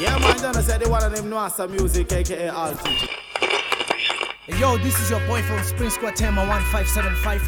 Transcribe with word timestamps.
Yeah, 0.00 0.16
man, 0.16 0.34
don't 0.40 0.54
say 0.62 0.78
they 0.78 0.88
one 0.88 1.04
of 1.04 1.14
them 1.14 1.28
know 1.28 1.46
music, 1.68 2.10
aka 2.10 2.48
Altitude. 2.48 3.10
Yo, 4.58 4.78
this 4.78 4.98
is 4.98 5.10
your 5.10 5.20
boy 5.26 5.42
from 5.42 5.62
Spring 5.62 5.90
Squad 5.90 6.16
Tema 6.16 6.40
1575. 6.46 7.42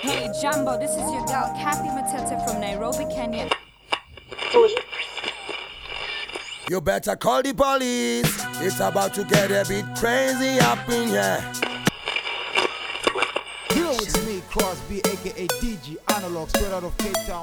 Hey 0.00 0.30
Jumbo, 0.40 0.78
this 0.78 0.92
is 0.92 0.98
your 0.98 1.26
girl 1.26 1.52
Kathy 1.58 1.88
Matete 1.88 2.46
from 2.46 2.60
Nairobi, 2.60 3.12
Kenya. 3.12 3.50
You 6.70 6.80
better 6.80 7.16
call 7.16 7.42
the 7.42 7.52
police. 7.52 8.40
It's 8.60 8.78
about 8.78 9.14
to 9.14 9.24
get 9.24 9.50
a 9.50 9.68
bit 9.68 9.84
crazy 9.96 10.60
up 10.60 10.88
in 10.88 11.08
here. 11.08 11.44
Here 13.72 13.88
with 13.88 14.26
me, 14.28 14.42
Crosby, 14.48 14.98
aka 14.98 15.48
DG 15.58 15.96
Analog, 16.14 16.50
straight 16.50 16.70
out 16.70 16.84
of 16.84 16.96
Cape 16.98 17.16
Town. 17.26 17.42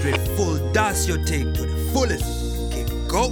Dread 0.00 0.20
full 0.36 0.72
dance 0.72 1.06
you 1.06 1.16
take 1.24 1.52
to 1.54 1.62
the 1.62 1.90
fullest. 1.92 2.72
Keep 2.72 2.88
go. 3.08 3.28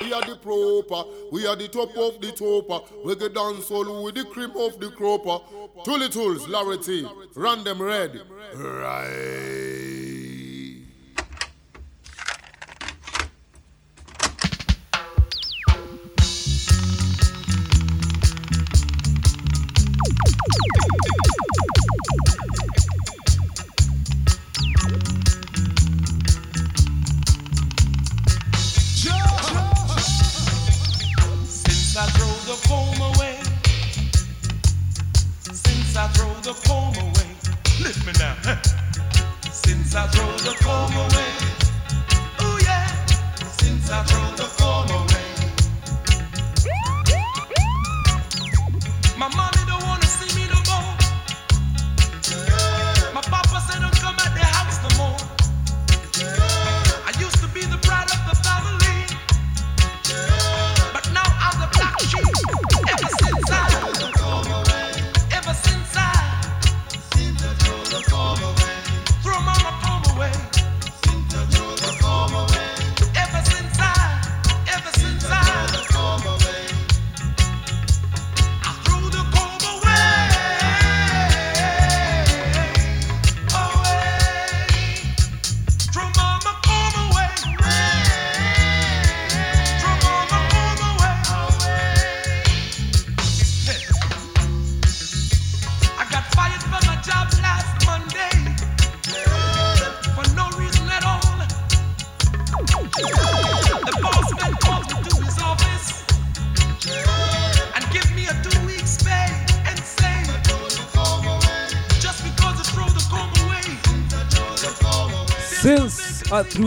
We 0.00 0.12
are 0.12 0.22
the 0.22 0.36
proper, 0.36 1.08
we 1.32 1.46
are 1.46 1.56
the 1.56 1.68
top 1.68 1.88
of 1.96 2.20
the 2.20 2.30
topper. 2.32 2.84
We 3.04 3.16
get 3.16 3.34
dance 3.34 3.70
all 3.70 4.04
with 4.04 4.14
the 4.16 4.24
cream 4.24 4.50
of 4.56 4.78
the 4.78 4.90
cropper. 4.90 5.42
Thuli 5.84 6.08
Thulz, 6.08 6.46
Larity, 6.46 7.64
them 7.64 7.82
red. 7.82 8.20
Right. 8.54 9.54
Since 39.94 40.06
I 40.06 40.10
throw 40.10 40.36
the 40.38 40.56
comb 40.58 40.92
away, 40.92 41.30
oh 42.40 42.58
yeah. 42.64 43.06
Since 43.46 43.92
I 43.92 44.02
throw 44.02 44.34
the 44.34 44.50
comb 44.58 44.90
away, 44.90 45.13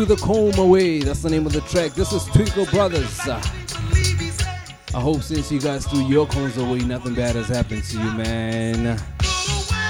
The 0.06 0.16
comb 0.18 0.58
away, 0.60 1.00
that's 1.00 1.24
the 1.24 1.30
name 1.30 1.48
of 1.48 1.54
the 1.54 1.62
track. 1.62 1.92
This 1.94 2.14
is 2.14 2.24
Twinkle 2.26 2.66
Brothers. 2.68 3.20
I 3.28 3.42
hope 4.94 5.22
since 5.22 5.52
you 5.52 5.60
guys 5.60 5.88
threw 5.88 6.06
your 6.06 6.28
combs 6.28 6.56
away, 6.56 6.80
nothing 6.80 7.16
bad 7.16 7.36
has 7.36 7.48
happened 7.48 7.84
to 7.86 7.98
you, 7.98 8.12
man. 8.12 9.02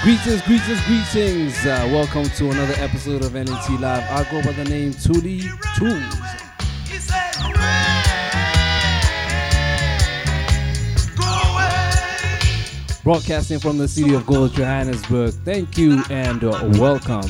Greetings, 0.02 0.42
greetings, 0.44 0.82
greetings. 0.86 1.66
Uh, 1.66 1.88
welcome 1.92 2.24
to 2.24 2.50
another 2.50 2.74
episode 2.78 3.24
of 3.26 3.34
LNT 3.34 3.80
Live. 3.80 4.10
I 4.10 4.24
go 4.32 4.42
by 4.42 4.54
the 4.54 4.64
name 4.64 4.92
Thuli 4.92 5.42
Thulz. 5.76 6.38
Broadcasting 13.04 13.60
from 13.60 13.78
the 13.78 13.88
city 13.88 14.16
of 14.16 14.26
Gold, 14.26 14.54
Johannesburg. 14.54 15.34
Thank 15.46 15.78
you 15.78 16.02
and 16.10 16.44
uh, 16.44 16.70
welcome. 16.80 17.30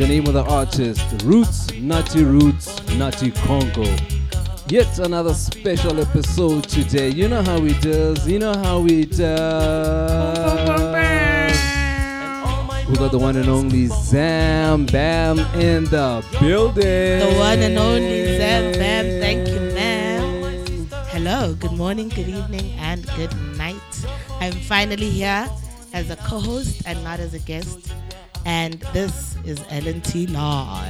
The 0.00 0.06
name 0.06 0.26
of 0.26 0.32
the 0.32 0.44
artist. 0.44 1.04
Roots, 1.24 1.70
Nutty 1.74 2.24
Roots, 2.24 2.82
Nutty 2.94 3.32
Congo. 3.32 3.84
Yet 4.66 4.98
another 4.98 5.34
special 5.34 6.00
episode 6.00 6.64
today. 6.64 7.10
You 7.10 7.28
know 7.28 7.42
how 7.42 7.58
it 7.58 7.82
does. 7.82 8.26
You 8.26 8.38
know 8.38 8.54
how 8.54 8.86
it 8.86 9.10
does. 9.10 10.38
We 12.88 12.96
got 12.96 13.10
the 13.12 13.18
one 13.18 13.36
and 13.36 13.50
only 13.50 13.88
Zam 13.88 14.86
Bam 14.86 15.38
in 15.60 15.84
the 15.84 16.24
building. 16.40 17.18
The 17.20 17.34
one 17.38 17.58
and 17.58 17.76
only 17.76 18.38
Zam 18.38 18.72
Bam. 18.72 19.04
Thank 19.20 19.48
you, 19.48 19.60
ma'am. 19.74 20.88
Hello, 21.08 21.52
good 21.52 21.72
morning, 21.72 22.08
good 22.08 22.28
evening, 22.28 22.72
and 22.78 23.06
good 23.16 23.36
night. 23.58 24.06
I'm 24.40 24.52
finally 24.52 25.10
here 25.10 25.46
as 25.92 26.08
a 26.08 26.16
co 26.16 26.40
host 26.40 26.80
and 26.86 27.04
not 27.04 27.20
as 27.20 27.34
a 27.34 27.38
guest. 27.38 27.92
And 28.46 28.80
this 28.94 29.29
is 29.50 29.58
LNT 29.62 30.32
Live. 30.32 30.89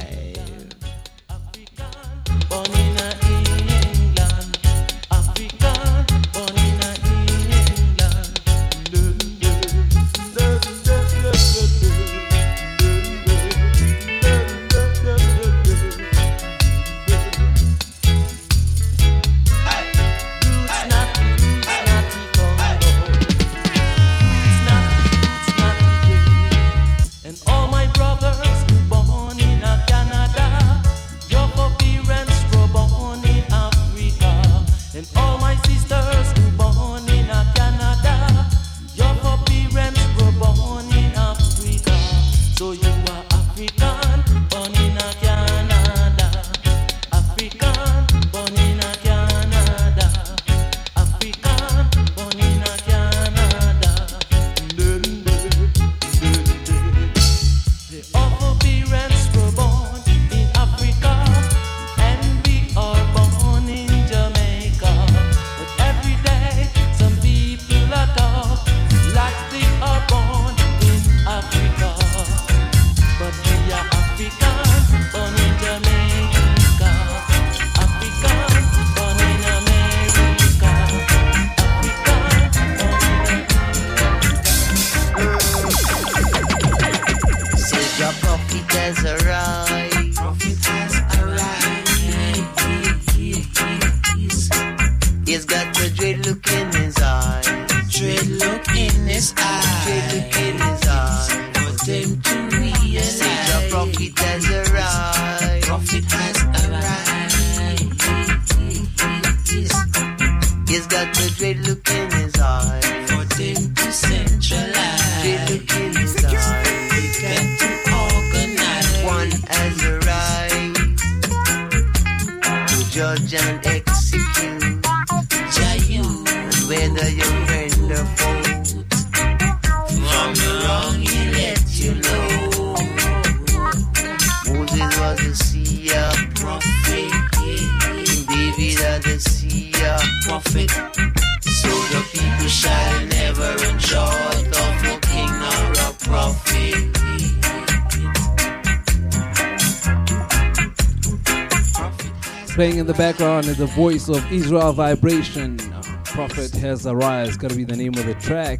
Playing 152.61 152.77
in 152.77 152.85
the 152.85 152.93
background 152.93 153.47
is 153.47 153.57
the 153.57 153.65
voice 153.65 154.07
of 154.07 154.31
Israel 154.31 154.71
Vibration. 154.71 155.57
Prophet 156.05 156.51
has 156.57 156.85
arise. 156.85 157.35
Gotta 157.35 157.55
be 157.55 157.63
the 157.63 157.75
name 157.75 157.95
of 157.95 158.05
the 158.05 158.13
track. 158.13 158.59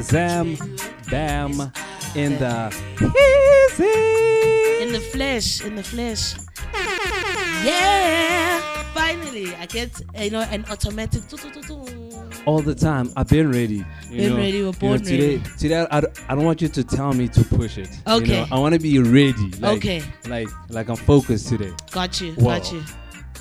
Zam, 0.00 0.56
Bam, 1.10 1.70
in 2.14 2.38
the 2.38 2.72
In 4.80 4.90
the 4.94 5.00
flesh, 5.12 5.62
in 5.66 5.74
the 5.76 5.82
flesh. 5.82 6.32
Yeah! 7.62 8.58
Finally, 8.94 9.54
I 9.56 9.66
get, 9.66 10.00
you 10.18 10.30
know, 10.30 10.40
an 10.50 10.64
automatic. 10.70 11.20
all 12.46 12.62
the 12.62 12.74
time. 12.74 13.12
I've 13.18 13.28
been 13.28 13.50
ready. 13.52 13.84
You 14.08 14.16
Been 14.16 14.30
know, 14.30 14.36
ready, 14.38 14.62
we're 14.62 14.72
you 14.80 14.88
know, 14.88 14.96
today, 14.96 15.36
ready. 15.36 15.50
Today, 15.58 15.86
I, 15.90 16.00
don't- 16.00 16.20
I 16.30 16.34
don't 16.34 16.46
want 16.46 16.62
you 16.62 16.68
to 16.68 16.82
tell 16.82 17.12
me 17.12 17.28
to 17.28 17.44
push 17.44 17.76
it. 17.76 17.90
You 18.06 18.14
Okay. 18.14 18.40
know, 18.40 18.46
I 18.50 18.58
want 18.58 18.72
to 18.72 18.80
be 18.80 18.98
ready. 18.98 19.50
Like, 19.60 19.76
Okay. 19.76 20.02
Like, 20.26 20.48
like 20.70 20.88
I'm 20.88 20.96
focused 20.96 21.48
today. 21.50 21.74
Got 21.90 22.18
you, 22.22 22.34
Well, 22.38 22.58
got 22.58 22.72
you. 22.72 22.82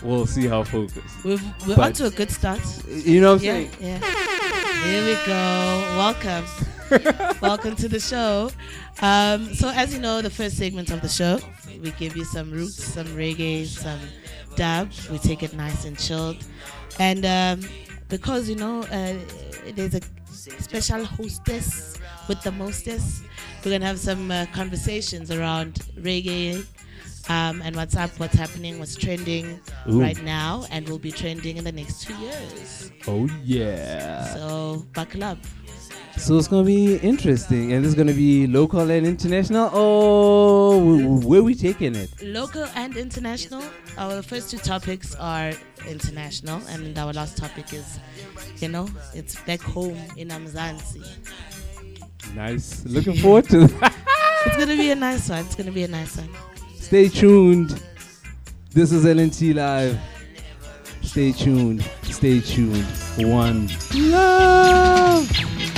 We'll 0.02 0.26
see 0.26 0.48
how 0.48 0.64
focused. 0.64 1.24
We've, 1.24 1.44
we're 1.68 1.76
But- 1.76 1.86
on 1.86 1.94
to 1.94 2.06
a 2.08 2.12
good 2.12 2.32
start. 2.32 2.60
You 2.88 3.22
know 3.22 3.34
what 3.34 3.42
I'm 3.42 3.46
yeah, 3.46 3.54
saying? 3.54 3.72
Yeah. 3.80 4.86
Here 4.86 5.06
we 5.06 5.14
go. 5.26 5.34
Welcome. 5.98 6.46
Welcome 7.42 7.76
to 7.78 7.88
the 7.88 8.00
show. 8.00 8.50
Um, 9.02 9.54
so, 9.54 9.70
as 9.70 9.94
you 9.94 10.00
know, 10.00 10.22
the 10.22 10.30
first 10.30 10.58
segment 10.58 10.90
of 10.92 11.02
the 11.02 11.08
show, 11.08 11.40
we 11.82 11.92
give 11.92 12.18
you 12.18 12.26
some 12.26 12.52
roots, 12.52 12.84
some 12.84 13.08
reggae, 13.08 13.66
some 13.66 14.00
dub. 14.56 14.90
We 15.12 15.20
take 15.20 15.44
it 15.44 15.54
nice 15.54 15.86
and 15.86 15.98
chilled. 15.98 16.38
And 17.00 17.26
um, 17.26 17.70
because, 18.10 18.50
you 18.50 18.56
know, 18.56 18.82
uh, 18.92 19.14
there's 19.76 19.96
a 19.96 20.02
special 20.32 21.06
hostess 21.06 21.98
with 22.28 22.42
the 22.42 22.52
mostess, 22.52 23.22
we're 23.64 23.72
going 23.72 23.82
to 23.82 23.88
have 23.88 24.00
some 24.00 24.32
uh, 24.32 24.46
conversations 24.54 25.32
around 25.32 25.76
reggae. 25.98 26.66
Um, 27.32 27.62
and 27.64 27.78
what's 27.78 27.96
up, 27.96 28.12
what's 28.20 28.36
happening, 28.36 28.78
what's 28.78 28.94
trending 28.96 29.62
Ooh. 29.90 30.02
right 30.02 30.22
now, 30.22 30.66
and 30.70 30.88
will 30.90 31.00
be 31.00 31.14
trending 31.14 31.56
in 31.56 31.64
the 31.64 31.72
next 31.72 32.02
two 32.02 32.14
years. 32.16 32.92
Oh 33.08 33.26
yeah. 33.44 34.34
So 34.34 34.86
buckle 34.94 35.24
up. 35.24 35.38
So 36.18 36.38
it's 36.38 36.50
gonna 36.50 36.66
be 36.66 36.98
interesting, 36.98 37.72
and 37.72 37.86
it's 37.86 37.96
gonna 37.96 38.14
be 38.14 38.48
local 38.48 38.82
and 38.82 39.08
international. 39.08 39.70
Oh, 39.72 41.22
wh- 41.22 41.26
where 41.26 41.42
we 41.42 41.56
taking 41.56 41.96
it? 41.96 42.10
Local 42.22 42.66
and 42.76 42.98
international. 42.98 43.64
Our 43.98 44.22
first 44.22 44.52
two 44.52 44.58
topics 44.58 45.16
are 45.16 45.54
international, 45.88 46.62
and 46.68 46.98
our 46.98 47.14
last 47.14 47.38
topic 47.38 47.72
is, 47.72 47.98
you 48.58 48.68
know, 48.68 48.90
it's 49.14 49.40
back 49.44 49.62
home 49.62 49.98
in 50.18 50.28
Amzansi. 50.28 51.02
Nice. 52.36 52.84
Looking 52.86 53.16
forward 53.16 53.48
to 53.50 53.68
that. 53.68 53.96
It's 54.44 54.58
gonna 54.58 54.76
be 54.76 54.90
a 54.90 54.96
nice 54.96 55.30
one. 55.30 55.46
It's 55.46 55.56
gonna 55.56 55.72
be 55.72 55.84
a 55.84 55.88
nice 55.88 56.18
one. 56.18 56.30
Stay 56.92 57.08
tuned. 57.08 57.82
This 58.74 58.92
is 58.92 59.06
LNT 59.06 59.56
Live. 59.56 59.98
Stay 61.02 61.32
tuned. 61.32 61.90
Stay 62.04 62.42
tuned. 62.42 62.84
One 63.16 63.70
love. 63.96 65.71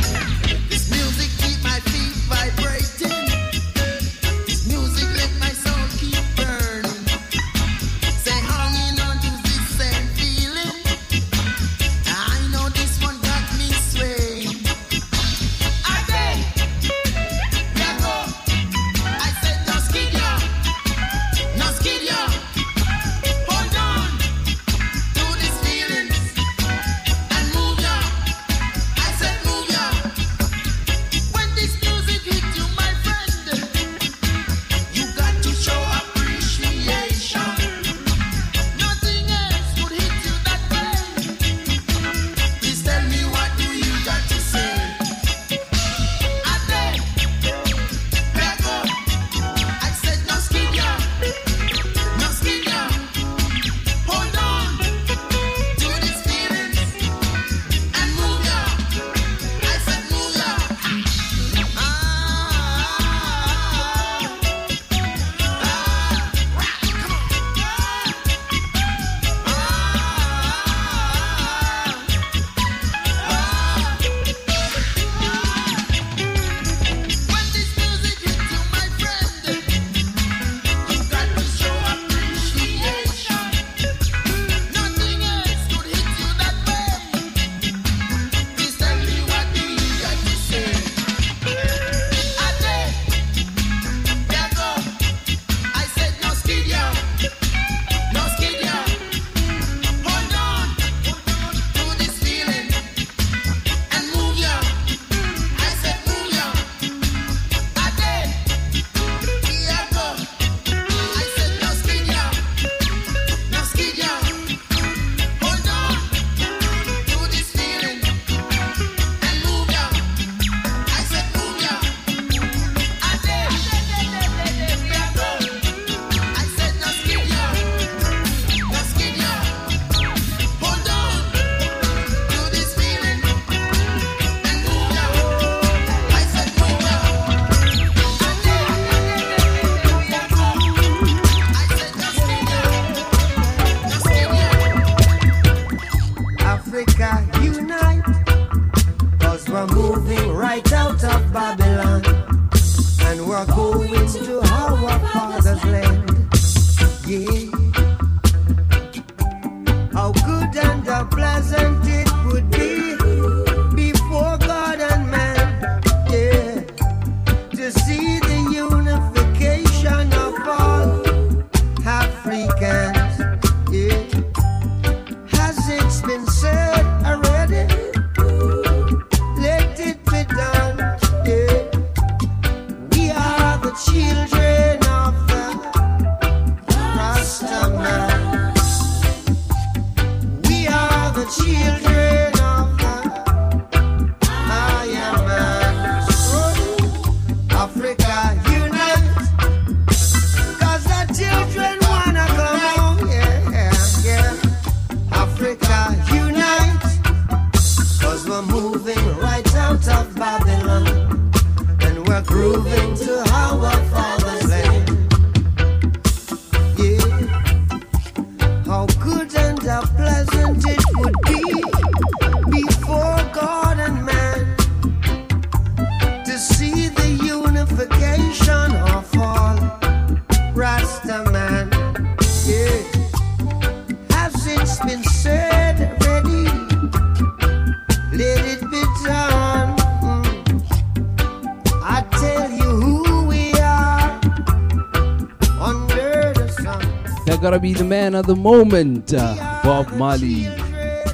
Gotta 247.54 247.62
be 247.62 247.74
the 247.74 247.84
man 247.84 248.16
of 248.16 248.26
the 248.26 248.36
moment, 248.36 249.14
uh, 249.14 249.36
Bob 249.64 249.88
Marley. 249.94 250.46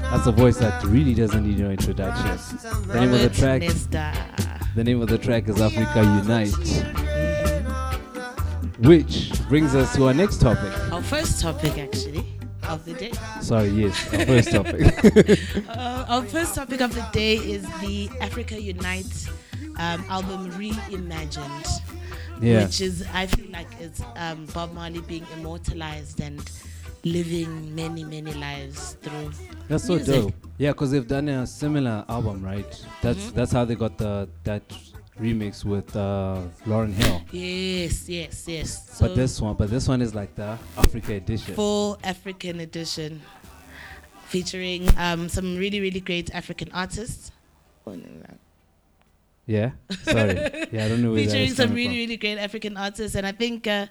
That's 0.08 0.26
a 0.26 0.32
voice 0.32 0.56
that 0.60 0.82
really 0.86 1.14
doesn't 1.14 1.46
need 1.46 1.60
no 1.60 1.70
introduction. 1.70 2.38
The 2.88 3.02
name 3.02 3.14
of 3.14 3.20
the 3.20 3.30
track. 3.30 3.62
The 4.74 4.84
name 4.86 5.02
of 5.02 5.10
the 5.10 5.18
track 5.18 5.50
is 5.50 5.60
Africa 5.60 6.02
Unite. 6.02 6.56
Which 8.80 9.34
brings 9.50 9.76
us 9.76 9.94
to 9.98 10.08
our 10.08 10.14
next 10.14 10.40
topic. 10.40 10.72
Our 10.94 11.04
first 11.04 11.42
topic, 11.42 11.78
actually, 11.78 12.26
of 12.70 12.86
the 12.86 12.94
day. 12.94 13.12
Sorry, 13.42 13.68
yes, 13.68 14.14
our 14.14 14.26
first 14.32 14.52
topic. 14.54 15.68
uh, 15.68 16.06
our 16.08 16.24
first 16.24 16.56
topic 16.56 16.80
of 16.80 16.96
the 16.96 17.06
day 17.12 17.36
is 17.36 17.64
the 17.82 18.10
Africa 18.22 18.62
Unite 18.62 19.28
um, 19.78 20.06
album 20.08 20.50
Reimagined. 20.52 21.82
Yeah. 22.42 22.64
Which 22.64 22.80
is, 22.80 23.06
I 23.14 23.24
it's 23.24 23.36
um, 24.20 24.46
Bob 24.54 24.74
Marley 24.74 25.02
being 25.02 25.26
immortalized 25.38 26.20
and 26.22 26.40
living 27.04 27.74
many, 27.74 28.04
many 28.04 28.34
lives 28.34 28.98
through. 29.02 29.32
That's 29.68 29.86
so 29.86 29.96
music. 29.96 30.16
dope. 30.16 30.34
Yeah, 30.58 30.72
because 30.72 30.92
they've 30.92 31.08
done 31.08 31.30
a 31.30 31.48
similar 31.48 32.04
album, 32.10 32.44
right? 32.44 32.86
That's 33.02 33.20
Mhm. 33.28 33.34
that's 33.34 33.52
how 33.52 33.64
they 33.66 33.76
got 33.76 33.98
the 33.98 34.28
that 34.44 34.64
remix 35.20 35.64
with 35.66 35.96
uh, 35.96 36.42
Lauryn 36.66 36.94
Hill. 36.94 37.22
Yes, 37.32 38.08
yes, 38.10 38.46
yes. 38.48 38.98
So 38.98 39.08
but 39.08 39.16
this 39.16 39.40
one, 39.42 39.56
but 39.56 39.70
this 39.70 39.88
one 39.88 40.02
is 40.02 40.14
like 40.14 40.36
the 40.36 40.58
Africa 40.78 41.14
edition. 41.14 41.56
full 41.56 41.98
African 42.04 42.60
edition, 42.60 43.22
featuring 44.28 44.90
um, 44.98 45.30
some 45.30 45.56
really, 45.58 45.80
really 45.80 46.00
great 46.02 46.34
African 46.36 46.70
artists. 46.74 47.32
Yeah. 49.50 49.72
Sorry. 50.04 50.38
Yeah, 50.72 50.86
I 50.86 50.90
don't 50.90 51.02
know 51.02 51.16
featuring 51.16 51.50
some 51.56 51.74
really 51.74 51.88
from. 51.88 51.96
really 51.96 52.18
great 52.18 52.38
African 52.38 52.78
artists, 52.78 53.16
and 53.16 53.26
I 53.26 53.32
think 53.32 53.66
uh, 53.66 53.88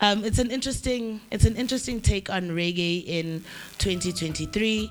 um, 0.00 0.24
it's 0.24 0.38
an 0.38 0.52
interesting 0.52 1.20
it's 1.32 1.44
an 1.44 1.56
interesting 1.56 2.00
take 2.00 2.30
on 2.30 2.50
reggae 2.50 3.04
in 3.04 3.42
2023, 3.78 4.88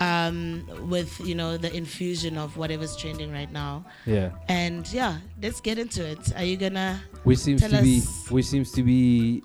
um, 0.00 0.64
with 0.88 1.20
you 1.20 1.34
know 1.34 1.58
the 1.58 1.70
infusion 1.76 2.38
of 2.38 2.56
whatever's 2.56 2.96
trending 2.96 3.30
right 3.30 3.52
now. 3.52 3.84
Yeah. 4.06 4.30
And 4.48 4.90
yeah, 4.90 5.18
let's 5.42 5.60
get 5.60 5.78
into 5.78 6.00
it. 6.02 6.32
Are 6.34 6.44
you 6.44 6.56
gonna? 6.56 7.02
Which 7.24 7.40
seems 7.40 7.60
to 7.60 7.82
be, 7.82 8.00
which 8.30 8.46
seems 8.46 8.72
to 8.72 8.82
be, 8.82 9.42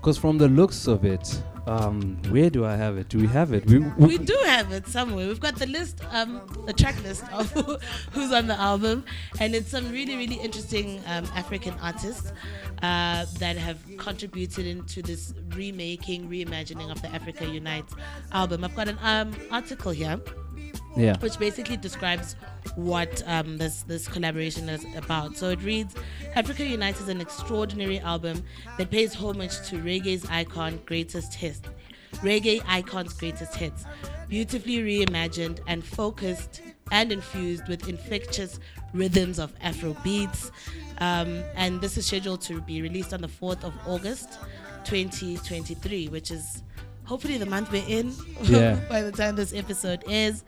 because 0.00 0.16
from 0.16 0.38
the 0.38 0.48
looks 0.48 0.86
of 0.86 1.04
it, 1.04 1.42
um, 1.66 2.16
where 2.30 2.48
do 2.48 2.64
I 2.64 2.76
have 2.76 2.96
it? 2.96 3.08
Do 3.08 3.18
we 3.18 3.26
have 3.26 3.52
it? 3.52 3.66
We, 3.66 3.78
We 3.78 4.16
do 4.16 4.36
have 4.46 4.72
it 4.72 4.86
somewhere. 4.86 5.26
We've 5.28 5.40
got 5.40 5.56
the 5.56 5.66
list, 5.66 6.00
um, 6.10 6.40
the 6.66 6.72
track 6.72 7.02
list 7.02 7.24
of 7.32 7.50
who's 8.12 8.32
on 8.32 8.46
the 8.46 8.58
album, 8.58 9.04
and 9.38 9.54
it's 9.54 9.68
some 9.70 9.90
really, 9.90 10.16
really 10.16 10.36
interesting 10.36 11.02
um, 11.06 11.26
African 11.34 11.74
artists 11.82 12.32
uh, 12.82 13.26
that 13.38 13.56
have 13.58 13.78
contributed 13.98 14.66
into 14.66 15.02
this 15.02 15.34
remaking, 15.50 16.28
reimagining 16.30 16.90
of 16.90 17.02
the 17.02 17.08
Africa 17.08 17.44
Unite 17.44 17.84
album. 18.32 18.64
I've 18.64 18.74
got 18.74 18.88
an 18.88 18.98
um, 19.02 19.36
article 19.50 19.92
here. 19.92 20.18
Yeah. 20.96 21.16
Which 21.18 21.38
basically 21.38 21.76
describes 21.76 22.34
what 22.74 23.22
um, 23.26 23.58
this 23.58 23.82
this 23.82 24.08
collaboration 24.08 24.68
is 24.68 24.84
about. 24.96 25.36
So 25.36 25.50
it 25.50 25.62
reads, 25.62 25.94
"Africa 26.34 26.64
Unite 26.64 27.00
is 27.00 27.08
an 27.08 27.20
extraordinary 27.20 28.00
album 28.00 28.42
that 28.78 28.90
pays 28.90 29.14
homage 29.14 29.60
to 29.68 29.76
reggae's 29.76 30.24
icon 30.30 30.80
greatest 30.86 31.34
hits, 31.34 31.60
reggae 32.14 32.62
icon's 32.66 33.12
greatest 33.12 33.54
hits, 33.54 33.84
beautifully 34.28 34.78
reimagined 34.78 35.60
and 35.66 35.84
focused 35.84 36.62
and 36.90 37.12
infused 37.12 37.68
with 37.68 37.88
infectious 37.88 38.58
rhythms 38.92 39.38
of 39.38 39.52
Afro 39.60 39.94
beats. 40.02 40.50
Um, 40.98 41.42
and 41.54 41.80
this 41.80 41.96
is 41.96 42.06
scheduled 42.06 42.40
to 42.42 42.60
be 42.62 42.82
released 42.82 43.12
on 43.12 43.20
the 43.20 43.28
4th 43.28 43.62
of 43.62 43.72
August, 43.86 44.38
2023, 44.84 46.08
which 46.08 46.30
is 46.30 46.62
hopefully 47.08 47.38
the 47.38 47.46
month 47.46 47.72
we're 47.72 47.82
in 47.88 48.12
Yeah. 48.42 48.78
by 48.88 49.02
the 49.02 49.10
time 49.12 49.34
this 49.36 49.52
episode 49.54 50.04
is. 50.06 50.44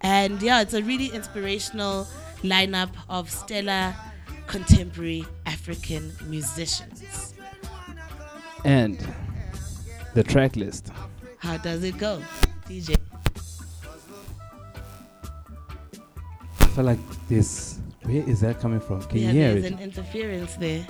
And 0.00 0.42
yeah, 0.42 0.60
it's 0.60 0.74
a 0.74 0.82
really 0.82 1.06
inspirational 1.06 2.06
lineup 2.42 2.90
of 3.08 3.30
stellar 3.30 3.94
contemporary 4.46 5.24
African 5.46 6.12
musicians. 6.26 7.34
and 8.64 8.98
the 10.14 10.22
track 10.24 10.56
list. 10.56 10.90
How 11.38 11.56
does 11.56 11.84
it 11.84 11.96
go, 11.98 12.20
DJ? 12.68 12.96
I 16.60 16.66
feel 16.66 16.84
like 16.84 16.98
this. 17.28 17.78
Where 18.02 18.22
is 18.28 18.40
that 18.40 18.60
coming 18.60 18.80
from? 18.80 19.02
Can 19.02 19.18
yeah, 19.18 19.26
you 19.28 19.32
hear 19.40 19.52
there's 19.52 19.64
it? 19.64 19.72
an 19.72 19.78
interference 19.78 20.54
there. 20.56 20.86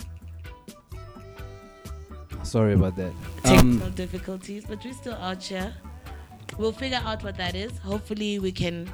Sorry 2.43 2.73
about 2.75 2.97
that. 2.97 3.13
Technical 3.45 3.87
Um, 3.89 3.93
difficulties, 3.95 4.65
but 4.69 4.85
we're 4.85 4.95
still 4.95 5.15
out 5.15 5.43
here. 5.43 5.73
We'll 6.59 6.73
figure 6.73 7.01
out 7.05 7.23
what 7.23 7.37
that 7.37 7.55
is. 7.55 7.77
Hopefully, 7.79 8.39
we 8.39 8.51
can 8.53 8.91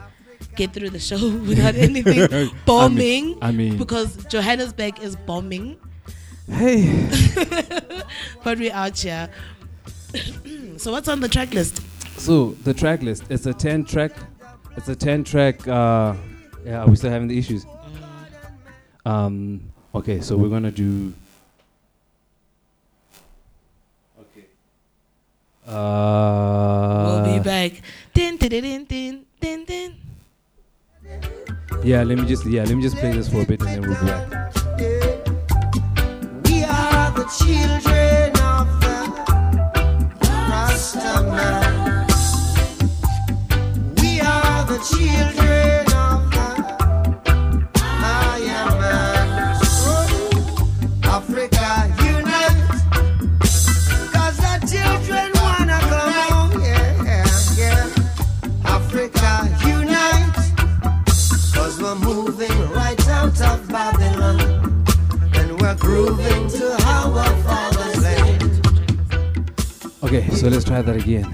get 0.57 0.73
through 0.73 0.91
the 0.91 0.99
show 0.99 1.17
without 1.49 1.75
anything 1.75 2.23
I 2.33 2.45
mean- 2.45 2.51
bombing. 2.67 3.39
I 3.43 3.53
mean- 3.53 3.77
because 3.79 4.17
Johannesburg 4.27 4.99
is 5.01 5.17
bombing. 5.17 5.77
Hey. 6.49 7.09
but 8.45 8.59
we're 8.59 8.73
out 8.73 8.99
here. 8.99 9.29
so, 10.77 10.93
what's 10.93 11.09
on 11.09 11.21
the 11.21 11.29
track 11.29 11.53
list? 11.55 11.83
so 12.19 12.51
the 12.65 12.73
track 12.75 13.03
list. 13.03 13.25
It's 13.31 13.47
a 13.47 13.55
ten 13.55 13.85
track. 13.85 14.13
It's 14.77 14.89
a 14.89 14.97
ten 14.97 15.25
track. 15.25 15.67
Uh, 15.67 16.15
yeah, 16.65 16.83
are 16.83 16.89
we 16.89 16.97
still 16.97 17.11
having 17.11 17.29
the 17.29 17.39
issues? 17.39 17.65
Um. 19.05 19.61
Okay, 19.95 20.21
so 20.21 20.37
we're 20.37 20.49
gonna 20.49 20.71
do. 20.71 21.13
Uh. 25.67 27.23
we'll 27.25 27.39
be 27.39 27.43
back. 27.43 27.73
Din, 28.15 28.37
din, 28.37 28.49
din, 28.51 28.85
din, 28.85 29.25
din, 29.41 29.65
din. 29.65 29.95
Yeah, 31.83 32.03
let 32.05 32.19
me 32.19 32.27
just 32.27 32.47
yeah, 32.47 32.65
let 32.65 32.75
me 32.75 32.83
just 32.83 32.97
play 32.97 33.13
this 33.13 33.29
for 33.29 33.43
a 33.43 33.45
bit 33.45 33.61
and 33.63 33.71
then 33.71 33.81
we'll 33.83 34.01
be 34.01 34.07
back. 34.07 34.31
We 36.45 36.65
are 36.65 37.11
the 37.15 37.27
children 37.39 38.31
of 38.43 38.67
the 38.83 38.97
Rasta 40.51 41.23
man. 41.31 42.07
We 44.03 44.21
are 44.21 44.65
the 44.67 44.79
children 44.83 45.86
Okay, 70.03 70.29
so 70.31 70.49
let's 70.49 70.65
try 70.65 70.83
that 70.83 70.97
again. 70.97 71.25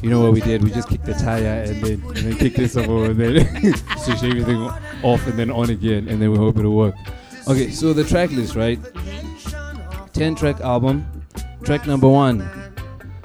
You 0.00 0.10
know 0.10 0.20
what 0.20 0.32
we 0.32 0.40
did? 0.40 0.62
We 0.62 0.70
just 0.70 0.88
kicked 0.88 1.06
the 1.06 1.14
tire 1.14 1.64
and 1.64 1.82
then 1.82 2.00
and 2.02 2.16
then 2.16 2.36
kicked 2.36 2.56
this 2.56 2.76
over 2.76 3.06
and 3.06 3.18
then 3.18 3.74
switched 3.98 4.22
everything 4.22 4.62
off 5.02 5.26
and 5.26 5.38
then 5.38 5.50
on 5.50 5.70
again 5.70 6.08
and 6.08 6.22
then 6.22 6.30
we 6.30 6.38
hope 6.38 6.56
it'll 6.56 6.76
work. 6.76 6.94
Okay, 7.48 7.70
so 7.70 7.92
the 7.92 8.04
track 8.04 8.30
list, 8.30 8.54
right? 8.54 8.78
10 10.12 10.34
track 10.36 10.60
album. 10.60 11.04
Track 11.64 11.86
number 11.86 12.08
one. 12.08 12.48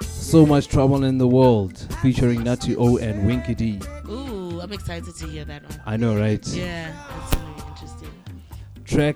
So 0.02 0.45
Much 0.45 0.67
Trouble 0.67 1.04
in 1.04 1.19
the 1.19 1.28
World 1.28 1.78
featuring 2.02 2.43
Natty 2.43 2.76
O 2.76 2.97
and 2.97 3.28
Winky 3.28 3.54
D. 3.54 3.80
Ooh, 4.10 4.60
I'm 4.62 4.73
excited 4.73 5.15
to 5.15 5.28
hear 5.28 5.45
that 5.45 5.63
one. 5.63 5.82
I 5.86 5.95
know, 5.95 6.15
right? 6.17 6.45
Yeah, 6.47 6.91
that's 7.08 7.36
gonna 7.36 7.56
be 7.56 7.62
interesting. 7.69 8.13
Track 8.84 9.15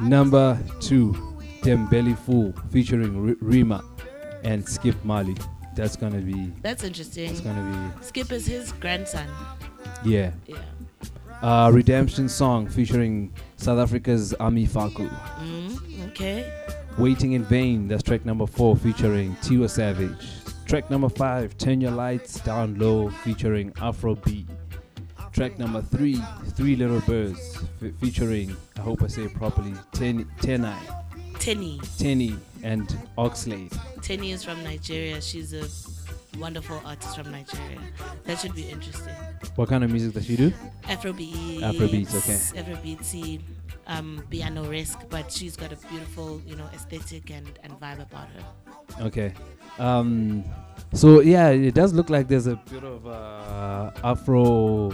number 0.00 0.58
two, 0.80 1.16
Dem 1.62 1.86
Belly 1.86 2.14
Fool 2.14 2.52
featuring 2.70 3.28
R- 3.30 3.36
Rema 3.40 3.84
and 4.44 4.66
Skip 4.68 4.96
Marley. 5.04 5.36
That's 5.74 5.96
gonna 5.96 6.18
be 6.20 6.52
That's 6.62 6.84
interesting. 6.84 7.30
It's 7.30 7.40
gonna 7.40 7.92
be. 7.98 8.04
Skip 8.04 8.30
is 8.32 8.46
his 8.46 8.72
grandson. 8.72 9.26
yeah. 10.04 10.32
Yeah. 10.46 10.58
Uh, 11.40 11.70
Redemption 11.72 12.28
song 12.28 12.68
featuring 12.68 13.32
South 13.56 13.78
Africa's 13.78 14.32
Ami 14.38 14.64
Faku. 14.66 15.08
Mm, 15.08 16.08
okay. 16.10 16.52
Waiting 16.98 17.32
in 17.32 17.42
Vain, 17.44 17.88
that's 17.88 18.02
track 18.02 18.24
number 18.24 18.46
four 18.46 18.76
featuring 18.76 19.34
Tiwa 19.36 19.68
Savage. 19.68 20.26
Track 20.66 20.88
number 20.90 21.08
five, 21.08 21.56
Turn 21.58 21.80
Your 21.80 21.90
Lights 21.90 22.38
Down 22.40 22.78
Low 22.78 23.08
featuring 23.24 23.72
Afro 23.80 24.14
B. 24.14 24.46
Track 25.32 25.58
number 25.58 25.80
three, 25.80 26.20
Three 26.56 26.76
Little 26.76 27.00
Birds 27.00 27.58
f- 27.82 27.92
featuring, 28.00 28.54
I 28.76 28.80
hope 28.80 29.02
I 29.02 29.06
say 29.06 29.22
it 29.22 29.34
properly, 29.34 29.72
Ten- 29.92 30.26
Tenai, 30.40 30.76
Teni. 31.34 31.78
Teni, 31.98 32.38
and 32.62 32.86
Oxlade. 33.16 33.70
Teni 34.00 34.32
is 34.32 34.44
from 34.44 34.62
Nigeria. 34.62 35.20
She's 35.22 35.54
a 35.54 35.66
wonderful 36.38 36.80
artist 36.84 37.16
from 37.16 37.30
Nigeria. 37.32 37.80
That 38.24 38.38
should 38.40 38.54
be 38.54 38.68
interesting. 38.68 39.14
What 39.56 39.68
kind 39.70 39.82
of 39.82 39.90
music 39.90 40.12
does 40.12 40.26
she 40.26 40.36
do? 40.36 40.52
Afrobeats. 40.84 41.60
Afrobeat, 41.60 42.14
okay. 42.14 42.62
Afrobeatsy, 42.62 43.40
um, 43.86 44.22
piano 44.30 44.64
risk, 44.64 45.00
but 45.08 45.32
she's 45.32 45.56
got 45.56 45.72
a 45.72 45.76
beautiful, 45.88 46.40
you 46.46 46.56
know, 46.56 46.68
aesthetic 46.74 47.30
and, 47.30 47.48
and 47.62 47.72
vibe 47.80 48.02
about 48.02 48.28
her. 48.28 49.04
Okay. 49.06 49.32
Um, 49.78 50.44
so 50.94 51.20
yeah, 51.20 51.48
it 51.50 51.74
does 51.74 51.92
look 51.92 52.10
like 52.10 52.28
there's 52.28 52.46
a 52.46 52.56
bit 52.70 52.84
of 52.84 53.06
uh, 53.06 53.90
Afro 54.04 54.92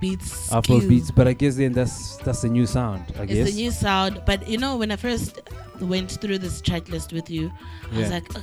beats, 0.00 0.52
Afro 0.52 0.78
skew. 0.78 0.88
beats, 0.88 1.10
but 1.10 1.26
I 1.28 1.32
guess 1.32 1.56
then 1.56 1.72
that's 1.72 2.16
that's 2.18 2.44
a 2.44 2.48
new 2.48 2.66
sound. 2.66 3.04
I 3.18 3.26
guess. 3.26 3.36
It's 3.38 3.50
the 3.52 3.56
new 3.56 3.70
sound, 3.70 4.22
but 4.26 4.46
you 4.48 4.58
know, 4.58 4.76
when 4.76 4.90
I 4.90 4.96
first 4.96 5.40
went 5.80 6.10
through 6.10 6.38
this 6.38 6.60
track 6.60 6.88
list 6.88 7.12
with 7.12 7.30
you, 7.30 7.50
I 7.92 7.98
was 7.98 8.10
like, 8.10 8.24
"Ugh, 8.36 8.42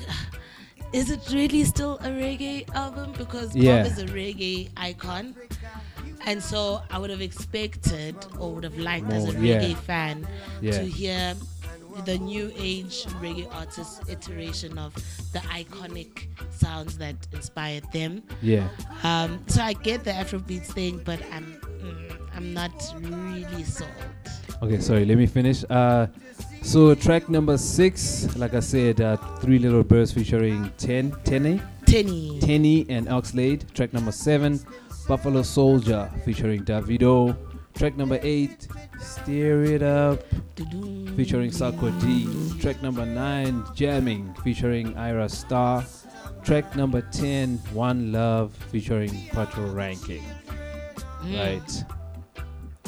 is 0.93 1.11
it 1.11 1.21
really 1.31 1.63
still 1.65 1.95
a 2.01 2.09
reggae 2.09 2.67
album? 2.73 3.13
Because 3.17 3.55
Yeah. 3.55 3.83
Bob 3.83 3.91
is 3.91 3.99
a 3.99 4.05
reggae 4.05 4.69
icon. 4.77 5.35
And 6.25 6.43
so 6.43 6.81
I 6.91 6.97
would 6.99 7.09
have 7.09 7.21
expected 7.21 8.15
or 8.37 8.51
would 8.55 8.63
have 8.65 8.77
liked 8.77 9.09
as 9.11 9.29
a 9.29 9.33
More, 9.33 9.43
yeah. 9.43 9.61
reggae 9.61 9.75
fan 9.77 10.27
Yeah. 10.61 10.71
to 10.73 10.83
hear 10.83 11.35
the 12.05 12.17
new 12.17 12.51
age 12.57 13.05
reggae 13.21 13.53
artist 13.53 14.01
iteration 14.09 14.77
of 14.77 14.93
the 15.33 15.39
iconic 15.39 16.27
sounds 16.51 16.97
that 16.97 17.15
inspired 17.33 17.83
them. 17.91 18.23
Yeah. 18.41 18.67
Um, 19.03 19.43
so 19.47 19.61
I 19.61 19.73
get 19.73 20.03
the 20.03 20.11
Afrobeats 20.11 20.67
thing, 20.67 21.01
but 21.03 21.19
I'm 21.31 21.45
mm, 21.81 22.17
I'm 22.35 22.53
not 22.53 22.71
really 22.99 23.63
sold. 23.63 23.89
Okay, 24.61 24.79
sorry. 24.79 25.05
Let 25.05 25.17
me 25.17 25.27
finish. 25.27 25.63
Uh, 25.69 26.07
so 26.61 26.93
track 26.95 27.29
number 27.29 27.57
six, 27.57 28.35
like 28.35 28.53
I 28.53 28.59
said, 28.59 29.01
uh, 29.01 29.17
Three 29.39 29.59
Little 29.59 29.83
Birds 29.83 30.11
featuring 30.11 30.71
Ten 30.77 31.11
Teni, 31.23 31.61
Teni, 31.85 32.39
Teni 32.41 32.85
and 32.89 33.07
Oxlade. 33.07 33.71
Track 33.73 33.93
number 33.93 34.11
seven, 34.11 34.59
Buffalo 35.07 35.43
Soldier 35.43 36.09
featuring 36.25 36.65
Davido. 36.65 37.37
Track 37.75 37.95
number 37.95 38.19
eight, 38.23 38.67
Steer 38.99 39.63
It 39.63 39.81
Up 39.81 40.23
featuring 41.15 41.51
Sako 41.51 41.89
D. 41.99 42.27
Track 42.59 42.81
number 42.81 43.05
nine, 43.05 43.63
Jamming 43.75 44.33
featuring 44.43 44.93
Ayra 44.95 45.29
Starr. 45.29 45.85
Track 46.43 46.75
number 46.75 47.01
10, 47.11 47.57
One 47.73 48.11
Love 48.11 48.53
featuring 48.71 49.09
Patoranking. 49.31 50.23
Mm. 51.21 51.37
Right. 51.37 51.83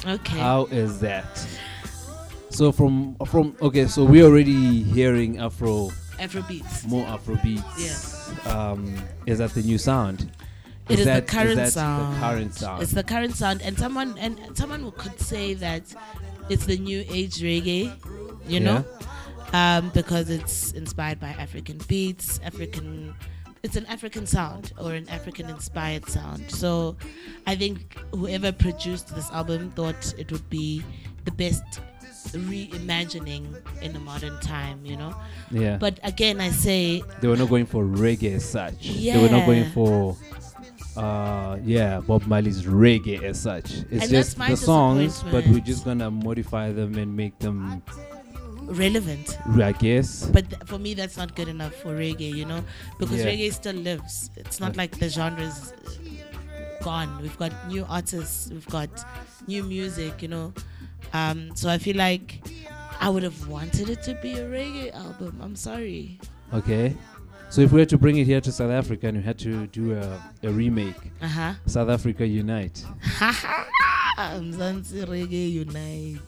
Okay. 0.06 0.38
How 0.38 0.66
is 0.66 1.00
that? 1.02 1.26
So 2.50 2.72
from 2.72 3.16
from 3.26 3.56
okay, 3.62 3.86
so 3.88 4.04
we're 4.04 4.26
already 4.26 4.84
hearing 4.84 5.40
Afro 5.40 5.92
Afro 6.20 6.42
beats. 6.44 6.86
more 6.88 7.06
Afro 7.06 7.36
beats. 7.44 8.34
Yeah. 8.46 8.52
Um, 8.52 8.96
is 9.26 9.38
that 9.40 9.52
the 9.54 9.62
new 9.62 9.78
sound? 9.78 10.32
It 10.90 11.00
is 11.00 11.06
that- 11.06 11.28
the 11.28 11.32
current 11.32 11.56
that 11.56 11.74
sound. 11.74 12.16
The 12.16 12.20
current 12.20 12.56
sound. 12.56 12.84
It's 12.84 12.92
the 12.92 13.04
current 13.04 13.36
sound, 13.36 13.62
and 13.62 13.78
someone 13.78 14.18
and 14.18 14.40
someone 14.58 14.92
could 14.94 15.20
say 15.20 15.54
that 15.56 15.84
it's 16.50 16.66
the 16.66 16.78
new 16.78 17.06
age 17.10 17.36
reggae, 17.42 17.94
you 18.48 18.60
know, 18.60 18.84
um, 19.54 19.92
because 19.94 20.30
it's 20.30 20.72
inspired 20.74 21.20
by 21.20 21.30
African 21.30 21.78
beats, 21.88 22.40
African. 22.44 23.14
It's 23.62 23.76
an 23.76 23.86
African 23.88 24.26
sound 24.26 24.72
or 24.80 24.94
an 24.94 25.10
African 25.10 25.50
inspired 25.50 26.08
sound. 26.10 26.50
So, 26.50 26.96
I 27.46 27.56
think 27.58 27.94
whoever 28.16 28.54
produced 28.54 29.14
this 29.14 29.30
album 29.32 29.72
thought 29.76 30.14
it 30.18 30.32
would 30.32 30.50
be 30.50 30.82
the 31.26 31.32
best 31.32 31.62
reimagining 32.32 33.44
in 33.82 33.96
a 33.96 34.00
modern 34.00 34.40
time, 34.40 34.86
you 34.86 34.96
know. 34.96 35.14
Yeah. 35.52 35.78
But 35.78 36.00
again, 36.04 36.40
I 36.40 36.52
say 36.52 37.04
they 37.22 37.28
were 37.28 37.36
not 37.38 37.50
going 37.50 37.66
for 37.66 37.84
reggae 37.84 38.36
as 38.36 38.46
such. 38.50 38.76
Yeah. 38.80 39.18
They 39.18 39.24
were 39.24 39.30
not 39.38 39.46
going 39.46 39.70
for 39.72 40.16
uh 41.00 41.58
yeah, 41.64 42.00
Bob 42.02 42.26
Marley's 42.28 42.64
reggae 42.64 43.24
as 43.24 43.40
such. 43.40 43.72
It's 43.90 44.04
And 44.04 44.10
just 44.10 44.38
the 44.38 44.56
songs, 44.58 45.24
but 45.32 45.46
we're 45.48 45.60
just 45.60 45.86
gonna 45.86 46.12
modify 46.12 46.72
them 46.72 46.96
and 46.96 47.16
make 47.16 47.38
them 47.40 47.82
relevant. 48.66 49.38
I 49.62 49.72
guess. 49.72 50.26
But 50.26 50.50
th- 50.50 50.62
for 50.66 50.78
me, 50.78 50.94
that's 50.94 51.18
not 51.18 51.36
good 51.36 51.48
enough 51.48 51.74
for 51.76 51.90
reggae, 51.98 52.34
you 52.34 52.46
know, 52.46 52.64
because 53.00 53.20
Yeah. 53.20 53.26
reggae 53.32 53.54
still 53.54 53.76
lives. 53.76 54.30
It's 54.36 54.60
not 54.60 54.76
like 54.76 55.00
the 55.00 55.10
genre's 55.10 55.72
uh, 55.74 56.84
gone. 56.84 57.22
We've 57.22 57.38
got 57.38 57.54
new 57.68 57.86
artists, 57.90 58.50
we've 58.52 58.68
got 58.68 58.90
new 59.48 59.64
music, 59.64 60.22
you 60.22 60.28
know. 60.28 60.54
Um, 61.14 61.56
so 61.56 61.70
I 61.70 61.78
feel 61.78 61.96
like 61.98 62.44
I 63.00 63.10
would 63.10 63.24
have 63.24 63.48
wanted 63.48 63.90
it 63.90 64.04
to 64.04 64.14
be 64.22 64.34
a 64.34 64.46
reggae 64.48 64.94
album. 64.94 65.40
I'm 65.42 65.56
sorry. 65.56 66.20
Okay. 66.54 66.96
So 67.50 67.62
if 67.62 67.72
we 67.72 67.80
had 67.80 67.90
to 67.90 67.98
bring 67.98 68.18
it 68.18 68.26
here 68.26 68.40
to 68.42 68.52
South 68.52 68.70
Africa 68.72 69.08
and 69.08 69.18
we 69.18 69.24
had 69.24 69.40
to 69.40 69.66
do 69.68 69.94
a, 69.98 70.22
a 70.44 70.50
remake, 70.52 70.96
Uh-huh. 71.22 71.54
South 71.66 71.90
Africa 71.90 72.26
Unite. 72.28 72.86
Mzansi 74.20 75.06
Reggae 75.06 75.52
Unite. 75.52 76.20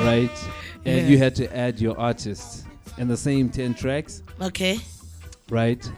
right? 0.00 0.30
And 0.84 1.08
you 1.08 1.18
had 1.18 1.34
to 1.36 1.56
add 1.56 1.80
your 1.80 1.98
artists 1.98 2.64
in 2.96 3.06
the 3.08 3.16
same 3.16 3.50
10 3.50 3.74
tracks, 3.74 4.22
Okay. 4.40 4.80
right? 5.50 5.90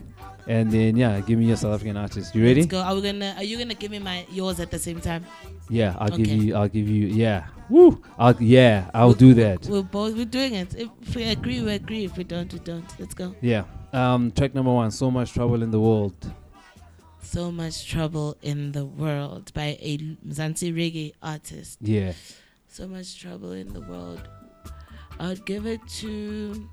And 0.51 0.69
then, 0.69 0.97
yeah, 0.97 1.21
give 1.21 1.39
me 1.39 1.47
your 1.47 1.57
South 1.57 1.75
African 1.75 1.97
artist. 1.97 2.35
You 2.35 2.43
ready? 2.43 2.63
Let's 2.63 2.73
go. 2.73 2.81
Are 2.81 2.93
we 2.97 3.03
gonna? 3.03 3.35
Are 3.37 3.45
you 3.45 3.57
gonna 3.57 3.73
give 3.73 3.93
me 3.93 4.01
my 4.01 4.27
yours 4.29 4.59
at 4.59 4.73
the 4.73 4.81
same 4.81 5.01
time? 5.01 5.25
Yeah, 5.69 5.95
I'll 5.97 6.09
give 6.09 6.27
you, 6.27 6.57
I'll 6.57 6.67
give 6.67 6.89
you, 6.89 7.07
yeah. 7.07 7.47
Woo! 7.69 8.03
I'll, 8.19 8.35
yeah, 8.43 8.91
I'll 8.93 9.13
do 9.13 9.33
that. 9.35 9.67
We're 9.67 9.83
both 9.83 10.17
we're 10.17 10.25
doing 10.25 10.55
it. 10.55 10.75
If 10.75 11.15
we 11.15 11.23
agree, 11.23 11.63
we 11.63 11.75
agree. 11.75 12.05
If 12.05 12.17
we 12.17 12.25
don't, 12.25 12.53
we 12.53 12.59
don't. 12.59 12.85
Let's 12.99 13.15
go. 13.15 13.33
Yeah. 13.41 13.63
Um, 13.93 14.33
track 14.33 14.53
number 14.53 14.73
one, 14.73 14.91
So 14.91 15.09
Much 15.09 15.33
Trouble 15.33 15.63
in 15.63 15.71
the 15.71 15.79
World. 15.79 16.17
So 17.23 17.53
much 17.53 17.89
trouble 17.89 18.37
in 18.43 18.73
the 18.73 18.87
world 18.87 19.53
by 19.55 19.79
a 19.81 19.99
Mzansi 20.27 20.75
reggae 20.75 21.13
artist. 21.23 21.79
Yeah. 21.81 22.15
So 22.67 22.89
much 22.89 23.21
trouble 23.21 23.53
in 23.53 23.73
the 23.73 23.83
world. 23.83 24.29
I'd 25.21 25.47
give 25.47 25.65
it 25.67 25.81
to 26.01 26.69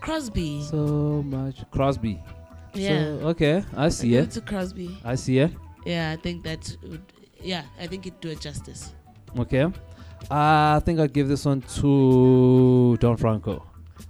Crosby. 0.00 0.62
So 0.62 1.24
much. 1.26 1.68
Crosby. 1.72 2.22
Yeah. 2.74 3.04
So, 3.20 3.28
okay, 3.28 3.64
I 3.76 3.88
see 3.88 4.14
it. 4.16 4.24
it 4.24 4.30
to 4.32 4.40
Crosby. 4.40 4.98
I 5.04 5.14
see 5.14 5.38
it. 5.38 5.52
Yeah, 5.86 6.10
I 6.12 6.16
think 6.16 6.42
that 6.44 6.76
would. 6.82 7.02
Yeah, 7.40 7.62
I 7.78 7.86
think 7.86 8.06
it'd 8.06 8.20
do 8.20 8.30
it 8.30 8.40
justice. 8.40 8.92
Okay. 9.38 9.62
Uh, 9.64 9.70
I 10.30 10.80
think 10.84 10.98
I'll 11.00 11.08
give 11.08 11.28
this 11.28 11.44
one 11.44 11.60
to 11.60 12.96
Don 12.98 13.16
Franco. 13.16 13.62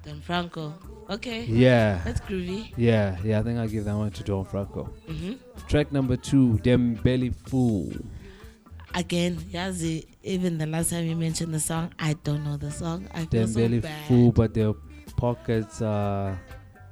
Don 0.05 0.21
Franco. 0.21 0.73
Okay. 1.11 1.43
Yeah. 1.45 2.01
That's 2.05 2.21
groovy. 2.21 2.73
Yeah, 2.77 3.17
yeah, 3.25 3.41
I 3.41 3.43
think 3.43 3.59
I'll 3.59 3.69
give 3.69 3.85
that 3.87 3.97
one 3.97 4.11
to 4.13 4.23
Don 4.23 4.45
Franco. 4.45 4.89
Mhm. 5.09 5.39
Track 5.69 5.91
number 5.93 6.17
two, 6.17 6.59
Dem 6.59 6.95
Belly 6.95 7.31
Fool. 7.31 7.93
again, 8.95 9.37
Yazi, 9.53 10.07
even 10.23 10.57
the 10.59 10.67
last 10.67 10.91
time 10.91 11.05
you 11.05 11.17
mentioned 11.17 11.53
the 11.53 11.59
song, 11.59 11.91
I 11.99 12.15
don't 12.23 12.45
know 12.45 12.57
the 12.57 12.71
song. 12.71 13.09
I 13.13 13.25
feel 13.27 13.41
Them 13.41 13.49
so 13.49 13.61
belly 13.61 13.81
bad. 13.81 14.07
full, 14.07 14.31
but 14.31 14.55
their 14.55 14.73
pockets 15.17 15.83
are. 15.83 16.39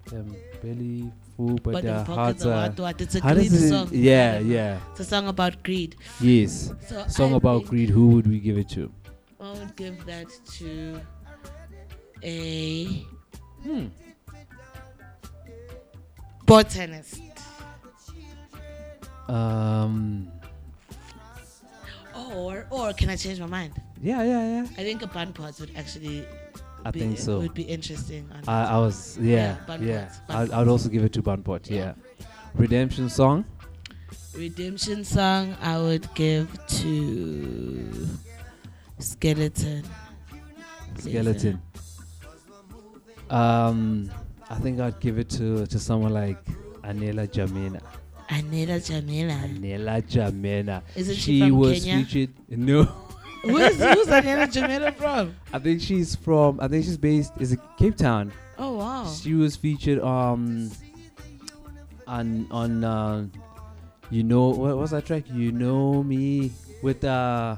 Them 0.06 0.34
belly 0.60 1.12
but, 1.62 1.72
But 1.76 1.82
their 1.84 2.04
hearts 2.04 2.44
are 2.46 2.52
are. 2.52 3.00
It's 3.00 3.14
a 3.16 3.20
How 3.20 3.34
greed 3.34 3.52
it- 3.52 3.68
song. 3.68 3.88
Yeah, 3.92 4.38
yeah. 4.38 4.80
It's 4.90 5.00
a 5.00 5.04
song 5.04 5.28
about 5.28 5.62
greed. 5.62 5.96
Yes. 6.20 6.72
So 6.88 7.04
Song 7.08 7.32
I 7.34 7.36
about 7.36 7.64
greed. 7.66 7.90
Who 7.90 8.04
would 8.08 8.26
we 8.26 8.38
give 8.40 8.58
it 8.58 8.68
to? 8.70 8.90
I 9.40 9.52
would 9.58 9.74
give 9.76 9.96
that 10.06 10.28
to 10.58 11.00
a 12.22 13.04
Hmm. 13.64 13.86
botanist. 16.46 17.20
Um. 19.28 20.28
Or 22.34 22.66
or 22.70 22.92
can 22.92 23.08
I 23.10 23.16
change 23.16 23.40
my 23.40 23.46
mind? 23.46 23.72
Yeah, 24.00 24.22
yeah, 24.22 24.44
yeah. 24.54 24.66
I 24.78 24.82
think 24.82 25.02
a 25.02 25.06
bun 25.06 25.32
pot 25.32 25.58
would 25.60 25.72
actually 25.76 26.24
I 26.84 26.90
be, 26.90 27.00
think 27.00 27.18
so. 27.18 27.38
It 27.38 27.42
would 27.42 27.54
be 27.54 27.62
interesting. 27.62 28.28
I. 28.46 28.64
I 28.64 28.78
was 28.78 29.18
yeah 29.20 29.56
yeah. 29.80 30.10
bun 30.26 30.50
I, 30.52 30.58
would 30.58 30.68
also 30.68 30.88
give 30.88 31.04
it 31.04 31.12
to 31.14 31.22
Bunpot. 31.22 31.70
Yeah. 31.70 31.94
Redemption 32.54 33.08
song. 33.08 33.44
Redemption 34.34 35.04
song 35.04 35.56
I 35.62 35.78
would 35.78 36.12
give 36.14 36.48
to 36.82 38.08
Skeleton. 38.98 39.84
Skeleton. 40.98 41.60
Um, 43.30 44.10
I 44.50 44.56
think 44.56 44.80
I'd 44.80 45.00
give 45.00 45.18
it 45.18 45.30
to 45.30 45.66
to 45.66 45.78
someone 45.78 46.12
like 46.12 46.44
Anela 46.82 47.26
Jamina. 47.28 47.80
Anela 48.28 48.84
Jamila. 48.84 49.32
Anela 49.32 50.02
Jamina. 50.02 50.82
Isn't 50.96 51.16
she 51.16 51.40
from 51.40 51.58
was 51.58 51.84
Kenya? 51.84 52.04
featured. 52.04 52.30
No. 52.48 52.88
Who's 53.42 53.76
who's 53.76 54.06
Anela 54.06 54.50
Jamila 54.50 54.92
from? 54.92 55.34
I 55.52 55.58
think 55.58 55.80
she's 55.80 56.14
from. 56.16 56.60
I 56.60 56.68
think 56.68 56.84
she's 56.84 56.96
based. 56.98 57.32
Is 57.38 57.52
it 57.52 57.60
Cape 57.78 57.96
Town? 57.96 58.32
Oh 58.58 58.76
wow. 58.76 59.06
She 59.10 59.34
was 59.34 59.56
featured 59.56 59.98
um 60.00 60.70
on 62.06 62.46
on 62.50 62.84
uh, 62.84 63.26
you 64.10 64.22
know 64.22 64.48
what 64.50 64.76
was 64.76 64.90
that 64.92 65.06
track? 65.06 65.24
You 65.32 65.52
know 65.52 66.02
me 66.02 66.52
with 66.82 67.04
uh 67.04 67.56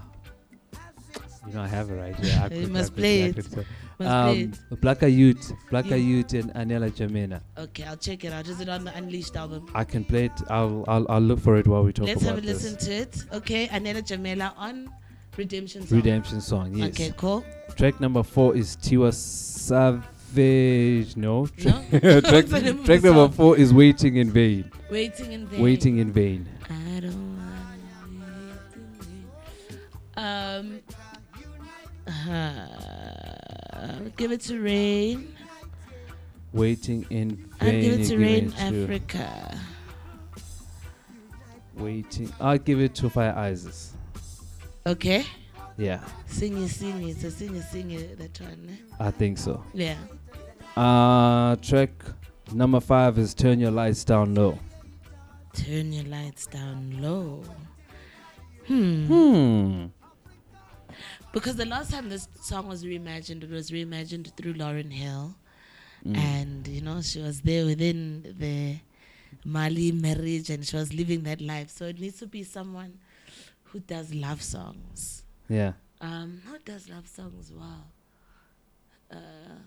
you 1.47 1.53
know 1.55 1.63
I 1.63 1.69
have 1.69 1.91
it 1.91 1.95
right 1.95 2.17
here. 2.17 2.41
I 2.51 2.55
You 2.55 2.69
must 2.69 2.95
play 2.97 3.25
I 3.25 3.27
it. 3.29 3.37
Must 3.37 4.11
um, 4.11 4.53
Blacka 4.83 5.07
Youth, 5.15 5.53
Blacka 5.71 5.91
You- 5.91 6.17
Youth 6.17 6.33
and 6.33 6.53
Anela 6.55 6.91
Jamina. 6.91 7.41
Okay, 7.57 7.85
I'll 7.85 7.97
check 7.97 8.25
it 8.25 8.33
out. 8.33 8.49
Is 8.49 8.61
it 8.61 8.69
on 8.69 8.83
the 8.85 8.93
Unleashed 8.97 9.37
album? 9.37 9.71
I 9.73 9.85
can 9.85 10.05
play 10.05 10.25
it. 10.25 10.33
I'll 10.51 10.85
I'll, 10.89 11.07
I'll 11.09 11.21
look 11.21 11.39
for 11.39 11.57
it 11.57 11.69
while 11.69 11.85
we 11.85 11.93
talk 11.93 12.07
Let's 12.07 12.23
have 12.23 12.39
a 12.39 12.41
this. 12.41 12.65
listen 12.65 12.77
to 12.87 12.93
it. 12.93 13.25
Okay, 13.35 13.69
Anela 13.69 14.05
Jamila 14.05 14.53
on 14.57 14.91
Redemption 15.37 15.87
song. 15.87 15.97
Redemption 15.99 16.41
song. 16.41 16.75
Yes. 16.75 16.89
Okay, 16.91 17.13
cool. 17.17 17.45
Track 17.77 18.01
number 18.01 18.23
four 18.23 18.55
is 18.57 18.77
Tiwa 18.77 19.13
Savage. 19.13 21.17
No. 21.17 21.47
No? 21.47 21.49
track 21.49 22.25
What's 22.25 22.51
the 22.51 22.61
name 22.63 22.79
of 22.81 22.85
track 22.87 23.03
number 23.03 23.29
four 23.35 23.57
is 23.57 23.73
Waiting 23.75 24.17
in 24.17 24.31
Vain. 24.31 24.71
Waiting 24.91 25.33
in 25.33 25.47
vain. 25.47 25.61
Waiting 25.63 25.99
in 25.99 26.13
vain. 26.13 26.49
I 26.71 27.01
don't 27.01 27.35
Um, 30.17 30.81
uh, 32.07 33.99
give 34.17 34.31
it 34.31 34.41
to 34.43 34.61
Rain. 34.61 35.35
Waiting 36.53 37.05
in 37.11 37.31
vain. 37.31 37.49
I'll 37.61 37.71
give 37.81 38.01
it 38.01 38.05
to 38.07 38.19
Rain 38.19 38.45
it 38.47 38.51
to- 38.53 38.61
Africa. 38.63 39.61
Waiting. 41.77 42.33
I'll 42.41 42.59
give 42.59 42.81
it 42.81 42.95
to 42.97 43.11
Fire 43.11 43.35
Isis. 43.37 43.94
Okay. 44.87 45.25
Yeah, 45.77 46.01
Sing 46.27 46.63
it, 46.63 46.69
sing 46.69 47.09
it. 47.09 47.17
So 47.17 47.31
sing 47.31 47.57
it, 47.57 47.65
sing 47.65 47.91
it. 47.91 48.19
That 48.19 48.41
one. 48.41 48.79
I 49.01 49.11
think 49.11 49.39
so. 49.39 49.65
Yeah. 49.73 49.97
Uh, 50.77 51.57
track 51.57 51.91
number 52.53 52.81
five 52.81 53.19
is 53.19 53.35
Turn 53.35 53.59
Your 53.59 53.73
Lights 53.73 54.05
Down 54.05 54.35
Low. 54.35 54.59
Turn 55.55 55.93
your 55.93 56.05
lights 56.05 56.47
down 56.47 57.01
low. 57.01 57.45
Hmm. 58.67 59.07
Hmm. 59.07 59.87
Because 61.33 61.55
the 61.57 61.65
last 61.65 61.93
time 61.93 62.09
this 62.09 62.29
song 62.41 62.67
was 62.67 62.85
reimagined, 62.85 63.45
it 63.45 63.51
was 63.51 63.71
reimagined 63.71 64.37
through 64.37 64.55
Lauryn 64.55 64.93
Hill. 64.93 65.37
Mm. 66.05 66.17
And, 66.17 66.67
you 66.67 66.81
know, 66.81 67.01
she 67.03 67.21
was 67.21 67.41
there 67.41 67.65
within 67.67 68.35
the 68.39 68.79
Marley 69.45 69.93
marriage 69.93 70.51
and 70.51 70.67
she 70.67 70.77
was 70.77 70.93
living 70.93 71.23
that 71.23 71.41
life. 71.41 71.71
So 71.71 71.87
it 71.87 72.01
needs 72.01 72.19
to 72.19 72.27
be 72.27 72.43
someone 72.43 72.99
who 73.75 73.81
does 73.81 74.15
love 74.15 74.41
songs. 74.41 75.25
Yeah. 75.49 75.73
Um, 76.01 76.41
who 76.47 76.59
does 76.65 76.89
love 76.89 77.09
songs 77.09 77.53
well? 77.53 77.85
Uh, 79.11 79.59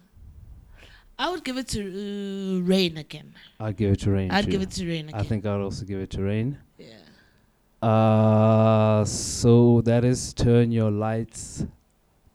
I 1.20 1.30
would 1.30 1.44
give 1.44 1.58
it 1.58 1.68
to 1.70 1.82
uh, 1.82 2.62
Rain 2.62 2.96
again. 2.96 3.34
I'd 3.60 3.76
give 3.76 3.92
it 3.92 4.00
to 4.02 4.12
Rain. 4.12 4.32
I'd 4.32 4.46
too. 4.46 4.52
give 4.52 4.62
it 4.62 4.72
to 4.72 4.88
Rain 4.88 5.12
I 5.14 5.24
think 5.24 5.46
I'll 5.46 5.62
also 5.62 5.84
give 5.84 6.00
it 6.00 6.10
to 6.12 6.24
Rain. 6.24 6.58
Yeah. 6.78 7.86
Uh, 7.86 9.04
so 9.04 9.82
that 9.82 10.06
is 10.06 10.34
Turn 10.34 10.72
Your 10.72 10.90
Lights 10.90 11.66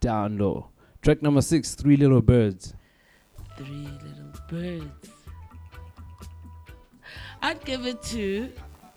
Down 0.00 0.36
Low. 0.36 0.68
Track 1.00 1.22
number 1.22 1.40
six, 1.40 1.74
Three 1.74 1.96
Little 1.96 2.20
Birds. 2.20 2.74
Three 3.56 3.88
little 4.04 4.32
birds. 4.50 5.08
I'd 7.40 7.64
give 7.64 7.86
it 7.86 8.02
to 8.02 8.52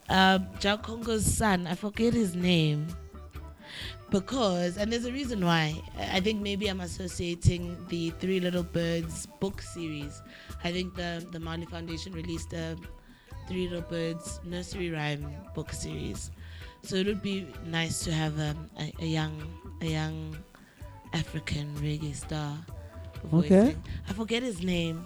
um, 0.09 0.47
Jakongo's 0.59 1.25
son. 1.25 1.67
I 1.67 1.75
forget 1.75 2.13
his 2.13 2.35
name. 2.35 2.87
Because, 4.11 4.77
and 4.77 4.93
there's 4.93 5.05
a 5.05 5.11
reason 5.11 5.43
why. 5.43 5.81
I 5.97 6.19
think 6.19 6.41
maybe 6.41 6.67
I'm 6.67 6.81
associating 6.81 7.75
the 7.89 8.11
Three 8.11 8.39
Little 8.39 8.63
Birds 8.63 9.27
book 9.39 9.61
series. 9.61 10.21
I 10.63 10.71
think 10.71 10.95
the, 10.95 11.25
the 11.31 11.39
Marley 11.39 11.65
Foundation 11.65 12.13
released 12.13 12.51
the 12.51 12.77
Three 13.47 13.67
Little 13.67 13.81
Birds 13.81 14.39
nursery 14.45 14.91
rhyme 14.91 15.27
book 15.53 15.73
series. 15.73 16.31
So 16.83 16.95
it 16.95 17.07
would 17.07 17.21
be 17.23 17.47
nice 17.65 18.03
to 18.03 18.13
have 18.13 18.39
um, 18.39 18.69
a, 18.79 18.93
a 19.01 19.05
young 19.05 19.41
a 19.81 19.85
young 19.87 20.37
African 21.13 21.73
reggae 21.77 22.15
star. 22.15 22.55
Okay. 23.33 23.75
I 24.07 24.13
forget 24.13 24.43
his 24.43 24.61
name. 24.61 25.03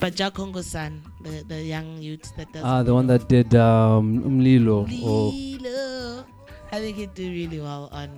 But 0.00 0.14
Jack 0.14 0.36
son, 0.62 1.02
the, 1.22 1.44
the 1.48 1.60
young 1.62 1.98
youth 1.98 2.30
that 2.36 2.52
does 2.52 2.62
Ah, 2.62 2.82
the 2.82 2.94
one 2.94 3.06
that 3.08 3.28
did 3.28 3.54
um, 3.54 4.22
Umlilo 4.22 4.86
or 5.02 5.32
Lilo. 5.32 6.24
I 6.70 6.78
think 6.78 6.96
he'd 6.96 7.14
do 7.14 7.28
really 7.28 7.60
well 7.60 7.88
on 7.90 8.08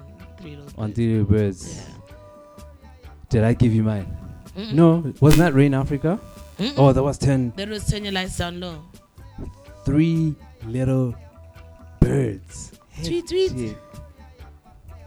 Three 0.41 0.57
Little 0.57 0.73
on 0.77 0.89
Birds. 0.91 0.97
Three 0.97 1.07
Little 1.09 1.25
Birds. 1.27 1.87
Did 3.31 3.45
I 3.45 3.55
give 3.55 3.73
you 3.75 3.83
mine? 3.83 4.07
Mm-mm. 4.57 4.73
No, 4.73 5.13
wasn't 5.21 5.41
that 5.41 5.55
Rain 5.55 5.73
Africa? 5.73 6.19
Mm-mm. 6.59 6.75
Oh, 6.77 6.93
that 6.93 7.03
was 7.03 7.17
10. 7.17 7.55
That 7.57 7.69
was 7.69 7.89
Turn 7.89 8.05
Your 8.05 8.13
Lights 8.13 8.37
Down 8.37 8.61
Low. 8.61 8.83
Three 9.85 10.35
Little 10.67 11.15
Birds. 12.01 12.73
Tweet, 13.05 13.29
tweet. 13.29 13.53
Shit. 13.53 13.79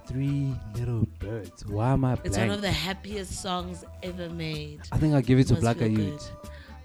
Three 0.08 0.56
Little 0.76 1.06
Birds. 1.20 1.66
Why 1.66 1.92
am 1.94 2.06
I 2.06 2.18
It's 2.24 2.38
one 2.38 2.50
of 2.52 2.62
the 2.62 2.72
happiest 2.72 3.42
songs 3.42 3.84
ever 4.02 4.30
made. 4.30 4.82
I 4.92 4.98
think 4.98 5.14
I'll 5.14 5.22
give 5.22 5.40
it 5.40 5.48
to 5.48 5.54
Must 5.54 5.62
Black 5.62 5.78
feel 5.78 5.90
Youth. 5.90 6.32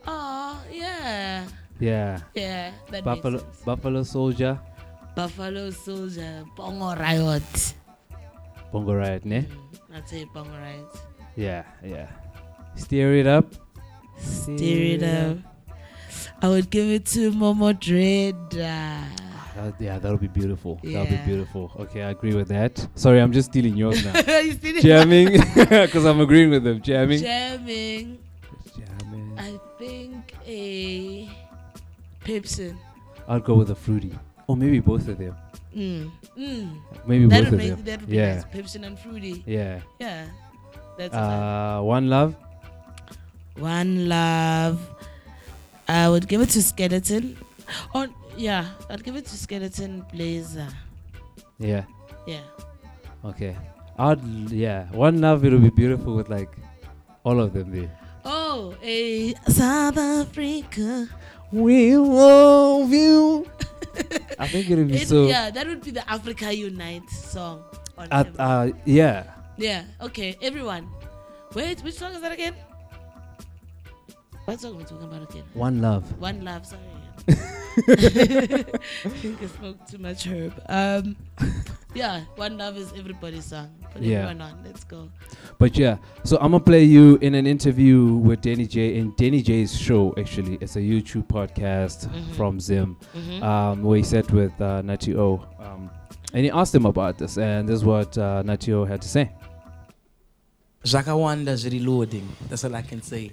Oh, 0.08 0.56
yeah. 0.72 1.44
Yeah. 1.78 2.20
Yeah, 2.34 2.72
that 2.90 3.04
Buffalo. 3.04 3.44
Buffalo 3.64 4.02
Soldier. 4.02 4.58
Buffalo 5.14 5.70
Soldier, 5.70 6.44
Bongo 6.56 6.94
Riot. 6.96 7.74
Bongo 8.72 8.94
Riot, 8.94 9.24
ne? 9.24 9.46
I'd 9.94 10.08
say 10.08 10.24
Bongo 10.32 10.56
Riot. 10.56 10.86
Yeah, 11.36 11.64
yeah. 11.84 12.08
Steer 12.76 13.14
it 13.14 13.26
up. 13.26 13.52
Steer 14.16 14.94
it 14.96 15.02
up. 15.02 15.38
I 16.40 16.48
would 16.48 16.70
give 16.70 16.88
it 16.88 17.04
to 17.06 17.32
Momo 17.32 17.78
Dread. 17.78 18.34
That- 18.50 19.74
yeah, 19.80 19.98
that'll 19.98 20.18
be 20.18 20.28
beautiful. 20.28 20.78
That'll 20.84 21.06
be 21.06 21.16
beautiful. 21.26 21.72
Okay, 21.80 22.02
I 22.02 22.10
agree 22.10 22.34
with 22.34 22.46
that. 22.48 22.86
Sorry, 22.94 23.20
I'm 23.20 23.32
just 23.32 23.50
stealing 23.50 23.76
yours 23.76 24.04
now. 24.04 24.12
Jamming, 24.80 25.32
because 25.56 26.04
I'm 26.10 26.20
agreeing 26.20 26.50
with 26.50 26.62
them. 26.62 26.80
Jamming. 26.80 27.18
Jamming. 27.20 28.18
I 29.38 29.58
think 29.78 30.34
a 30.46 31.28
Pepsi. 32.24 32.76
I'll 33.28 33.40
go 33.40 33.54
with 33.54 33.70
a 33.70 33.74
fruity, 33.74 34.12
or 34.46 34.56
maybe 34.56 34.80
both 34.80 35.06
of 35.08 35.18
them. 35.18 35.36
Mm. 35.76 36.10
Mm. 36.36 36.80
Maybe 37.06 37.26
that 37.26 37.44
both 37.44 37.50
would 37.52 37.52
of 37.52 37.58
make, 37.58 37.68
them. 37.70 37.84
That 37.84 38.00
would 38.00 38.10
be 38.10 38.16
Yeah. 38.16 38.34
nice. 38.34 38.44
Pepsin 38.46 38.86
and 38.86 38.98
fruity. 38.98 39.44
Yeah. 39.46 39.80
Yeah. 40.00 40.26
That's. 40.96 41.14
Uh, 41.14 41.80
one 41.82 42.08
love. 42.08 42.34
One 43.56 44.08
Love. 44.08 44.78
I 45.88 46.08
would 46.08 46.28
give 46.28 46.40
it 46.40 46.50
to 46.50 46.62
Skeleton. 46.62 47.36
Oh, 47.94 48.06
yeah. 48.36 48.66
I'd 48.88 49.02
give 49.02 49.16
it 49.16 49.26
to 49.26 49.36
Skeleton 49.36 50.04
Blazer. 50.12 50.68
Yeah. 51.58 51.84
Yeah. 52.26 52.42
Okay. 53.24 53.56
I'd 53.98 54.22
yeah. 54.50 54.86
One 54.92 55.20
love. 55.20 55.44
It'll 55.44 55.58
be 55.58 55.70
beautiful 55.70 56.14
with 56.14 56.28
like 56.28 56.50
all 57.24 57.40
of 57.40 57.52
them 57.52 57.72
there. 57.72 57.90
Oh, 58.24 58.74
a 58.82 59.34
South 59.48 59.96
Africa. 59.96 61.08
We 61.52 61.96
love 61.96 62.92
you. 62.92 63.46
I 64.38 64.46
think 64.48 64.70
it'd 64.70 64.88
be 64.88 64.96
It- 65.02 65.08
so. 65.08 65.26
Yeah, 65.26 65.50
that 65.50 65.66
would 65.66 65.82
be 65.82 65.90
the 65.90 66.08
Africa 66.10 66.54
Unite 66.54 67.08
song. 67.10 67.62
on 67.96 68.08
Uh, 68.12 68.24
uh, 68.38 68.68
yeah. 68.84 69.24
yeah. 69.56 69.84
Okay, 70.00 70.36
everyone. 70.42 70.88
Wait, 71.54 71.80
which 71.82 71.94
song 71.94 72.12
is 72.12 72.20
that 72.20 72.32
again? 72.32 72.54
What 74.44 74.60
song 74.60 74.74
are 74.74 74.78
we 74.78 74.84
talking 74.84 75.04
about 75.04 75.28
again? 75.30 75.44
One 75.54 75.80
Love. 75.80 76.04
One 76.20 76.44
love. 76.44 76.66
Sorry. 76.66 76.80
I 77.86 79.08
think 79.20 79.42
I 79.42 79.46
spoke 79.46 79.86
too 79.88 79.98
much 79.98 80.26
herb. 80.26 80.52
Um, 80.68 81.16
yeah, 81.94 82.22
one 82.36 82.58
love 82.58 82.76
is 82.76 82.92
everybody's 82.96 83.44
song. 83.46 83.68
Put 83.92 84.02
Yeah. 84.02 84.18
everyone 84.28 84.40
on. 84.42 84.62
Let's 84.64 84.84
go. 84.84 85.08
But 85.58 85.76
yeah, 85.78 85.98
so 86.24 86.36
I'm 86.40 86.50
gonna 86.52 86.60
play 86.64 86.84
you 86.84 87.16
in 87.20 87.34
an 87.34 87.46
interview 87.46 88.14
with 88.14 88.40
Danny 88.40 88.66
J 88.66 88.96
in 88.96 89.12
Danny 89.16 89.42
J's 89.42 89.76
show. 89.78 90.14
Actually, 90.18 90.58
it's 90.60 90.76
a 90.76 90.80
YouTube 90.80 91.26
podcast 91.28 92.08
Mhm. 92.08 92.34
from 92.34 92.60
Zim, 92.60 92.96
Mhm. 93.14 93.42
um, 93.42 93.82
where 93.82 93.98
he 93.98 94.02
sat 94.02 94.30
with 94.32 94.58
uh, 94.60 94.82
Natty 94.82 95.16
O, 95.16 95.40
um, 95.60 95.90
and 96.32 96.44
he 96.44 96.50
asked 96.50 96.74
him 96.74 96.86
about 96.86 97.18
this, 97.18 97.38
and 97.38 97.68
this 97.68 97.76
is 97.76 97.84
what 97.84 98.16
uh, 98.18 98.42
Natty 98.42 98.72
O 98.72 98.84
had 98.84 99.00
to 99.02 99.08
say. 99.08 99.30
Shaka 100.84 101.16
Wanda's 101.16 101.64
reloading. 101.66 102.28
That's 102.48 102.64
all 102.64 102.74
I 102.74 102.82
can 102.82 103.02
say. 103.02 103.30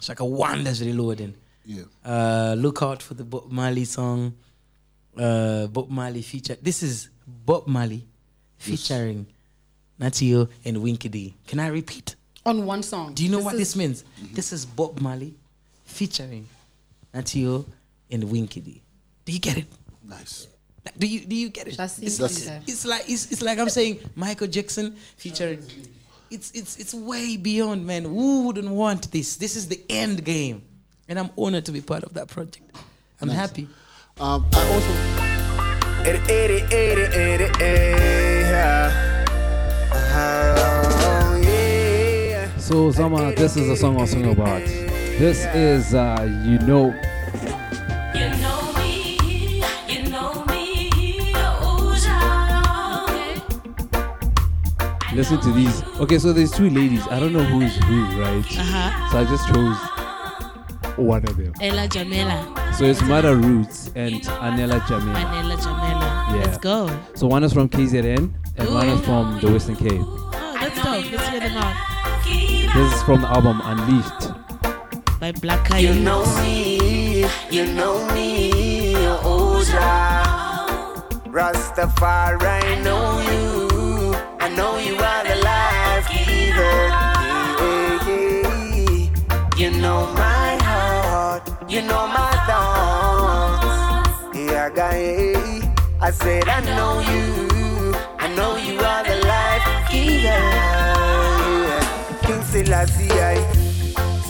Shaka 0.00 0.24
Wanda's 0.24 0.82
reloading. 0.82 1.34
Yeah. 1.68 1.82
Uh, 2.04 2.54
look 2.58 2.82
out 2.82 3.02
for 3.02 3.12
the 3.12 3.24
Bob 3.24 3.50
Marley 3.52 3.84
song. 3.84 4.32
Uh, 5.16 5.66
Bob 5.66 5.90
Marley 5.90 6.22
feature. 6.22 6.56
This 6.62 6.82
is 6.82 7.10
Bob 7.26 7.66
Marley 7.66 8.06
featuring 8.56 9.26
Natty 9.98 10.34
O 10.34 10.48
and 10.64 10.78
Winky 10.82 11.08
D. 11.10 11.34
Can 11.46 11.60
I 11.60 11.68
repeat? 11.68 12.16
On 12.46 12.64
one 12.64 12.82
song. 12.82 13.12
Do 13.12 13.22
you 13.22 13.30
know 13.30 13.36
This 13.38 13.44
what 13.44 13.54
is- 13.54 13.60
this 13.60 13.76
means? 13.76 14.04
This 14.32 14.52
is 14.54 14.64
Bob 14.64 14.98
Marley 15.00 15.34
featuring 15.84 16.46
Natty 17.12 17.46
O 17.46 17.66
and 18.10 18.24
Winky 18.24 18.60
D. 18.60 18.80
Do 19.26 19.32
you 19.32 19.38
get 19.40 19.58
it? 19.58 19.66
Nice. 20.08 20.46
Do 20.96 21.06
you 21.06 21.20
do 21.26 21.36
you 21.36 21.50
get 21.50 21.68
it? 21.68 21.76
Just 21.76 22.02
It's, 22.02 22.16
see 22.16 22.24
it's, 22.24 22.46
it's 22.66 22.84
like 22.86 23.04
it's, 23.10 23.30
it's 23.30 23.42
like 23.42 23.58
I'm 23.58 23.68
saying 23.68 23.98
Michael 24.16 24.46
Jackson 24.46 24.96
featuring. 25.18 25.62
It's 26.30 26.50
it's 26.52 26.78
it's 26.78 26.94
way 26.94 27.36
beyond, 27.36 27.84
man. 27.86 28.04
Who 28.04 28.44
wouldn't 28.46 28.70
want 28.70 29.10
this? 29.12 29.36
This 29.36 29.54
is 29.54 29.68
the 29.68 29.82
end 29.90 30.24
game, 30.24 30.62
and 31.08 31.18
I'm 31.18 31.30
honored 31.36 31.64
to 31.66 31.72
be 31.72 31.80
part 31.80 32.04
of 32.04 32.14
that 32.14 32.28
project. 32.28 32.76
I'm 33.20 33.28
Nice. 33.28 33.36
happy. 33.36 33.68
Um, 34.20 34.46
I 34.52 34.72
also. 34.72 36.08
So 42.58 42.90
Zama, 42.90 43.32
this 43.34 43.56
is 43.56 43.68
a 43.68 43.76
song 43.76 43.98
I'm 43.98 44.06
singing 44.06 44.30
about. 44.30 44.62
This 44.66 45.46
is 45.54 45.94
uh, 45.94 46.20
you 46.44 46.58
know. 46.60 46.94
You 48.14 48.28
know 48.38 48.72
me, 48.76 49.16
you 49.88 50.10
know 50.10 50.44
me, 50.44 51.32
Jah. 52.02 53.42
Listen 55.14 55.40
to 55.40 55.52
these. 55.52 55.82
Okay, 55.98 56.18
so 56.18 56.32
there's 56.32 56.52
two 56.52 56.68
ladies. 56.70 57.06
I 57.08 57.18
don't 57.18 57.32
know 57.32 57.42
who's 57.44 57.74
who, 57.84 58.04
right? 58.20 58.44
Uh-huh. 58.46 59.10
So 59.10 59.18
I 59.18 59.24
just 59.24 59.48
chose 59.48 59.78
one 60.98 61.24
of 61.24 61.36
them. 61.36 61.52
Ella 61.60 61.88
Jamela. 61.88 62.74
So 62.74 62.84
it's 62.84 63.00
Mother 63.02 63.36
Roots 63.36 63.90
and 63.94 64.22
Anela 64.22 64.80
Jamila. 64.86 65.18
Anela 65.18 65.56
Jamela. 65.56 66.08
Yeah. 66.34 66.42
Let's 66.44 66.58
go. 66.58 66.88
So 67.14 67.26
one 67.26 67.44
is 67.44 67.52
from 67.52 67.68
KZN 67.68 68.30
and 68.56 68.74
one 68.74 68.88
is 68.88 69.00
from 69.04 69.38
the 69.40 69.50
Western 69.50 69.76
Cape. 69.76 70.02
Oh, 70.02 70.56
that's 70.60 70.76
dope. 70.76 71.12
Let's 71.12 71.28
hear 71.28 71.40
them 71.40 71.56
out. 71.56 71.76
This 72.74 72.92
is 72.94 73.02
from 73.04 73.20
the 73.22 73.28
album 73.28 73.60
Unleashed. 73.64 74.30
By 75.20 75.32
Black 75.32 75.64
Coyote. 75.64 75.84
You 75.84 75.94
know 76.04 76.24
me, 76.42 77.24
you 77.50 77.66
know 77.72 78.06
me, 78.14 78.92
oh 79.24 79.64
Jah. 79.68 80.36
Rastafari, 81.26 82.42
I 82.42 82.80
know 82.82 83.20
you, 83.28 84.14
I 84.38 84.48
know 84.54 84.78
you 84.78 84.94
are 84.96 85.24
the 85.24 85.36
life 85.42 86.08
giver. 86.08 86.88
Yeah, 87.58 88.06
yeah. 88.06 89.56
You 89.56 89.70
know 89.80 90.06
my 90.14 90.20
heart, 90.20 90.47
you 91.68 91.82
know 91.82 92.06
my 92.06 92.30
thoughts. 92.46 94.34
Yeah, 94.34 94.70
guy, 94.70 95.34
I 96.00 96.10
said 96.10 96.48
I 96.48 96.60
know 96.60 97.00
you, 97.00 97.94
I 98.18 98.28
know 98.34 98.56
you 98.56 98.78
are 98.80 99.04
the 99.04 99.16
life 99.26 99.66
giver. 99.92 100.40
King 102.26 102.42
Selassie, 102.44 103.08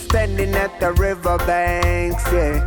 standing 0.01 0.55
at 0.55 0.81
the 0.81 0.93
riverbanks, 0.95 2.25
yeah. 2.33 2.67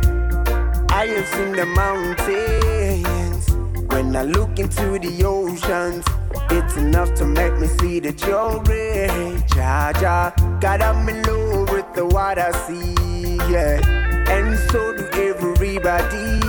I 0.88 1.06
have 1.06 1.26
seen 1.28 1.52
the 1.52 1.66
mountains. 1.66 3.50
When 3.92 4.16
I 4.16 4.22
look 4.22 4.58
into 4.58 4.98
the 4.98 5.24
oceans, 5.24 6.04
it's 6.50 6.76
enough 6.76 7.12
to 7.14 7.26
make 7.26 7.58
me 7.58 7.66
see 7.66 8.00
you're 8.26 8.62
rich. 8.62 9.54
Ja, 9.54 9.92
ja. 10.00 10.32
God, 10.60 10.80
I'm 10.80 11.08
in 11.08 11.22
love 11.24 11.70
with 11.70 11.92
the 11.94 12.04
I 12.38 12.52
see, 12.66 13.36
yeah. 13.52 14.01
And 14.28 14.58
so 14.70 14.92
do 14.96 15.04
everybody. 15.14 16.40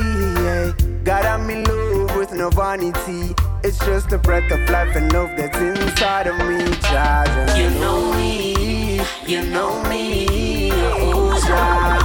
God, 1.04 1.26
I'm 1.26 1.50
in 1.50 1.64
love 1.66 2.16
with 2.18 2.32
no 2.34 2.50
vanity. 2.50 3.34
It's 3.64 3.78
just 3.80 4.10
the 4.10 4.18
breath 4.18 4.52
of 4.52 4.70
life 4.70 4.96
and 4.96 5.12
love 5.14 5.30
that's 5.38 5.58
inside 5.58 6.28
of 6.28 6.38
me, 6.48 6.60
ja, 6.92 7.24
ja. 7.26 7.56
You 7.56 7.70
know 7.80 8.14
me, 8.14 9.00
you 9.26 9.42
know 9.44 9.82
me, 9.90 10.72
oh, 10.72 11.38
ja. 11.48 12.00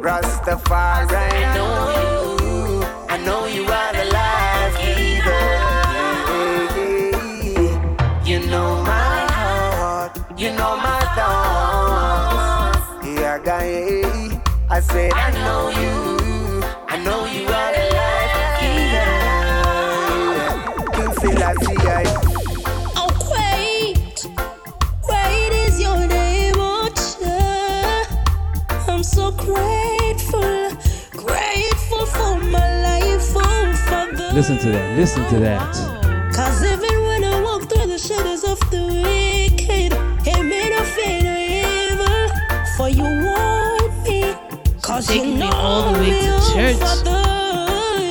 Rastafari, 0.00 1.12
I 1.12 1.54
know 1.54 1.74
you, 1.98 2.84
I 3.08 3.16
know 3.24 3.46
you 3.46 3.64
are 3.64 3.92
the 3.92 4.04
life 4.12 4.76
giver. 4.80 5.44
You 8.24 8.40
know 8.50 8.82
my 8.82 9.26
heart, 9.30 10.18
you 10.36 10.50
know 10.50 10.76
my 10.76 10.95
said 14.90 15.12
I 15.12 15.30
know 15.32 15.70
you, 15.70 16.62
I 16.88 16.96
know 17.04 17.26
you 17.26 17.44
are 17.48 17.72
the 17.76 17.84
life 17.98 18.34
giver. 18.60 19.12
King 20.92 21.12
Selassie, 21.20 21.78
I. 21.88 22.04
Great, 23.28 24.18
great 25.02 25.52
is 25.66 25.80
your 25.80 25.98
name, 26.06 26.54
I'm 28.88 29.02
so 29.02 29.30
grateful, 29.32 30.70
grateful 31.12 32.06
for 32.06 32.40
my 32.40 32.82
life, 32.82 33.32
oh, 33.36 33.72
Father. 33.88 34.30
Listen 34.32 34.58
to 34.58 34.70
that. 34.72 34.96
Listen 34.96 35.24
to 35.28 35.38
that. 35.40 35.74
Cause 36.34 36.62
even 36.64 37.02
when 37.08 37.24
I 37.24 37.40
walk 37.42 37.68
through 37.70 37.86
the 37.88 37.98
shadows 37.98 38.44
of 38.44 38.58
the 38.70 38.86
wicked, 38.86 39.92
it 40.26 40.42
may 40.44 40.70
not 40.70 40.86
fear 40.86 41.22
no 41.22 41.36
evil. 41.36 42.28
For 42.76 42.88
you 42.88 43.02
warn 43.02 43.15
me, 43.15 43.15
cause 44.96 45.08
Taking 45.08 45.38
me 45.38 45.48
all 45.52 45.92
the 45.92 45.98
way 46.00 46.10
to 46.10 46.32
church. 46.52 46.80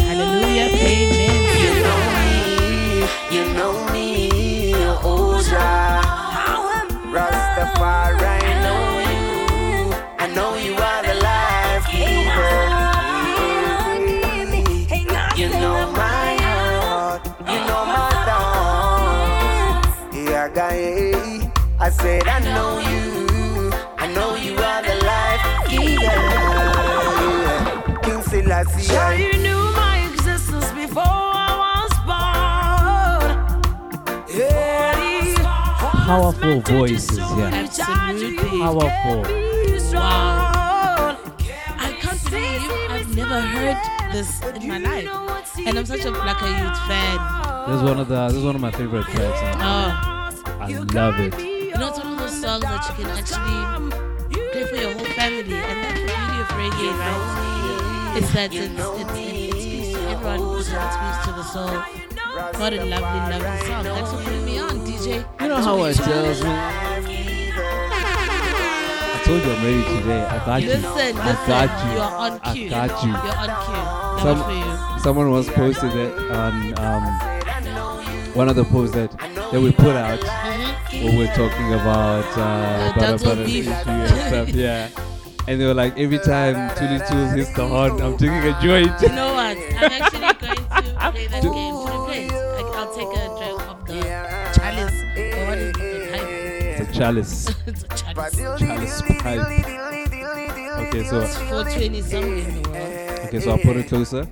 Hallelujah. 0.06 0.70
Amen. 0.70 1.42
You 1.64 1.72
know 1.86 2.02
me, 2.18 2.38
you 3.36 3.44
know 3.58 3.74
me, 3.92 4.10
Jah. 5.50 6.02
Rastafari, 7.16 8.22
I 8.22 8.54
know 8.66 8.84
you, 9.10 9.24
I 10.20 10.26
know 10.36 10.52
you 10.66 10.74
are 10.76 11.02
the 11.08 11.16
life 11.28 11.86
giver. 11.92 12.54
You 15.42 15.48
know 15.50 15.80
my 15.92 16.38
heart, 16.46 17.22
you 17.52 17.60
know 17.68 17.84
my 17.96 18.10
thoughts. 18.28 19.96
Yeah, 20.16 20.48
I 21.80 21.90
said 21.90 22.28
I 22.28 22.40
know 22.40 22.80
you, 22.80 23.25
King 28.56 28.66
Selassie, 28.68 28.88
Jah, 28.94 29.08
I- 29.08 29.16
you 29.16 29.34
knew 29.44 29.64
my 29.76 29.98
existence 30.14 30.72
before 30.72 31.04
I 31.04 31.52
was 31.66 31.92
born. 32.08 33.28
Yeah. 34.30 35.36
Powerful 36.06 36.62
voices, 36.62 37.18
yeah. 37.18 37.64
Absolutely. 37.64 38.60
Powerful. 38.60 39.22
Wow. 39.94 41.18
I 41.80 41.92
can't 42.00 42.24
believe 42.30 42.72
I've 42.92 43.16
never 43.16 43.42
heard 43.42 43.78
this 44.14 44.42
in 44.42 44.68
my 44.70 44.78
life. 44.78 45.10
And 45.66 45.78
I'm 45.78 45.86
such 45.86 46.06
a 46.06 46.12
Black 46.12 46.42
Youth 46.42 46.80
fan. 46.88 47.18
This 47.68 47.76
is 47.78 47.84
one 47.84 48.00
of 48.00 48.08
the. 48.08 48.28
This 48.28 48.38
is 48.38 48.44
one 48.44 48.56
of 48.56 48.62
my 48.62 48.72
favorite 48.72 49.06
tracks. 49.08 49.40
Oh. 49.60 49.92
I 50.62 50.68
love 50.94 51.20
it. 51.20 51.34
You 51.40 51.76
know, 51.78 51.90
it's 51.90 51.98
one 52.00 52.14
of 52.14 52.20
those 52.20 52.40
songs 52.42 52.64
that 52.64 52.86
you 52.88 53.04
can 53.04 53.12
actually 53.18 53.60
play 54.52 54.64
for 54.66 54.76
your 54.78 54.94
whole 54.94 55.06
family. 55.20 55.56
And 55.56 55.84
that's 55.84 56.00
the 56.00 56.06
beauty 56.08 56.40
of 56.40 56.48
reggae, 56.56 57.00
right? 57.00 57.55
It's 58.18 58.32
that 58.32 58.54
it's, 58.54 58.64
it's, 58.64 58.80
it, 58.80 59.18
it 59.20 59.62
speaks 59.62 59.92
to 59.92 60.00
everyone 60.08 60.40
it 60.58 60.64
speaks 60.64 61.20
to 61.26 61.32
the 61.36 61.44
soul. 61.44 61.68
What 62.62 62.72
a 62.72 62.76
lovely, 62.86 62.88
lovely 62.88 63.68
song. 63.68 63.84
Thanks 63.84 64.12
for 64.12 64.18
putting 64.24 64.46
me 64.46 64.58
on, 64.58 64.80
DJ. 64.88 65.42
You 65.42 65.48
know 65.50 65.58
how 65.58 65.82
I 65.82 65.92
tells 65.92 66.42
me. 66.42 66.50
I 66.50 66.52
told 69.26 69.44
you 69.44 69.52
I'm 69.52 69.64
ready 69.66 69.84
today. 70.00 70.24
I 70.24 70.46
got 70.46 70.62
you. 70.62 70.68
Listen, 70.70 70.88
I 70.88 71.28
listen. 71.28 71.48
got 71.48 71.70
you. 71.84 71.92
You're 71.92 72.04
on 72.04 72.40
I 72.42 72.88
got 72.88 73.04
you. 73.04 73.12
You're 73.12 73.36
on 73.36 73.50
cue. 73.66 74.24
Some, 74.24 74.40
was 74.94 75.04
someone 75.04 75.28
once 75.32 75.50
posted 75.50 75.92
that 75.92 76.12
on 76.32 76.54
um, 76.80 77.04
one 78.34 78.48
of 78.48 78.56
the 78.56 78.64
posts 78.64 78.96
that, 78.96 79.12
that 79.52 79.60
we 79.62 79.74
put 79.74 79.96
out 79.98 80.24
where 80.24 81.18
we're 81.18 81.36
talking 81.36 81.74
about 81.74 82.24
uh, 82.38 82.94
The 82.94 83.00
butter, 83.02 83.24
butter 83.26 83.44
beef. 83.44 83.68
issue 83.68 83.90
and 83.90 84.10
stuff. 84.10 84.50
Yeah. 84.50 84.90
And 85.48 85.62
they 85.62 85.66
were 85.66 85.74
like, 85.76 85.98
every 85.98 86.18
time 86.18 86.56
Thuli 86.76 87.00
Thulz 87.06 87.36
hits 87.36 87.54
the 87.54 87.68
horn, 87.68 88.02
I'm 88.02 88.18
taking 88.18 88.36
a 88.38 88.60
joint. 88.62 89.00
You 89.02 89.10
know 89.10 89.34
what? 89.36 89.56
I'm 89.58 89.92
actually 89.92 90.20
going 90.20 90.34
to 90.34 90.40
play 91.12 91.28
that 91.28 91.44
game. 91.44 91.76
Should 91.76 92.00
we 92.00 92.06
play 92.06 92.26
it? 92.26 92.32
Like, 92.32 92.76
I'll 92.76 92.94
take 92.96 93.12
a 93.14 93.28
drink 93.38 93.62
of 93.70 93.86
the 93.86 94.02
chalice. 94.56 94.98
Or 95.16 95.46
what 95.48 95.58
is 95.60 95.70
it? 95.70 95.78
The 95.78 96.18
pipe. 96.18 96.28
It's 96.82 96.90
a 96.90 96.94
chalice. 96.94 97.56
it's 97.68 97.84
a 97.84 97.88
chalice. 97.90 98.36
Chalice 98.60 99.02
pipe. 99.20 99.46
Okay, 100.88 101.04
so 101.06 101.22
It's 101.22 101.38
420 101.38 102.02
somewhere 102.02 102.38
in 102.38 102.64
the 102.64 102.70
world. 102.70 103.20
okay, 103.28 103.40
so 103.40 103.52
I'll 103.52 103.58
put 103.60 103.78
it 103.78 103.88
closer. 103.88 104.28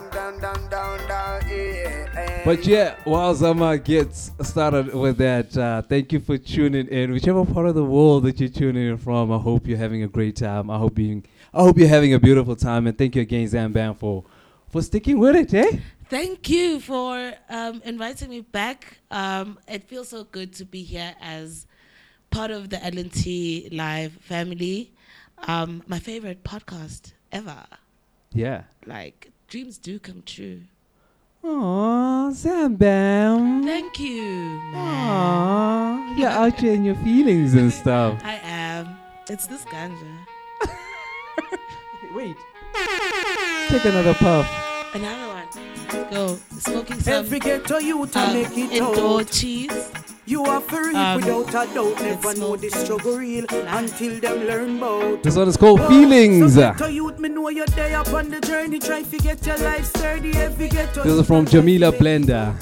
Thank 0.00 1.50
you. 1.50 2.44
But 2.44 2.66
yeah, 2.66 2.96
while 3.04 3.34
Zama 3.34 3.78
gets 3.78 4.30
started 4.42 4.94
with 4.94 5.18
that, 5.18 5.56
uh, 5.56 5.82
thank 5.82 6.12
you 6.12 6.20
for 6.20 6.38
tuning 6.38 6.86
in. 6.88 7.12
Whichever 7.12 7.44
part 7.44 7.66
of 7.66 7.74
the 7.74 7.84
world 7.84 8.24
that 8.24 8.40
you're 8.40 8.48
tuning 8.48 8.88
in 8.88 8.96
from, 8.96 9.32
I 9.32 9.38
hope 9.38 9.66
you're 9.66 9.78
having 9.78 10.02
a 10.02 10.08
great 10.08 10.36
time. 10.36 10.70
I 10.70 10.78
hope 10.78 10.94
being, 10.94 11.24
I 11.52 11.62
hope 11.62 11.78
you're 11.78 11.88
having 11.88 12.14
a 12.14 12.18
beautiful 12.20 12.56
time, 12.56 12.86
and 12.86 12.96
thank 12.96 13.16
you 13.16 13.22
again, 13.22 13.46
Zamban, 13.48 13.96
for 13.96 14.24
for 14.68 14.82
sticking 14.82 15.18
with 15.18 15.34
it, 15.34 15.54
eh? 15.54 15.78
Thank 16.08 16.48
you 16.48 16.80
for 16.80 17.32
um, 17.48 17.82
inviting 17.84 18.30
me 18.30 18.40
back. 18.40 18.98
Um, 19.10 19.58
it 19.66 19.84
feels 19.84 20.08
so 20.08 20.24
good 20.24 20.52
to 20.54 20.64
be 20.64 20.82
here 20.82 21.14
as 21.20 21.66
part 22.30 22.50
of 22.50 22.70
the 22.70 22.76
LNT 22.76 23.76
Live 23.76 24.12
family. 24.12 24.92
Um, 25.46 25.82
my 25.86 25.98
favorite 25.98 26.44
podcast 26.44 27.12
ever. 27.32 27.64
Yeah. 28.32 28.62
Like, 28.86 29.30
dreams 29.48 29.78
do 29.78 29.98
come 29.98 30.22
true. 30.26 30.60
Aww, 31.42 32.30
Zambam. 32.32 33.64
Thank 33.64 33.98
you, 33.98 34.22
man. 34.72 35.08
Aww, 35.08 36.18
you're 36.18 36.28
out 36.28 36.60
here 36.60 36.74
in 36.74 36.84
your 36.84 36.96
feelings 36.96 37.54
and 37.54 37.72
stuff. 37.72 38.20
I 38.24 38.34
am. 38.42 38.98
It's 39.30 39.46
this 39.46 39.64
ganja. 39.64 40.18
Wait. 42.14 42.36
Take 43.68 43.84
another 43.86 44.14
puff. 44.14 44.46
Another 44.94 45.28
one. 45.28 45.67
Let's 45.92 46.14
go. 46.14 46.38
Smoking 46.58 47.00
some 47.00 47.12
Every 47.14 47.38
ghetto 47.38 47.78
youth 47.78 48.16
um, 48.16 48.30
I 48.30 48.32
make 48.34 48.56
it 48.58 48.72
indoor 48.72 49.20
out. 49.20 49.30
cheese. 49.30 49.90
You 50.26 50.44
are 50.44 50.60
free 50.60 50.94
Um, 50.94 51.16
without 51.22 51.48
a 51.48 51.74
doubt. 51.74 52.02
Never 52.02 52.34
know 52.34 52.54
the 52.56 52.68
struggle 52.70 53.16
real 53.16 53.46
until 53.50 54.20
them 54.20 54.46
learn 54.46 54.76
about. 54.76 55.22
This 55.22 55.36
one 55.36 55.48
is 55.48 55.56
called 55.56 55.80
Feelings. 55.86 56.54
So 56.54 56.60
ghetto 56.60 56.86
youth, 56.88 57.18
me 57.18 57.30
know 57.30 57.48
you're 57.48 57.66
there 57.68 57.96
up 57.98 58.12
on 58.12 58.28
the 58.28 58.40
journey. 58.40 58.78
Try 58.78 59.02
to 59.04 59.16
get 59.18 59.46
your 59.46 59.56
life 59.58 59.86
sturdy. 59.86 60.32
Every 60.36 60.68
ghetto 60.68 61.02
This 61.02 61.14
is 61.14 61.26
from 61.26 61.46
Jamila 61.46 61.92
Blender. 61.92 62.54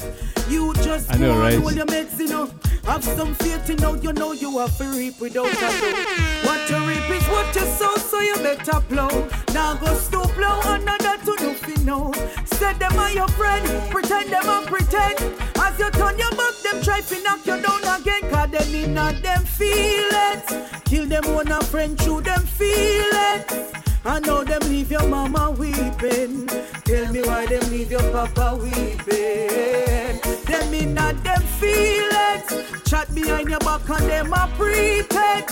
You 0.49 0.73
just 0.75 1.13
I 1.13 1.17
know, 1.17 1.39
right? 1.39 1.59
Hold 1.59 1.75
your 1.75 1.87
meds, 1.87 2.19
you 2.19 2.29
know. 2.29 2.51
Have 2.85 3.03
some 3.03 3.35
faith, 3.35 3.69
you 3.69 3.77
know. 3.77 3.95
You 3.95 4.13
know 4.13 4.33
you 4.33 4.59
have 4.59 4.77
to 4.79 4.85
reap 4.85 5.21
without 5.21 5.47
a 5.47 5.55
doubt. 5.55 6.45
What 6.45 6.71
you 6.71 6.79
reap 6.87 7.11
is 7.11 7.27
what 7.29 7.55
you 7.55 7.63
sow, 7.63 7.97
so 7.97 8.21
you 8.21 8.37
better 8.37 8.81
plow. 8.81 9.29
Now 9.53 9.75
go 9.75 9.93
stoop 9.95 10.37
low, 10.37 10.61
another 10.65 11.17
to 11.25 11.45
nothing 11.45 11.85
know. 11.85 12.13
Said 12.45 12.79
them 12.79 12.97
are 12.99 13.11
your 13.11 13.29
friend, 13.29 13.67
pretend 13.91 14.31
them 14.31 14.49
and 14.49 14.67
pretend. 14.67 15.19
As 15.57 15.79
you 15.79 15.91
turn 15.91 16.17
your 16.19 16.31
back, 16.31 16.55
them 16.63 16.83
try 16.83 17.01
to 17.01 17.23
knock 17.23 17.45
you 17.47 17.61
down 17.61 18.01
again. 18.01 18.31
Cause 18.31 18.51
them 18.51 18.75
in 18.75 18.95
them 18.95 19.45
feelings. 19.45 20.47
Kill 20.85 21.07
them 21.07 21.25
one 21.35 21.51
a 21.51 21.61
friend 21.65 21.99
through 21.99 22.21
them 22.21 22.43
feelings. 22.47 23.86
I 24.09 24.21
know 24.21 24.45
them 24.45 24.61
leave 24.69 24.93
your 24.93 25.07
mama 25.09 25.51
weeping. 25.51 26.47
Tell 26.85 27.13
me 27.13 27.23
why 27.23 27.45
them 27.47 27.69
leave 27.73 27.91
your 27.91 28.09
papa 28.13 28.55
weeping. 28.55 30.21
Them 30.45 30.75
in 30.75 30.97
a 30.97 31.13
them 31.25 31.43
feelings. 31.59 32.83
Chat 32.85 33.13
behind 33.13 33.51
your 33.51 33.59
back 33.59 33.89
and 33.89 34.09
them 34.09 34.33
a 34.33 34.49
pretend. 34.57 35.49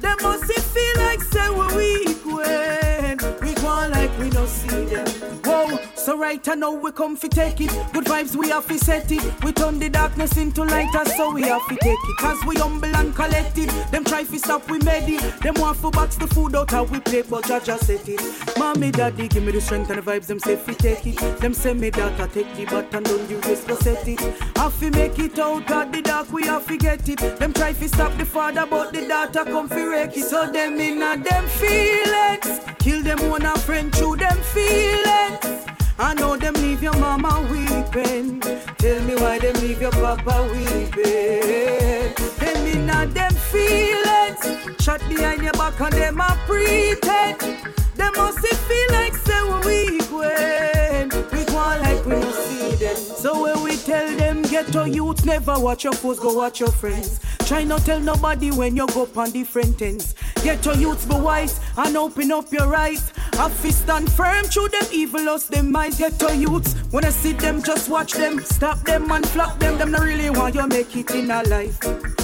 Them 0.00 0.16
must 0.20 0.52
feel 0.52 0.96
like 0.96 1.22
say 1.22 1.48
we 1.48 1.66
weak 1.76 2.26
when 2.26 3.18
we 3.40 3.54
go 3.54 3.88
like 3.88 4.18
we 4.18 4.30
no 4.30 4.46
see 4.46 4.84
them. 4.86 5.21
So 6.04 6.18
right 6.18 6.48
I 6.48 6.56
know 6.56 6.72
we 6.72 6.90
come 6.90 7.14
fi 7.14 7.28
take 7.28 7.60
it. 7.60 7.70
Good 7.92 8.06
vibes 8.06 8.34
we 8.34 8.48
have 8.48 8.64
fi 8.64 8.76
set 8.76 9.12
it. 9.12 9.22
We 9.44 9.52
turn 9.52 9.78
the 9.78 9.88
darkness 9.88 10.36
into 10.36 10.64
light, 10.64 10.90
so 11.16 11.32
we 11.32 11.42
have 11.42 11.62
fi 11.62 11.76
take 11.76 11.92
it. 11.92 12.16
Cause 12.18 12.44
we 12.44 12.56
humble 12.56 12.92
and 12.96 13.14
collected. 13.14 13.68
Them 13.92 14.02
try 14.02 14.24
fi 14.24 14.38
stop 14.38 14.68
we 14.68 14.80
made 14.80 15.08
it. 15.08 15.22
Them 15.42 15.54
want 15.58 15.78
fi 15.78 15.90
box 15.90 16.16
the 16.16 16.26
food 16.26 16.56
out 16.56 16.72
how 16.72 16.82
we 16.82 16.98
play, 16.98 17.22
but 17.22 17.44
Jaja 17.44 17.78
set 17.78 18.08
it. 18.08 18.20
Mommy, 18.58 18.90
daddy, 18.90 19.28
give 19.28 19.44
me 19.44 19.52
the 19.52 19.60
strength 19.60 19.90
and 19.90 20.02
the 20.02 20.10
vibes. 20.10 20.26
Them 20.26 20.40
say 20.40 20.56
fi 20.56 20.72
take 20.74 21.06
it. 21.06 21.38
Them 21.38 21.54
say 21.54 21.72
me 21.72 21.92
I 21.94 22.26
take 22.26 22.52
the 22.56 22.64
button, 22.64 23.04
don't 23.04 23.30
you 23.30 23.38
risk 23.42 23.68
to 23.68 23.76
set 23.76 24.08
it. 24.08 24.18
Have 24.56 24.74
fi 24.74 24.90
make 24.90 25.20
it 25.20 25.38
out 25.38 25.70
of 25.70 25.92
the 25.92 26.02
dark, 26.02 26.32
we 26.32 26.42
have 26.46 26.64
fi 26.64 26.78
get 26.78 27.08
it. 27.08 27.38
Them 27.38 27.52
try 27.52 27.72
fi 27.72 27.86
stop 27.86 28.18
the 28.18 28.24
father, 28.24 28.66
but 28.68 28.92
the 28.92 29.06
daughter 29.06 29.44
come 29.44 29.68
fi 29.68 29.84
wreck 29.84 30.16
it. 30.16 30.24
So 30.24 30.50
them 30.50 30.80
in 30.80 31.00
a 31.00 31.16
them 31.16 31.46
feelings. 31.46 32.60
Kill 32.80 33.04
them 33.04 33.30
one 33.30 33.46
a 33.46 33.56
friend 33.58 33.94
through 33.94 34.16
them 34.16 34.36
feelings. 34.38 35.62
I 36.02 36.14
know 36.14 36.36
them 36.36 36.54
leave 36.54 36.82
your 36.82 36.96
mama 36.98 37.46
weeping. 37.48 38.40
Tell 38.40 39.02
me 39.04 39.14
why 39.14 39.38
them 39.38 39.54
leave 39.62 39.80
your 39.80 39.92
papa 39.92 40.48
weeping. 40.50 42.12
Them 42.40 42.66
in 42.66 42.90
a 42.90 43.06
them 43.06 43.32
feelings. 43.32 44.82
Shot 44.82 45.00
behind 45.08 45.44
your 45.44 45.52
back 45.52 45.80
and 45.80 45.92
them 45.92 46.20
a 46.20 46.36
pretend. 46.44 47.38
Them 47.94 48.12
must 48.16 48.40
feel 48.40 48.88
like 48.90 49.14
say 49.14 49.42
we 49.64 49.98
when 50.10 51.08
we 51.30 51.44
go 51.44 51.54
like 51.54 52.04
we 52.04 52.12
don't 52.14 52.34
see 52.34 52.74
them. 52.84 52.96
So 52.96 53.44
when 53.44 53.62
we 53.62 53.76
tell 53.76 54.16
them 54.16 54.42
ghetto 54.42 54.84
youths 54.86 55.24
never 55.24 55.56
watch 55.56 55.84
your 55.84 55.92
foes, 55.92 56.18
go 56.18 56.34
watch 56.34 56.58
your 56.58 56.72
friends. 56.72 57.20
Try 57.46 57.62
not 57.62 57.82
tell 57.84 58.00
nobody 58.00 58.50
when 58.50 58.74
you 58.74 58.88
go 58.88 59.08
on 59.14 59.30
different 59.30 59.80
ends. 59.80 60.16
Ghetto 60.42 60.72
youths 60.72 61.06
be 61.06 61.14
wise 61.14 61.60
and 61.76 61.96
open 61.96 62.32
up 62.32 62.52
your 62.52 62.74
eyes. 62.74 63.12
Have 63.34 63.52
fist 63.52 63.82
stand 63.82 64.12
firm 64.12 64.44
through 64.44 64.68
them 64.68 64.84
evil 64.92 65.28
us 65.28 65.46
them 65.46 65.74
eyes. 65.74 65.98
Ghetto 65.98 66.30
youths 66.32 66.74
when 66.90 67.04
I 67.04 67.10
see 67.10 67.32
them 67.32 67.62
just 67.62 67.88
watch 67.88 68.12
them, 68.12 68.40
stop 68.44 68.78
them 68.84 69.10
and 69.10 69.26
flop 69.28 69.58
them. 69.58 69.78
Them 69.78 69.90
not 69.90 70.02
really 70.02 70.30
want 70.30 70.54
you 70.54 70.66
make 70.66 70.94
it 70.94 71.10
in 71.10 71.30
a 71.30 71.42
life. 71.44 71.78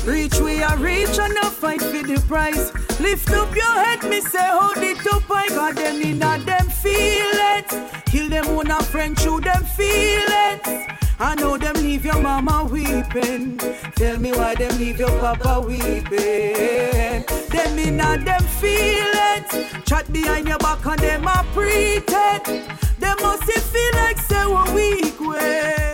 Reach 0.07 0.39
we 0.41 0.63
are 0.63 0.77
reach 0.77 1.19
and 1.19 1.35
not 1.35 1.53
fight 1.53 1.81
for 1.81 2.03
the 2.03 2.23
prize. 2.29 2.73
Lift 3.01 3.31
up 3.31 3.55
your 3.55 3.73
head, 3.85 4.03
me 4.05 4.21
say 4.21 4.49
hold 4.51 4.79
it 4.79 5.07
up. 5.13 5.31
I 5.31 5.49
got 5.49 5.77
them 5.77 6.01
in 6.03 6.23
a 6.23 6.39
them 6.39 6.69
feelings. 6.69 7.73
Kill 8.07 8.29
them 8.29 8.55
one 8.55 8.71
a 8.71 8.83
friend 8.83 9.19
through 9.19 9.41
them 9.41 9.65
feelings. 9.65 10.98
I 11.21 11.35
know 11.35 11.59
them 11.59 11.75
leave 11.77 12.05
your 12.05 12.21
mama 12.21 12.69
weeping. 12.71 13.59
Tell 13.97 14.19
me 14.19 14.33
why 14.33 14.55
them 14.55 14.79
leave 14.79 15.01
your 15.01 15.11
papa 15.19 15.61
weeping. 15.61 17.25
Them 17.49 17.79
in 17.79 18.01
a 18.01 18.19
them 18.19 18.43
feelings. 18.61 19.85
Chat 19.85 20.13
behind 20.13 20.47
your 20.47 20.59
back 20.59 20.87
and 20.87 21.01
them 21.01 21.27
a 21.27 21.45
pretend. 21.53 22.45
Them 22.99 23.17
must 23.21 23.45
feel 23.45 23.95
like 23.95 24.19
say 24.19 24.47
we 24.47 24.75
weak 24.75 25.21
when 25.21 25.88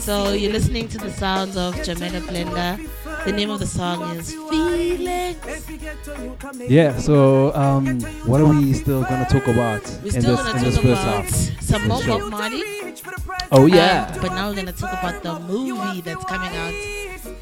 So 0.00 0.32
you're 0.34 0.52
listening 0.52 0.86
to 0.88 0.98
the 0.98 1.10
sounds 1.10 1.56
of 1.56 1.74
Jamila 1.82 2.20
Blender. 2.20 2.78
The 3.24 3.32
name 3.32 3.50
of 3.50 3.58
the 3.58 3.66
song 3.66 4.16
is 4.16 4.32
Feelings. 4.32 5.36
Yeah, 6.70 6.96
so 6.98 7.52
um, 7.54 8.00
what 8.24 8.40
are 8.40 8.46
we 8.46 8.72
still 8.72 9.02
gonna 9.02 9.26
talk 9.28 9.48
about 9.48 9.82
We're 10.04 10.14
in 10.16 10.22
this 10.22 10.54
in 10.54 10.62
this 10.62 10.78
first 10.78 11.02
half? 11.02 11.28
some 11.60 11.88
more? 11.88 12.02
Bob 12.04 12.30
Marley. 12.30 12.94
Oh 13.50 13.66
yeah, 13.66 14.10
Um, 14.14 14.20
but 14.22 14.30
now 14.32 14.48
we're 14.48 14.54
gonna 14.56 14.72
talk 14.72 14.92
about 14.92 15.22
the 15.24 15.40
movie 15.40 16.00
that's 16.02 16.24
coming 16.24 16.54
out 16.56 16.74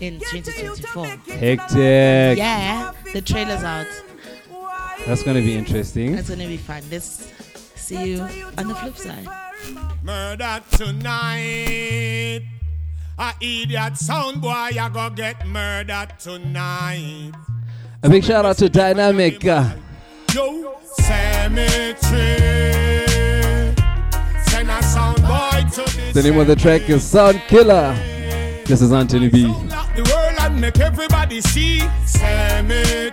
in 0.00 0.20
2024. 0.20 1.06
hectic. 1.06 2.38
Yeah, 2.38 2.92
the 3.12 3.20
trailer's 3.20 3.62
out. 3.62 3.86
That's 5.06 5.22
gonna 5.22 5.40
be 5.42 5.54
interesting. 5.54 6.16
That's 6.16 6.30
gonna 6.30 6.46
be 6.46 6.56
fun. 6.56 6.82
Let's 6.90 7.30
see 7.76 8.12
you 8.14 8.22
on 8.56 8.68
the 8.68 8.74
flip 8.74 8.96
side. 8.96 9.28
Murder 10.02 10.60
tonight. 10.70 12.42
A 13.18 13.34
idiot 13.40 13.96
sound 13.98 14.40
boy, 14.40 14.48
I 14.48 14.90
go 14.92 15.10
get 15.10 15.46
murdered 15.46 16.18
tonight. 16.18 17.32
A 18.02 18.08
big 18.08 18.24
shout 18.24 18.46
out 18.46 18.56
to 18.58 18.68
Dynamic. 18.70 19.44
Uh, 19.44 19.74
Yo, 20.34 20.74
cemetery. 20.94 21.98
Send 24.46 24.70
a 24.70 24.82
sound 24.82 25.20
boy 25.22 25.64
to 25.74 25.82
this. 25.96 26.14
the 26.14 26.22
name 26.22 26.38
of 26.40 26.46
the 26.46 26.56
track 26.56 26.88
is 26.88 27.02
Sound 27.04 27.38
Killer. 27.48 27.94
This 28.64 28.80
is 28.80 28.92
Anthony 28.92 29.28
B. 29.28 29.42
The 29.42 30.02
world 30.10 30.36
and 30.40 30.60
make 30.60 30.80
everybody 30.80 31.42
see 31.42 31.80
cemetery. 32.06 33.10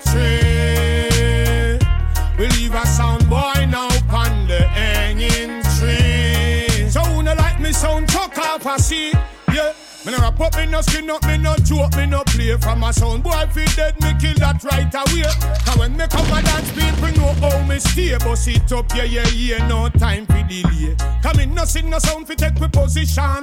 A 8.65 8.79
see, 8.79 9.11
yeah. 9.53 9.73
Me 10.05 10.13
no 10.13 10.19
rap 10.19 10.39
up, 10.39 10.55
me 10.55 10.65
no 10.65 10.79
skin 10.81 11.09
up, 11.09 11.25
me 11.25 11.37
no 11.37 11.55
joke, 11.57 11.95
me 11.97 12.05
no 12.05 12.23
play 12.27 12.55
from 12.57 12.83
a 12.83 12.93
sound. 12.93 13.23
Boy, 13.23 13.45
he 13.53 13.65
dead, 13.75 13.99
me 14.01 14.13
kill 14.19 14.35
that 14.35 14.63
right 14.63 14.93
away. 14.93 15.23
Cause 15.65 15.77
when 15.77 15.97
me 15.97 16.07
come 16.07 16.31
a 16.31 16.41
dance, 16.41 16.71
people 16.71 17.11
know 17.19 17.33
how 17.41 17.61
me 17.65 17.77
stay. 17.77 18.17
Bust 18.19 18.47
it 18.47 18.71
up, 18.71 18.89
yeah, 18.95 19.03
yeah, 19.03 19.27
yeah, 19.27 19.67
no 19.67 19.89
time 19.89 20.25
for 20.25 20.41
delay. 20.47 20.95
Come 21.21 21.39
in, 21.39 21.53
no 21.53 21.65
sing, 21.65 21.89
no 21.89 21.99
sound, 21.99 22.25
fi 22.25 22.35
take 22.35 22.55
we 22.59 22.69
position. 22.69 23.41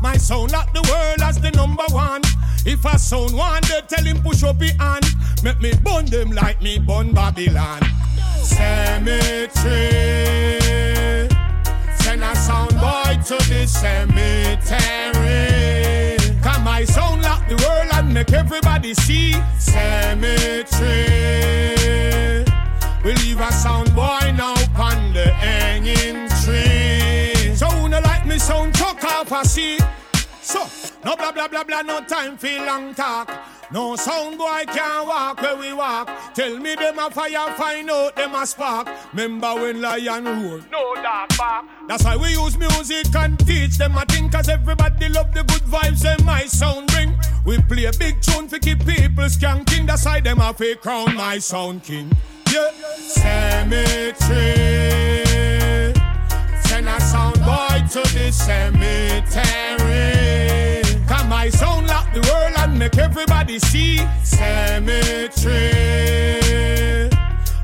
My 0.00 0.16
sound 0.16 0.52
like 0.52 0.72
the 0.72 0.80
world 0.88 1.20
as 1.20 1.38
the 1.40 1.50
number 1.50 1.84
one. 1.90 2.22
If 2.64 2.84
a 2.84 2.98
sound 2.98 3.34
one, 3.34 3.62
they 3.68 3.82
tell 3.88 4.04
him 4.04 4.22
push 4.22 4.44
up 4.44 4.60
his 4.62 4.72
hand. 4.72 5.04
Make 5.42 5.60
me 5.60 5.72
burn 5.82 6.06
them 6.06 6.30
like 6.30 6.62
me 6.62 6.78
burn 6.78 7.12
Babylon. 7.12 7.82
Cemetery. 8.42 9.48
Send 12.00 12.24
a 12.24 12.34
sound 12.34 12.80
boy 12.80 13.07
to 13.24 13.36
the 13.48 13.66
cemetery. 13.66 14.66
Come 16.42 16.64
my 16.64 16.84
sound 16.84 17.22
lock 17.22 17.48
the 17.48 17.56
world 17.56 17.88
and 17.94 18.14
make 18.14 18.32
everybody 18.32 18.94
see. 18.94 19.34
Cemetery. 19.58 20.68
We 23.04 23.14
leave 23.14 23.40
a 23.40 23.52
sound 23.52 23.94
boy 23.94 24.32
now 24.36 24.54
on 24.76 25.12
the 25.12 25.32
hanging 25.32 26.28
tree. 26.42 27.54
So 27.56 27.86
no 27.86 28.00
like 28.00 28.26
me 28.26 28.38
sound 28.38 28.74
chuck 28.74 29.02
off 29.04 29.32
a 29.32 29.44
see. 29.44 29.78
So, 30.42 30.66
no 31.04 31.16
blah 31.16 31.32
blah 31.32 31.48
blah 31.48 31.64
blah, 31.64 31.82
no 31.82 32.00
time 32.04 32.36
for 32.38 32.48
long 32.64 32.94
talk. 32.94 33.30
No 33.70 33.96
sound 33.96 34.38
boy 34.38 34.64
can't 34.66 35.06
walk 35.06 35.42
where 35.42 35.54
we 35.56 35.74
walk. 35.74 36.08
Tell 36.34 36.56
me 36.58 36.74
them 36.74 36.98
a 36.98 37.10
fire, 37.10 37.52
find 37.54 37.90
out 37.90 38.16
them 38.16 38.34
a 38.34 38.46
spark. 38.46 38.88
Remember 39.12 39.54
when 39.56 39.82
lion 39.82 40.24
roar? 40.24 40.62
No 40.72 40.94
dark 40.94 41.36
back. 41.36 41.66
That's 41.86 42.02
why 42.02 42.16
we 42.16 42.30
use 42.30 42.56
music 42.56 43.14
and 43.14 43.38
teach 43.46 43.76
them 43.76 43.94
a 43.98 44.06
thing, 44.06 44.30
cause 44.30 44.48
everybody 44.48 45.10
love 45.10 45.34
the 45.34 45.42
good 45.44 45.62
vibes 45.62 46.06
and 46.06 46.24
my 46.24 46.46
sound 46.46 46.86
bring. 46.88 47.14
We 47.44 47.58
play 47.58 47.84
a 47.84 47.92
big 47.92 48.22
tune 48.22 48.48
for 48.48 48.58
keep 48.58 48.78
people 48.86 49.24
skanking. 49.24 49.86
That's 49.86 50.06
why 50.06 50.20
them 50.20 50.40
a 50.40 50.54
fake 50.54 50.80
crown 50.80 51.14
my 51.14 51.38
sound 51.38 51.82
king. 51.82 52.10
Yeah, 52.50 52.70
cemetery. 53.00 54.14
Send 56.62 56.88
a 56.88 56.98
sound 57.00 57.38
boy 57.40 57.82
to 57.90 58.00
the 58.14 58.32
cemetery. 58.32 59.68
Come 61.08 61.28
my 61.28 61.48
sound 61.50 61.86
lock 61.86 62.12
the 62.12 62.20
world 62.20 62.52
and 62.58 62.78
make 62.78 62.96
everybody 62.98 63.58
see. 63.58 63.98
Cemetery. 64.22 65.28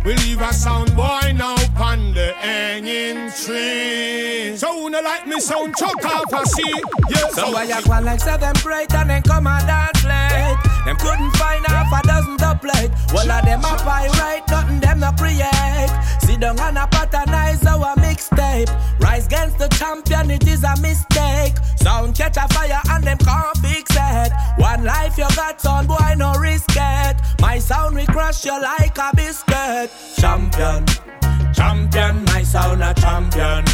We 0.05 0.14
leave 0.16 0.40
a 0.40 0.53
sound 0.53 0.95
boy 0.95 1.32
now 1.34 1.57
on 1.76 2.12
the 2.14 2.32
hanging 2.38 3.30
tree. 3.30 4.57
So 4.57 4.72
who 4.80 4.90
no 4.90 5.01
like 5.01 5.26
me 5.26 5.40
sound 5.40 5.74
chuck 5.76 6.05
off 6.05 6.32
a 6.32 6.47
see. 6.47 6.74
Yeah, 7.11 7.28
So 7.30 7.53
why 7.53 7.64
you 7.64 7.82
go 7.82 8.01
like 8.01 8.20
say 8.20 8.36
them 8.36 8.55
great 8.62 8.92
and 8.95 9.11
then 9.11 9.22
come 9.22 9.47
and 9.47 9.66
dance 9.66 10.05
late? 10.05 10.74
Them 10.85 10.97
couldn't 10.97 11.37
find 11.37 11.66
half 11.66 11.93
a 11.93 12.07
dozen 12.07 12.37
plate. 12.64 12.91
Well, 13.12 13.30
of 13.30 13.45
them 13.45 13.61
a 13.61 13.76
pirate, 13.85 14.45
nothing 14.49 14.80
them 14.80 15.01
no 15.01 15.12
create. 15.12 15.93
Sit 16.20 16.41
down 16.41 16.59
and 16.61 16.78
a 16.78 16.87
pattern,ize 16.87 17.64
our 17.66 17.95
mixtape. 17.97 18.70
Rise 19.01 19.26
against 19.26 19.59
the 19.59 19.68
champion, 19.68 20.30
it 20.30 20.47
is 20.47 20.62
a 20.64 20.74
mistake. 20.80 21.55
Sound 21.76 22.14
catch 22.14 22.37
a 22.37 22.47
fire 22.53 22.80
and 22.91 23.05
them 23.05 23.18
can't 23.18 23.57
fix 23.59 23.91
it. 23.95 24.32
One 24.57 24.85
life 24.85 25.16
you 25.18 25.28
got, 25.37 25.61
son, 25.61 25.87
boy, 25.87 26.14
no 26.16 26.32
risk 26.35 26.70
it. 26.70 27.16
My 27.41 27.59
sound 27.59 27.95
we 27.97 28.07
crush 28.07 28.45
you 28.45 28.61
like 28.61 28.97
a 28.99 29.11
biscuit. 29.14 29.91
Champion, 30.16 30.85
champion, 31.53 32.24
my 32.26 32.43
sound 32.43 32.82
a 32.82 32.95
champion. 32.95 33.64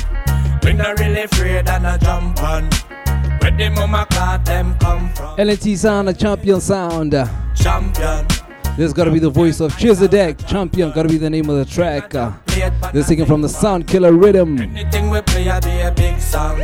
We 0.62 0.74
not 0.74 0.98
really 0.98 1.22
afraid 1.22 1.68
and 1.68 1.86
a 1.86 1.98
jump 1.98 2.42
on. 2.42 2.68
Where 3.40 3.50
the 3.50 3.70
mama 3.70 4.06
clock 4.10 4.44
them 4.44 4.76
come 4.78 5.12
from. 5.14 5.36
LNT 5.36 5.76
sound, 5.76 6.08
a 6.08 6.14
champion 6.14 6.60
sound. 6.60 7.12
Champion. 7.54 8.26
This 8.76 8.92
gotta 8.92 9.10
be 9.10 9.18
the 9.18 9.30
voice 9.30 9.60
of 9.60 9.72
Chezidek. 9.74 10.46
Champion 10.46 10.92
gotta 10.92 11.08
be 11.08 11.18
the 11.18 11.28
name 11.28 11.50
of 11.50 11.56
the 11.56 11.64
track. 11.64 12.14
Uh, 12.14 12.32
this 12.92 13.08
taken 13.08 13.26
from 13.26 13.42
the 13.42 13.48
Sound 13.48 13.86
Killer 13.86 14.12
Rhythm. 14.12 14.58
Anything 14.58 15.10
we 15.10 15.20
play, 15.22 15.48
I 15.50 15.60
be 15.60 15.80
a 15.80 15.90
big 15.90 16.20
song. 16.20 16.62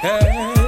Hey. 0.00 0.63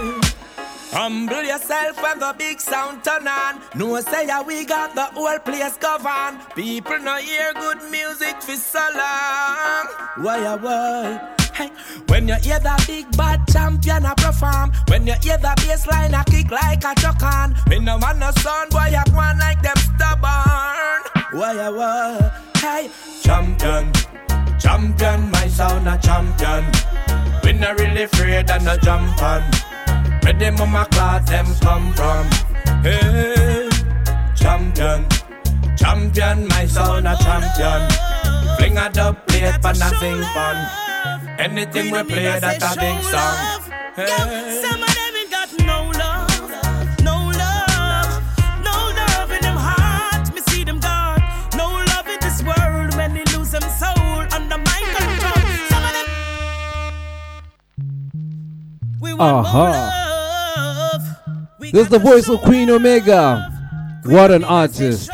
Humble 0.98 1.42
yourself 1.42 2.02
when 2.02 2.18
the 2.20 2.34
big 2.38 2.58
sound 2.58 3.04
turn 3.04 3.28
on. 3.28 3.60
No 3.74 4.00
say 4.00 4.28
ya 4.28 4.40
we 4.40 4.64
got 4.64 4.94
the 4.94 5.04
whole 5.04 5.38
place 5.40 5.76
govern. 5.76 6.40
People 6.54 6.98
no 7.00 7.18
hear 7.18 7.52
good 7.52 7.82
music 7.90 8.40
for 8.40 8.56
so 8.56 8.80
long. 8.96 9.84
Why 10.24 10.40
ya 10.40 10.56
why? 10.56 11.36
Hey, 11.52 11.70
when 12.08 12.26
you 12.26 12.36
hear 12.36 12.58
the 12.60 12.82
big 12.86 13.14
bad 13.14 13.46
champion 13.46 14.06
a 14.06 14.14
perform, 14.14 14.72
when 14.88 15.06
you 15.06 15.12
hear 15.20 15.36
the 15.36 15.52
bass 15.66 15.86
line 15.86 16.14
a 16.14 16.24
kick 16.24 16.50
like 16.50 16.82
a 16.82 16.94
chuck 16.98 17.22
on, 17.22 17.54
me 17.68 17.78
no 17.78 17.98
man 17.98 18.18
no 18.18 18.30
sound 18.40 18.70
boy 18.70 18.88
a 18.88 19.04
go 19.10 19.18
on 19.18 19.38
like 19.38 19.60
them 19.60 19.76
stubborn. 19.76 21.02
Why 21.36 21.60
a 21.60 21.70
why? 21.76 22.32
Hey, 22.56 22.88
champion, 23.20 23.92
champion, 24.58 25.30
my 25.30 25.46
sound 25.46 25.88
a 25.88 25.98
champion. 25.98 26.64
We 27.44 27.52
not 27.52 27.78
really 27.78 28.04
afraid 28.04 28.50
and 28.50 28.64
no 28.64 28.78
jump 28.78 29.22
on. 29.22 29.75
Where 30.26 30.34
the 30.34 30.50
mama 30.50 30.88
clock 30.90 31.24
them 31.26 31.46
come 31.60 31.92
from? 31.94 32.26
Hey, 32.82 33.68
champion, 34.34 35.06
champion, 35.76 36.48
my 36.48 36.66
sound 36.66 37.06
a 37.06 37.16
champion. 37.16 37.88
Fling 38.58 38.76
a 38.76 38.90
dub 38.90 39.24
plate 39.28 39.62
pan 39.62 39.76
a 39.76 39.88
sing 40.00 40.20
pan. 40.34 40.56
Anything 41.38 41.92
we 41.92 42.02
play 42.02 42.40
that 42.40 42.60
a 42.60 42.74
big 42.74 43.02
song. 43.04 43.62
Hey. 43.94 44.62
Some 44.66 44.82
of 44.82 44.92
them 44.98 45.14
ain't 45.14 45.30
got 45.30 45.48
no 45.62 45.92
love, 45.94 46.50
no 47.04 47.30
love, 47.30 48.20
no 48.66 48.74
love 48.98 49.30
in 49.30 49.40
them 49.42 49.56
heart. 49.56 50.34
Me 50.34 50.40
see 50.48 50.64
them 50.64 50.80
gone, 50.80 51.22
no 51.54 51.68
love 51.70 52.08
in 52.08 52.18
this 52.18 52.42
world 52.42 52.96
when 52.96 53.14
they 53.14 53.22
lose 53.36 53.52
them 53.52 53.62
soul 53.78 54.26
under 54.34 54.58
my 54.58 54.80
control. 54.90 55.38
Some 55.70 55.84
of 55.86 55.92
them 55.94 56.08
we 59.00 59.14
want 59.14 59.52
more 59.54 59.68
Aha. 59.68 60.02
This 61.72 61.82
is 61.82 61.88
the 61.88 61.98
voice 61.98 62.28
of 62.28 62.40
Queen 62.42 62.70
Omega. 62.70 63.50
What 64.04 64.30
an 64.30 64.44
artist. 64.44 65.10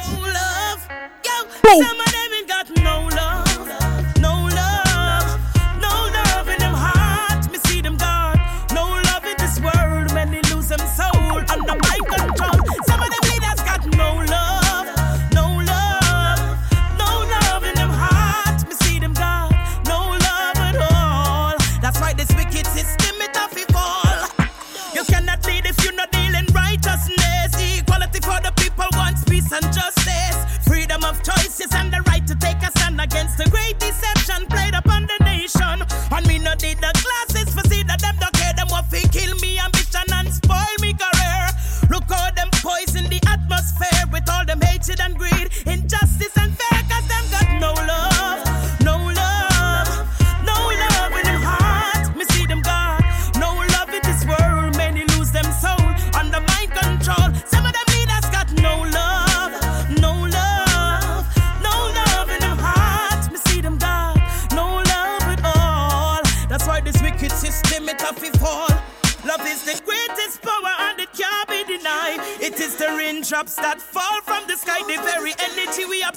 Some 1.65 2.12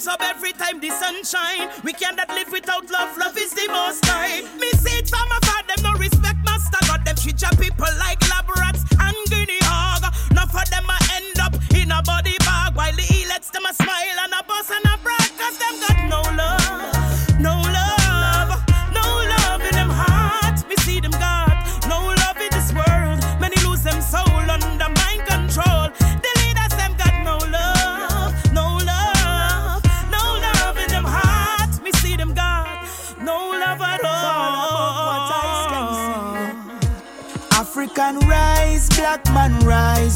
absorb 0.06 0.22
every 0.22 0.54
time 0.54 0.80
the 0.80 0.90
sun 0.90 1.24
shine. 1.24 1.70
We 1.84 1.94
cannot 1.94 2.30
live 2.30 2.52
without 2.52 2.90
love. 2.92 3.18
Love 3.18 3.38
is 3.38 3.52
the 3.52 3.68
most 3.70 4.06
high. 4.06 4.42
Me 4.60 4.70
see 4.72 5.00
it 5.00 5.10
from 5.10 5.28
afar, 5.32 5.45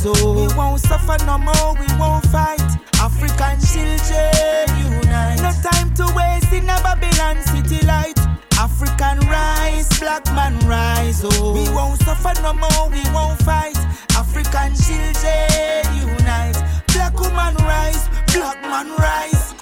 Oh, 0.05 0.33
we 0.33 0.47
won't 0.55 0.79
suffer 0.79 1.17
no 1.25 1.37
more, 1.37 1.73
we 1.75 1.85
won't 1.99 2.25
fight. 2.27 2.61
African 3.01 3.59
children 3.59 4.69
unite. 4.79 5.41
No 5.41 5.51
time 5.61 5.93
to 5.95 6.05
waste 6.15 6.53
in 6.53 6.63
a 6.69 6.79
Babylon 6.81 7.41
city 7.43 7.85
light. 7.85 8.17
African 8.57 9.19
rise, 9.27 9.89
black 9.99 10.25
man 10.27 10.57
rise. 10.67 11.21
Oh, 11.23 11.53
we 11.53 11.69
won't 11.75 12.01
suffer 12.03 12.33
no 12.41 12.53
more, 12.53 12.89
we 12.89 13.03
won't 13.11 13.41
fight. 13.43 13.77
African 14.15 14.73
children 14.75 16.17
unite. 16.17 16.55
Black 16.93 17.19
woman 17.19 17.55
rise, 17.67 18.07
black 18.33 18.61
man 18.61 18.95
rise. 18.95 19.53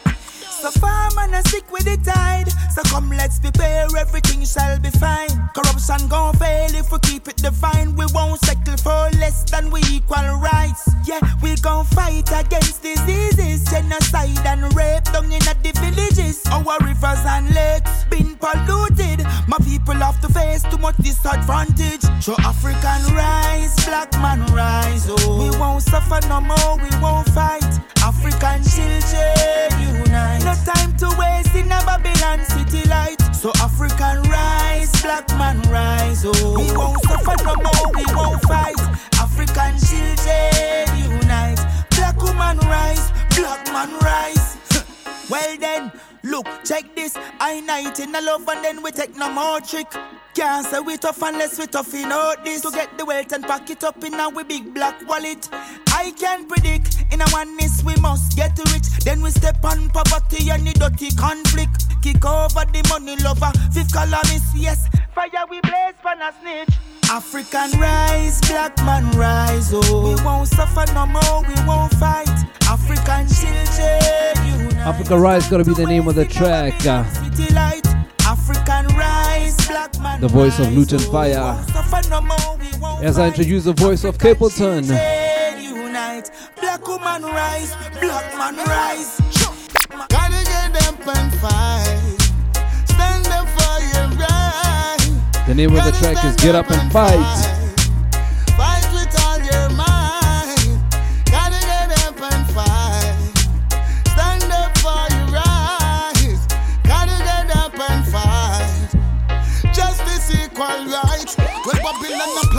So 0.62 0.70
far, 0.72 1.10
man, 1.16 1.34
I 1.34 1.42
stick 1.48 1.72
with 1.72 1.86
the 1.86 1.98
tide. 1.98 2.50
So 2.74 2.84
come, 2.84 3.10
let's 3.10 3.40
prepare, 3.40 3.88
everything 3.98 4.46
shall 4.46 4.80
be 4.80 4.90
fine. 4.92 5.30
Corruption 5.56 6.08
gon' 6.10 6.36
fail 6.36 6.76
if 6.76 6.92
we 6.92 7.00
keep 7.00 7.28
it 7.28 7.38
divine. 7.38 7.96
So 22.28 22.36
African 22.40 23.16
rise, 23.16 23.74
black 23.86 24.12
man 24.20 24.46
rise. 24.54 25.08
Oh, 25.08 25.40
we 25.40 25.58
won't 25.58 25.82
suffer 25.82 26.20
no 26.28 26.42
more, 26.42 26.76
we 26.76 26.90
won't 27.00 27.26
fight. 27.30 27.64
African 28.04 28.62
children 28.68 29.72
unite. 29.80 30.44
No 30.44 30.54
time 30.68 30.92
to 30.98 31.08
waste 31.18 31.56
in 31.56 31.68
a 31.68 31.80
Babylon 31.88 32.44
city 32.44 32.86
light. 32.90 33.16
So 33.34 33.54
African 33.62 34.24
rise, 34.24 34.92
black 35.02 35.30
man 35.38 35.62
rise. 35.72 36.26
Oh, 36.26 36.54
we 36.60 36.70
won't 36.76 37.02
suffer 37.04 37.42
no 37.46 37.56
more, 37.56 37.92
we 37.96 38.04
won't 38.14 38.42
fight. 38.42 38.78
African 39.14 39.80
children 39.80 41.22
unite. 41.22 41.62
Black 41.92 42.22
woman 42.22 42.58
rise, 42.68 43.10
black 43.38 43.66
man 43.68 43.98
rise. 44.00 44.58
well 45.30 45.58
then, 45.60 45.94
look, 46.24 46.46
check 46.66 46.94
this. 46.94 47.16
I 47.40 47.62
night 47.62 48.02
in 48.02 48.12
the 48.12 48.20
love 48.20 48.46
and 48.50 48.66
then 48.66 48.84
we 48.84 48.92
take 48.92 49.16
no 49.16 49.32
more 49.32 49.62
trick. 49.62 49.88
Can't 50.38 50.68
say 50.68 50.80
we 50.80 50.98
tough 50.98 51.20
unless 51.24 51.58
we 51.58 51.66
tough 51.66 51.92
in 51.96 52.12
out 52.12 52.46
this. 52.46 52.62
To 52.62 52.70
get 52.70 52.96
the 52.96 53.06
wealth 53.06 53.32
and 53.32 53.44
pack 53.44 53.72
it 53.72 53.84
up 53.84 54.04
in 54.04 54.14
our 54.14 54.44
big 54.44 54.72
black 54.72 54.96
wallet. 55.10 55.50
I 55.88 56.14
can't 56.16 56.48
predict 56.48 57.06
in 57.12 57.22
a 57.22 57.26
oneness 57.34 57.84
we 57.84 57.96
must 57.96 58.38
get 58.38 58.56
rich. 58.72 58.86
Then 59.04 59.24
we 59.24 59.32
step 59.32 59.66
on 59.66 59.90
poverty 59.90 60.52
and 60.52 60.68
the 60.68 60.74
dirty 60.74 61.10
conflict. 61.16 61.86
Kick 62.04 62.24
over 62.24 62.66
the 62.70 62.86
money 62.88 63.16
lover. 63.24 63.50
Fifth 63.74 63.92
columnist, 63.92 64.56
yes. 64.56 64.88
Fire 65.16 65.46
we 65.50 65.60
blaze 65.62 65.98
pan 66.04 66.22
a 66.22 66.32
snitch. 66.40 66.78
African 67.10 67.72
rise, 67.80 68.40
black 68.42 68.78
man 68.86 69.10
rise. 69.18 69.72
Oh, 69.74 70.04
we 70.04 70.24
won't 70.24 70.50
suffer 70.50 70.86
no 70.94 71.08
more, 71.08 71.42
we 71.50 71.56
won't 71.66 71.92
fight. 71.96 72.30
African 72.70 73.26
children 73.26 74.70
unite. 74.70 74.86
Africa 74.86 75.18
Rise 75.18 75.50
gotta 75.50 75.64
be 75.64 75.74
the 75.74 75.88
name 75.88 76.08
of 76.08 76.14
the 76.14 76.26
track. 76.26 76.86
Uh. 76.86 77.04
African 78.28 78.88
rise, 78.98 79.56
black 79.68 79.98
man 80.02 80.20
the 80.20 80.28
voice 80.28 80.60
of 80.60 80.74
Luton 80.74 81.00
oh, 81.00 81.12
Fire. 81.14 81.66
no 82.10 82.20
more, 82.20 82.58
we 82.60 82.78
won't 82.78 83.02
As 83.02 83.18
I 83.18 83.28
introduce 83.28 83.64
the 83.64 83.72
voice 83.72 84.04
of 84.04 84.18
Capleton. 84.18 84.84
unite. 85.64 86.30
Black 86.60 86.86
woman 86.86 87.24
rise, 87.24 87.74
black 88.02 88.38
man 88.38 88.58
rise. 88.68 89.22
Gotta 90.10 90.44
get 90.44 90.76
up 90.90 91.08
and 91.08 91.34
fight. 91.40 92.18
Stand 92.90 93.28
up 93.28 93.48
for 93.48 93.80
your 93.96 94.10
right. 94.20 95.48
The 95.48 95.56
name 95.56 95.74
of 95.74 95.86
the 95.86 95.94
track 95.94 96.26
is 96.26 96.36
Get 96.36 96.54
Up 96.54 96.70
and 96.70 96.92
Fight. 96.92 97.16
Fight 97.16 97.57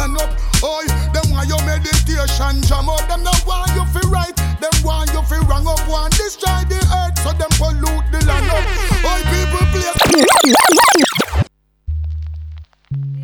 Babylon 0.09 0.31
up. 0.31 1.13
Them 1.13 1.31
want 1.31 1.49
your 1.49 1.63
meditation 1.65 2.63
jam 2.63 2.89
up. 2.89 3.09
Them 3.09 3.23
not 3.23 3.47
want 3.47 3.71
you 3.75 3.85
fi 3.87 4.01
right. 4.09 4.37
Them 4.61 4.71
want 4.85 5.13
you 5.13 5.23
fi 5.23 5.39
wrong 5.47 5.67
up. 5.67 5.89
Want 5.89 6.17
destroy 6.17 6.65
the 6.69 6.77
earth 6.77 7.19
so 7.23 7.33
them 7.33 7.51
pollute 7.53 8.05
the 8.13 8.25
land 8.27 8.51
up. 8.51 8.65
Oh, 9.05 9.23
people 9.33 9.67
place. 9.73 9.97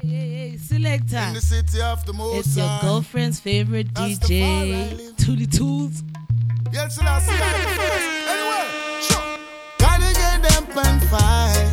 Hey, 0.02 0.56
selector. 0.58 1.16
In 1.16 1.34
the 1.34 1.40
city 1.40 1.80
of 1.80 2.04
the 2.04 2.12
most 2.12 2.46
It's 2.46 2.56
your 2.56 2.78
girlfriend's 2.80 3.40
favorite 3.40 3.92
DJ, 3.94 5.14
Thuli 5.16 5.46
Thulz. 5.46 6.02
Yes, 6.72 6.98
I 6.98 7.20
see 7.20 7.36
that 7.36 7.56
first. 7.76 8.06
Anyway, 8.32 8.66
sure. 9.00 9.38
Gotta 9.78 10.12
get 10.14 10.76
and 10.76 11.02
fight. 11.04 11.63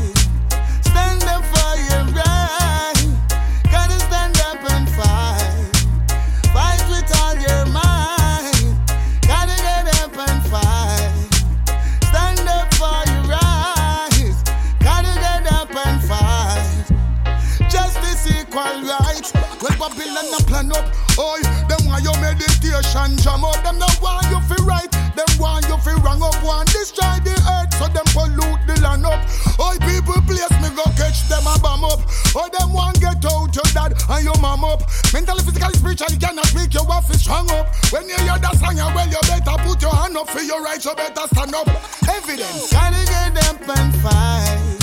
A 20.31 20.43
plan 20.43 20.71
up. 20.71 20.87
Oh, 21.19 21.35
them 21.67 21.83
want 21.85 22.03
your 22.03 22.15
meditation 22.23 23.17
jam 23.19 23.43
up. 23.43 23.59
Them 23.63 23.79
want 23.99 24.27
you 24.31 24.39
fi 24.47 24.55
right. 24.63 24.91
Them 25.15 25.27
want 25.39 25.67
you 25.67 25.77
fi 25.83 25.91
wrong 25.99 26.23
up. 26.23 26.39
Want 26.43 26.71
destroy 26.71 27.19
the 27.19 27.35
earth 27.35 27.73
so 27.75 27.87
them 27.91 28.07
pollute 28.15 28.63
the 28.67 28.79
land 28.79 29.05
up. 29.05 29.19
Oh, 29.59 29.75
people 29.83 30.21
place 30.23 30.55
me 30.63 30.71
go 30.71 30.87
catch 30.95 31.27
them 31.27 31.43
a 31.47 31.59
bomb 31.59 31.83
up. 31.83 31.99
Oh, 32.35 32.47
them 32.47 32.71
want 32.71 32.99
get 33.01 33.19
out 33.25 33.51
your 33.51 33.67
dad 33.75 33.91
and 34.09 34.23
your 34.23 34.37
mom 34.39 34.63
up. 34.63 34.87
Mentally, 35.11 35.43
physically, 35.43 35.75
spiritually, 35.75 36.17
cannot 36.17 36.47
make 36.55 36.73
your 36.73 36.85
wife 36.85 37.11
strong 37.19 37.51
up. 37.51 37.67
When 37.91 38.07
you 38.07 38.15
hear 38.23 38.39
that 38.39 38.55
song, 38.55 38.77
well, 38.77 39.07
you 39.07 39.19
better 39.27 39.57
put 39.67 39.81
your 39.81 39.95
hand 39.95 40.15
up 40.15 40.29
for 40.29 40.41
your 40.41 40.63
rights. 40.63 40.85
You 40.85 40.95
better 40.95 41.27
stand 41.27 41.55
up. 41.55 41.67
Evidence. 42.07 42.71
Gotta 42.71 43.03
get 43.03 43.35
up 43.49 43.67
and 43.67 43.91
fight. 43.99 44.79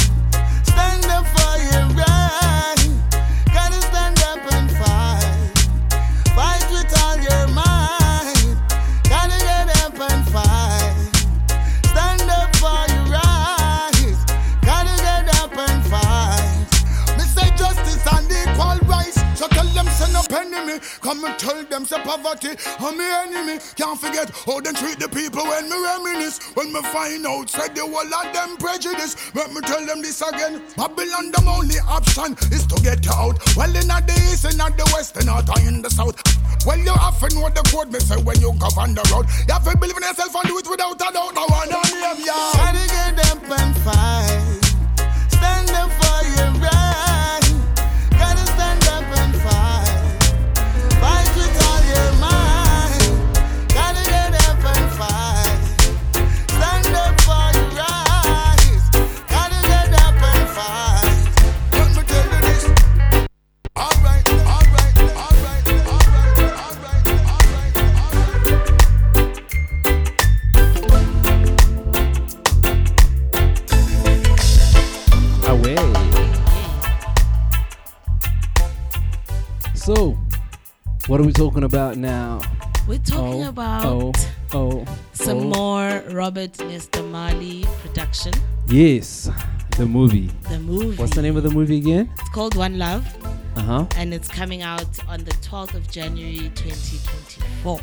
Stand 0.62 1.04
up 1.06 1.24
for 1.24 1.56
your 1.72 1.88
right. 1.96 2.07
Them 20.28 20.52
up 20.52 20.52
enemy. 20.52 20.80
Come 21.00 21.24
and 21.24 21.38
tell 21.38 21.62
them 21.64 21.84
say 21.84 22.00
poverty. 22.02 22.50
I'm 22.78 22.96
me 22.96 23.04
enemy. 23.04 23.58
Can't 23.76 23.98
forget 23.98 24.30
how 24.30 24.60
they 24.60 24.72
treat 24.72 24.98
the 24.98 25.08
people 25.08 25.44
when 25.44 25.68
me 25.68 25.76
reminisce. 25.76 26.40
When 26.54 26.72
me 26.72 26.82
find 26.82 27.26
out, 27.26 27.50
say 27.50 27.68
the 27.68 27.82
whole 27.82 28.02
of 28.02 28.32
them 28.32 28.56
prejudice. 28.56 29.16
Let 29.34 29.52
me 29.52 29.60
tell 29.60 29.84
them 29.84 30.02
this 30.02 30.20
again. 30.22 30.62
Babylon, 30.76 31.32
the 31.32 31.42
only 31.48 31.78
option 31.86 32.34
is 32.52 32.66
to 32.66 32.80
get 32.82 33.06
out. 33.08 33.38
Well, 33.56 33.74
in 33.74 33.88
the 33.88 34.14
east, 34.30 34.44
in 34.44 34.58
the 34.58 34.90
west, 34.94 35.16
in 35.16 35.26
the 35.26 35.64
in 35.66 35.82
the 35.82 35.90
south. 35.90 36.20
Well, 36.66 36.78
you 36.78 36.92
to 36.92 37.34
know 37.34 37.48
the 37.48 37.62
code, 37.72 37.92
me 37.92 38.00
say 38.00 38.16
when 38.16 38.40
you 38.40 38.52
go 38.58 38.68
govern 38.68 38.94
the 38.94 39.02
road. 39.12 39.26
You 39.46 39.54
have 39.54 39.64
to 39.64 39.76
believe 39.76 39.96
in 39.96 40.02
yourself 40.02 40.34
and 40.34 40.44
do 40.48 40.58
it 40.58 40.68
without 40.68 40.94
a 40.94 41.12
doubt. 41.12 41.36
I 41.36 41.46
want 41.48 41.70
to 41.70 41.80
name 41.94 42.26
ya. 42.26 42.52
Gotta 42.54 42.84
get 42.88 43.18
and 43.48 43.76
fight. 43.78 44.68
Stand 45.30 45.70
up 45.70 45.90
for 45.92 46.26
your 46.36 46.62
right. 46.62 46.77
Now? 82.00 82.40
We're 82.86 82.98
talking 82.98 83.44
Oh, 83.44 83.48
about 83.48 83.84
oh, 83.84 84.12
oh, 84.54 84.84
some 85.12 85.38
oh. 85.38 85.56
more 85.56 86.02
Robert 86.14 86.58
Nesta 86.60 87.02
Marley 87.02 87.64
production. 87.82 88.32
Yes, 88.68 89.30
The 89.76 89.86
movie. 89.86 90.30
The 90.48 90.58
movie. 90.58 90.96
What's 90.96 91.14
the 91.14 91.22
name 91.22 91.36
of 91.36 91.42
the 91.44 91.50
movie 91.50 91.76
again? 91.78 92.10
It's 92.18 92.28
called 92.30 92.54
One 92.56 92.78
Love. 92.78 93.04
Uh 93.56 93.60
huh. 93.62 93.86
and 93.96 94.14
it's 94.14 94.28
coming 94.28 94.62
out 94.62 94.86
on 95.08 95.24
the 95.24 95.32
12th 95.42 95.74
of 95.74 95.90
January 95.90 96.50
2024. 96.54 97.80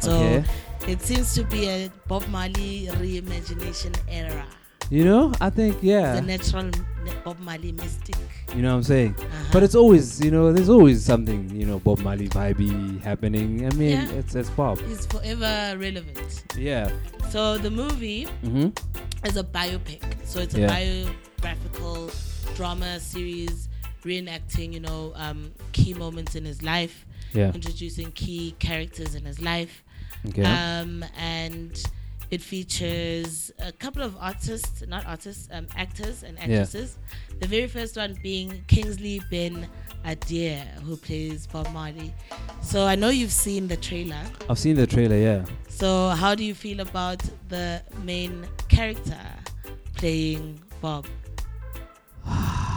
So 0.00 0.12
Okay. 0.12 0.44
it 0.86 1.00
seems 1.00 1.34
to 1.34 1.44
be 1.44 1.66
a 1.68 1.90
Bob 2.08 2.26
Marley 2.28 2.88
reimagination 3.00 3.96
era. 4.08 4.44
You 4.94 5.04
know, 5.04 5.32
I 5.40 5.50
think 5.50 5.78
yeah. 5.82 6.14
The 6.14 6.22
natural 6.22 6.70
Bob 7.24 7.40
Marley 7.40 7.72
mystic. 7.72 8.14
You 8.54 8.62
know 8.62 8.68
what 8.70 8.76
I'm 8.76 8.82
saying? 8.84 9.16
Uh-huh. 9.18 9.44
But 9.52 9.64
it's 9.64 9.74
always, 9.74 10.20
you 10.24 10.30
know, 10.30 10.52
there's 10.52 10.68
always 10.68 11.04
something, 11.04 11.50
you 11.50 11.66
know, 11.66 11.80
Bob 11.80 11.98
Marley 11.98 12.28
vibey 12.28 13.02
happening. 13.02 13.66
I 13.66 13.70
mean, 13.74 13.90
Yeah. 13.98 14.10
it's 14.20 14.36
it's 14.36 14.50
Bob. 14.50 14.78
It's 14.88 15.04
forever 15.06 15.76
relevant. 15.76 16.44
Yeah. 16.56 16.92
So 17.30 17.58
the 17.58 17.70
movie 17.72 18.28
Mm-hmm. 18.44 18.68
is 19.26 19.36
a 19.36 19.42
biopic. 19.42 20.02
So 20.24 20.38
it's 20.38 20.54
a 20.54 20.60
Yeah. 20.60 20.68
biographical 20.68 22.10
drama 22.54 23.00
series 23.00 23.68
reenacting, 24.04 24.72
you 24.74 24.80
know, 24.80 25.12
um, 25.16 25.50
key 25.72 25.92
moments 25.94 26.36
in 26.36 26.44
his 26.44 26.62
life, 26.62 27.04
Yeah. 27.32 27.50
introducing 27.52 28.12
key 28.12 28.54
characters 28.60 29.16
in 29.16 29.24
his 29.24 29.40
life. 29.40 29.82
Okay. 30.28 30.44
Um, 30.44 31.04
and 31.18 31.82
it 32.30 32.40
features 32.40 33.52
a 33.58 33.72
couple 33.72 34.02
of 34.02 34.16
artists, 34.20 34.82
not 34.88 35.06
artists, 35.06 35.48
um, 35.52 35.66
actors 35.76 36.22
and 36.22 36.36
Yeah. 36.38 36.44
actresses. 36.44 36.96
The 37.40 37.46
very 37.46 37.66
first 37.68 37.96
one 37.96 38.16
being 38.22 38.64
Kingsley 38.66 39.20
Ben 39.30 39.68
Adir, 40.04 40.64
who 40.82 40.96
plays 40.96 41.46
Bob 41.46 41.70
Marley. 41.72 42.14
So 42.62 42.86
I 42.86 42.94
know 42.94 43.08
you've 43.10 43.32
seen 43.32 43.68
the 43.68 43.76
trailer. 43.76 44.22
I've 44.48 44.58
seen 44.58 44.76
the 44.76 44.86
trailer, 44.86 45.16
yeah. 45.16 45.44
So 45.68 46.10
how 46.10 46.34
do 46.34 46.44
you 46.44 46.54
feel 46.54 46.80
about 46.80 47.22
the 47.48 47.82
main 48.02 48.46
character 48.68 49.18
playing 49.96 50.60
Bob? 50.80 51.06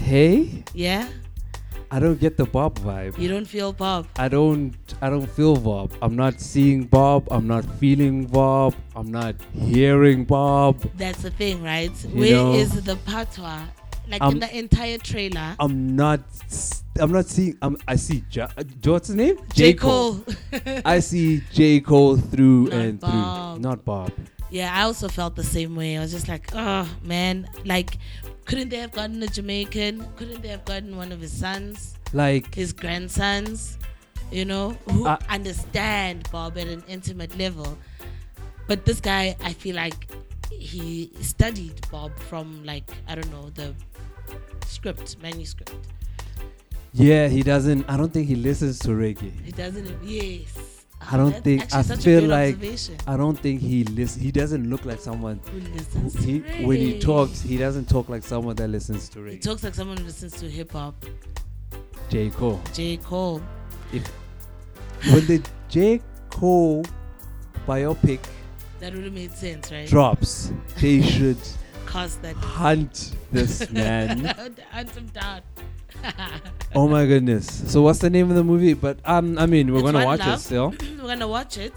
Hey, 0.00 0.62
Yeah? 0.74 1.08
I 1.94 2.00
don't 2.00 2.18
get 2.18 2.36
the 2.36 2.44
Bob 2.44 2.76
vibe. 2.80 3.16
You 3.16 3.28
don't 3.28 3.44
feel 3.44 3.72
Bob? 3.72 4.08
I 4.16 4.26
don't 4.26 4.74
I 5.00 5.08
don't 5.08 5.30
feel 5.30 5.54
Bob. 5.54 5.92
I'm 6.02 6.16
not 6.16 6.40
seeing 6.40 6.86
Bob. 6.86 7.28
I'm 7.30 7.46
not 7.46 7.64
feeling 7.78 8.26
Bob. 8.26 8.74
I'm 8.96 9.12
not 9.12 9.36
hearing 9.52 10.24
Bob. 10.24 10.80
That's 10.96 11.22
the 11.22 11.30
thing, 11.30 11.62
right? 11.62 11.92
You 12.06 12.18
Where 12.18 12.60
is 12.60 12.74
know, 12.74 12.80
the 12.80 12.96
patois? 12.96 13.66
Like 14.08 14.20
um, 14.22 14.32
in 14.32 14.40
the 14.40 14.58
entire 14.58 14.98
trailer. 14.98 15.54
I'm 15.60 15.94
not 15.94 16.18
I'm 16.98 17.12
not 17.12 17.26
seeing 17.26 17.56
I'm, 17.62 17.76
I 17.86 17.94
see 17.94 18.24
ja, 18.28 18.48
uh, 18.58 18.64
what's 18.82 19.06
his 19.06 19.14
name? 19.14 19.38
J. 19.54 19.74
Cole. 19.74 20.18
I 20.84 20.98
see 20.98 21.42
J. 21.52 21.78
Cole 21.78 22.16
through 22.16 22.64
Not 22.64 22.72
and 22.72 22.98
Bob. 22.98 23.54
through. 23.54 23.62
Not 23.62 23.84
Bob. 23.84 24.12
Yeah, 24.50 24.72
I 24.72 24.82
also 24.82 25.08
felt 25.08 25.34
the 25.34 25.42
same 25.42 25.74
way. 25.74 25.96
I 25.96 26.00
was 26.00 26.12
just 26.12 26.28
like, 26.28 26.48
oh 26.54 26.88
man, 27.02 27.48
like, 27.64 27.98
couldn't 28.44 28.68
they 28.68 28.76
have 28.78 28.92
gotten 28.92 29.22
a 29.22 29.26
Jamaican? 29.26 30.06
Couldn't 30.16 30.42
they 30.42 30.48
have 30.48 30.64
gotten 30.64 30.96
one 30.96 31.12
of 31.12 31.20
his 31.20 31.32
sons, 31.32 31.94
Like 32.12 32.54
his 32.54 32.72
grandsons, 32.72 33.78
you 34.30 34.44
know, 34.44 34.70
who 34.90 35.06
Uh, 35.06 35.16
understand 35.28 36.28
Bob 36.30 36.56
at 36.58 36.68
an 36.68 36.82
intimate 36.88 37.36
level? 37.38 37.76
But 38.68 38.84
this 38.84 39.00
guy, 39.00 39.36
I 39.42 39.52
feel 39.52 39.76
like 39.76 40.10
he 40.50 41.10
studied 41.20 41.74
Bob 41.90 42.12
from 42.28 42.64
like 42.64 42.88
I 43.08 43.14
don't 43.14 43.30
know 43.30 43.50
the 43.50 43.74
script 44.66 45.16
manuscript. 45.20 45.74
Yeah, 46.92 47.28
he 47.28 47.42
doesn't 47.42 47.84
I 47.88 47.96
don't 47.96 48.12
think 48.12 48.28
he 48.28 48.36
listens 48.36 48.78
to 48.80 48.90
reggae. 48.90 49.32
He 49.44 49.52
doesn't. 49.52 49.90
Yes. 50.02 50.73
I 51.10 51.16
don't 51.16 51.30
That's 51.32 51.42
think 51.42 51.74
I 51.74 51.82
feel 51.82 52.24
like. 52.24 52.56
I 53.06 53.16
don't 53.16 53.38
think 53.38 53.60
he 53.60 53.84
listen 53.84 54.22
he 54.22 54.30
doesn't 54.32 54.68
look 54.70 54.84
like 54.84 55.00
someone 55.00 55.40
Who 55.52 55.60
listens 55.72 56.14
to 56.14 56.20
he, 56.22 56.38
when 56.64 56.78
he 56.78 56.98
talks 56.98 57.40
he 57.40 57.56
doesn't 57.56 57.88
talk 57.88 58.08
like 58.08 58.22
someone 58.22 58.56
that 58.56 58.68
listens 58.68 59.08
to 59.10 59.20
rap. 59.22 59.32
He 59.32 59.38
talks 59.38 59.62
like 59.62 59.74
someone 59.74 59.96
who 59.98 60.04
listens 60.04 60.32
to 60.40 60.48
hip 60.48 60.72
hop. 60.72 60.94
J. 62.08 62.30
Cole. 62.30 62.60
J 62.72 62.96
Cole. 62.98 63.42
If 63.92 64.06
when 65.12 65.26
the 65.26 65.42
J. 65.68 66.00
Cole 66.30 66.84
biopic 67.66 68.20
That 68.80 68.94
would 68.94 69.04
have 69.04 69.12
made 69.12 69.32
sense, 69.32 69.70
right? 69.72 69.88
drops, 69.88 70.52
they 70.80 71.02
should 71.14 71.38
Cast 71.86 72.22
that. 72.22 72.34
hunt 72.36 73.12
this 73.30 73.70
man. 73.70 74.24
Hunt 74.70 74.90
him 74.90 75.06
down. 75.08 75.40
oh 76.74 76.88
my 76.88 77.06
goodness. 77.06 77.70
So 77.70 77.82
what's 77.82 77.98
the 78.00 78.10
name 78.10 78.30
of 78.30 78.36
the 78.36 78.44
movie? 78.44 78.74
But 78.74 78.98
um 79.04 79.38
I 79.38 79.46
mean 79.46 79.72
we're 79.72 79.80
It's 79.80 79.92
gonna 79.92 80.04
watch 80.04 80.26
it 80.26 80.38
still. 80.38 80.74
We're 81.04 81.08
gonna 81.08 81.28
watch 81.28 81.58
it, 81.58 81.74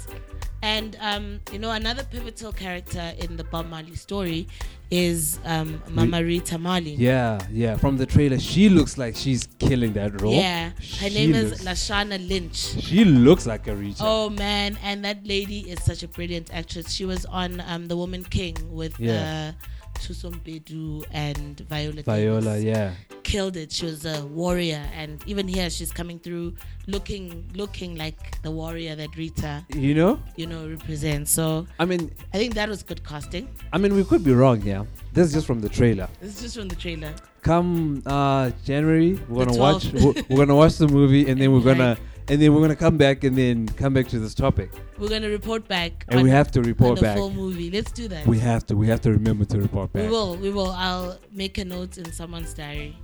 and 0.62 0.96
um, 1.02 1.42
you 1.52 1.60
know 1.60 1.72
another 1.72 2.04
pivotal 2.04 2.54
character 2.54 3.14
in 3.20 3.36
the 3.36 3.44
Bob 3.44 3.70
Marley 3.70 3.96
story 3.96 4.48
is 4.90 5.38
um, 5.44 5.82
Mama 5.90 6.24
Rita 6.24 6.58
Marley. 6.58 6.92
Yeah, 6.94 7.40
yeah. 7.52 7.76
From 7.76 7.98
the 7.98 8.06
trailer, 8.06 8.40
she 8.40 8.70
looks 8.70 8.98
like 8.98 9.18
she's 9.18 9.50
killing 9.60 9.92
that 9.94 10.22
role. 10.22 10.34
Yeah, 10.34 10.70
her 10.70 10.74
She 10.80 11.10
name 11.14 11.36
is 11.36 11.66
Lashana 11.66 12.26
Lynch. 12.26 12.56
She 12.56 13.04
looks 13.04 13.46
like 13.46 13.68
a 13.68 13.76
Rita. 13.76 14.02
Oh 14.06 14.30
man, 14.30 14.78
and 14.82 15.04
that 15.04 15.28
lady 15.28 15.70
is 15.70 15.84
such 15.84 16.04
a 16.04 16.08
brilliant 16.08 16.54
actress. 16.54 16.90
She 16.94 17.04
was 17.04 17.26
on 17.26 17.62
um, 17.68 17.90
The 17.90 17.98
Woman 17.98 18.24
King 18.24 18.56
with 18.74 18.98
Yeah. 18.98 19.52
uh, 19.60 19.66
Thuso 19.98 20.32
Mbedu 20.32 21.06
and 21.12 21.60
Viola. 21.70 22.02
Viola, 22.04 22.42
Davis. 22.42 22.64
yeah. 22.64 22.94
Killed 23.24 23.58
it. 23.58 23.72
She 23.72 23.86
was 23.86 24.06
a 24.06 24.26
warrior, 24.28 24.82
and 24.96 25.22
even 25.28 25.48
here 25.48 25.70
she's 25.70 25.92
coming 25.92 26.18
through, 26.18 26.54
looking 26.88 27.44
looking 27.56 27.96
like 27.98 28.42
the 28.42 28.52
warrior 28.52 28.96
that 28.96 29.16
Rita, 29.18 29.66
You 29.76 29.94
know? 29.96 30.20
you 30.38 30.48
know, 30.48 30.68
represents. 30.70 31.32
So 31.32 31.68
I 31.80 31.86
mean 31.86 32.12
I 32.34 32.38
think 32.38 32.54
that 32.56 32.70
was 32.70 32.84
good 32.84 33.04
casting. 33.04 33.50
I 33.74 33.78
mean 33.78 33.96
we 33.96 34.04
could 34.06 34.24
be 34.24 34.34
wrong, 34.34 34.62
yeah. 34.62 34.86
This 35.14 35.28
is 35.28 35.34
just 35.34 35.48
from 35.48 35.60
the 35.60 35.68
trailer. 35.70 36.08
This 36.22 36.36
is 36.38 36.42
just 36.42 36.56
from 36.58 36.70
the 36.70 36.76
trailer. 36.76 37.14
Come 37.42 38.02
uh 38.06 38.52
January, 38.64 39.20
we're 39.28 39.44
The 39.46 39.52
gonna 39.52 39.60
watch 39.60 39.92
we're, 39.94 40.14
we're 40.30 40.38
gonna 40.38 40.56
watch 40.56 40.78
the 40.78 40.88
movie 40.88 41.30
and 41.30 41.40
then 41.42 41.52
we're 41.52 41.62
gonna. 41.74 41.98
And 42.30 42.42
then 42.42 42.54
we're 42.54 42.60
gonna 42.60 42.76
come 42.76 42.98
back 42.98 43.24
and 43.24 43.38
then 43.38 43.68
come 43.70 43.94
back 43.94 44.08
to 44.10 44.20
this 44.20 44.34
topic. 44.34 44.70
We're 45.00 45.08
gonna 45.08 45.30
report 45.30 45.66
back. 45.68 46.04
And 46.10 46.24
we 46.24 46.30
have 46.30 46.52
to 46.52 46.62
report 46.62 46.90
on 46.90 46.96
the 46.96 47.02
back. 47.02 47.18
full 47.18 47.32
movie. 47.32 47.72
Let's 47.72 47.92
do 47.92 48.10
that. 48.10 48.28
We 48.28 48.38
have 48.40 48.66
to 48.68 48.76
we 48.76 48.88
have 48.88 49.00
to 49.02 49.12
remember 49.12 49.46
to 49.46 49.62
report 49.62 49.94
back. 49.94 50.04
We 50.04 50.10
will. 50.10 50.36
We 50.36 50.50
will. 50.50 50.72
I'll 50.72 51.20
make 51.32 51.58
a 51.58 51.64
note 51.66 51.98
in 51.98 52.12
someone's 52.12 52.54
diary. 52.54 52.98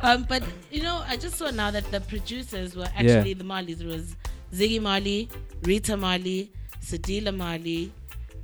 um, 0.00 0.24
but 0.28 0.42
you 0.72 0.82
know, 0.82 1.04
I 1.06 1.16
just 1.16 1.36
saw 1.36 1.50
now 1.50 1.70
that 1.70 1.88
the 1.92 2.00
producers 2.00 2.74
were 2.74 2.88
Yeah. 2.98 3.14
actually 3.14 3.34
the 3.34 3.44
Marleys. 3.44 3.80
It 3.80 3.86
was 3.86 4.16
Ziggy 4.52 4.82
Marley, 4.82 5.28
Rita 5.62 5.96
Marley, 5.96 6.50
Cedella 6.82 7.32
Marley, 7.36 7.92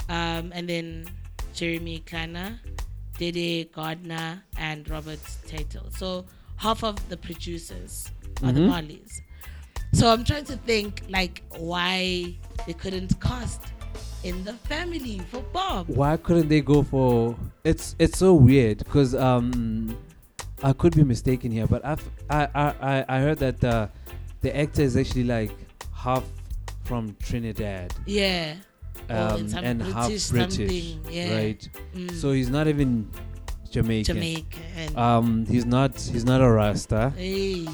um, 0.08 0.52
and 0.54 0.68
then 0.68 1.06
Jeremy 1.52 1.98
Kleiner, 2.06 2.60
Dede 3.18 3.72
Gardner, 3.72 4.44
and 4.56 4.88
Robert 4.88 5.18
Teitel. 5.48 5.90
So 5.96 6.26
half 6.56 6.82
of 6.82 6.96
the 7.08 7.16
producers 7.16 8.10
are 8.42 8.52
the 8.52 8.60
Mhm. 8.60 8.70
Marleys. 8.70 9.20
So 9.92 10.12
I'm 10.12 10.24
trying 10.24 10.44
to 10.46 10.56
think 10.56 11.02
like 11.08 11.42
why 11.56 12.34
they 12.66 12.72
couldn't 12.72 13.18
cast 13.20 13.62
in 14.24 14.44
the 14.44 14.54
family 14.54 15.20
for 15.30 15.42
Bob. 15.52 15.88
Why 15.88 16.16
couldn't 16.16 16.48
they 16.48 16.60
go 16.60 16.82
for 16.82 17.36
it's 17.64 17.94
it's 17.98 18.18
so 18.18 18.34
weird 18.34 18.78
because 18.78 19.14
um 19.14 19.96
I 20.62 20.72
could 20.72 20.96
be 20.96 21.04
mistaken 21.04 21.50
here, 21.50 21.66
but 21.66 21.84
I've, 21.84 22.02
I 22.30 22.48
I 22.54 23.04
I 23.08 23.18
heard 23.20 23.38
that 23.38 23.62
uh, 23.62 23.88
the 24.40 24.56
actor 24.56 24.82
is 24.82 24.96
actually 24.96 25.24
like 25.24 25.52
half 25.92 26.24
from 26.84 27.14
Trinidad. 27.22 27.92
Yeah. 28.06 28.54
Um, 29.10 29.40
in 29.40 29.48
some 29.48 29.64
and 29.64 29.82
half 29.82 30.06
British 30.06 30.30
British, 30.30 30.56
something, 30.56 31.00
yeah. 31.10 31.34
right? 31.36 31.68
Mm. 31.94 32.10
So 32.12 32.32
he's 32.32 32.48
not 32.48 32.66
even 32.68 33.08
Jamaican. 33.82 34.14
Jamaican. 34.16 34.96
Um, 34.98 35.46
he's 35.46 35.66
not. 35.66 35.98
He's 36.00 36.24
not 36.24 36.40
a 36.40 36.50
Rasta. 36.50 37.12
Hey. 37.16 37.66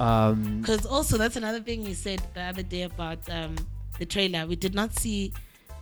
Um, 0.00 0.60
Because 0.60 0.86
also 0.86 1.16
that's 1.18 1.36
another 1.36 1.60
thing 1.60 1.84
you 1.84 1.94
said 1.94 2.22
the 2.34 2.42
other 2.42 2.62
day 2.62 2.82
about 2.82 3.18
um, 3.30 3.56
the 3.98 4.06
trailer. 4.06 4.46
We 4.46 4.54
did 4.56 4.74
not 4.74 4.94
see 4.98 5.32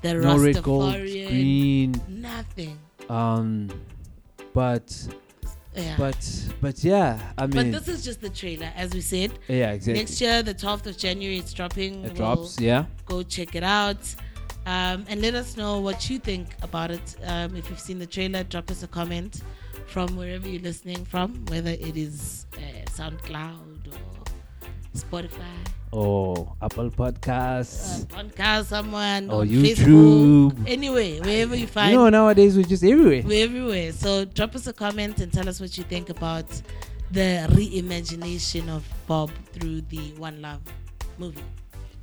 the 0.02 0.14
no 0.14 0.38
red, 0.38 0.62
gold, 0.62 0.94
green. 0.94 1.94
nothing. 2.08 2.78
Um, 3.10 3.68
but 4.54 4.88
Yeah. 5.76 5.94
but 5.98 6.16
but 6.62 6.82
yeah, 6.82 7.20
I 7.36 7.46
mean, 7.46 7.72
but 7.72 7.84
this 7.84 7.88
is 7.88 8.04
just 8.04 8.20
the 8.22 8.30
trailer, 8.30 8.72
as 8.74 8.94
we 8.94 9.00
said. 9.02 9.32
Yeah, 9.48 9.72
exactly. 9.72 10.00
Next 10.00 10.20
year, 10.20 10.42
the 10.42 10.54
12th 10.54 10.86
of 10.86 10.96
January, 10.96 11.38
it's 11.38 11.52
dropping. 11.52 11.96
It 12.04 12.12
We'll 12.12 12.14
drops, 12.14 12.58
yeah. 12.60 12.86
Go 13.04 13.22
check 13.22 13.54
it 13.54 13.62
out. 13.62 13.98
Um, 14.66 15.04
and 15.08 15.22
let 15.22 15.34
us 15.34 15.56
know 15.56 15.78
what 15.80 16.10
you 16.10 16.18
think 16.18 16.48
about 16.62 16.90
it. 16.90 17.16
Um, 17.24 17.54
if 17.56 17.70
you've 17.70 17.78
seen 17.80 17.98
the 18.00 18.06
trailer, 18.06 18.42
drop 18.42 18.70
us 18.70 18.82
a 18.82 18.88
comment 18.88 19.42
from 19.86 20.16
wherever 20.16 20.48
you're 20.48 20.60
listening 20.62 21.04
from, 21.04 21.44
whether 21.46 21.70
it 21.70 21.96
is 21.96 22.46
uh, 22.56 22.60
SoundCloud 22.90 23.86
or 23.92 24.24
Spotify, 24.96 25.54
Or 25.92 26.52
Apple 26.60 26.90
Podcasts. 26.90 28.02
uh, 28.12 28.22
podcast, 28.24 28.64
someone, 28.64 29.30
Or 29.30 29.44
YouTube. 29.44 30.50
Facebook, 30.50 30.68
anyway, 30.68 31.20
wherever 31.20 31.54
you 31.54 31.68
find. 31.68 31.92
you 31.92 31.98
know, 31.98 32.08
nowadays 32.08 32.56
we're 32.56 32.64
just 32.64 32.82
everywhere. 32.82 33.22
We're 33.24 33.44
everywhere. 33.44 33.92
So 33.92 34.24
drop 34.24 34.56
us 34.56 34.66
a 34.66 34.72
comment 34.72 35.20
and 35.20 35.32
tell 35.32 35.48
us 35.48 35.60
what 35.60 35.78
you 35.78 35.84
think 35.84 36.10
about 36.10 36.46
the 37.12 37.46
reimagination 37.52 38.68
of 38.68 38.84
Bob 39.06 39.30
through 39.52 39.82
the 39.82 40.12
One 40.18 40.42
Love 40.42 40.60
movie. 41.18 41.44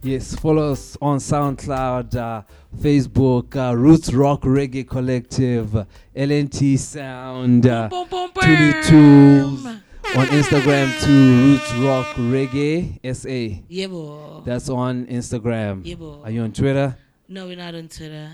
Yes, 0.04 0.36
follow 0.36 0.74
us 0.74 0.97
on 1.01 1.18
SoundCloud, 1.20 2.16
uh, 2.16 2.41
Facebook, 2.78 3.56
uh, 3.56 3.74
Roots 3.76 4.14
Rock 4.14 4.41
Reggae 4.41 4.86
Collective, 4.88 5.74
uh, 5.78 5.86
LNT 6.14 6.78
Sound, 6.78 7.66
uh, 7.66 7.88
Boom, 7.88 8.08
boom, 8.10 8.30
boom, 8.34 8.43
22s. 8.43 9.64
boom. 9.64 9.82
On 10.18 10.28
Instagram 10.28 11.01
too, 11.01 11.54
Roots 11.54 11.74
Rock 11.76 12.08
Reggae 12.18 12.99
SA. 13.16 13.64
Yeah, 13.70 13.88
boy. 13.88 14.41
That's 14.43 14.68
on 14.70 15.06
Instagram. 15.08 15.82
Yeah, 15.86 15.95
boy. 15.95 16.20
Are 16.26 16.30
you 16.32 16.41
on 16.41 16.51
Twitter? 16.51 16.97
No, 17.30 17.45
we're 17.47 17.56
not 17.56 17.74
on 17.74 17.88
Twitter. 17.88 18.30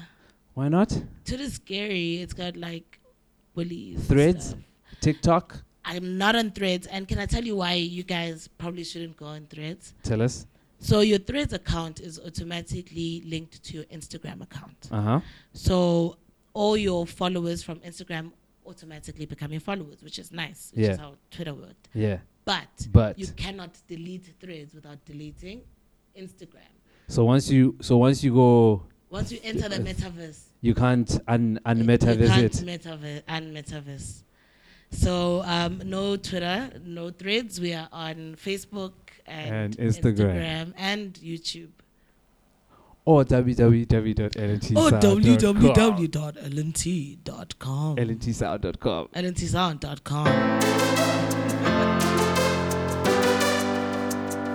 Why 0.56 0.68
not? 0.70 0.90
Twitter's 1.24 1.54
scary. 1.54 2.16
It's 2.18 2.34
got 2.34 2.58
like 2.58 3.00
bullies. 3.54 4.04
Threads? 4.08 4.56
TikTok? 5.02 5.62
I'm 5.86 6.18
not 6.18 6.36
on 6.36 6.50
Threads, 6.52 6.88
and 6.88 7.08
can 7.08 7.20
I 7.20 7.28
tell 7.28 7.44
you 7.44 7.58
why 7.58 7.74
you 7.74 8.02
guys 8.04 8.50
probably 8.58 8.84
shouldn't 8.84 9.16
go 9.16 9.28
on 9.28 9.46
Threads? 9.46 9.94
Tell 10.04 10.22
us. 10.24 10.48
So 10.80 11.02
your 11.02 11.20
Threads 11.20 11.54
account 11.54 12.00
is 12.00 12.20
automatically 12.20 13.22
linked 13.26 13.64
to 13.66 13.74
your 13.76 13.84
Instagram 13.86 14.42
account. 14.42 14.88
Uh 14.92 15.02
huh. 15.02 15.20
So 15.54 16.18
all 16.54 16.78
your 16.78 17.06
followers 17.06 17.62
from 17.64 17.80
Instagram 17.80 18.32
automatically 18.66 19.26
become 19.26 19.52
your 19.52 19.62
followers, 19.62 20.02
which 20.04 20.20
is 20.20 20.32
nice, 20.32 20.72
which 20.74 20.88
is 20.90 20.98
how 20.98 21.16
Twitter 21.32 21.54
worked. 21.54 21.90
Yeah. 21.94 22.20
But, 22.46 22.88
But- 22.92 23.20
you 23.20 23.28
cannot 23.36 23.72
delete 23.88 24.34
Threads 24.40 24.74
without 24.74 25.04
deleting 25.06 25.62
Instagram. 26.18 26.72
So 27.08 27.26
once 27.26 27.50
you 27.50 27.76
so 27.82 27.98
once 27.98 28.24
you 28.24 28.34
go 28.34 28.84
Once 29.10 29.32
you 29.32 29.40
enter 29.44 29.68
the 29.68 29.78
metaverse, 29.78 30.42
you 30.62 30.76
can't 30.76 31.10
un 31.28 31.54
you 31.54 31.60
unmetaverse 31.66 32.28
can't 32.28 32.44
it. 32.62 32.66
metaverse 32.66 33.24
and 33.28 33.56
metaverse. 33.56 34.24
So 34.92 35.42
um, 35.46 35.82
no 35.86 36.16
Twitter, 36.18 36.70
no 36.86 37.10
Threads. 37.10 37.60
We 37.60 37.74
are 37.74 37.90
on 37.92 38.36
Facebook 38.44 38.94
and, 39.30 39.78
And 39.78 39.78
Instagram. 39.78 40.74
Instagram 40.74 40.74
and 40.78 41.14
YouTube. 41.16 41.70
Or 43.06 43.24
www.lntsound.com. 43.24 44.78
Or 44.78 44.92
www.lnt.com. 44.92 46.36
lntsound.com. 47.96 49.08
lntsound.com. 49.16 50.60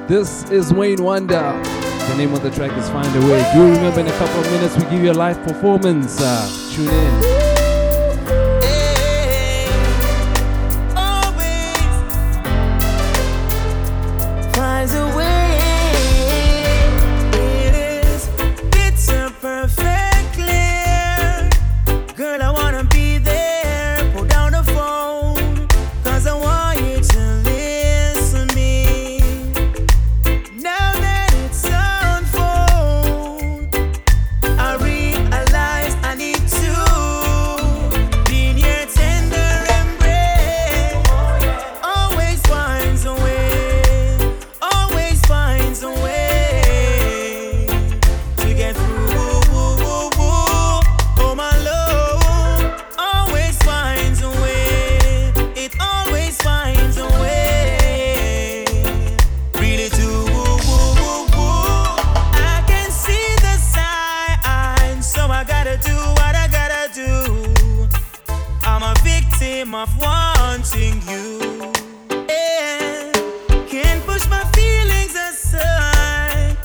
This 0.07 0.51
is 0.51 0.73
Wayne 0.73 1.03
Wonder. 1.03 1.61
The 2.09 2.15
name 2.19 2.35
of 2.35 2.43
the 2.43 2.51
track 2.51 2.77
is 2.77 2.89
Find 2.91 3.07
a 3.17 3.21
Way. 3.27 3.43
Do 3.55 3.63
remember 3.63 4.01
in 4.01 4.07
a 4.07 4.13
couple 4.19 4.41
of 4.41 4.51
minutes 4.53 4.77
we 4.77 4.85
give 4.91 5.03
you 5.03 5.11
a 5.11 5.15
live 5.15 5.43
performance. 5.43 6.21
Uh, 6.21 6.47
tune 6.75 6.89
in. 6.91 7.34
Of 69.75 69.99
wanting 70.01 71.03
you. 71.09 71.73
Yeah. 72.29 73.13
Can't 73.67 74.05
push 74.07 74.29
my 74.29 74.45
feelings 74.55 75.15
aside. 75.15 76.57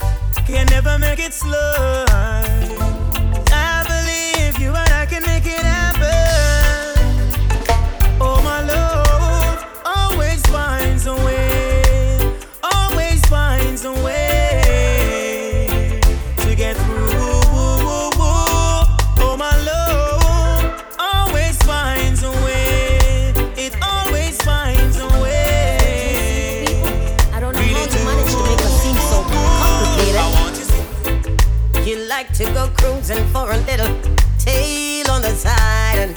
Can 0.45 0.67
never 0.67 0.97
make 0.99 1.19
it 1.19 1.33
slide. 1.33 2.68
Little 33.65 33.93
tail 34.37 35.09
on 35.11 35.21
the 35.21 35.35
side. 35.35 35.97
And 35.97 36.15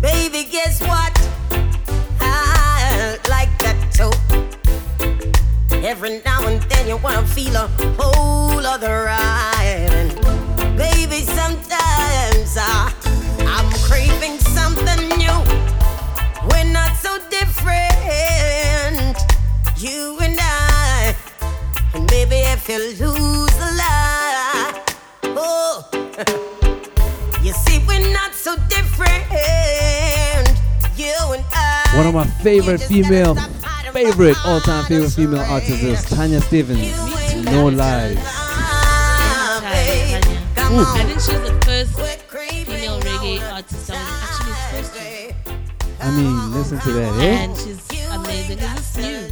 baby, 0.00 0.44
guess 0.50 0.80
what? 0.80 1.12
I 2.20 3.18
like 3.28 3.50
that 3.58 3.76
too. 3.92 4.12
Every 5.86 6.20
now 6.24 6.46
and 6.46 6.62
then 6.62 6.86
you 6.88 6.96
wanna 6.98 7.26
feel 7.26 7.54
a 7.56 7.68
whole 7.98 8.64
other 8.66 9.04
ride. 9.04 9.90
And 9.92 10.14
baby, 10.76 11.22
sometimes 11.22 12.56
I'm 12.58 13.70
craving 13.88 14.38
something 14.38 15.08
new. 15.18 15.38
We're 16.50 16.70
not 16.72 16.96
so 16.96 17.18
different, 17.30 19.16
you 19.76 20.18
and 20.20 20.38
I. 20.40 21.14
And 21.94 22.10
maybe 22.10 22.36
if 22.36 22.68
you 22.68 22.78
lose 23.00 23.57
One 31.98 32.06
of 32.06 32.14
my 32.14 32.26
favorite 32.44 32.78
female, 32.78 33.34
favorite 33.92 34.36
all-time 34.46 34.84
favorite 34.84 35.10
female 35.10 35.40
artists 35.40 35.82
is 35.82 36.04
Tanya 36.04 36.40
Stephens. 36.40 36.96
No 37.44 37.66
lies. 37.66 38.16
Ooh. 38.16 38.20
I 40.78 41.02
think 41.04 41.20
she 41.20 41.32
was 41.36 41.50
the 41.50 41.58
first 41.66 41.98
female 42.68 43.00
reggae 43.00 43.40
artist 43.52 43.88
that 43.88 43.96
was 43.98 44.12
actually 44.22 44.52
exposed 44.78 44.94
to. 44.94 46.06
I 46.06 46.10
mean, 46.12 46.54
listen 46.54 46.78
to 46.78 46.92
that, 46.92 47.12
eh? 47.20 47.42
And 47.42 47.56
she's 47.56 47.90
amazing. 48.12 48.58
Is 48.60 48.92
this 48.94 48.96
new? 48.96 49.28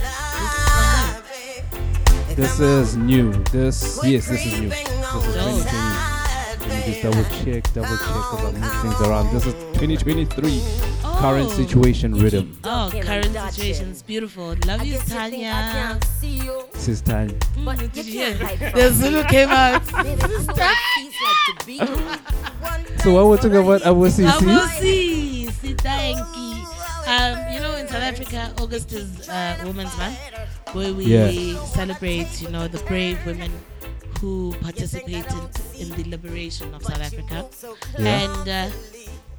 This 2.35 2.59
is 2.59 2.97
new. 2.97 3.33
This 3.45 4.01
yes, 4.03 4.27
this 4.29 4.45
is 4.45 4.61
new. 4.61 4.71
This 4.71 4.81
is 4.81 4.95
2020. 5.37 6.27
Let 6.59 6.75
me 6.75 6.93
just 6.93 7.03
double 7.03 7.25
check, 7.45 7.63
double 7.75 7.97
check 7.97 8.09
because 8.09 8.43
I 8.43 8.51
move 8.51 8.83
things 8.83 9.01
around. 9.07 9.27
This 9.33 9.47
is 9.47 9.55
2023 9.55 10.96
current 11.19 11.51
situation 11.51 12.15
rhythm. 12.15 12.57
Oh, 12.65 12.91
current 12.93 13.25
situation 13.35 13.53
situations. 13.53 14.03
Beautiful. 14.03 14.55
Love 14.67 14.85
you, 14.85 14.99
Tanya. 15.09 15.99
This 16.73 16.89
is 16.89 17.01
Tanya. 17.03 17.35
Mm, 17.57 17.93
Did 17.93 18.07
you 18.07 18.13
hear? 18.13 18.35
The 18.73 18.91
Zulu 18.93 19.25
came 19.25 19.49
out. 19.51 19.83
So 23.03 23.13
what 23.15 23.27
we're 23.27 23.37
talking 23.37 23.57
about 23.57 23.83
Awosisi? 23.83 24.29
Abusi, 24.29 25.47
Sitaenki. 25.51 26.49
Um, 27.07 27.53
you 27.55 27.61
know, 27.61 27.77
in 27.77 27.87
South 27.89 28.03
Africa, 28.03 28.53
August 28.61 28.93
is 28.93 29.29
uh, 29.29 29.57
Women's 29.65 29.97
Month, 29.97 30.19
where 30.73 30.93
we 30.93 31.05
Yeah. 31.05 31.65
celebrate, 31.67 32.41
you 32.43 32.49
know, 32.51 32.67
the 32.69 32.79
brave 32.85 33.19
women 33.27 33.51
who 34.21 34.55
participated 34.61 35.27
in 35.79 35.91
the 35.97 36.05
liberation 36.09 36.75
of 36.75 36.83
South 36.83 37.01
Africa. 37.01 37.47
Yeah. 37.99 38.23
And 38.23 38.49
uh, 38.49 38.77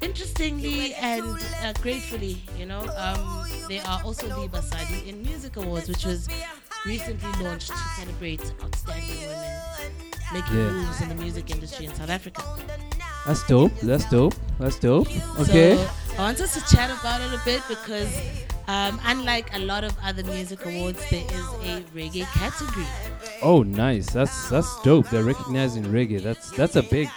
interestingly 0.00 0.94
and 0.94 1.24
uh, 1.62 1.72
gratefully, 1.82 2.38
you 2.56 2.66
know, 2.66 2.80
um, 2.96 3.46
they 3.68 3.80
are 3.80 4.00
also 4.04 4.26
the 4.28 4.48
Basadi 4.48 5.06
in 5.06 5.22
Music 5.22 5.56
Awards, 5.56 5.88
which 5.88 6.04
was 6.04 6.28
recently 6.86 7.44
launched 7.44 7.68
to 7.68 7.76
celebrate 7.98 8.40
outstanding 8.62 9.20
women 9.28 9.60
making 10.32 10.56
Yeah. 10.56 10.70
moves 10.72 11.00
in 11.00 11.08
the 11.08 11.14
music 11.14 11.50
industry 11.50 11.86
in 11.86 11.94
South 11.94 12.10
Africa. 12.10 12.42
That's 13.26 13.46
dope. 13.46 13.72
That's 13.80 14.08
dope. 14.10 14.34
That's 14.58 14.78
dope. 14.78 15.08
Okay. 15.40 15.76
So 15.76 15.88
I 16.18 16.22
want 16.22 16.40
us 16.40 16.54
to 16.54 16.74
chat 16.76 16.90
about 16.90 17.20
it 17.20 17.32
a 17.32 17.40
bit 17.44 17.62
because, 17.68 18.14
um, 18.68 19.00
unlike 19.04 19.54
a 19.54 19.58
lot 19.58 19.84
of 19.84 19.92
other 20.02 20.22
music 20.24 20.64
awards, 20.64 20.98
there 21.10 21.24
is 21.24 21.46
a 21.64 21.82
reggae 21.94 22.24
category. 22.32 22.86
Oh, 23.42 23.62
nice. 23.62 24.10
That's 24.10 24.48
that's 24.50 24.82
dope. 24.82 25.08
They're 25.10 25.24
recognizing 25.24 25.84
reggae. 25.84 26.22
That's 26.22 26.50
that's 26.52 26.76
a 26.76 26.82
big. 26.82 27.08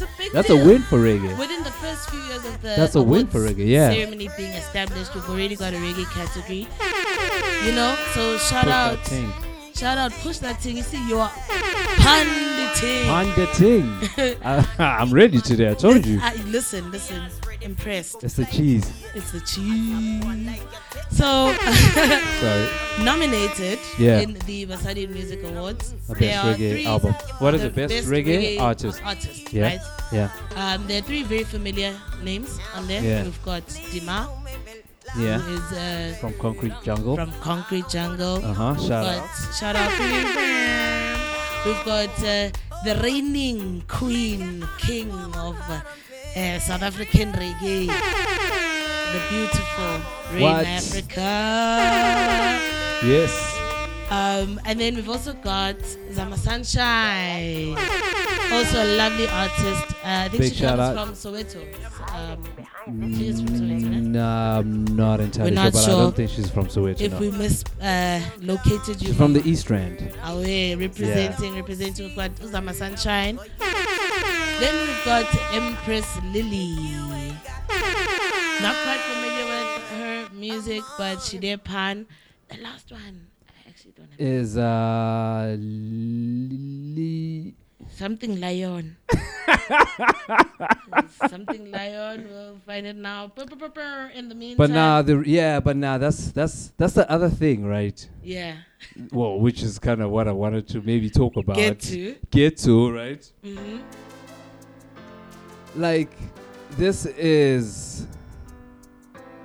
It's 0.00 0.10
a 0.10 0.16
big 0.16 0.32
That's 0.32 0.48
deal. 0.48 0.62
a 0.62 0.66
win 0.66 0.80
for 0.80 0.98
reggae. 0.98 1.36
Within 1.38 1.62
the 1.62 1.70
first 1.72 2.08
few 2.08 2.20
years 2.20 2.42
of 2.46 2.62
the 2.62 2.68
That's 2.68 2.94
a 2.94 3.02
win 3.02 3.26
for 3.26 3.40
reggae, 3.40 3.66
yeah. 3.66 3.90
ceremony 3.90 4.30
being 4.34 4.52
established, 4.52 5.14
we've 5.14 5.28
already 5.28 5.56
got 5.56 5.74
a 5.74 5.76
reggae 5.76 6.10
category. 6.14 6.66
You 7.66 7.72
know, 7.72 7.94
so 8.14 8.38
shout 8.38 8.64
Push 8.64 8.72
out, 8.72 9.76
shout 9.76 9.98
out, 9.98 10.12
push 10.22 10.38
that 10.38 10.62
thing. 10.62 10.78
You 10.78 10.82
see, 10.82 11.06
you're 11.06 11.28
panditing. 11.98 13.04
Panda 13.04 13.46
ting. 13.52 14.38
I, 14.42 14.66
I'm 14.78 15.12
ready 15.12 15.38
today. 15.42 15.70
I 15.70 15.74
told 15.74 16.06
you. 16.06 16.18
I, 16.22 16.34
listen, 16.44 16.90
listen, 16.90 17.20
impressed. 17.62 18.22
It's 18.24 18.34
the 18.34 18.44
cheese. 18.46 18.90
It's 19.14 19.32
the 19.32 19.40
cheese. 19.40 20.22
So, 21.10 21.52
Sorry. 22.40 22.68
nominated 23.04 23.78
Yeah. 23.98 24.20
in 24.20 24.34
the 24.46 24.66
Basadi 24.66 25.08
Music 25.08 25.42
Awards. 25.44 25.94
A 26.08 26.14
there 26.14 26.30
best 26.42 26.60
reggae 26.60 26.84
album. 26.86 27.12
What 27.38 27.54
is 27.54 27.62
the 27.62 27.68
the 27.70 27.86
best, 27.88 28.08
reggae, 28.08 28.58
artist? 28.60 29.00
Artist, 29.04 29.52
Yeah. 29.52 29.62
right? 29.64 29.80
Yeah. 30.12 30.28
Um, 30.56 30.86
there 30.86 30.98
are 30.98 31.04
three 31.04 31.22
very 31.22 31.44
familiar 31.44 31.94
names 32.22 32.58
on 32.74 32.86
there. 32.86 33.02
Yeah. 33.02 33.22
We've 33.24 33.42
got 33.42 33.66
Dima, 33.66 34.28
Yeah. 35.18 35.38
who 35.38 35.54
is 35.54 35.72
uh, 35.72 36.16
From 36.20 36.34
Concrete 36.34 36.74
Jungle. 36.84 37.16
from 37.16 37.32
Concrete 37.40 37.88
Jungle. 37.88 38.36
Uh-huh, 38.44 38.74
shout 38.76 38.88
got, 38.88 39.18
out. 39.18 39.54
Shout 39.58 39.76
out. 39.76 39.92
We've 41.66 41.84
got 41.84 42.08
uh, 42.24 42.50
the 42.84 42.94
reigning 43.02 43.82
queen, 43.86 44.66
king 44.78 45.10
of 45.36 45.56
uh, 45.68 45.80
uh, 46.36 46.58
South 46.58 46.82
African 46.82 47.32
reggae, 47.32 47.86
the 47.86 49.20
beautiful 49.30 50.00
Reign 50.32 50.42
What? 50.42 50.66
Africa. 50.66 51.30
Yes. 53.06 53.56
Um, 54.10 54.60
and 54.64 54.78
then 54.80 54.96
we've 54.96 55.08
also 55.08 55.32
got 55.34 55.76
Zama 56.12 56.36
Sunshine, 56.36 57.76
also 58.50 58.82
a 58.82 58.88
lovely 58.96 59.28
artist. 59.28 59.84
Uh, 60.02 60.26
I 60.26 60.28
think 60.28 60.42
Big 60.42 60.52
she 60.54 60.64
comes 60.64 60.80
out. 60.80 60.94
from 60.96 61.14
Soweto. 61.14 61.62
Um, 62.12 63.14
she 63.14 63.28
is 63.28 63.40
from 63.40 63.50
Soweto. 63.50 64.02
no? 64.02 64.24
I'm 64.24 64.84
not 64.96 65.20
entirely 65.20 65.52
We're 65.52 65.56
sure, 65.56 65.64
not 65.64 65.72
but 65.72 65.78
I 65.78 65.84
sure 65.84 66.00
don't 66.02 66.16
think 66.16 66.30
she's 66.30 66.50
from 66.50 66.66
Soweto. 66.66 67.00
If 67.00 67.12
no. 67.12 67.18
we 67.20 67.30
mislocated 67.30 67.80
uh, 67.80 68.98
you 68.98 69.06
She's 69.08 69.16
from 69.16 69.32
the 69.32 69.48
East 69.48 69.70
Rand. 69.70 70.12
away, 70.24 70.74
representing, 70.74 71.54
representing. 71.54 72.06
We've 72.06 72.16
got 72.16 72.32
Uzama 72.36 72.74
Sunshine. 72.74 73.38
Then 74.60 74.74
we've 74.86 75.04
got 75.04 75.26
Empress 75.54 76.06
Lily. 76.32 76.76
Not 78.60 78.76
quite 78.84 79.00
familiar 79.10 79.46
with 79.46 79.82
her 79.96 80.28
music, 80.34 80.82
but 80.98 81.22
she 81.22 81.38
did 81.38 81.64
pan. 81.64 82.06
The 82.48 82.58
last 82.62 82.92
one, 82.92 83.28
I 83.48 83.68
actually 83.68 83.92
don't 83.92 84.10
have 84.10 84.20
Is 84.20 84.58
uh 84.58 85.56
Lily 85.58 87.54
something 87.88 88.38
lion. 88.40 88.96
something 91.28 91.70
lion. 91.70 92.28
We'll 92.30 92.58
find 92.66 92.86
it 92.86 92.96
now. 92.96 93.32
In 94.14 94.28
the 94.28 94.34
meantime, 94.34 94.56
But 94.58 94.70
nah, 94.70 95.00
the 95.02 95.22
yeah, 95.26 95.60
but 95.60 95.76
nah, 95.76 95.96
that's 95.96 96.32
that's 96.32 96.72
that's 96.76 96.92
the 96.94 97.10
other 97.10 97.30
thing, 97.30 97.64
right? 97.64 98.06
Yeah. 98.22 98.56
Well, 99.10 99.38
which 99.40 99.62
is 99.62 99.78
kind 99.78 100.02
of 100.02 100.10
what 100.10 100.28
I 100.28 100.32
wanted 100.32 100.68
to 100.68 100.82
maybe 100.82 101.08
talk 101.08 101.36
about. 101.36 101.56
Get 101.56 101.80
to. 101.80 102.16
Get 102.30 102.58
to, 102.58 102.92
right? 102.92 103.32
hmm 103.42 103.78
Like, 105.76 106.12
this 106.72 107.06
is 107.06 108.06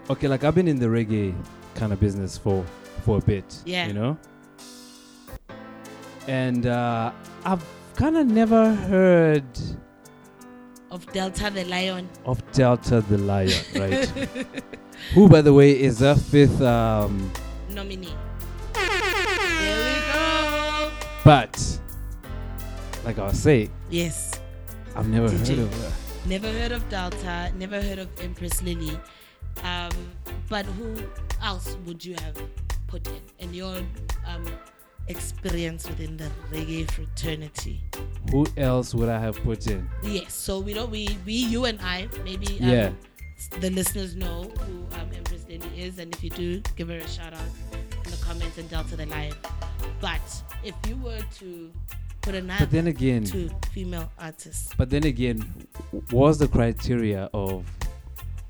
okay. 0.09 0.28
Like 0.28 0.43
I've 0.43 0.55
been 0.55 0.67
in 0.67 0.80
the 0.80 0.88
reggae 0.88 1.34
kind 1.76 1.93
of 1.93 1.99
business 1.99 2.38
for 2.38 2.65
for 3.03 3.17
a 3.19 3.21
bit. 3.21 3.61
Yeah. 3.65 3.88
You 3.88 3.93
know. 3.93 4.17
And 6.28 6.65
uh, 6.65 7.11
I've 7.45 7.63
kind 7.95 8.17
of 8.17 8.26
never 8.28 8.73
heard 8.73 9.45
of 10.89 11.05
Delta 11.13 11.51
the 11.51 11.63
lion. 11.65 12.09
of 12.26 12.41
Delta 12.51 13.01
the 13.01 13.17
Lion, 13.19 13.51
right? 13.76 14.05
Who, 15.13 15.30
by 15.30 15.41
the 15.41 15.53
way, 15.53 15.80
is 15.80 16.01
a 16.01 16.15
fifth 16.15 16.61
um, 16.61 17.32
Nominee. 17.69 18.15
There 18.73 19.78
we 19.78 20.13
go. 20.13 20.91
But, 21.23 21.80
like 23.03 23.19
I 23.19 23.32
saying, 23.34 23.69
Yes. 23.91 24.39
I've 24.95 25.07
never 25.09 25.28
DJ. 25.28 25.49
heard 25.49 25.59
of 25.59 25.73
her. 25.84 25.91
Never 26.28 26.47
heard 26.51 26.71
of 26.71 26.88
Delta. 26.89 27.51
Never 27.57 27.82
heard 27.82 27.99
of 27.99 28.09
Empress 28.19 28.61
Lily. 28.63 28.99
Um, 29.63 29.91
but 30.49 30.65
who 30.65 30.95
else 31.41 31.78
would 31.86 32.03
you 32.03 32.15
have 32.21 32.38
put 32.88 33.07
in 33.07 33.21
in 33.39 33.53
your 33.53 33.78
um, 34.28 34.45
experience 35.07 35.88
within 35.88 36.17
the 36.17 36.30
reggae 36.51 36.89
fraternity? 36.89 37.82
Who 38.32 38.45
else 38.57 38.93
would 38.95 39.09
I 39.09 39.19
have 39.19 39.38
put 39.43 39.67
in? 39.67 39.88
Yes. 40.03 40.34
So 40.34 40.59
we 40.59 40.73
know 40.73 40.86
we 40.86 41.17
we 41.26 41.34
you 41.34 41.65
and 41.65 41.80
I 41.82 42.07
maybe 42.23 42.59
um, 42.59 42.69
Yeah. 42.69 42.89
the 43.59 43.69
listeners 43.69 44.15
know 44.15 44.43
who 44.65 44.84
um, 44.99 45.09
Empress 45.15 45.45
Lily 45.47 45.69
is, 45.80 45.99
and 45.99 46.13
if 46.13 46.23
you 46.23 46.32
do, 46.32 46.61
give 46.76 46.88
her 46.89 46.97
a 46.97 47.07
shout 47.07 47.34
out 47.34 47.49
in 48.03 48.11
the 48.11 48.17
comments 48.17 48.57
and 48.57 48.67
Delta 48.69 48.95
the 48.95 49.05
Lion. 49.05 49.36
But 50.01 50.21
if 50.63 50.73
you 50.88 50.95
were 50.97 51.21
to 51.39 51.71
But 52.26 52.71
then 52.71 52.88
again- 52.88 53.23
two 53.23 53.49
female 53.71 54.11
artists, 54.17 54.69
But 54.78 54.89
then 54.89 55.03
again, 55.05 55.39
w- 55.91 56.03
what 56.11 56.28
was 56.28 56.38
the 56.39 56.47
criteria 56.47 57.30
of? 57.34 57.65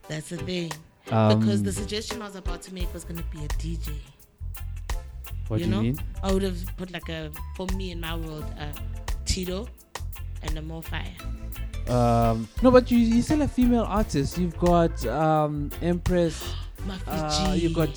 that's 0.07 0.30
the 0.30 0.38
thing. 0.38 0.71
because 1.03 1.59
Um, 1.59 1.63
the 1.63 1.71
suggestion 1.71 2.21
I 2.21 2.26
was 2.28 2.36
about 2.36 2.61
to 2.63 2.73
make 2.73 2.91
was 2.93 3.03
going 3.03 3.17
to 3.17 3.23
be 3.32 3.43
a 3.43 3.47
DJ. 3.59 3.91
What 5.47 5.59
you 5.59 5.65
do 5.65 5.69
you 5.69 5.76
know? 5.76 5.82
mean? 5.84 5.99
I 6.23 6.32
would 6.34 6.41
have 6.41 6.57
put 6.78 6.91
like 6.91 7.09
a 7.09 7.32
for 7.55 7.67
me 7.76 7.91
in 7.91 7.99
my 7.99 8.15
world, 8.15 8.45
a 8.57 8.71
Tito 9.26 9.67
and 10.41 10.57
a 10.57 10.61
more 10.61 10.82
fire. 10.82 11.13
Um, 11.88 12.47
no, 12.63 12.71
but 12.71 12.89
you 12.89 12.97
you 12.97 13.21
still 13.21 13.41
a 13.43 13.47
female 13.47 13.84
artist. 13.84 14.38
You've 14.39 14.57
got 14.57 15.05
um, 15.05 15.69
Empress. 15.82 16.43
Uh, 17.07 17.55
you 17.57 17.73
got 17.73 17.89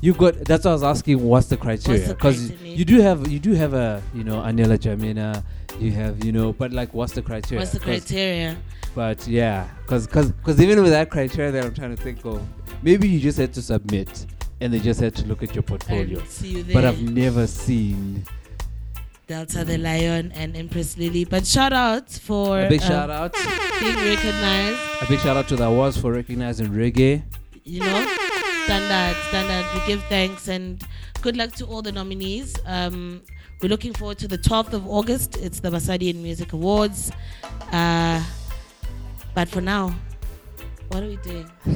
you 0.00 0.12
got. 0.14 0.34
That's 0.44 0.64
what 0.64 0.70
I 0.70 0.74
was 0.74 0.82
asking. 0.82 1.22
What's 1.22 1.46
the 1.48 1.56
criteria? 1.56 2.08
Because 2.08 2.50
you 2.62 2.84
do 2.84 3.00
have 3.00 3.28
you 3.28 3.38
do 3.38 3.52
have 3.52 3.74
a 3.74 4.02
you 4.14 4.24
know 4.24 4.36
Anila 4.36 4.78
Jamina. 4.78 5.42
You 5.78 5.92
have 5.92 6.24
you 6.24 6.32
know, 6.32 6.52
but 6.52 6.72
like, 6.72 6.94
what's 6.94 7.12
the 7.12 7.22
criteria? 7.22 7.60
What's 7.60 7.72
the 7.72 7.80
criteria? 7.80 8.56
But 8.94 9.26
yeah, 9.28 9.68
because 9.82 10.06
cause, 10.06 10.32
cause 10.42 10.60
even 10.60 10.82
with 10.82 10.90
that 10.92 11.10
criteria 11.10 11.52
that 11.52 11.64
I'm 11.64 11.74
trying 11.74 11.94
to 11.94 12.02
think 12.02 12.24
of, 12.24 12.42
maybe 12.82 13.06
you 13.08 13.20
just 13.20 13.36
had 13.38 13.52
to 13.54 13.62
submit 13.62 14.26
and 14.60 14.72
they 14.72 14.78
just 14.78 15.00
had 15.00 15.14
to 15.16 15.26
look 15.26 15.42
at 15.42 15.54
your 15.54 15.62
portfolio. 15.62 16.22
see 16.24 16.62
you 16.62 16.64
But. 16.72 16.84
I've 16.86 17.02
never 17.02 17.46
seen 17.46 18.24
Delta 19.26 19.64
the 19.64 19.76
Lion 19.76 20.32
and 20.32 20.56
Empress 20.56 20.96
Lily. 20.96 21.24
But 21.24 21.46
shout 21.46 21.72
out 21.72 22.08
for 22.10 22.60
A 22.60 22.68
big 22.68 22.80
uh, 22.80 22.86
shout 22.88 23.10
out. 23.10 23.34
being 23.80 23.96
recognized. 23.96 24.78
a 25.02 25.06
big 25.08 25.20
shout 25.20 25.36
out 25.36 25.48
to 25.48 25.56
the 25.56 25.64
awards 25.64 25.98
for 25.98 26.12
recognizing 26.12 26.68
reggae. 26.68 27.22
You 27.64 27.80
know, 27.80 28.16
standard, 28.66 29.16
standard. 29.28 29.64
We 29.74 29.86
give 29.86 30.02
thanks 30.04 30.48
and 30.48 30.82
good 31.22 31.36
luck 31.36 31.52
to 31.54 31.64
all 31.66 31.82
the 31.82 31.92
nominees. 31.92 32.54
Um, 32.66 33.22
we're 33.62 33.68
looking 33.68 33.92
forward 33.94 34.18
to 34.18 34.28
the 34.28 34.38
12th 34.38 34.72
of 34.72 34.86
August. 34.86 35.36
It's 35.38 35.60
the 35.60 35.70
Basadi 35.70 36.10
in 36.10 36.22
Music 36.22 36.52
Awards. 36.52 37.12
Uh, 37.72 38.22
but 39.34 39.48
for 39.48 39.60
now, 39.60 39.94
what 40.88 41.02
are 41.02 41.06
we 41.06 41.16
doing? 41.16 41.50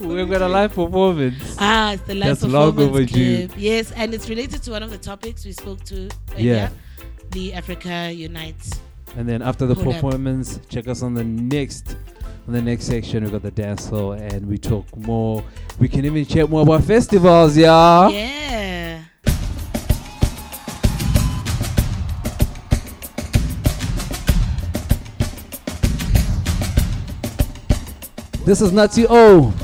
We've 0.00 0.30
got 0.30 0.42
a 0.42 0.48
live 0.48 0.70
performance. 0.74 1.56
Ah, 1.58 1.92
it's 1.92 2.02
the 2.02 2.14
live 2.14 2.40
That's 2.40 2.42
long 2.52 2.72
performance 2.72 3.10
overdue. 3.12 3.48
clip. 3.48 3.58
Yes, 3.60 3.92
and 3.92 4.14
it's 4.14 4.28
related 4.28 4.62
to 4.62 4.70
one 4.70 4.82
of 4.82 4.90
the 4.90 4.98
topics 4.98 5.44
we 5.44 5.52
spoke 5.52 5.82
to 5.84 6.08
Yeah. 6.36 6.68
earlier. 6.68 6.70
The 7.30 7.54
Africa 7.54 8.12
Unites. 8.12 8.80
And 9.16 9.28
then 9.28 9.42
after 9.42 9.66
the 9.66 9.74
Collab. 9.74 9.94
performance, 9.94 10.60
check 10.68 10.86
us 10.88 11.02
on 11.02 11.14
the 11.14 11.24
next 11.24 11.96
on 12.50 12.54
the 12.54 12.62
next 12.62 12.86
section. 12.86 13.22
we've 13.22 13.30
got 13.32 13.42
the 13.42 13.50
dance 13.52 13.88
floor, 13.88 14.16
and 14.16 14.44
we 14.44 14.58
talk 14.58 14.84
more. 14.96 15.44
We 15.78 15.88
can 15.88 16.04
even 16.04 16.26
chat 16.26 16.50
more 16.50 16.62
about 16.62 16.82
festivals, 16.82 17.56
y'all. 17.56 18.10
Yeah. 18.10 19.04
This 28.44 28.60
is 28.60 28.72
Natty 28.72 29.06
O. 29.08 29.54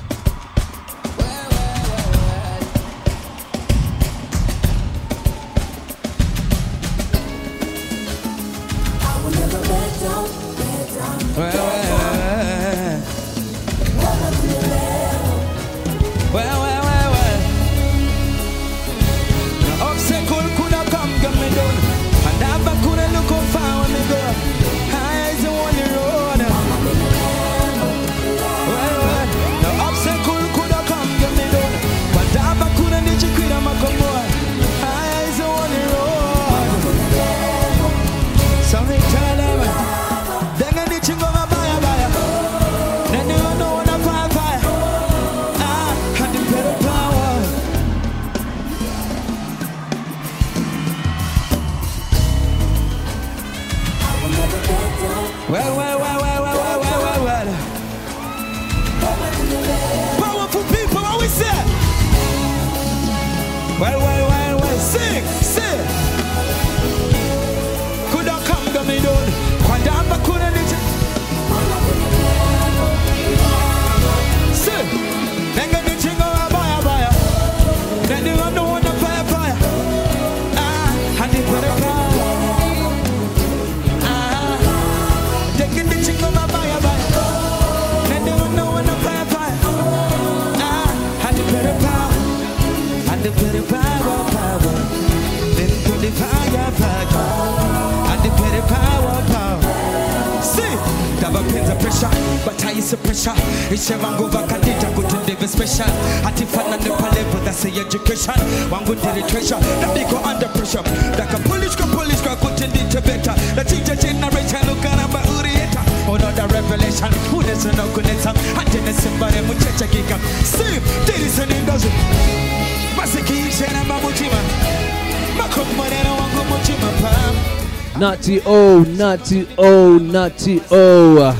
O, 129.06 129.08
Natty 129.08 129.46
O, 129.56 129.98
Natty 129.98 130.60
O. 130.68 131.30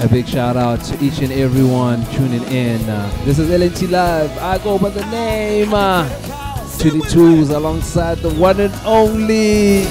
A 0.00 0.08
big 0.08 0.28
shout 0.28 0.56
out 0.56 0.80
to 0.84 1.04
each 1.04 1.18
and 1.18 1.32
everyone 1.32 2.04
tuning 2.12 2.44
in. 2.44 2.80
Uh, 2.88 3.10
this 3.24 3.40
is 3.40 3.48
LNT 3.50 3.90
Live. 3.90 4.30
I 4.38 4.58
go 4.58 4.78
by 4.78 4.90
the 4.90 5.04
name 5.06 5.74
uh, 5.74 6.08
Thuli 6.78 7.02
Thulz 7.02 7.50
alongside 7.50 8.18
the 8.18 8.30
one 8.34 8.60
and 8.60 8.72
only. 8.84 9.82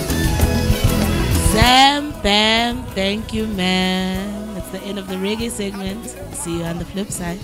Sam 1.51 2.11
Bam, 2.23 2.85
thank 2.95 3.33
you, 3.33 3.45
man. 3.47 4.55
It's 4.57 4.69
the 4.69 4.79
end 4.83 4.99
of 4.99 5.09
the 5.09 5.15
reggae 5.15 5.51
segment. 5.51 6.05
See 6.33 6.59
you 6.59 6.63
on 6.63 6.77
the 6.79 6.85
flip 6.85 7.11
side. 7.11 7.39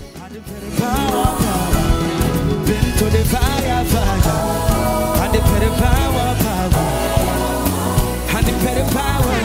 Power, 5.78 6.26
power. 6.46 6.86
And 8.36 8.46
the 8.46 8.52
petty 8.64 8.84
power. 8.92 9.38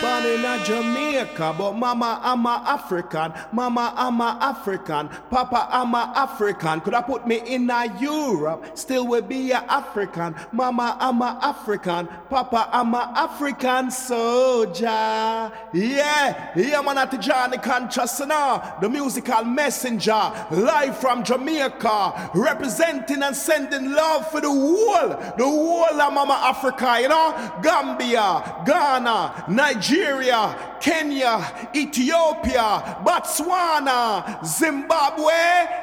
Born 0.00 0.24
in 0.26 0.44
a 0.44 0.64
Jamaica, 0.64 1.09
but 1.36 1.72
mama 1.72 2.20
I'm 2.22 2.46
a 2.46 2.62
African. 2.66 3.32
Mama 3.52 3.92
I'm 3.96 4.20
a 4.20 4.38
African. 4.40 5.08
Papa 5.30 5.68
I'm 5.70 5.94
a 5.94 6.12
African. 6.14 6.80
Could 6.80 6.94
I 6.94 7.02
put 7.02 7.26
me 7.26 7.40
in 7.46 7.68
a 7.70 7.86
Europe? 8.00 8.76
Still 8.78 9.06
will 9.06 9.22
be 9.22 9.50
a 9.50 9.58
African. 9.58 10.34
Mama 10.52 10.96
I'm 11.00 11.22
a 11.22 11.38
African. 11.42 12.06
Papa 12.28 12.68
I'm 12.72 12.94
a 12.94 13.12
African 13.16 13.90
soldier. 13.90 14.86
Yeah, 15.72 16.52
yeah, 16.54 16.82
man 16.82 16.98
at 16.98 17.20
Johnny 17.20 17.58
Conscious. 17.58 18.20
The 18.20 18.88
musical 18.90 19.44
messenger, 19.44 20.32
live 20.50 20.96
from 20.98 21.24
Jamaica, 21.24 22.30
representing 22.34 23.22
and 23.22 23.34
sending 23.34 23.92
love 23.92 24.30
for 24.30 24.40
the 24.40 24.48
whole, 24.48 25.08
the 25.36 25.44
whole 25.44 26.00
of 26.00 26.12
Mama 26.12 26.38
Africa, 26.44 26.98
you 27.00 27.08
know, 27.08 27.58
Gambia, 27.62 28.62
Ghana, 28.66 29.46
Nigeria, 29.48 30.76
Kenya, 30.80 31.09
Ethiopia, 31.74 32.98
Botswana, 33.04 34.44
Zimbabwe, 34.44 35.32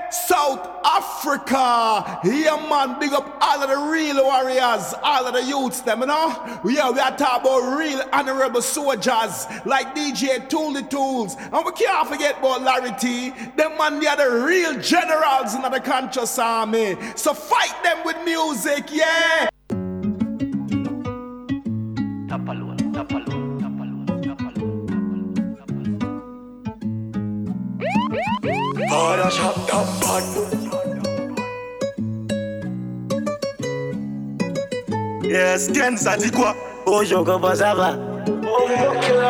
South 0.10 0.68
Africa. 0.86 2.20
Yeah, 2.24 2.56
man, 2.70 3.00
big 3.00 3.14
up 3.14 3.38
all 3.42 3.62
of 3.62 3.70
the 3.70 3.92
real 3.92 4.24
warriors, 4.24 4.94
all 5.04 5.26
of 5.26 5.34
the 5.34 5.44
youths, 5.44 5.82
them, 5.82 6.02
you 6.02 6.08
know. 6.08 6.60
Yeah, 6.66 6.92
we 6.92 7.00
are 7.00 7.16
talking 7.16 7.50
about 7.50 7.78
real 7.78 8.02
honorable 8.14 8.62
soldiers 8.62 9.46
like 9.66 9.96
DJ 9.96 10.48
Thuli 10.50 10.90
Thulz. 10.90 11.36
And 11.38 11.66
we 11.66 11.72
can't 11.74 12.08
forget 12.08 12.40
about 12.40 12.62
Larry 12.62 12.92
T. 13.00 13.30
Them 13.56 13.78
man, 13.78 14.00
they 14.00 14.08
are 14.08 14.18
the 14.18 14.46
real 14.46 14.80
generals 14.80 15.54
in 15.54 15.62
the 15.62 15.82
conscious 15.84 16.40
army. 16.40 16.98
So 17.16 17.34
fight 17.34 17.84
them 17.84 18.04
with 18.06 18.18
music, 18.24 18.86
yeah. 18.92 19.50
Para 29.18 29.32
shop 29.32 29.56
top 29.68 29.88
bad. 30.00 30.24
Yes, 35.24 35.70
Kenza 35.72 36.16
di 36.18 36.30
quoi? 36.30 36.54
Oh, 36.86 36.92
Bonjour, 36.92 37.26
comment 37.26 37.56
ça 37.56 37.74
va? 37.74 37.98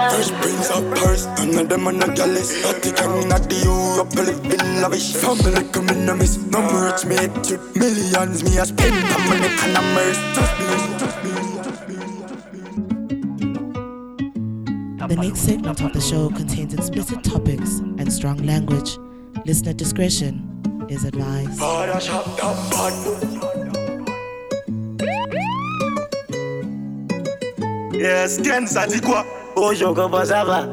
Fresh 0.09 0.31
Prince 0.41 0.69
of 0.71 0.83
Paris, 0.93 1.27
none 1.37 1.57
of 1.57 1.69
them 1.69 1.87
are 1.87 1.93
not 1.93 2.13
jealous. 2.17 2.51
Vatican 2.63 3.21
in 3.21 3.29
the 3.29 3.55
Europe, 3.63 4.13
living 4.13 4.81
lavish. 4.81 5.13
Family 5.13 5.63
come 5.71 5.87
in 5.87 6.09
a 6.09 6.15
miss, 6.15 6.37
no 6.51 6.61
merch 6.63 7.05
made 7.05 7.31
to 7.45 7.57
millions. 7.79 8.43
Me 8.43 8.57
a 8.57 8.65
spend 8.65 8.93
the 8.93 9.17
money, 9.29 9.47
can 9.55 9.73
I 9.73 9.81
merge? 9.95 10.19
Just 10.35 10.53
me, 10.59 10.67
just 10.99 11.23
me. 11.23 11.31
The 15.07 15.15
next 15.15 15.39
segment 15.39 15.81
of 15.81 15.93
the 15.93 16.01
show 16.01 16.27
contains 16.27 16.73
explicit 16.73 17.23
topics 17.23 17.79
and 17.79 18.11
strong 18.11 18.45
language. 18.45 18.97
Listener 19.47 19.71
discretion 19.71 20.43
is 20.89 21.05
advised. 21.05 21.57
Para 21.57 22.01
shop 22.01 22.25
top 22.37 22.57
bad. 22.69 22.91
Yes, 27.93 28.39
Kenza 28.43 28.85
di 28.91 28.99
quoi? 28.99 29.23
Bonjour, 29.55 29.95
comment 29.95 30.25
ça 30.25 30.43
va? 30.43 30.67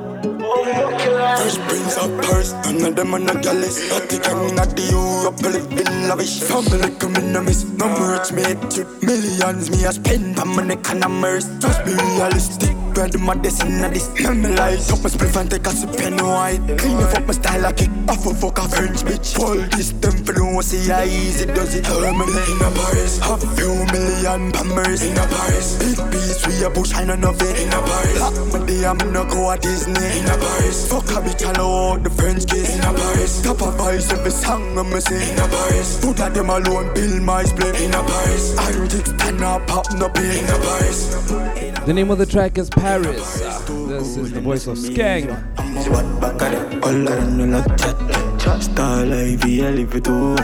Fresh 1.38 1.58
Prince 1.68 1.96
of 1.98 2.20
Paris, 2.20 2.52
none 2.66 2.84
of 2.84 2.96
them 2.96 3.14
are 3.14 3.20
not 3.20 3.40
jealous. 3.44 3.78
Vatican 3.88 4.42
in 4.48 4.56
the 4.56 4.82
Europe, 4.90 5.40
living 5.40 6.08
lavish. 6.08 6.40
Family 6.40 6.90
come 6.98 7.14
in 7.14 7.36
a 7.36 7.42
miss, 7.42 7.62
no 7.78 7.86
merch 7.86 8.32
made 8.32 8.58
to 8.72 8.84
millions. 9.06 9.70
Me 9.70 9.84
a 9.84 9.92
spend 9.92 10.34
the 10.34 10.44
money, 10.44 10.74
can 10.82 11.00
I 11.00 11.06
merge? 11.06 11.44
Just 11.60 11.84
be 11.84 11.92
realistic. 11.94 12.83
Brand 12.94 13.18
my 13.18 13.34
destiny, 13.34 13.88
this 13.88 14.08
me 14.14 14.54
light 14.54 14.78
up 14.92 15.02
my 15.02 15.10
spliff 15.10 15.34
and 15.34 15.50
take 15.50 15.66
a 15.66 15.70
sip 15.70 15.98
and 15.98 16.20
white. 16.20 16.62
Clean 16.78 16.96
up 16.96 17.26
my 17.26 17.32
style 17.32 17.62
like 17.62 17.82
it, 17.82 17.90
off 18.08 18.24
of 18.24 18.38
fuck 18.38 18.58
a 18.58 18.68
French 18.68 19.02
bitch. 19.02 19.34
Pull 19.34 19.56
this 19.74 19.90
them 19.98 20.14
for 20.24 20.32
no 20.34 20.60
see 20.60 20.88
how 20.88 21.02
easy 21.02 21.44
does 21.46 21.74
it. 21.74 21.84
Hermely 21.84 22.22
in 22.22 22.62
a 22.62 22.70
Paris, 22.70 23.18
half 23.18 23.42
few 23.58 23.74
million 23.90 24.52
pammers 24.52 25.02
in 25.02 25.18
a 25.18 25.26
Paris. 25.26 25.74
Big 25.82 25.98
piece, 26.12 26.46
we 26.46 26.62
a 26.62 26.70
push, 26.70 26.94
I 26.94 27.04
know 27.04 27.16
nothing 27.16 27.56
in 27.66 27.72
a 27.74 27.82
Paris. 27.82 28.20
Lock 28.20 28.52
my 28.52 28.66
day, 28.66 28.86
I'm 28.86 28.98
no 29.12 29.24
go 29.24 29.50
at 29.50 29.60
Disney 29.60 29.98
in 29.98 30.26
a 30.30 30.38
Paris. 30.38 30.86
Fuck 30.86 31.10
a 31.10 31.18
bitch, 31.18 31.42
I 31.48 31.52
know 31.58 31.98
the 31.98 32.10
French 32.10 32.46
kiss 32.46 32.78
in 32.78 32.84
a 32.84 32.94
Paris. 32.94 33.42
Top 33.42 33.60
of 33.60 33.74
voice, 33.74 34.12
every 34.12 34.30
song 34.30 34.78
I'm 34.78 35.00
sing 35.00 35.18
in 35.18 35.38
a 35.42 35.48
Paris. 35.48 35.98
Put 36.00 36.20
at 36.20 36.32
them 36.32 36.48
alone, 36.48 36.94
build 36.94 37.22
my 37.22 37.42
split 37.42 37.74
in 37.80 37.92
a 37.92 38.02
Paris. 38.04 38.56
I 38.56 38.70
don't 38.70 38.88
take 38.88 39.06
stand 39.06 39.42
up, 39.42 39.66
pop 39.66 39.86
no 39.98 40.08
pain 40.10 40.38
in 40.38 40.44
a 40.44 40.58
Paris. 40.62 41.73
The 41.86 41.92
name 41.92 42.10
of 42.10 42.16
the 42.16 42.24
track 42.24 42.56
is 42.56 42.70
Paris. 42.70 43.40
This 43.68 44.16
is 44.16 44.32
the 44.32 44.40
voice 44.40 44.66
of 44.66 44.78
Skeng. 44.78 45.28
Star 48.44 49.04
life, 49.04 49.44
yeah, 49.44 49.70
live 49.70 49.94
it 49.94 50.04
to 50.04 50.36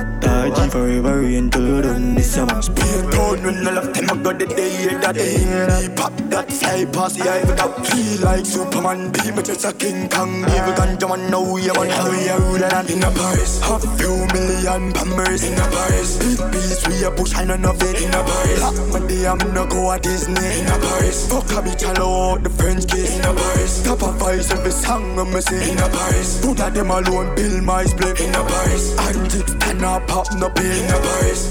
G 0.55 0.68
forever 0.70 1.20
until 1.20 1.76
you 1.76 1.82
done 1.82 2.14
this 2.14 2.34
summer. 2.34 2.61
Speed 2.62 3.11
down 3.12 3.42
when 3.42 3.68
I 3.68 3.70
left 3.72 3.94
them, 3.94 4.11
I 4.11 4.22
got 4.22 4.38
the 4.38 4.46
day 4.46 4.86
that 5.01 5.14
day. 5.14 5.88
Pop 5.94 6.12
that 6.30 6.51
fly 6.51 6.84
past 6.86 7.18
the 7.18 7.28
eye, 7.28 7.44
that 7.44 7.86
feel 7.86 8.24
like 8.24 8.46
Superman. 8.46 9.12
Be 9.12 9.30
me 9.30 9.42
just 9.42 9.64
a 9.64 9.72
King 9.72 10.09
Kong. 10.09 10.42
Evil 10.42 10.74
ganja 10.74 11.09
man, 11.09 11.30
now 11.30 11.57
you 11.57 11.72
want 11.76 11.90
how 11.90 12.09
are 12.09 12.40
ruling 12.40 12.72
and 12.72 12.90
in 12.90 13.03
a 13.03 13.11
Paris. 13.11 13.61
Half 13.61 13.84
few 13.98 14.16
million 14.32 14.92
pammers 14.92 15.44
in 15.44 15.55
a 15.55 15.66
Paris. 15.68 16.18
Big 16.18 16.40
piece, 16.53 16.86
we 16.88 17.05
a 17.05 17.11
push, 17.11 17.36
I 17.36 17.44
know 17.44 17.57
nothing 17.57 17.96
in 18.03 18.14
a 18.14 18.22
Paris. 18.24 18.61
Lock 18.61 18.78
my 18.92 19.07
day, 19.07 19.26
I'm 19.26 19.38
no 19.55 19.66
go 19.66 19.92
at 19.92 20.03
Disney 20.03 20.34
in 20.34 20.66
a 20.66 20.78
Paris. 20.78 21.28
Fuck 21.28 21.53
a 21.53 21.62
bitch, 21.62 21.82
hello, 21.82 22.38
the 22.38 22.51
French 22.51 22.88
kiss 22.88 23.18
in 23.18 23.24
a 23.24 23.32
Paris. 23.34 23.82
Top 23.82 24.03
of 24.03 24.16
voice, 24.16 24.51
every 24.51 24.72
song 24.72 25.18
I'm 25.18 25.32
sing 25.40 25.76
in 25.76 25.78
a 25.78 25.88
Paris. 25.88 26.40
Put 26.40 26.61
at 26.61 26.74
them 26.74 26.90
alone, 26.90 27.34
build 27.36 27.62
my 27.62 27.84
split 27.91 28.20
in 28.20 28.34
a 28.34 28.43
Paris. 28.45 28.97
Antics, 28.99 29.53
stand 29.53 29.84
up, 29.84 30.07
pop 30.07 30.26
no 30.38 30.49
pill 30.51 30.70
in 30.70 30.91
a 30.91 30.99
Paris. 30.99 31.43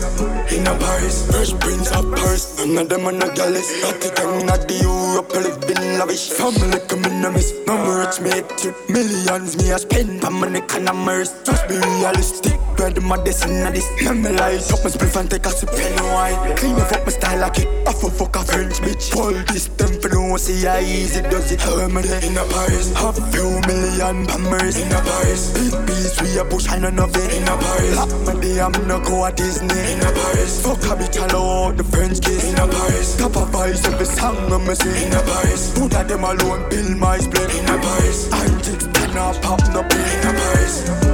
In 0.52 0.66
a 0.68 0.74
Paris, 0.78 1.28
Fresh 1.30 1.54
Prince 1.60 1.92
of 1.92 2.06
Paris. 2.16 2.58
None 2.58 2.78
of 2.78 2.90
them 2.90 3.06
are 3.06 3.12
not 3.12 3.36
jealous. 3.36 3.68
Not 3.84 4.00
the 4.02 4.10
gang, 4.16 4.46
not 4.46 4.68
the 4.68 4.76
Europe, 4.82 5.30
living 5.34 6.00
lavish. 6.00 6.30
Family 6.30 6.80
come 6.88 7.06
in 7.06 7.26
a 7.26 7.32
miss. 7.32 7.54
Mama 7.68 8.06
rich 8.06 8.20
made 8.22 8.48
trip. 8.58 8.76
Millions 8.90 9.58
me 9.58 9.72
a 9.72 9.80
spend. 9.80 10.24
On 10.24 10.54
the 10.54 10.62
can 10.62 10.88
of 10.88 10.96
mercy. 10.96 11.34
Just 11.44 11.68
be 11.68 11.76
realistic. 11.76 12.60
Bread 12.78 13.02
my 13.04 13.18
destiny 13.24 13.72
this. 13.72 13.88
Memorize 14.04 14.72
up 14.72 14.84
my 14.84 14.90
spliff 14.90 15.16
and 15.20 15.30
take 15.30 15.46
a 15.46 15.50
sip 15.50 15.70
penny 15.70 16.02
wine. 16.14 16.56
Clean 16.56 16.76
up 16.76 16.92
up 16.92 17.06
my 17.06 17.12
style 17.12 17.40
like 17.40 17.60
it. 17.60 17.68
I 17.88 17.94
for 17.94 18.10
fuck 18.10 18.36
a 18.36 18.44
French 18.44 18.80
bitch. 18.80 19.12
Pull 19.12 19.34
this 19.52 19.68
them 19.78 20.00
for 20.02 20.10
no 20.10 20.38
see 20.38 20.66
how 20.66 20.80
easy 20.80 21.22
does 21.22 21.52
it. 21.52 21.62
How 21.62 21.76
I 21.76 21.86
in 21.86 22.38
a 22.38 22.46
Paris? 22.54 22.94
A 22.96 23.14
few 23.32 23.50
million 23.68 24.26
bombers 24.26 24.78
in 24.78 24.92
a 24.92 25.02
Paris. 25.02 25.54
Big 25.54 25.74
beast 25.86 26.22
we 26.34 26.40
a 26.40 26.46
push 26.46 26.68
and 26.70 26.82
none 26.82 27.00
of 27.00 27.16
it 27.16 27.34
in 27.34 27.44
a 27.44 27.58
Paris. 27.58 27.96
Lock 27.96 28.10
my 28.26 28.42
day 28.42 28.60
I'm 28.60 28.72
no 28.88 29.00
go 29.00 29.26
at 29.26 29.36
Disney 29.36 29.68
in 29.68 30.00
a 30.00 30.12
Paris. 30.12 30.62
Fuck 30.62 30.84
a 30.84 31.02
bitch 31.02 31.34
all 31.34 31.68
out 31.68 31.78
the 31.78 31.84
French 31.84 32.22
kiss 32.22 32.52
in 32.52 32.58
a 32.58 32.68
Paris. 32.68 33.18
Top 33.18 33.36
of 33.36 33.50
voice 33.50 33.86
every 33.86 34.06
song 34.06 34.52
I'm 34.52 34.76
sing 34.76 35.08
in 35.08 35.14
a 35.14 35.22
Paris. 35.22 35.78
Put 35.78 35.92
that 35.92 36.08
them 36.08 36.24
alone, 36.24 36.70
bill 36.70 36.96
my 36.98 37.18
split 37.18 37.56
in 37.56 37.66
a 37.66 37.78
Paris. 37.78 38.30
I'm 38.32 38.62
ten 38.94 39.18
up, 39.18 39.42
pop 39.42 39.60
no 39.74 39.84
pill 39.84 40.00
in 40.00 40.28
a 40.28 40.34
Paris. 40.34 41.09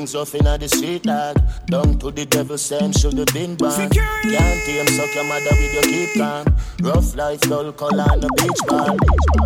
Things 0.00 0.14
off 0.14 0.34
inna 0.34 0.56
the 0.56 0.66
street, 0.66 1.02
dog. 1.02 1.36
Down 1.66 1.98
to 1.98 2.10
the 2.10 2.24
devil, 2.24 2.56
same 2.56 2.90
should 2.90 3.18
have 3.18 3.26
been 3.34 3.54
born. 3.54 3.90
Can't 3.90 3.90
tame, 3.92 4.86
suck 4.86 5.14
your 5.14 5.24
mother 5.24 5.52
with 5.60 5.74
your 5.74 5.82
keep 5.82 6.16
calm. 6.16 6.46
Rough 6.80 7.14
life, 7.14 7.42
dull 7.42 7.70
color 7.72 8.06
on 8.10 8.20
the 8.20 8.30
beach 8.38 8.62
ball. 8.66 8.96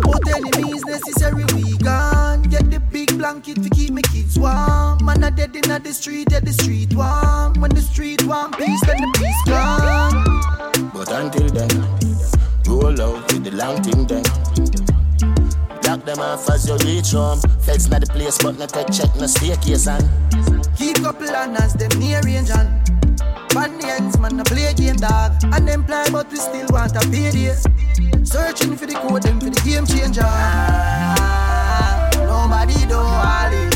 But 0.01 0.25
enemies 0.33 0.85
necessary, 0.85 1.43
we 1.53 1.77
gone. 1.79 2.43
Get 2.43 2.71
the 2.71 2.79
big 2.79 3.17
blanket 3.17 3.63
to 3.63 3.69
keep 3.69 3.91
my 3.91 4.01
kids 4.03 4.39
warm. 4.39 5.03
Man, 5.03 5.25
I 5.25 5.29
dead 5.31 5.53
inna 5.57 5.77
the 5.77 5.91
street, 5.91 6.29
yeah, 6.31 6.39
the 6.39 6.53
street 6.53 6.95
warm. 6.95 7.59
When 7.59 7.71
the 7.71 7.81
street 7.81 8.23
warm, 8.23 8.53
peace, 8.53 8.79
then 8.85 8.95
the 8.95 9.11
peace 9.19 9.41
gone. 9.45 10.91
But 10.93 11.11
until 11.11 11.49
then, 11.49 11.69
roll 12.65 13.01
out 13.01 13.29
with 13.33 13.43
the 13.43 13.51
long 13.51 13.83
thing 13.83 14.07
then. 14.07 14.23
Block 15.85 16.03
them 16.03 16.19
off 16.19 16.49
as 16.49 16.67
you 16.67 16.75
reach 16.77 17.11
home. 17.11 17.39
Feds 17.61 17.87
not 17.89 18.01
the 18.01 18.07
place, 18.07 18.39
but 18.39 18.57
not 18.57 18.69
take 18.69 18.91
check, 18.91 19.15
no 19.17 19.27
staircase 19.27 19.85
and. 19.87 20.03
Keep 20.77 21.03
couple 21.03 21.27
planners, 21.27 21.73
them 21.73 21.99
near 21.99 22.21
range 22.23 22.49
and 22.49 22.69
Bad 23.53 23.71
ends, 23.83 24.17
man, 24.17 24.39
I 24.39 24.43
play 24.43 24.73
game 24.73 24.95
dog 24.97 25.31
And 25.53 25.67
them 25.67 25.85
play, 25.85 26.03
but 26.11 26.29
we 26.31 26.37
still 26.37 26.65
want 26.69 26.95
a 26.95 26.99
payday 27.09 27.55
Searching 28.23 28.75
for 28.75 28.85
the 28.87 28.95
code, 28.95 29.23
them 29.23 29.39
for 29.39 29.49
the 29.51 29.61
game 29.63 29.85
changer 29.85 30.21
ah, 30.25 32.09
Nobody 32.15 32.85
do 32.87 32.97
all 32.97 33.53
it 33.53 33.74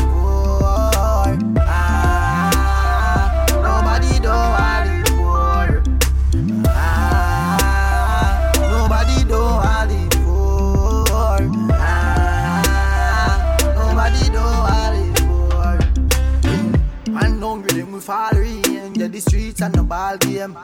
them 18.00 18.06
we 18.06 18.06
fall 18.06 18.36
in 18.36 18.94
Yeah, 18.94 19.08
the 19.08 19.20
streets 19.20 19.60
and 19.62 19.74
the 19.74 19.82
ball 19.82 20.16
game 20.18 20.56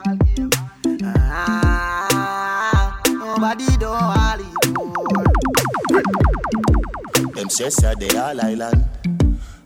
ah, 1.04 3.00
Nobody 3.08 3.66
do 3.78 3.86
all 3.86 4.38
it 4.40 4.46
Them 7.34 7.50
stress 7.50 7.84
are 7.84 7.94
they 7.94 8.16
all 8.18 8.40
island. 8.40 8.84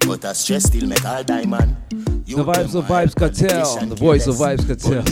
But 0.00 0.24
a 0.24 0.34
stress 0.34 0.64
still 0.64 0.88
make 0.88 1.04
all 1.04 1.22
diamond. 1.22 1.76
The 1.90 2.44
vibes 2.44 2.74
of 2.74 2.84
Vybz 2.86 3.14
Kartel, 3.14 3.88
the 3.88 3.94
voice 3.94 4.26
of 4.26 4.36
Vybz 4.36 4.64
Kartel. 4.66 5.04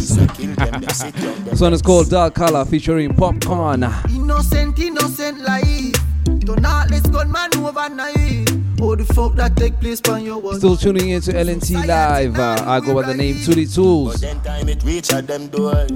this 1.45 1.61
one 1.61 1.73
is 1.73 1.83
called 1.83 2.11
Dark 2.11 2.35
Color 2.35 2.65
featuring 2.65 3.11
Popcaan. 3.11 3.85
Innocent, 4.15 4.79
innocent 4.79 5.41
life 5.41 5.95
Do 6.41 6.57
not 6.57 6.91
let 6.91 7.11
gunman 7.13 7.51
overnight 7.57 8.58
Oh, 8.81 8.95
the 8.95 9.05
fuck 9.15 9.35
that 9.35 9.57
take 9.57 9.79
place 9.81 10.01
on 10.09 10.25
your 10.25 10.39
wall 10.39 10.55
Still 10.55 10.77
tuning 10.77 11.11
in 11.11 11.21
to 11.23 11.33
LNT 11.33 11.87
Live. 11.87 12.39
Uh, 12.39 12.63
I 12.67 12.81
go 12.81 12.95
by 12.95 13.03
the 13.03 13.15
name 13.15 13.35
Thuli 13.37 13.67
Thulz. 13.67 14.21
Time 14.45 14.69
it 14.69 14.83
reach 14.85 15.13
at 15.13 15.27
them 15.27 15.49
door. 15.49 15.87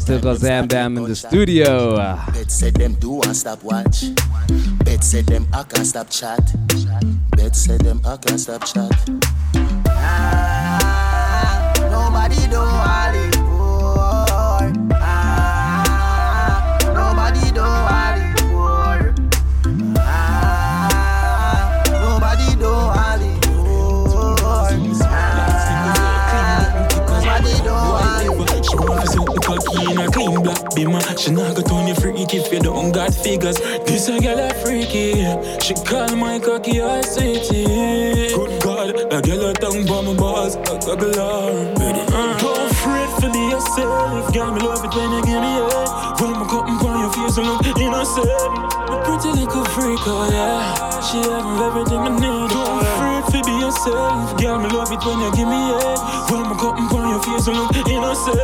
Still 0.00 0.20
got 0.20 0.36
Zam 0.36 0.68
Bam 0.68 0.96
in 0.98 1.04
the 1.04 1.16
studio. 1.16 1.96
Bet 2.32 2.50
said 2.50 2.74
them 2.74 2.94
do 2.94 3.20
and 3.22 3.36
stop 3.36 3.60
watch. 3.64 4.04
Bet 4.84 5.02
said 5.02 5.26
them 5.26 5.48
I 5.52 5.64
can't 5.64 5.86
stop 5.86 6.08
chat. 6.10 6.40
Bet 7.36 7.56
said 7.56 7.80
them 7.80 8.00
I 8.04 8.16
can't 8.16 8.38
stop 8.38 8.64
chat. 8.64 8.92
ah, 9.88 11.72
Nobody 11.90 12.46
do 12.48 12.56
all 12.58 13.25
She 31.26 31.32
not 31.32 31.56
go 31.56 31.62
turn 31.62 31.88
you 31.88 31.94
freaky 31.96 32.36
if 32.36 32.52
you 32.52 32.60
don't 32.60 32.92
got 32.92 33.12
figures. 33.12 33.58
This 33.82 34.06
a 34.06 34.20
girl 34.20 34.38
a 34.38 34.54
freaky. 34.62 35.26
She 35.58 35.74
call 35.74 36.14
my 36.14 36.38
cocky 36.38 36.78
a 36.78 37.02
city. 37.02 37.66
Good 38.30 38.62
God, 38.62 38.94
a 39.12 39.20
girl 39.20 39.50
a 39.50 39.52
tongue 39.54 39.84
bomb 39.86 40.16
balls. 40.16 40.54
A 40.54 40.78
goggle 40.78 41.18
her. 41.18 41.74
Ready? 41.82 42.06
Uh. 42.14 42.38
Don't 42.38 42.72
fret 42.76 43.10
for 43.18 43.28
be 43.32 43.42
yourself. 43.50 44.32
Girl, 44.32 44.54
me 44.54 44.60
love 44.60 44.84
it 44.84 44.94
when 44.94 45.10
you 45.10 45.22
give 45.26 45.42
me 45.42 45.50
head. 45.66 46.22
When 46.22 46.30
my 46.30 46.46
cotton 46.46 46.78
on 46.86 47.00
your 47.00 47.10
face, 47.10 47.36
you 47.36 47.42
look 47.42 47.66
innocent. 47.74 48.30
A 48.86 49.02
pretty 49.02 49.30
little 49.34 49.64
freak, 49.74 49.98
oh 50.06 50.30
yeah. 50.30 51.02
She 51.10 51.18
have 51.26 51.60
everything 51.60 52.06
I 52.06 52.10
need. 52.22 52.50
Don't 52.54 52.86
fret 53.02 53.06
for 53.06 53.10
be 53.10 53.15
yourself. 53.66 54.38
Girl, 54.38 54.58
me 54.58 54.68
love 54.70 54.90
it 54.92 55.02
when 55.04 55.18
you 55.20 55.30
give 55.34 55.48
me 55.48 55.60
head. 55.74 55.98
When 56.30 56.42
my 56.46 56.56
cotton 56.56 56.86
on 56.94 57.10
your 57.10 57.22
face, 57.22 57.46
you 57.46 57.54
look 57.54 57.74
innocent. 57.74 58.38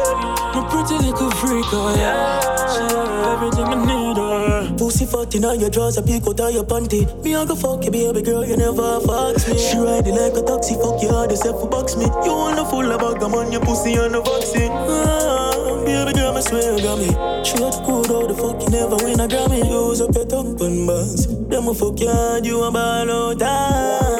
My 0.55 0.61
pretty 0.69 0.99
little 1.07 1.31
freak, 1.39 1.71
oh 1.73 1.95
yeah. 1.97 2.41
She 2.75 2.83
have 2.83 3.39
everything 3.39 3.71
I 3.71 3.79
need, 3.87 4.19
oh. 4.19 4.75
Pussy 4.77 5.07
fat 5.07 5.35
inna 5.35 5.55
your 5.55 5.71
drawers, 5.71 5.97
a 5.97 6.03
peek 6.03 6.27
out 6.27 6.41
of 6.41 6.53
your 6.53 6.65
panty. 6.65 7.07
Me 7.23 7.35
a 7.35 7.47
go 7.47 7.55
fuck 7.55 7.85
you, 7.85 7.91
baby 7.91 8.23
girl, 8.23 8.45
you 8.45 8.57
never 8.57 9.01
fucks 9.07 9.49
me. 9.49 9.57
She 9.59 9.79
ride 9.79 10.07
it 10.07 10.13
like 10.13 10.35
a 10.35 10.43
taxi, 10.43 10.75
fuck 10.75 11.01
you 11.03 11.09
hard, 11.09 11.31
yourself 11.31 11.61
for 11.61 11.69
box 11.69 11.97
me. 11.97 12.05
You 12.27 12.35
wanna 12.35 12.65
full 12.67 12.91
of 12.91 12.99
bag, 13.01 13.23
I'm 13.23 13.35
on 13.35 13.53
your 13.53 13.63
pussy 13.63 13.95
and 13.95 14.15
the 14.15 14.21
vaccine. 14.21 14.73
Ah, 14.73 15.83
baby 15.85 16.13
girl, 16.13 16.37
I 16.37 16.41
swear 16.41 16.77
you 16.77 16.83
got 16.83 16.99
me. 16.99 17.11
Straight 17.47 17.79
good, 17.87 18.11
how 18.11 18.27
the 18.27 18.35
fuck 18.35 18.61
you 18.61 18.71
never 18.71 18.97
win 18.97 19.21
a 19.21 19.27
Grammy? 19.29 19.63
Use 19.71 20.01
up 20.01 20.15
your 20.15 20.27
tongue, 20.27 20.59
pun 20.59 20.87
buzz. 20.87 21.27
Them 21.49 21.69
a 21.69 21.75
fuck 21.75 22.01
you 22.01 22.11
hard, 22.11 22.45
you 22.45 22.63
a 22.63 22.71
ball 22.71 23.11
out. 23.11 24.12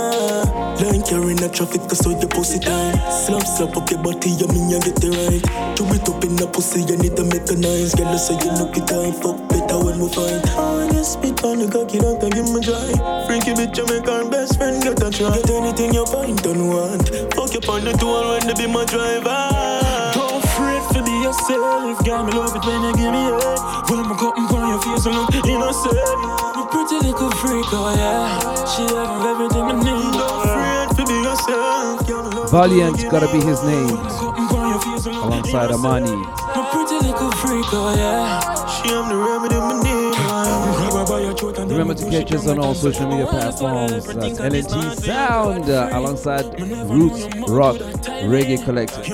Line 0.83 1.03
carrying 1.07 1.39
a 1.39 1.49
traffic, 1.49 1.87
cause 1.87 2.03
all 2.05 2.19
your 2.19 2.27
pussy 2.27 2.59
time. 2.59 2.99
Slam 3.07 3.39
slap 3.47 3.77
up 3.77 3.89
your 3.89 4.03
body, 4.03 4.35
you 4.35 4.51
mean 4.51 4.67
you 4.67 4.81
get 4.83 4.99
it 4.99 5.15
right. 5.15 5.43
Do 5.79 5.87
it 5.95 6.03
up 6.11 6.25
in 6.27 6.35
the 6.35 6.51
pussy, 6.51 6.83
you 6.83 6.99
need 6.99 7.15
to 7.15 7.23
make 7.23 7.47
a 7.47 7.55
nice. 7.55 7.95
Girl, 7.95 8.11
so 8.19 8.35
you 8.35 8.51
look 8.59 8.75
it 8.75 8.91
time, 8.91 9.15
fuck 9.23 9.39
better 9.47 9.79
when 9.79 10.03
we 10.03 10.11
fight. 10.11 10.43
I 10.59 10.83
wanna 10.83 11.07
spit 11.07 11.39
on 11.47 11.63
the 11.63 11.71
cocky, 11.71 12.03
don't 12.03 12.19
give 12.19 12.51
me 12.51 12.59
dry. 12.59 12.91
Freaky 13.31 13.55
bitch, 13.55 13.79
you 13.79 13.87
make 13.87 14.11
our 14.11 14.27
best 14.27 14.59
friend 14.59 14.83
get 14.83 14.99
a 14.99 15.07
try. 15.07 15.39
Get 15.47 15.55
anything 15.55 15.95
you 15.95 16.03
find, 16.11 16.35
don't 16.43 16.67
want. 16.67 17.07
Fuck 17.39 17.55
you 17.55 17.63
on 17.71 17.87
the 17.87 17.95
tour 18.03 18.35
when 18.35 18.43
they 18.51 18.57
be 18.59 18.67
my 18.67 18.83
driver. 18.83 19.39
Don't 20.19 20.43
fret 20.51 20.83
for 20.91 20.99
be 21.07 21.15
yourself. 21.23 22.03
Girl, 22.03 22.27
me 22.27 22.35
love 22.35 22.59
it 22.59 22.65
when 22.67 22.83
you 22.83 22.93
give 22.99 23.15
me 23.15 23.23
head. 23.31 23.87
When 23.87 24.03
my 24.03 24.19
cotton 24.19 24.51
on 24.51 24.67
your 24.67 24.83
face, 24.83 25.07
you 25.07 25.15
look 25.15 25.31
innocent. 25.47 25.95
My 26.59 26.67
pretty 26.75 27.07
little 27.07 27.31
freak, 27.39 27.71
oh 27.71 27.95
yeah. 27.95 28.67
She 28.67 28.83
have 28.91 29.23
everything 29.31 29.63
I 29.63 29.79
need. 29.79 30.11
Don't 30.19 30.52
Valiant 32.53 33.01
gotta 33.11 33.33
be 33.33 33.41
his 33.43 33.63
name. 33.65 33.89
Alongside 35.25 35.71
Amani. 35.71 36.13
My 36.13 36.69
pretty 36.71 36.97
little 37.07 37.31
freak, 37.41 37.65
oh 37.73 37.95
yeah. 37.97 38.41
She 38.67 38.89
have 38.91 39.09
the 39.09 39.17
remedy 39.17 39.55
I 39.57 39.83
need. 39.83 40.13
Grab 40.77 40.93
her 40.93 41.07
by 41.11 41.21
your 41.21 41.35
throat 41.35 41.59
and 41.61 41.71
then 41.71 41.79
Remember 41.79 41.95
to 41.95 42.11
catch 42.11 42.31
us 42.35 42.47
on 42.47 42.59
all 42.59 42.75
social 42.75 43.09
media 43.09 43.25
platforms. 43.25 44.05
That's 44.05 44.39
LNT 44.39 45.01
Sound 45.01 45.71
uh, 45.71 45.89
alongside 45.93 46.45
Roots 46.91 47.25
Rock 47.49 47.77
Reggae 48.29 48.63
Collective. 48.63 49.07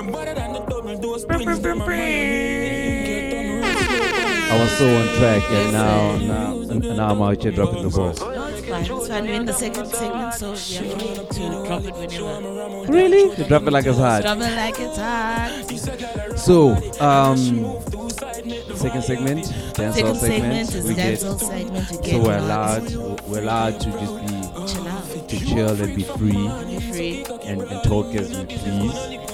I 4.51 4.59
was 4.60 4.70
so 4.73 4.86
on 4.97 5.06
track, 5.16 5.43
and 5.52 5.73
now, 5.73 6.16
now, 6.16 6.55
now 6.94 7.10
I'm 7.10 7.23
out 7.23 7.40
here 7.40 7.52
dropping 7.52 7.82
the 7.85 7.90
balls. 7.90 8.38
No, 8.86 8.98
it's 8.98 9.09
fine. 9.09 9.09
It's 9.09 9.09
fine. 9.09 9.24
We're 9.24 9.34
in 9.34 9.46
the 9.46 9.52
second 9.52 9.86
segment, 9.86 10.34
so 10.34 10.46
we 10.52 10.56
are 10.88 11.24
to 11.24 11.66
drop 11.66 11.84
it 11.84 11.94
whenever. 11.94 12.92
Really? 12.92 13.36
You 13.38 13.44
drop 13.44 13.62
it 13.62 13.72
like 13.72 13.86
it's 13.86 13.98
hot. 13.98 14.22
Drop 14.22 14.38
it 14.38 14.56
like 14.56 14.78
it's 14.78 14.96
hot. 14.96 16.38
So, 16.38 16.70
um, 17.00 17.36
second 18.76 19.02
segment, 19.05 19.44
dancehall 19.74 19.92
Second 19.94 20.16
segment. 20.16 20.68
segment 20.68 20.74
is 20.74 20.84
we 20.84 20.94
get- 20.94 21.18
dancehall 21.18 21.38
segment. 21.40 21.90
We 22.02 22.10
So 22.10 22.18
we're 22.18 22.36
relaxed. 22.36 22.94
allowed, 22.94 23.20
we're 23.28 23.38
allowed 23.42 23.80
to 23.80 23.90
just 23.90 24.20
be 24.20 24.28
Chill 24.68 24.88
out. 24.88 25.28
to 25.28 25.36
chill 25.46 25.82
and 25.82 25.96
be 25.96 26.02
free, 26.02 26.32
Be 26.32 26.80
free. 26.92 27.24
and, 27.44 27.62
and 27.62 27.82
talk 27.84 28.14
as 28.14 28.28
we 28.36 28.44
please. 28.46 29.27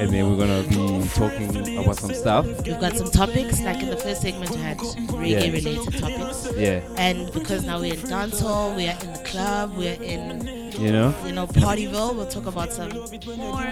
Exactly. 0.00 0.04
and 0.04 0.12
then 0.12 0.30
we're 0.30 0.46
gonna 0.46 0.62
be 1.02 1.08
talking 1.08 1.78
about 1.78 1.96
some 1.96 2.14
stuff. 2.14 2.46
We've 2.66 2.80
got 2.80 2.96
some 2.96 3.10
topics, 3.10 3.60
like 3.60 3.82
in 3.82 3.90
the 3.90 3.96
first 3.96 4.22
segment, 4.22 4.50
we 4.50 4.56
had 4.58 4.78
reggae 4.78 5.28
Yeah. 5.30 5.52
related 5.52 5.98
topics. 6.00 6.48
Yeah. 6.56 6.80
And 6.96 7.32
because 7.32 7.64
now 7.64 7.80
we're 7.80 7.94
in 7.94 8.00
dancehall, 8.00 8.74
we 8.76 8.88
are 8.88 8.96
in 9.02 9.12
the 9.12 9.18
club, 9.24 9.76
we're 9.76 10.00
in, 10.02 10.72
You 10.78 10.92
know? 10.92 11.14
you 11.26 11.32
know, 11.32 11.46
Partyville. 11.46 12.14
We'll 12.16 12.26
talk 12.26 12.46
about 12.46 12.72
some 12.72 12.88
more 13.36 13.66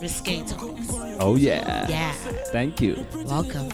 risque 0.00 0.42
topics. 0.42 0.88
Oh 1.18 1.36
yeah. 1.36 1.86
Yeah. 1.88 2.12
Thank 2.52 2.80
you. 2.80 3.06
Welcome. 3.24 3.68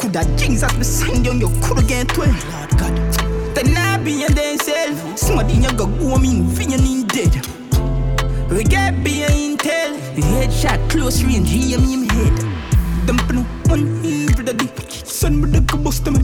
Coulda 0.00 0.24
Jesus 0.38 0.72
be 0.72 0.82
signed 0.82 1.28
on, 1.28 1.40
you 1.40 1.50
coulda 1.60 1.82
get 1.82 2.08
12. 2.08 2.28
Lord 2.52 2.70
God. 2.78 2.96
Then 3.54 3.76
I 3.76 3.98
be 3.98 4.24
in 4.24 4.34
themself. 4.34 5.18
Somebody 5.18 5.54
you 5.54 5.72
go 5.74 5.86
go 5.86 6.16
in, 6.16 6.48
feeling 6.48 7.06
dead. 7.06 7.34
We 8.50 8.64
get 8.64 9.04
be 9.04 9.20
intel. 9.28 9.98
Headshot, 10.16 10.88
close 10.90 11.22
range, 11.22 11.50
hear 11.50 11.78
me 11.78 11.94
in 11.94 12.08
head. 12.08 13.06
Dump 13.06 13.30
no 13.30 13.42
one 13.66 14.00
daddy. 14.42 14.68
Son 15.04 15.38
me 15.38 15.50
the 15.50 15.60
bust 15.76 16.10
me, 16.10 16.18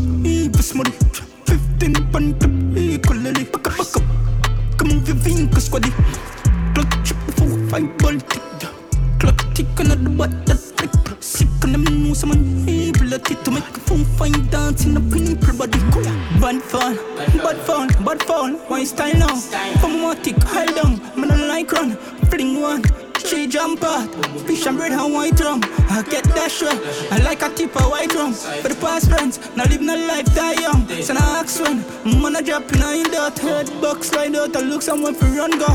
For 28.46 28.68
the 28.68 28.76
past 28.80 29.08
friends, 29.10 29.40
now 29.56 29.64
live 29.64 29.80
no 29.80 29.96
life 29.96 30.32
die 30.34 30.54
young. 30.60 30.86
So 31.02 31.14
now 31.14 31.40
ask 31.40 31.60
when, 31.60 31.82
man, 32.22 32.36
I 32.36 32.42
drop 32.42 32.62
in 32.72 32.80
a 32.80 33.02
that 33.10 33.38
head 33.38 33.66
box 33.80 34.10
slide 34.10 34.36
out. 34.36 34.54
I 34.54 34.60
look 34.60 34.82
someone 34.82 35.14
for 35.14 35.26
run 35.26 35.58
go. 35.58 35.66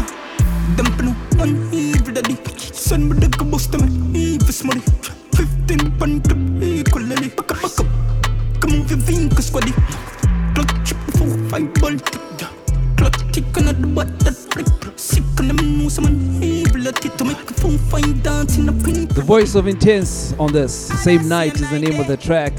Voice 19.32 19.56
of 19.56 19.64
Intence 19.66 20.38
on 20.38 20.52
this 20.52 20.74
same 21.02 21.30
night 21.30 21.56
is 21.56 21.70
the 21.70 21.80
name 21.80 21.98
of 22.02 22.08
the 22.08 22.18
track. 22.18 22.52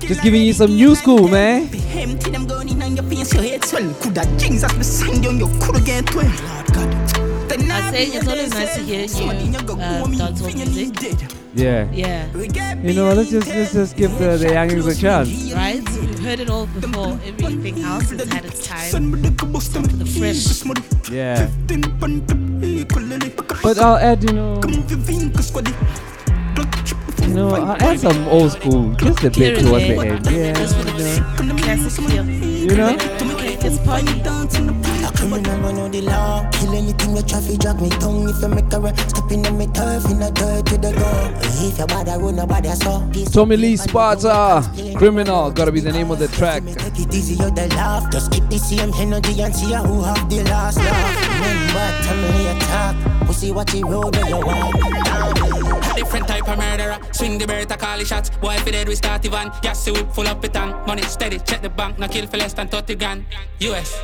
Just 0.00 0.20
giving 0.20 0.42
you 0.42 0.52
some 0.52 0.72
new 0.74 0.96
school, 0.96 1.28
man. 1.28 1.70
Empty 1.92 2.32
them 2.32 2.44
going 2.44 2.70
in 2.70 2.82
on 2.82 2.96
your 2.96 3.04
face, 3.04 3.32
your 3.32 3.44
head 3.44 3.64
swell. 3.64 3.94
Coulda 4.02 4.26
Jesus 4.36 4.72
be 4.72 4.82
signed 4.82 5.24
on, 5.28 5.38
you 5.38 5.46
coulda 5.62 5.80
get 5.80 6.06
12. 6.08 6.26
Lord 6.26 6.66
God. 6.74 7.48
Then 7.48 7.70
I 7.70 7.92
say 7.92 8.06
it's 8.06 8.26
always 8.26 8.50
nice 8.50 8.74
to 8.74 8.82
hear 8.82 9.04
uh, 9.04 9.06
dancehall 9.06 10.54
music. 10.56 11.30
Yeah. 11.54 11.88
Yeah. 11.92 12.26
You 12.82 12.94
know, 12.94 13.12
let's 13.12 13.30
just 13.30 13.46
let's 13.46 13.72
just 13.72 13.96
give 13.96 14.10
the, 14.18 14.38
the 14.38 14.46
youngins 14.46 14.90
a 14.90 15.00
chance. 15.00 15.52
Right? 15.52 15.88
We've 16.00 16.18
heard 16.18 16.40
it 16.40 16.50
all 16.50 16.66
before. 16.66 17.12
Everything 17.24 17.84
else 17.84 18.10
has 18.10 18.28
had 18.32 18.44
its 18.44 18.66
time. 18.66 19.12
The 19.22 20.04
fresh. 20.18 20.64
Yeah. 21.12 21.48
But 23.62 23.78
I'll 23.78 23.96
add, 23.96 24.24
you 24.24 24.32
know, 24.32 24.60
you 24.66 26.07
know, 27.34 27.50
I'll 27.50 27.82
add 27.82 28.00
some 28.00 28.28
old 28.28 28.52
school, 28.52 28.92
just 28.94 29.24
a 29.24 29.30
bit 29.30 29.60
towards 29.60 29.84
the 29.86 29.96
end. 29.98 30.26
Yeah. 30.26 30.56
You 32.68 32.76
know. 32.76 32.90
You 32.90 32.96
know? 32.96 32.96
It's 33.60 33.78
party. 33.84 34.20
A 34.20 35.12
criminal 35.12 35.88
the 35.88 36.02
law. 36.02 36.48
Kill 36.52 36.74
anything 36.74 37.12
with 37.12 37.26
traffic, 37.28 37.58
drag 37.58 37.80
me 37.80 37.88
tongue. 37.90 38.28
If 38.28 38.40
you 38.42 38.48
make 38.48 38.72
a 38.72 38.80
run, 38.80 38.96
step 38.96 39.30
in 39.30 39.46
on 39.46 39.58
me 39.58 39.66
turf, 39.66 40.04
in 40.06 40.18
the 40.18 40.30
dirt 40.30 40.66
to 40.66 40.78
the 40.78 40.92
go. 40.92 41.08
If 41.66 41.86
body 41.88 42.10
run, 42.10 42.36
nobody 42.36 42.70
saw. 42.70 43.06
Tommy 43.32 43.56
Lee 43.56 43.76
Sparta, 43.76 44.62
Criminal, 44.96 45.50
gotta 45.50 45.72
be 45.72 45.80
the 45.80 45.92
name 45.92 46.10
of 46.10 46.18
the 46.18 46.28
track. 46.28 46.62
Take 46.64 46.98
it 47.00 47.14
easy, 47.14 47.34
you 47.34 47.50
the 47.50 47.68
laugh. 47.74 48.10
Just 48.10 48.32
keep 48.32 48.48
the 48.48 48.58
same 48.58 48.92
energy 48.94 49.40
and 49.42 49.54
see 49.54 49.74
who 49.74 50.02
have 50.02 50.28
the 50.30 50.44
last 50.44 50.78
laugh. 50.78 51.16
Remember, 51.34 51.88
tell 52.04 52.16
me 52.16 52.48
attack. 52.48 53.26
Pussy, 53.26 53.50
what 53.50 53.72
you 53.74 53.86
road 53.86 54.16
where 54.16 54.28
you 54.28 54.36
walk. 54.36 55.07
Different 55.98 56.28
type 56.28 56.48
of 56.48 56.56
murderer. 56.56 56.96
Swing 57.10 57.38
the 57.38 57.46
bird, 57.46 57.68
call 57.68 57.98
the 57.98 58.04
shots. 58.04 58.30
Boy, 58.30 58.54
if 58.54 58.64
you 58.64 58.70
dead, 58.70 58.86
we 58.86 58.94
start 58.94 59.20
the 59.20 59.30
van. 59.30 59.50
Yes, 59.64 59.82
see 59.82 59.90
whip 59.90 60.12
full 60.12 60.28
up 60.28 60.44
it 60.44 60.54
and 60.54 60.70
money 60.86 61.02
steady. 61.02 61.40
Check 61.40 61.60
the 61.60 61.68
bank, 61.68 61.98
no 61.98 62.06
kill 62.06 62.24
for 62.28 62.36
less 62.36 62.52
than 62.52 62.68
30 62.68 62.94
grand. 62.94 63.24
US. 63.58 64.00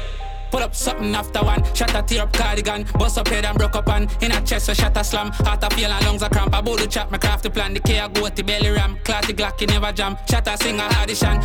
Pull 0.50 0.62
up 0.64 0.74
something 0.74 1.14
after 1.14 1.38
one. 1.44 1.62
Shot 1.72 1.94
a 1.94 2.02
tear 2.02 2.22
up 2.22 2.32
cardigan. 2.32 2.84
Bust 2.98 3.18
up 3.18 3.28
head 3.28 3.44
and 3.44 3.56
broke 3.56 3.76
up 3.76 3.88
and 3.90 4.10
in 4.20 4.32
a 4.32 4.40
chest, 4.42 4.66
so 4.66 4.74
shot 4.74 4.96
a 4.96 5.04
slam. 5.04 5.30
Heart 5.30 5.62
a 5.62 5.70
feel 5.74 5.90
and 5.92 6.04
lungs 6.04 6.22
a 6.22 6.28
cramp. 6.28 6.52
I 6.52 6.60
bowl 6.60 6.74
the 6.74 6.88
chop, 6.88 7.12
my 7.12 7.18
craft 7.18 7.44
the 7.44 7.50
plan. 7.50 7.74
The 7.74 7.80
K 7.80 8.00
I 8.00 8.08
go 8.08 8.28
to 8.28 8.42
belly 8.42 8.70
ram. 8.70 8.98
Clot 9.04 9.28
the 9.28 9.32
Glock, 9.32 9.60
he 9.60 9.66
never 9.66 9.92
jam. 9.92 10.16
Shot 10.28 10.48
a 10.48 10.56
sing 10.56 10.80
a 10.80 10.82
audition. 10.82 11.40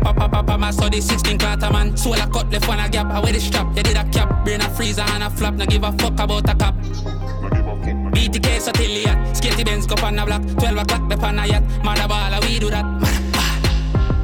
Pa 0.00 0.12
pa 0.12 0.28
pa 0.28 0.42
pa, 0.44 0.56
my 0.56 0.70
study 0.70 1.00
16 1.00 1.38
clatter 1.38 1.72
man. 1.72 1.96
Soul 1.96 2.14
a 2.14 2.26
cut 2.30 2.48
left 2.52 2.68
one 2.68 2.78
a 2.78 2.88
gap. 2.88 3.10
I 3.10 3.18
wear 3.18 3.32
the 3.32 3.40
strap. 3.40 3.76
You 3.76 3.82
did 3.82 3.96
a 3.96 4.04
cap. 4.10 4.44
Brain 4.44 4.60
a 4.60 4.70
freezer 4.70 5.02
and 5.02 5.24
a 5.24 5.30
flap. 5.30 5.54
No 5.54 5.66
give 5.66 5.82
a 5.82 5.90
fuck 5.90 6.20
about 6.20 6.48
a 6.48 6.54
cap. 6.54 7.67
Beat 8.18 8.32
the 8.32 8.40
case 8.40 8.66
until 8.66 8.84
he 8.84 9.04
hot. 9.04 9.36
Skate 9.36 9.56
the 9.56 9.62
Benz, 9.62 9.86
go 9.86 9.94
on 10.04 10.18
a 10.18 10.26
block. 10.26 10.42
12 10.42 10.78
o'clock, 10.78 11.08
the 11.08 11.16
pan 11.16 11.38
a 11.38 11.46
yacht. 11.46 11.62
Mother 11.84 12.08
ball, 12.08 12.40
we 12.40 12.58
do 12.58 12.68
that. 12.68 12.84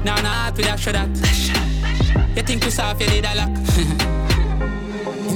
Now, 0.05 0.21
nah, 0.21 0.51
with 0.51 0.67
that 0.67 0.81
shot 0.81 0.95
that. 0.95 1.09
You 2.37 2.43
think 2.43 2.65
we 2.65 2.71
soft, 2.71 3.01
you 3.01 3.09
need 3.09 3.25
a 3.25 3.35
lock. 3.37 4.21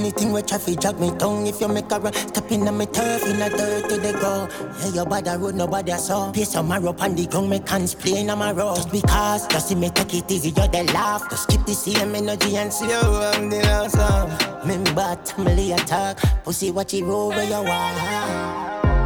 Anything 0.09 0.33
with 0.33 0.47
traffic, 0.47 0.81
drag 0.81 0.99
me 0.99 1.11
tongue. 1.19 1.47
If 1.47 1.61
you 1.61 1.69
make 1.69 1.93
a 1.93 2.01
run, 2.01 2.15
step 2.15 2.51
in 2.51 2.65
me 2.79 2.87
turf, 2.87 3.29
in 3.29 3.39
the 3.39 3.51
dirt 3.51 3.91
to 3.91 3.97
the 3.99 4.13
go. 4.13 4.49
Yeah, 4.81 4.95
your 4.95 5.05
body 5.05 5.37
road, 5.37 5.55
nobody 5.55 5.93
saw. 5.99 6.33
Place 6.33 6.55
my 6.55 6.79
rope 6.79 7.03
on 7.03 7.15
the 7.15 7.27
ground, 7.27 7.51
me 7.51 7.59
can't 7.59 7.95
play 7.99 8.27
on 8.27 8.39
my 8.39 8.53
road. 8.53 8.77
Just 8.77 8.91
because, 8.91 9.47
just 9.49 9.69
see 9.69 9.75
me 9.75 9.91
take 9.91 10.15
it 10.15 10.33
easy, 10.33 10.49
you're 10.49 10.67
the 10.67 10.85
laugh. 10.95 11.29
Just 11.29 11.51
keep 11.51 11.63
the 11.67 11.75
same 11.75 12.15
energy 12.15 12.57
and 12.57 12.73
see 12.73 12.87
you, 12.87 12.95
I'm 12.95 13.51
the 13.51 13.59
one. 13.99 14.61
Remember, 14.63 15.15
family 15.27 15.73
attack. 15.73 16.17
Pussy, 16.43 16.71
watch 16.71 16.95
it 16.95 17.05
roll 17.05 17.29
where 17.29 17.45
you 17.45 17.57
are. 17.57 18.98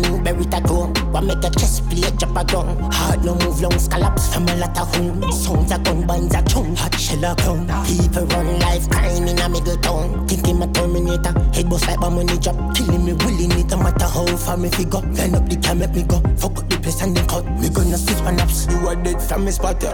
New 0.00 0.18
Beretta 0.20 0.60
chrome 0.66 0.92
What 1.12 1.24
make 1.24 1.44
a 1.44 1.50
chest 1.50 1.88
plate 1.88 2.16
drop 2.18 2.36
a 2.36 2.44
gun 2.44 2.78
Hard 2.92 3.24
no 3.24 3.34
move 3.36 3.60
long 3.60 3.78
scallops 3.78 4.32
from 4.32 4.48
a 4.48 4.56
lot 4.56 4.78
of 4.78 4.94
home. 4.94 5.32
Sounds 5.32 5.72
a 5.72 5.78
gun 5.78 6.06
binds 6.06 6.34
a 6.34 6.42
chum 6.42 6.76
Hot 6.76 6.94
shell 6.98 7.24
a 7.24 7.34
crown 7.36 7.66
People 7.86 8.26
run 8.26 8.58
life 8.60 8.88
crime 8.90 9.26
in 9.28 9.38
a 9.38 9.48
middle 9.48 9.76
town. 9.78 10.26
Thinking 10.28 10.58
my 10.58 10.66
terminator 10.68 11.32
Head 11.54 11.68
boss 11.68 11.86
like 11.86 12.00
my 12.00 12.08
money 12.08 12.38
drop 12.38 12.56
Killing 12.74 13.04
me 13.04 13.12
willing 13.12 13.52
it 13.52 13.70
no 13.70 13.76
matter 13.78 14.06
how 14.06 14.26
far 14.36 14.56
me 14.56 14.68
figure. 14.68 15.00
Line 15.00 15.34
up 15.34 15.48
the 15.48 15.56
cam 15.56 15.78
make 15.78 15.94
me 15.94 16.02
go. 16.02 16.20
Fuck 16.36 16.58
up 16.58 16.68
the 16.68 16.78
place 16.78 17.02
and 17.02 17.16
then 17.16 17.26
cut. 17.26 17.44
Me 17.60 17.68
gonna 17.70 17.96
switch 17.96 18.22
my 18.22 18.30
naps. 18.32 18.66
You 18.70 18.88
are 18.88 18.96
dead 18.96 19.22
from 19.22 19.44
me 19.44 19.50
spot 19.50 19.80
Boy, 19.80 19.88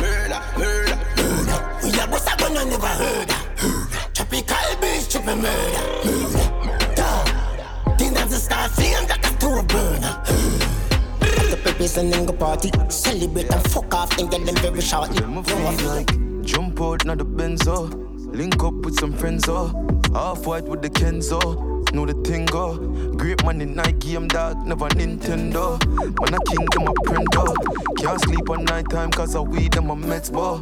murder, 0.00 0.40
murder, 0.56 0.98
murder. 1.16 1.58
We 1.82 1.90
a 1.90 2.06
boss 2.06 2.26
I 2.58 2.64
never 2.64 2.86
heard 2.86 3.28
Tropical 4.14 4.76
beach, 4.80 5.08
triple 5.08 5.36
murder, 5.36 6.04
murder 6.04 6.47
Dog 8.48 8.70
Think 8.70 9.08
that's 9.08 9.28
a 9.28 9.32
star 9.32 9.58
flame 9.58 9.60
that 9.60 9.60
a 9.60 9.62
burner. 9.64 10.22
The 11.20 11.74
boys 11.78 11.96
and 11.96 12.12
then 12.12 12.26
go 12.26 12.32
party. 12.32 12.70
Celebrate 12.88 13.50
and 13.50 13.70
fuck 13.70 13.94
off 13.94 14.18
and 14.18 14.30
get 14.30 14.44
them 14.44 14.56
very 14.56 14.80
shortly. 14.80 15.20
Like 15.86 16.10
jump 16.42 16.80
out 16.80 17.04
now 17.04 17.14
the 17.14 17.24
Benzo. 17.24 18.08
Link 18.34 18.62
up 18.62 18.74
with 18.74 18.98
some 18.98 19.12
friends, 19.12 19.48
oh. 19.48 19.72
Half 20.12 20.46
white 20.46 20.64
with 20.64 20.82
the 20.82 20.90
Kenzo. 20.90 21.92
Know 21.92 22.04
the 22.04 22.14
thing 22.28 22.44
go. 22.46 22.76
Great 23.16 23.42
man 23.44 23.60
in 23.60 23.74
night 23.74 23.98
game 23.98 24.28
dog, 24.28 24.66
never 24.66 24.88
Nintendo. 24.90 25.78
Man 26.20 26.34
a 26.34 26.38
king, 26.44 26.66
them 26.72 26.88
a 26.88 26.92
prendo. 27.06 27.26
Oh. 27.36 27.94
Can't 27.96 28.20
sleep 28.20 28.50
at 28.50 28.60
night 28.60 28.90
time 28.90 29.10
cause 29.10 29.34
I 29.34 29.40
weed 29.40 29.72
them 29.72 29.90
a 29.90 29.96
meds 29.96 30.30
ball. 30.30 30.60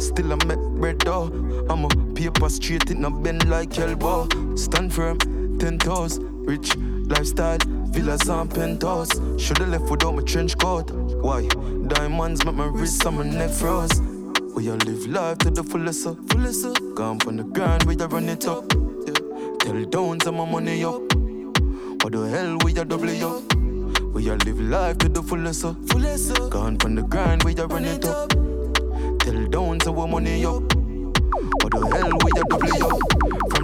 Still 0.00 0.32
a 0.32 0.46
met 0.46 0.58
bread 0.78 1.00
though. 1.00 1.24
I'm 1.70 1.84
a 1.84 1.88
paper 2.14 2.48
straight 2.50 2.90
in 2.90 3.04
a 3.04 3.10
bend 3.10 3.48
like 3.48 3.78
elbow. 3.78 4.28
Stand 4.56 4.92
firm, 4.92 5.18
ten 5.58 5.78
toes. 5.78 6.18
Rich 6.20 6.76
lifestyle, 7.06 7.58
villas 7.90 8.28
and 8.28 8.52
penthouse. 8.52 9.10
Shoulda 9.38 9.66
left 9.66 9.90
without 9.90 10.14
my 10.14 10.22
trench 10.22 10.56
coat. 10.58 10.90
Why? 10.90 11.46
Diamonds 11.88 12.44
make 12.44 12.54
my 12.54 12.66
wrist 12.66 13.04
and 13.04 13.18
my 13.18 13.24
neck 13.24 13.50
froze. 13.50 14.00
We 14.54 14.70
all 14.70 14.76
live 14.76 15.06
life 15.06 15.38
to 15.38 15.50
the 15.50 15.62
fullest, 15.62 16.06
uh, 16.06 16.14
fullest. 16.28 16.66
Gone 16.94 17.18
from 17.20 17.36
the 17.36 17.44
grind, 17.44 17.84
we 17.84 17.94
a 17.94 18.06
run 18.08 18.28
it 18.28 18.46
up. 18.46 18.72
Yeah. 19.06 19.14
Tell 19.60 19.84
down 19.84 20.18
to 20.20 20.32
my 20.32 20.44
money 20.50 20.84
up. 20.84 21.02
What 22.02 22.12
the 22.12 22.28
hell 22.30 22.58
we 22.64 22.72
a 22.72 22.84
double 22.84 23.24
up? 23.24 23.54
We 24.14 24.30
all 24.30 24.36
live 24.36 24.60
life 24.60 24.98
to 24.98 25.08
the 25.08 25.22
fullest, 25.22 25.64
uh, 25.64 25.74
fullest. 25.88 26.38
uh. 26.38 26.48
Gone 26.48 26.78
from 26.78 26.94
the 26.94 27.02
grind, 27.02 27.44
we 27.44 27.54
a 27.56 27.66
run 27.66 27.84
it 27.84 28.04
up. 28.04 28.30
Tell 29.20 29.46
down 29.46 29.78
to 29.80 29.92
my 29.92 30.06
money 30.06 30.44
up. 30.44 30.62
What 31.62 31.72
the 31.72 31.90
hell 31.92 32.10
we 32.24 32.30
a 32.40 32.44
double 32.44 32.94
up? 32.94 33.15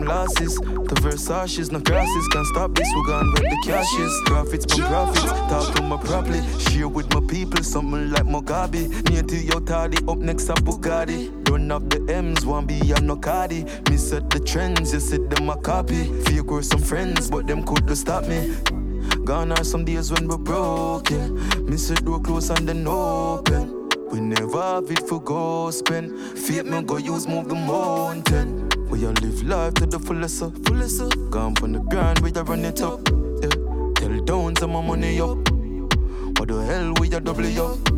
Losses 0.04 0.56
to 0.58 0.94
Versace's, 1.02 1.70
no 1.72 1.80
crosses 1.80 2.28
can't 2.28 2.46
stop 2.46 2.74
this. 2.74 2.88
We 2.94 3.06
gone 3.06 3.26
where 3.32 3.50
the 3.50 3.58
cash 3.64 3.98
is. 3.98 4.22
Profits 4.26 4.64
from 4.66 4.84
profits, 4.86 5.24
talk 5.24 5.74
to 5.76 5.82
my 5.82 5.96
properly. 5.96 6.42
Share 6.58 6.88
with 6.88 7.12
my 7.14 7.20
people, 7.28 7.62
something 7.62 8.10
like 8.10 8.24
Mugabe. 8.24 9.10
Near 9.10 9.22
to 9.22 9.36
your 9.36 9.60
tardy, 9.60 9.98
up 10.08 10.18
next 10.18 10.44
to 10.44 10.54
Bugatti. 10.54 11.48
Run 11.48 11.70
up 11.70 11.88
the 11.88 12.00
M's, 12.12 12.46
one 12.46 12.66
be 12.66 12.78
a 12.92 13.00
no 13.00 13.16
cardi. 13.16 13.64
Me 13.90 13.96
set 13.96 14.30
the 14.30 14.40
trends, 14.40 14.92
you 14.92 15.00
said 15.00 15.30
them 15.30 15.50
a 15.50 15.56
copy. 15.56 16.04
Fake 16.24 16.50
were 16.50 16.62
some 16.62 16.80
friends, 16.80 17.30
but 17.30 17.46
them 17.46 17.64
couldn't 17.64 17.96
stop 17.96 18.26
me. 18.26 18.54
Gone 19.24 19.52
are 19.52 19.64
some 19.64 19.84
days 19.84 20.10
when 20.10 20.26
we're 20.28 20.38
broke, 20.38 21.10
yeah. 21.10 21.28
Me 21.28 21.76
said 21.76 22.04
door 22.04 22.20
close 22.20 22.50
and 22.50 22.68
then 22.68 22.86
open. 22.86 23.81
We 24.12 24.20
never 24.20 24.60
have 24.60 24.90
it 24.90 25.08
for 25.08 25.22
go 25.22 25.70
spend. 25.70 26.38
Fate 26.38 26.66
me 26.66 26.82
go 26.82 26.98
use 26.98 27.26
move 27.26 27.48
the 27.48 27.54
mountain. 27.54 28.68
We 28.90 29.06
all 29.06 29.12
live 29.14 29.42
life 29.42 29.72
to 29.74 29.86
the 29.86 29.98
fullest, 29.98 30.40
fullest. 30.66 31.30
Gone 31.30 31.54
from 31.54 31.72
the 31.72 31.78
grind, 31.78 32.18
we 32.18 32.30
a 32.34 32.44
run 32.44 32.62
it 32.62 32.82
up. 32.82 33.08
Yeah. 33.08 33.48
Tell 33.94 34.20
down 34.26 34.54
to 34.56 34.66
my 34.68 34.82
money 34.82 35.18
up. 35.18 35.38
What 36.38 36.48
the 36.48 36.62
hell 36.66 36.92
we 37.00 37.10
a 37.10 37.20
double 37.20 37.46
up? 37.58 37.90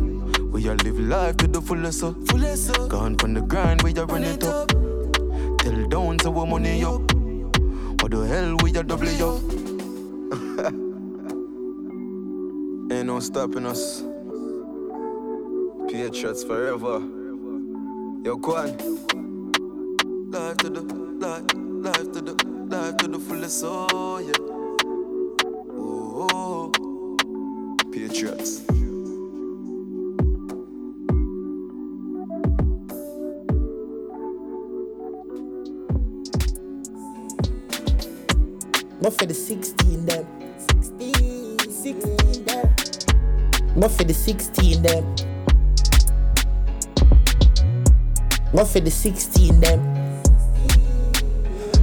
We 0.53 0.69
all 0.69 0.75
live 0.75 0.99
life 1.01 1.35
to 1.35 1.47
the 1.47 1.61
fullest, 1.61 1.99
fullest. 1.99 2.87
Gone 2.87 3.17
from 3.17 3.33
the 3.33 3.41
grind, 3.41 3.81
we 3.81 3.93
a 3.93 4.05
run 4.05 4.23
it 4.23 4.45
up. 4.45 4.69
Tell 4.69 5.87
down 5.89 6.17
to 6.19 6.29
our 6.29 6.45
money 6.45 6.81
up. 6.85 7.11
What 8.01 8.11
the 8.11 8.25
hell 8.25 8.55
we 8.63 8.69
a 8.73 8.83
double 8.83 9.09
up? 9.09 9.43
Ain't 12.93 13.07
no 13.07 13.19
stopping 13.19 13.65
us. 13.65 14.14
Patriots 15.95 16.43
forever. 16.43 16.99
Yo, 18.25 18.35
on. 18.35 18.67
Life 20.29 20.57
to 20.57 20.69
the, 20.69 20.81
life, 21.21 21.43
life 21.55 22.11
to 22.11 22.21
the, 22.21 22.33
life 22.67 22.97
to 22.97 23.07
the 23.07 23.17
fullest, 23.17 23.63
oh 23.63 24.17
yeah. 24.17 24.33
Oh, 25.71 26.27
oh. 26.33 27.85
Patriots. 27.93 28.59
Go 39.01 39.11
for 39.11 39.25
the 39.25 39.33
16 39.33 40.05
them. 40.05 40.27
16, 40.81 41.59
16 41.59 42.43
them. 42.43 42.75
Go 43.79 43.87
for 43.87 44.03
the 44.03 44.13
16 44.13 44.81
them. 44.81 45.34
Go 48.53 48.65
for 48.65 48.79
the 48.79 48.91
16 48.91 49.59
them. 49.59 49.94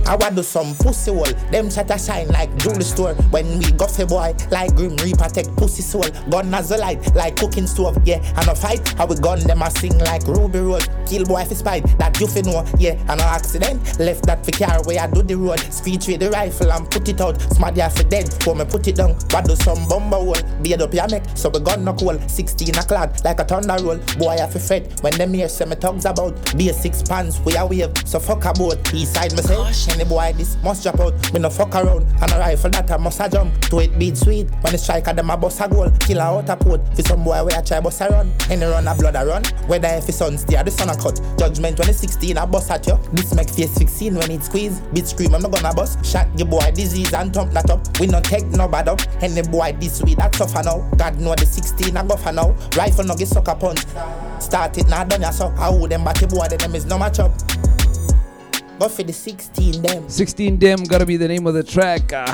I 0.07 0.17
want 0.17 0.37
do 0.37 0.43
some 0.43 0.75
pussy 0.77 1.13
hole. 1.13 1.25
Them 1.51 1.71
chatter 1.71 1.99
shine 1.99 2.29
like 2.29 2.55
jewelry 2.57 2.85
store. 2.85 3.15
When 3.31 3.59
we 3.59 3.71
go 3.73 3.87
for 3.87 4.07
boy, 4.07 4.35
like 4.51 4.75
Grim 4.75 4.97
Reaper 4.97 5.29
take 5.29 5.55
pussy 5.57 5.83
soul. 5.83 6.05
Gun 6.31 6.53
as 6.55 6.71
a 6.71 6.79
light, 6.79 7.15
like 7.15 7.37
cooking 7.37 7.67
stove. 7.67 7.97
Yeah, 8.05 8.23
and 8.37 8.49
a 8.49 8.55
fight, 8.55 8.87
how 8.99 9.07
we 9.07 9.17
gun 9.17 9.41
them 9.41 9.63
a 9.63 9.71
sing 9.71 9.97
like 9.99 10.27
Ruby 10.27 10.61
Road. 10.61 10.89
Kill 11.07 11.25
boy 11.25 11.45
for 11.45 11.55
spite, 11.55 11.87
that 11.99 12.19
you 12.21 12.27
fi 12.27 12.41
know. 12.43 12.65
Yeah, 12.79 12.93
and 13.09 13.21
no 13.21 13.27
accident. 13.27 13.99
Left 13.99 14.27
that 14.27 14.45
for 14.45 14.53
car 14.53 14.83
where 14.85 15.01
I 15.01 15.07
do 15.07 15.23
the 15.23 15.37
road. 15.37 15.61
Speech 15.73 16.09
with 16.09 16.21
the 16.21 16.31
rifle 16.31 16.73
and 16.73 16.91
put 16.91 17.09
it 17.09 17.21
out. 17.21 17.41
Smart 17.53 17.77
ya 17.77 17.89
for 17.89 18.05
dead. 18.05 18.33
For 18.43 18.55
me 18.55 18.65
put 18.65 18.87
it 18.89 18.97
down. 18.97 19.13
What 19.31 19.47
do 19.47 19.57
some 19.57 19.87
bomber 19.89 20.17
hole? 20.17 20.37
Beard 20.63 20.83
up 20.83 20.95
your 20.95 21.07
neck, 21.09 21.25
so 21.35 21.49
we 21.49 21.61
gun 21.61 21.85
no 21.85 21.95
cool. 21.95 22.19
16 22.29 22.77
a 22.77 22.83
clad, 22.83 23.25
like 23.25 23.41
a 23.41 23.45
thunder 23.45 23.77
roll. 23.83 23.99
Boy 24.19 24.37
I 24.41 24.47
fi 24.47 24.59
fret. 24.59 25.01
When 25.03 25.15
them 25.15 25.33
here 25.35 25.49
say 25.49 25.65
me 25.65 25.77
thugs 25.77 26.05
about. 26.05 26.57
Be 26.57 26.69
a 26.71 26.73
six 26.73 27.03
pants, 27.03 27.41
we 27.45 27.57
a 27.57 27.67
wave. 27.67 27.93
So 28.05 28.19
fuck 28.19 28.45
about. 28.45 28.93
East 28.93 29.15
side 29.15 29.33
me 29.33 29.43
say. 29.43 29.92
Any 29.93 30.05
boy 30.05 30.33
this 30.37 30.57
must 30.63 30.83
drop 30.83 31.01
out. 31.01 31.33
Me 31.33 31.41
no 31.41 31.51
fuck 31.51 31.75
around. 31.75 32.07
And 32.23 32.33
a 32.33 32.39
rifle 32.39 32.71
that 32.71 32.91
I 32.91 32.97
must 32.97 33.21
a 33.21 33.29
jump. 33.29 33.61
To 33.67 33.81
it 33.81 33.99
beat 33.99 34.17
sweet. 34.17 34.51
When 34.63 34.73
the 34.73 34.79
striker 34.79 35.13
them 35.13 35.31
a 35.31 35.37
bust 35.37 35.61
a 35.61 35.69
goal. 35.69 35.91
Kill 36.01 36.19
a 36.19 36.23
out 36.23 36.49
a 36.49 36.57
port. 36.57 36.81
For 36.97 37.03
some 37.03 37.25
boy 37.25 37.45
where 37.45 37.59
I 37.59 37.63
try 37.63 37.81
bust 37.81 38.01
a 38.01 38.09
run. 38.09 38.33
Any 38.49 38.65
run 38.65 38.89
a 38.89 38.95
blood 38.95 39.17
a 39.17 39.27
run. 39.27 39.45
Whether 39.67 39.89
if 39.89 40.07
his 40.07 40.17
son 40.17 40.39
steer 40.39 40.65
the 40.65 40.71
sun 40.71 40.89
a 40.89 40.97
cut. 40.97 41.21
Judgment 41.39 41.79
when 41.79 41.89
the 41.89 41.95
16 41.95 42.37
a 42.37 42.47
bust 42.47 42.71
at 42.71 42.87
you. 42.87 42.99
This 43.13 43.35
make 43.35 43.51
face 43.51 43.73
16 43.73 44.15
when 44.15 44.31
it 44.31 44.43
squeeze. 44.43 44.81
Bit 44.95 45.07
scream 45.07 45.35
I'm 45.35 45.43
not 45.43 45.53
gonna 45.53 45.75
bust. 45.75 46.05
Shot 46.05 46.27
your 46.39 46.49
boy 46.49 46.71
disease 46.75 47.13
and 47.13 47.33
thump 47.33 47.53
that 47.53 47.69
up. 47.71 48.01
We 48.01 48.07
no 48.07 48.21
take 48.21 48.47
no 48.47 48.69
bad 48.69 48.89
up. 48.89 49.01
Any 49.21 49.43
boy 49.43 49.77
this 49.79 50.03
week 50.03 50.17
that 50.19 50.33
tougher 50.33 50.63
now. 50.63 50.89
God 50.97 51.21
know 51.21 51.35
the 51.35 51.45
16 51.45 51.97
a 51.97 52.05
go 52.05 52.17
for 52.17 52.33
now. 52.33 52.57
Rifle 52.77 53.05
no 53.05 53.15
get 53.15 53.29
sucker 53.29 53.55
punch. 53.55 53.85
Start 54.41 54.79
it 54.79 54.89
now 54.89 55.05
done 55.05 55.23
ya 55.23 55.31
so. 55.31 55.49
I 55.59 55.67
hold 55.67 55.91
them 55.91 56.05
batty 56.05 56.27
boy 56.27 56.49
them 56.49 56.75
is 56.75 56.87
no 56.87 56.99
match 56.99 57.19
up. 57.19 57.33
Go 58.83 58.89
for 58.89 59.05
the 59.05 59.13
16 59.13 59.81
them. 59.81 60.09
16 60.09 60.57
Dem 60.57 60.83
gotta 60.83 61.07
be 61.07 61.17
the 61.17 61.29
name 61.29 61.47
of 61.47 61.55
the 61.55 61.63
track. 61.63 62.13
Uh, 62.13 62.27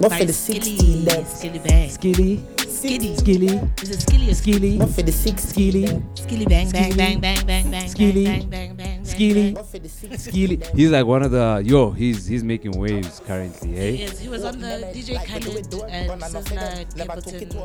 Go 0.00 0.08
for 0.08 0.24
the 0.24 0.32
16 0.32 1.04
them. 1.04 1.24
Skillibeng. 1.24 1.90
Skilly. 1.90 2.55
Skilly. 2.76 3.16
Skilly. 3.16 3.60
Is 3.82 3.90
it 3.90 4.00
skilly 4.02 4.30
or 4.30 4.34
Skilly. 4.34 4.78
Go 4.78 4.86
for 4.86 5.02
the 5.02 5.12
16 5.12 5.38
Skilly. 5.38 6.02
skilly 6.14 6.44
bang 6.46 6.70
bang 6.70 6.94
bang 6.96 7.18
bang 7.20 7.46
bang 7.46 7.70
bang 7.70 7.88
Skilly. 7.88 8.24
bang 8.24 8.48
bang 8.48 8.76
bang 8.76 8.76
bang 8.76 9.04
Skilly. 9.04 9.52
bang. 9.54 10.18
Skilly. 10.18 10.60
He's 10.74 10.90
like 10.90 11.06
one 11.06 11.22
of 11.22 11.30
the 11.30 11.62
yo. 11.64 11.90
He's 11.90 12.26
he's 12.26 12.44
making 12.44 12.72
waves 12.78 13.20
currently. 13.26 13.70
He 13.72 14.02
is. 14.04 14.18
He 14.20 14.28
was 14.28 14.44
on 14.44 14.60
the 14.60 14.90
DJ 14.94 15.16
Khaled 15.24 15.72
and 15.90 16.22
Sizzla 16.22 16.84
Capleton 16.94 17.56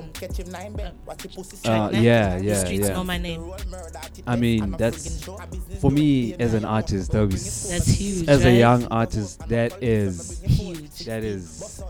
Uh, 1.65 1.89
track, 1.89 2.01
yeah, 2.01 2.37
The 2.37 2.43
yeah, 2.45 2.53
streets 2.63 2.87
yeah. 2.87 2.93
know 2.93 3.03
my 3.03 3.17
name. 3.17 3.43
I 4.25 4.35
mean, 4.37 4.71
that's 4.77 5.23
for 5.79 5.91
me 5.91 6.33
as 6.35 6.53
an 6.53 6.63
artist. 6.65 7.11
That 7.11 7.27
was 7.27 7.69
That's 7.69 7.87
huge, 7.87 8.27
As 8.29 8.45
a 8.45 8.51
young 8.51 8.85
artist, 8.87 9.47
that 9.49 9.81
is 9.83 10.39
Huge. 10.45 10.99
That 11.05 11.23
is 11.23 11.81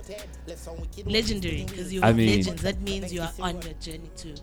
Legendary, 1.06 1.66
because 1.68 1.94
you 1.94 2.02
I 2.04 2.14
mean- 2.14 2.38
legends. 2.40 2.62
That 2.64 2.82
means 2.82 3.11
you 3.12 3.22
are 3.22 3.32
on 3.40 3.62
your 3.62 3.74
journey 3.74 4.10
to 4.18 4.36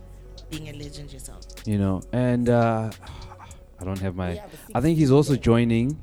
being 0.50 0.68
a 0.68 0.72
legend 0.72 1.12
yourself. 1.12 1.44
you 1.66 1.78
know. 1.78 2.02
And 2.12 2.48
uh, 2.48 2.90
I 3.80 3.84
don't 3.84 3.98
have 4.00 4.14
my. 4.16 4.40
I 4.74 4.80
think 4.80 4.98
he's 4.98 5.10
also 5.10 5.36
joining. 5.36 5.98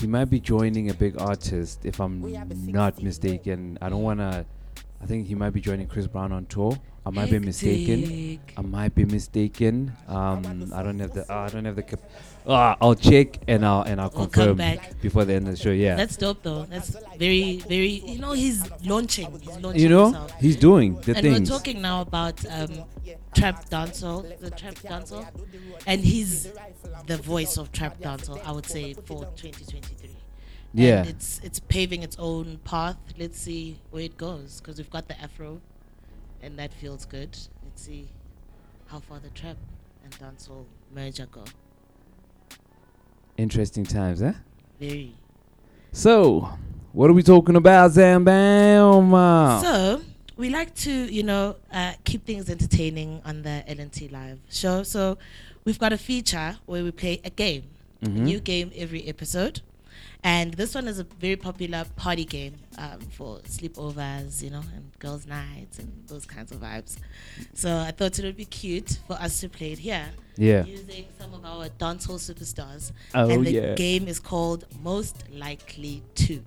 He 0.00 0.06
might 0.06 0.26
be 0.26 0.38
joining 0.38 0.90
a 0.90 0.94
big 0.94 1.20
artist, 1.20 1.84
if 1.84 2.00
I'm 2.00 2.20
not 2.66 3.02
mistaken. 3.02 3.78
I 3.82 3.88
don't 3.88 4.02
wanna. 4.02 4.46
I 5.00 5.06
think 5.06 5.26
he 5.26 5.34
might 5.34 5.50
be 5.50 5.60
joining 5.60 5.86
Chris 5.86 6.06
Brown 6.06 6.32
on 6.32 6.46
tour. 6.46 6.78
I 7.08 7.10
might 7.10 7.30
be 7.30 7.38
mistaken. 7.38 8.38
I 8.54 8.60
might 8.60 8.94
be 8.94 9.06
mistaken. 9.06 9.92
Um, 10.06 10.70
I 10.74 10.82
don't 10.82 10.98
have 10.98 11.14
the. 11.14 11.22
Uh, 11.32 11.38
I 11.38 11.48
don't 11.48 11.64
have 11.64 11.76
the. 11.76 11.82
Cap- 11.82 12.02
uh, 12.46 12.74
I'll 12.82 12.94
check 12.94 13.38
and 13.48 13.64
I'll 13.64 13.80
and 13.80 13.98
I'll 13.98 14.10
We'll 14.14 14.26
come 14.26 14.48
confirm 14.48 14.56
back. 14.58 15.00
before 15.00 15.24
the 15.24 15.32
end 15.32 15.48
of 15.48 15.56
the 15.56 15.62
show. 15.62 15.70
Yeah. 15.70 15.96
That's 15.96 16.18
dope 16.18 16.42
though. 16.42 16.64
That's 16.64 16.96
very, 17.18 17.58
very. 17.60 18.02
You 18.06 18.18
know, 18.18 18.32
he's 18.32 18.62
launching. 18.84 19.30
He's 19.40 19.56
launching 19.58 19.80
you 19.80 19.88
know, 19.88 20.04
himself. 20.06 20.32
he's 20.38 20.56
doing 20.56 20.96
the 20.96 21.02
thing. 21.02 21.16
and 21.16 21.24
things. 21.24 21.50
we're 21.50 21.56
talking 21.56 21.80
now 21.80 22.02
about 22.02 22.44
um, 22.46 22.84
trap 23.34 23.70
dancehall, 23.70 24.38
the 24.40 24.50
trap 24.50 24.74
dancehall, 24.74 25.26
and 25.86 26.02
he's 26.02 26.52
the 27.06 27.16
voice 27.16 27.56
of 27.56 27.72
trap 27.72 27.98
dancehall. 28.00 28.44
I 28.44 28.52
would 28.52 28.66
say 28.66 28.92
for 28.92 29.24
2023. 29.36 30.10
Yeah. 30.74 31.00
And 31.00 31.08
it's 31.08 31.40
it's 31.42 31.58
paving 31.58 32.02
its 32.02 32.16
own 32.18 32.58
path. 32.64 32.98
Let's 33.18 33.40
see 33.40 33.78
where 33.90 34.02
it 34.02 34.18
goes 34.18 34.60
because 34.60 34.76
we've 34.76 34.90
got 34.90 35.08
the 35.08 35.18
afro, 35.18 35.62
and 36.42 36.58
that 36.58 36.72
feels 36.72 37.04
good. 37.04 37.36
Let's 37.64 37.82
see 37.82 38.08
how 38.86 39.00
far 39.00 39.18
the 39.18 39.30
trap 39.30 39.56
and 40.04 40.12
dancehall 40.18 40.64
merger 40.94 41.26
go. 41.26 41.44
Interesting 43.36 43.84
times, 43.84 44.20
huh? 44.20 44.32
Very. 44.80 45.14
So, 45.92 46.48
what 46.92 47.08
are 47.10 47.12
we 47.12 47.22
talking 47.22 47.56
about, 47.56 47.92
Zambam? 47.92 49.62
So 49.62 50.02
we 50.36 50.50
like 50.50 50.74
to, 50.76 50.90
you 50.90 51.22
know, 51.22 51.56
uh, 51.72 51.92
keep 52.04 52.24
things 52.26 52.48
entertaining 52.50 53.20
on 53.24 53.42
the 53.42 53.62
LNT 53.68 54.10
Live 54.10 54.38
show. 54.50 54.82
So 54.82 55.18
we've 55.64 55.78
got 55.78 55.92
a 55.92 55.98
feature 55.98 56.58
where 56.66 56.82
we 56.82 56.90
play 56.90 57.20
a 57.24 57.30
game, 57.30 57.64
a 58.02 58.06
Mhm. 58.06 58.12
new 58.22 58.40
game 58.40 58.72
every 58.74 59.06
episode. 59.08 59.60
And 60.28 60.52
this 60.52 60.74
one 60.74 60.88
is 60.88 60.98
a 60.98 61.04
very 61.04 61.36
popular 61.36 61.86
party 61.96 62.26
game 62.26 62.56
um, 62.76 63.00
for 63.16 63.38
sleepovers, 63.48 64.42
you 64.42 64.50
know, 64.50 64.62
and 64.76 64.92
girls' 64.98 65.26
nights 65.26 65.78
and 65.78 65.90
those 66.06 66.26
kinds 66.26 66.52
of 66.52 66.58
vibes. 66.58 66.98
So 67.54 67.74
I 67.74 67.92
thought 67.92 68.18
it 68.18 68.26
would 68.26 68.36
be 68.36 68.44
cute 68.44 68.98
for 69.06 69.14
us 69.14 69.40
to 69.40 69.48
play 69.48 69.72
it 69.72 69.78
here. 69.78 70.06
Yeah. 70.36 70.66
Using 70.66 71.06
some 71.18 71.32
of 71.32 71.46
our 71.46 71.70
dancehall 71.70 72.18
superstars. 72.20 72.92
Oh, 73.14 73.30
and 73.30 73.46
the 73.46 73.52
yeah. 73.52 73.74
game 73.74 74.06
is 74.06 74.20
called 74.20 74.66
Most 74.82 75.16
Likely 75.32 76.02
To. 76.16 76.44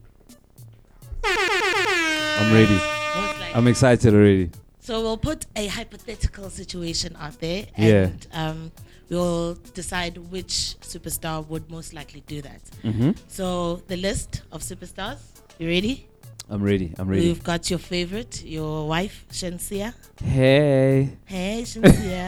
I'm 1.23 2.53
ready. 2.53 2.75
Most. 2.75 3.55
I'm 3.55 3.67
excited 3.67 4.13
already. 4.13 4.51
So 4.79 5.01
we'll 5.01 5.17
put 5.17 5.47
a 5.55 5.65
hypothetical 5.65 6.51
situation 6.51 7.17
out 7.19 7.39
there, 7.39 7.65
Yeah. 7.75 8.11
um, 8.31 8.71
we'll 9.11 9.55
decide 9.73 10.17
which 10.31 10.75
superstar 10.81 11.45
would 11.47 11.69
most 11.69 11.93
likely 11.93 12.23
do 12.27 12.41
that. 12.41 12.61
Mhm. 12.83 13.15
So 13.27 13.81
the 13.87 13.97
list 13.97 14.41
of 14.51 14.61
superstars. 14.63 15.19
You 15.59 15.67
ready? 15.67 16.07
I'm 16.49 16.63
ready. 16.63 16.93
I'm 16.97 17.07
ready. 17.07 17.27
We've 17.27 17.43
got 17.43 17.69
your 17.69 17.79
favorite, 17.79 18.43
your 18.43 18.87
wife, 18.87 19.25
Shenseea. 19.31 19.93
Hey. 20.23 21.09
Hey, 21.25 21.63
Shenseea. 21.65 22.27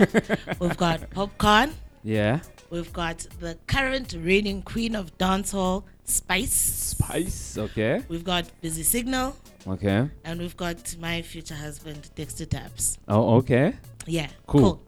We've 0.60 0.78
got 0.78 1.10
Popcaan. 1.10 1.72
Yeah. 2.04 2.40
We've 2.70 2.92
got 2.94 3.26
the 3.40 3.58
current 3.68 4.16
reigning 4.20 4.62
queen 4.62 4.96
of 4.96 5.18
dancehall, 5.18 5.84
Spice. 6.06 6.54
Spice. 6.54 7.58
Okay. 7.58 8.04
We've 8.10 8.24
got 8.24 8.46
Busy 8.62 8.84
Signal. 8.84 9.36
Okay. 9.68 10.10
And 10.26 10.40
we've 10.42 10.58
got 10.58 10.96
my 11.00 11.22
future 11.22 11.56
husband, 11.56 12.10
Dexta 12.16 12.46
Daps. 12.46 12.98
Oh, 13.08 13.36
okay. 13.38 13.74
Yeah. 14.06 14.28
Cool. 14.48 14.82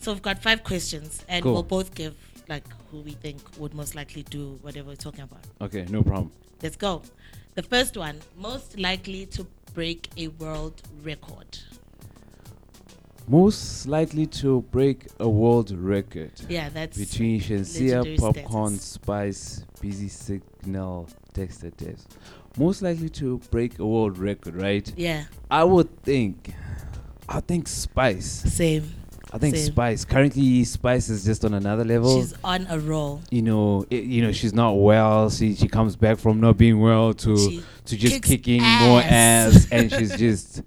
So 0.00 0.12
we've 0.12 0.22
got 0.22 0.42
five 0.42 0.64
questions, 0.64 1.22
and 1.28 1.42
Cool. 1.42 1.52
we'll 1.52 1.62
both 1.62 1.94
give 1.94 2.14
like 2.48 2.64
who 2.90 3.00
we 3.00 3.12
think 3.12 3.38
would 3.58 3.74
most 3.74 3.94
likely 3.94 4.22
do 4.24 4.58
whatever 4.62 4.88
we're 4.88 4.96
talking 4.96 5.22
about. 5.22 5.44
Okay. 5.60 5.84
No 5.90 6.02
problem. 6.02 6.32
Let's 6.62 6.76
go. 6.76 7.02
The 7.54 7.62
first 7.62 7.96
one, 7.96 8.18
most 8.36 8.78
likely 8.78 9.26
to 9.26 9.46
break 9.74 10.08
a 10.16 10.28
world 10.28 10.80
record. 11.02 11.58
Most 13.28 13.86
likely 13.86 14.26
to 14.26 14.62
break 14.72 15.06
a 15.20 15.28
world 15.28 15.70
record. 15.70 16.32
Yeah, 16.48 16.68
that's 16.70 16.96
between 16.98 17.40
Shenseea, 17.40 18.16
Popcaan, 18.18 18.70
status. 18.70 18.82
Spice, 18.82 19.64
Busy 19.80 20.08
Signal, 20.08 21.08
Dexta 21.34 21.70
Daps. 21.76 22.06
Most 22.58 22.82
likely 22.82 23.08
to 23.10 23.38
break 23.50 23.78
a 23.78 23.86
world 23.86 24.18
record, 24.18 24.56
right? 24.56 24.92
Yeah. 24.96 25.24
I 25.50 25.62
would 25.62 26.02
think. 26.02 26.52
I 27.28 27.40
think 27.40 27.68
Spice. 27.68 28.26
Same. 28.52 28.92
I 29.32 29.38
think 29.38 29.54
Same. 29.54 29.66
Spice. 29.72 30.04
Currently, 30.04 30.64
Spice 30.64 31.08
is 31.08 31.24
just 31.24 31.44
on 31.44 31.54
another 31.54 31.84
level. 31.84 32.20
She's 32.20 32.34
on 32.42 32.66
a 32.68 32.78
roll. 32.80 33.22
you 33.30 33.42
know, 33.42 33.86
it, 33.88 34.04
you 34.04 34.22
know, 34.22 34.32
she's 34.32 34.52
not 34.52 34.72
well. 34.72 35.30
She 35.30 35.54
she 35.54 35.68
comes 35.68 35.94
back 35.96 36.18
from 36.18 36.40
not 36.40 36.56
being 36.56 36.80
well 36.80 37.14
to 37.14 37.36
She 37.36 37.62
to 37.86 37.96
just 37.96 38.22
kicking 38.22 38.60
more 38.62 39.00
ass. 39.00 39.54
ass, 39.54 39.68
and 39.70 39.92
she's 39.96 40.16
just 40.16 40.62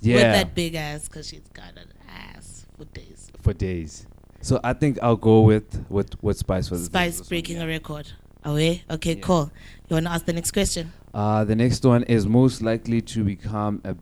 yeah 0.00 0.14
With 0.14 0.22
that 0.22 0.54
big 0.54 0.74
ass, 0.76 1.08
because 1.08 1.26
she's 1.28 1.48
got 1.52 1.70
an 1.76 1.88
ass 2.08 2.66
for 2.78 2.84
days. 2.86 3.30
for 3.42 3.52
days. 3.52 4.06
So 4.42 4.60
I 4.62 4.74
think 4.74 4.98
I'll 5.02 5.16
go 5.16 5.40
with 5.40 5.84
with 5.88 6.22
with 6.22 6.36
Spice 6.38 6.68
for 6.68 6.76
this. 6.76 6.86
Spice 6.86 7.20
breaking 7.28 7.60
a 7.60 7.66
record. 7.66 8.12
Away? 8.44 8.84
Okay, 8.90 9.16
cool. 9.16 9.50
You 9.88 9.94
want 9.94 10.04
to 10.06 10.12
ask 10.12 10.26
the 10.26 10.34
next 10.34 10.50
question? 10.50 10.92
Uh, 11.14 11.44
the 11.44 11.56
next 11.56 11.82
one 11.84 12.02
is 12.04 12.26
most 12.26 12.60
likely 12.60 13.00
to 13.00 13.24
become 13.24 13.80
a 13.84 13.96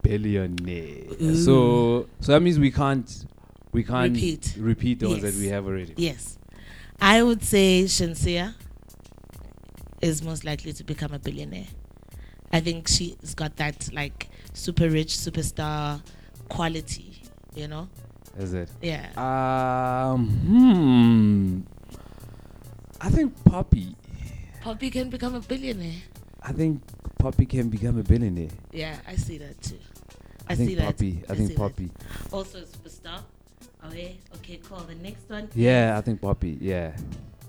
billionaire. 0.00 1.04
So 1.36 2.08
so 2.20 2.32
that 2.32 2.40
means 2.40 2.58
we 2.58 2.70
can't 2.70 3.26
we 3.72 3.82
can't 3.82 4.14
Repeat. 4.14 4.54
repeat 4.58 5.00
the 5.00 5.08
ones 5.08 5.22
that 5.22 5.34
we 5.34 5.48
have 5.48 5.66
already. 5.66 5.94
Yes. 5.96 6.38
I 7.00 7.22
would 7.22 7.42
say 7.42 7.84
Shenseea 7.84 8.54
is 10.00 10.22
most 10.22 10.44
likely 10.44 10.72
to 10.74 10.84
become 10.84 11.12
a 11.12 11.18
billionaire. 11.18 11.66
I 12.52 12.60
think 12.60 12.86
she's 12.86 13.34
got 13.34 13.56
that 13.56 13.88
like 13.92 14.28
super 14.52 14.88
rich 14.88 15.08
superstar 15.08 16.02
quality, 16.48 17.22
you 17.54 17.66
know? 17.66 17.88
Is 18.38 18.52
it? 18.54 18.68
Yeah. 18.82 19.08
Um. 19.16 20.28
Hmm. 20.28 21.60
I 23.00 23.10
think 23.10 23.44
Poppy. 23.44 23.96
Poppy 24.60 24.90
can 24.90 25.10
become 25.10 25.34
a 25.34 25.40
billionaire. 25.40 26.02
I 26.42 26.52
think 26.52 26.82
Poppy 27.18 27.46
can 27.46 27.68
become 27.68 27.98
a 27.98 28.02
billionaire. 28.02 28.48
Yeah, 28.72 28.96
I 29.06 29.16
see 29.16 29.38
that 29.38 29.60
too. 29.60 29.78
I, 30.48 30.52
I 30.52 30.56
think 30.56 30.70
see 30.70 30.74
that. 30.76 30.84
Poppy. 30.86 31.22
I 31.28 31.34
think 31.34 31.48
see 31.48 31.54
that. 31.54 31.60
Poppy. 31.60 31.90
Also 32.32 32.58
a 32.58 32.62
superstar. 32.62 33.22
Oh, 33.82 33.88
okay, 33.88 34.16
okay, 34.36 34.60
cool. 34.68 34.78
The 34.78 34.94
next 34.94 35.28
one. 35.28 35.48
Yeah, 35.54 35.96
I 35.98 36.00
think 36.00 36.20
Poppy. 36.20 36.58
Yeah. 36.60 36.92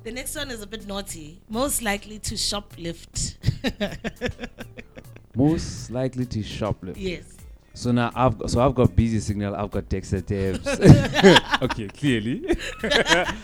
The 0.04 0.12
next 0.12 0.36
one 0.36 0.52
is 0.52 0.62
a 0.62 0.68
bit 0.68 0.86
naughty. 0.88 1.40
Most 1.50 1.82
likely 1.82 2.20
to 2.20 2.36
shoplift. 2.36 3.36
Most 5.36 5.92
likely 5.92 6.26
to 6.26 6.40
shoplift. 6.40 6.96
Yes. 6.98 7.24
So 7.76 7.92
now 7.92 8.12
I've 8.14 8.38
got, 8.38 8.52
so 8.52 8.62
I've 8.62 8.76
got 8.76 8.96
busy 8.96 9.20
signal. 9.20 9.56
I've 9.56 9.72
got 9.72 9.90
Dexta 9.90 10.22
Daps. 10.22 11.62
okay, 11.64 11.88
clearly. 11.88 12.46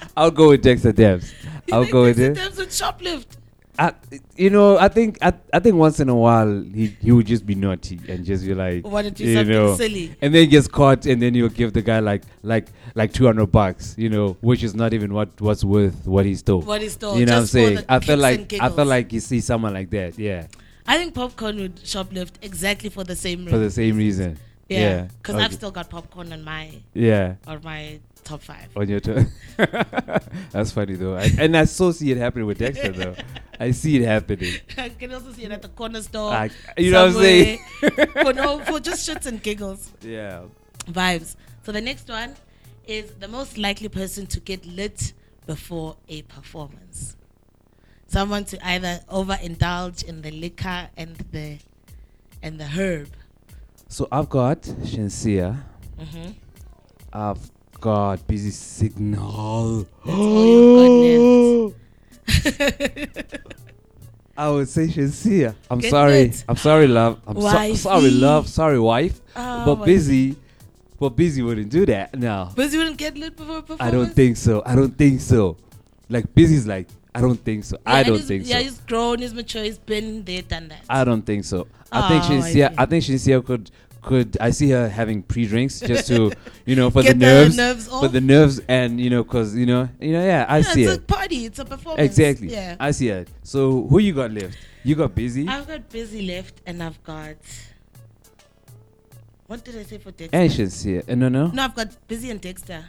I'll 0.18 0.32
go 0.32 0.49
with 0.49 0.64
Dexta 0.64 0.94
Daps. 0.94 1.34
I'll 1.72 1.90
go 1.90 2.03
with 2.03 2.20
it. 2.20 2.36
Sometimes 2.36 2.57
with 2.57 2.70
shoplift. 2.70 3.26
I, 3.80 3.93
you 4.35 4.49
know, 4.49 4.77
I 4.77 4.89
think 4.89 5.18
I, 5.22 5.31
I 5.53 5.60
think 5.60 5.77
once 5.77 6.01
in 6.01 6.10
a 6.10 6.15
while 6.15 6.64
he, 6.64 6.88
he 6.99 7.14
would 7.14 7.26
just 7.26 7.45
be 7.45 7.56
naughty 7.56 7.97
and 8.10 8.26
just 8.26 8.45
be 8.45 8.53
like, 8.53 8.85
Wanna 8.85 9.10
do 9.10 9.23
you 9.23 9.34
something 9.35 9.53
know, 9.53 9.76
silly. 9.77 10.14
and 10.22 10.35
then 10.35 10.41
he 10.41 10.47
gets 10.47 10.68
caught, 10.68 11.06
and 11.06 11.22
then 11.22 11.34
he'll 11.34 11.47
give 11.47 11.72
the 11.72 11.81
guy 11.81 11.99
like 11.99 12.23
like 12.43 12.68
like 12.95 13.14
two 13.14 13.26
hundred 13.26 13.45
bucks, 13.53 13.95
you 13.97 14.10
know, 14.10 14.35
which 14.41 14.64
is 14.64 14.76
not 14.76 14.93
even 14.93 15.14
what 15.14 15.39
what's 15.39 15.64
worth 15.64 16.06
what 16.06 16.26
he 16.26 16.35
stole. 16.35 16.61
What 16.61 16.81
he 16.81 16.89
stole, 16.89 17.18
you 17.18 17.26
know 17.26 17.35
what 17.35 17.39
I'm 17.39 17.45
saying? 17.47 17.85
I 17.88 17.99
feel 17.99 18.18
like 18.18 18.51
I 18.60 18.68
feel 18.69 18.85
like 18.85 19.14
you 19.14 19.22
see 19.22 19.39
someone 19.39 19.73
like 19.73 19.89
that, 19.91 20.19
yeah, 20.19 20.47
I 20.85 20.97
think 20.97 21.14
Popcaan 21.14 21.56
would 21.61 21.77
shoplift 21.77 22.34
exactly 22.41 22.89
for 22.89 23.06
the 23.06 23.15
same 23.15 23.47
for 23.47 23.57
the 23.60 23.72
same 23.72 23.95
reason. 23.95 24.38
Yeah, 24.68 24.80
Yeah, 24.80 25.07
because 25.22 25.35
I've 25.35 25.53
still 25.53 25.72
got 25.72 25.89
Popcaan 25.89 26.34
on 26.34 26.43
my 26.43 26.69
Yeah. 26.93 27.35
on 27.47 27.61
my 27.64 28.01
top 28.26 28.41
five. 28.41 28.68
on 28.76 28.89
your 28.89 28.99
turn. 28.99 29.31
That's 30.51 30.72
funny 30.72 30.95
though, 30.95 31.15
I, 31.15 31.31
and 31.39 31.56
I 31.56 31.64
so 31.64 31.91
see 31.91 32.11
it 32.11 32.18
happening 32.18 32.45
with 32.45 32.60
Dexta 32.60 32.93
though. 32.93 33.15
I 33.60 33.72
see 33.72 33.98
it 33.98 34.06
happening. 34.06 34.53
I 34.77 34.90
can 34.90 35.14
also 35.14 35.31
see 35.34 35.44
it 35.44 35.52
at 35.52 35.61
the 35.61 35.68
corner 35.69 36.02
store. 36.02 36.31
I- 36.31 36.49
you 36.77 36.91
know 36.91 37.07
what 37.07 37.15
I'm 37.15 37.22
saying? 37.22 37.60
for 38.22 38.34
no, 38.34 38.60
for 38.60 38.80
just 38.80 39.07
shits 39.07 39.26
and 39.26 39.41
giggles. 39.44 39.91
Yeah. 40.02 40.44
Vibes. 40.88 41.36
So 41.64 41.72
the 41.72 41.81
next 41.81 42.07
one 42.07 42.36
is 42.88 43.11
the 43.19 43.27
most 43.27 43.57
likely 43.57 43.90
person 43.90 44.26
to 44.27 44.40
get 44.40 44.65
lit 44.65 45.14
before 45.45 45.98
a 46.07 46.22
performance. 46.23 47.18
Someone 48.07 48.45
to 48.45 48.68
either 48.68 49.02
overindulge 49.10 50.03
in 50.06 50.22
the 50.22 50.31
liquor 50.31 50.90
and 50.98 51.15
the 51.31 51.60
and 52.41 52.60
the 52.60 52.65
herb. 52.65 53.10
So 53.90 54.07
I've 54.11 54.30
got 54.30 54.61
Shenseea. 54.61 55.61
Mhm. 55.99 56.36
I've 57.11 57.52
got 57.81 58.26
busy 58.27 58.52
signal. 58.52 59.86
That's 60.06 60.18
all 60.18 61.03
you've 61.06 61.76
I 64.38 64.49
would 64.49 64.69
say 64.69 64.88
Shenseea. 64.88 65.53
I'm 65.69 65.80
Get 65.80 65.91
sorry. 65.91 66.11
lit. 66.14 66.43
I'm 66.47 66.56
sorry, 66.56 66.88
love. 66.88 67.19
I'm 67.27 67.39
so, 67.41 67.73
sorry, 67.76 68.10
love. 68.11 68.47
Sorry, 68.47 68.80
wife. 68.80 69.19
Oh, 69.35 69.65
but 69.76 69.85
busy, 69.85 70.38
but 70.97 71.10
busy 71.10 71.41
wouldn't 71.41 71.69
do 71.69 71.85
that. 71.88 72.18
No, 72.18 72.49
Busy 72.56 72.77
wouldn't 72.77 72.97
get 72.97 73.18
lit 73.18 73.35
before 73.35 73.57
a 73.57 73.61
performance. 73.61 73.81
I 73.81 73.91
don't 73.91 74.14
think 74.14 74.38
so. 74.38 74.64
I 74.65 74.76
don't 74.76 74.97
think 74.97 75.19
so. 75.19 75.57
Like 76.10 76.34
busy's 76.34 76.65
like 76.65 76.88
I 77.14 77.22
don't 77.22 77.35
think 77.43 77.65
so. 77.65 77.77
Yeah, 77.85 77.93
I 77.93 78.03
don't 78.03 78.19
think 78.19 78.45
Yeah, 78.47 78.53
so. 78.53 78.57
Yeah, 78.60 78.64
he's 78.64 78.80
grown, 78.81 79.19
he's 79.19 79.34
mature, 79.34 79.64
he's 79.64 79.77
been 79.77 80.23
there, 80.23 80.41
done 80.41 80.69
that. 80.69 80.81
I 80.89 81.03
don't 81.03 81.23
think 81.23 81.43
so. 81.43 81.68
I 81.91 82.07
think 82.07 82.23
Oh, 82.23 82.27
I 82.27 82.30
Shenseea. 82.51 82.73
I 82.77 82.85
think 82.85 83.03
Shenseea 83.03 83.45
could 83.45 83.72
could. 84.10 84.38
I 84.41 84.49
see 84.60 84.69
her 84.72 84.90
having 84.90 85.22
pre-drinks 85.31 85.80
just 85.91 86.07
to 86.07 86.31
you 86.69 86.76
know 86.80 86.90
for 86.90 87.03
the 87.03 87.14
nerves, 87.14 87.56
nerves 87.56 87.88
for 87.88 88.07
the 88.18 88.19
nerves, 88.22 88.60
and 88.68 88.99
you 88.99 89.10
know 89.14 89.23
because 89.23 89.56
you 89.56 89.68
know 89.72 89.88
you 90.02 90.14
know 90.15 90.23
yeah. 90.26 90.45
I 90.49 90.57
Yeah, 90.57 90.73
see 90.76 90.84
it's 90.84 90.94
it. 90.94 90.99
a 90.99 91.14
party, 91.18 91.40
it's 91.45 91.60
a 91.60 91.65
performance. 91.65 92.06
Exactly. 92.10 92.49
Yeah. 92.52 92.76
I 92.80 92.90
see 92.91 93.10
it. 93.10 93.27
So 93.44 93.86
who 93.88 93.99
you 93.99 94.14
got 94.22 94.31
left? 94.31 94.57
You 94.84 94.95
got 94.95 95.14
busy 95.14 95.44
I've 95.48 95.68
got 95.68 95.90
busy 95.90 96.22
left 96.34 96.56
and 96.65 96.81
I've 96.81 97.02
got 97.03 97.38
what 99.48 99.64
did 99.65 99.76
I 99.77 99.84
say 99.84 99.98
for 99.98 100.11
Dexta? 100.11 100.30
and 100.34 100.52
Shenseea. 100.52 101.10
Uh, 101.10 101.15
no, 101.15 101.27
no. 101.30 101.48
No, 101.48 101.64
I've 101.64 101.76
got 101.76 101.90
busy 102.07 102.30
and 102.31 102.41
Dexta. 102.41 102.84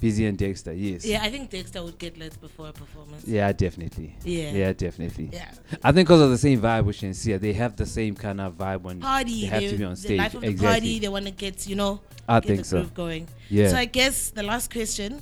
Busy 0.00 0.24
and 0.26 0.38
Dexta. 0.38 0.72
Yes. 0.76 1.04
Yeah, 1.04 1.20
I 1.22 1.30
think 1.30 1.50
Dexta 1.50 1.84
would 1.84 1.98
get 1.98 2.16
lit 2.18 2.40
before 2.40 2.68
a 2.68 2.72
performance. 2.72 3.26
Yeah, 3.26 3.52
definitely. 3.52 4.16
Yeah. 4.24 4.50
Yeah, 4.52 4.72
definitely. 4.72 5.28
Yeah. 5.32 5.50
I 5.84 5.92
think 5.92 6.08
because 6.08 6.22
of 6.22 6.30
the 6.30 6.38
same 6.38 6.60
vibe 6.60 6.84
with 6.86 6.96
Shenseea, 6.96 7.38
they 7.38 7.52
have 7.52 7.76
the 7.76 7.84
same 7.86 8.14
kind 8.14 8.40
of 8.40 8.54
vibe 8.56 8.80
when 8.80 9.00
Party. 9.00 9.42
they 9.42 9.46
have 9.48 9.62
to 9.70 9.76
be 9.76 9.84
on 9.84 9.90
The 9.90 9.96
stage. 9.96 10.18
life 10.18 10.34
of 10.34 10.40
the 10.40 10.48
exactly. 10.48 10.80
party. 10.80 10.98
They 11.00 11.08
want 11.08 11.26
to 11.26 11.30
get 11.32 11.66
you 11.68 11.76
know. 11.76 12.00
I 12.28 12.40
get 12.40 12.46
think 12.46 12.58
the 12.60 12.64
so. 12.64 12.76
groove 12.78 12.94
going. 12.94 13.28
Yeah. 13.50 13.68
So 13.68 13.76
I 13.76 13.84
guess 13.84 14.30
the 14.30 14.42
last 14.42 14.72
question: 14.72 15.20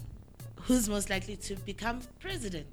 Who's 0.63 0.89
most 0.89 1.11
likely 1.11 1.37
to 1.37 1.57
become 1.57 2.01
president? 2.21 2.67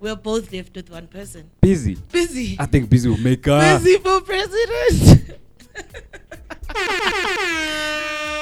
We're 0.00 0.16
both 0.16 0.52
left 0.52 0.74
with 0.76 0.90
one 0.90 1.06
person. 1.06 1.50
Busy. 1.60 1.96
Busy. 2.12 2.56
I 2.58 2.66
think 2.66 2.88
Busy 2.90 3.08
will 3.08 3.16
make 3.18 3.44
her. 3.46 3.78
Busy 3.78 3.96
for 3.98 4.20
president. 4.20 5.38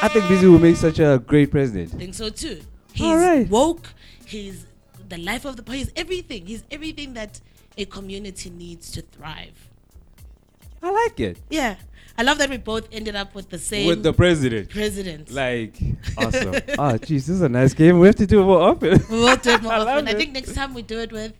I 0.02 0.08
think 0.12 0.28
Busy 0.28 0.46
will 0.46 0.58
make 0.58 0.76
such 0.76 0.98
a 0.98 1.22
great 1.24 1.50
president. 1.50 1.94
I 1.94 1.98
think 1.98 2.14
so 2.14 2.28
too. 2.28 2.60
He's 2.94 3.14
right. 3.14 3.48
woke. 3.48 3.92
He's 4.24 4.66
the 5.08 5.18
life 5.18 5.44
of 5.44 5.56
the 5.56 5.62
party. 5.62 5.78
He's 5.80 5.92
everything. 5.96 6.46
He's 6.46 6.64
everything 6.70 7.14
that 7.14 7.40
a 7.76 7.84
community 7.84 8.50
needs 8.50 8.90
to 8.92 9.02
thrive. 9.02 9.58
I 10.82 10.90
like 10.90 11.18
it. 11.18 11.38
Yeah, 11.50 11.76
I 12.16 12.22
love 12.22 12.38
that 12.38 12.50
we 12.50 12.58
both 12.58 12.88
ended 12.92 13.16
up 13.16 13.34
with 13.34 13.48
the 13.50 13.58
same 13.58 13.86
With 13.88 14.02
the 14.02 14.12
president. 14.12 14.68
President. 14.70 15.30
Like, 15.30 15.74
awesome. 16.18 16.54
oh, 16.54 16.94
jeez, 17.00 17.26
this 17.26 17.30
is 17.30 17.42
a 17.42 17.48
nice 17.48 17.74
game. 17.74 17.98
We 17.98 18.06
have 18.06 18.16
to 18.16 18.26
do 18.26 18.42
it 18.42 18.44
more 18.44 18.60
often. 18.60 19.00
we 19.10 19.18
will 19.18 19.36
do 19.36 19.50
it 19.50 19.62
more 19.62 19.72
I 19.76 19.78
often. 19.78 20.04
love 20.04 20.08
I 20.08 20.14
think 20.14 20.32
next 20.32 20.54
time 20.54 20.74
we 20.74 20.82
do 20.82 21.00
it 21.00 21.10
with 21.10 21.32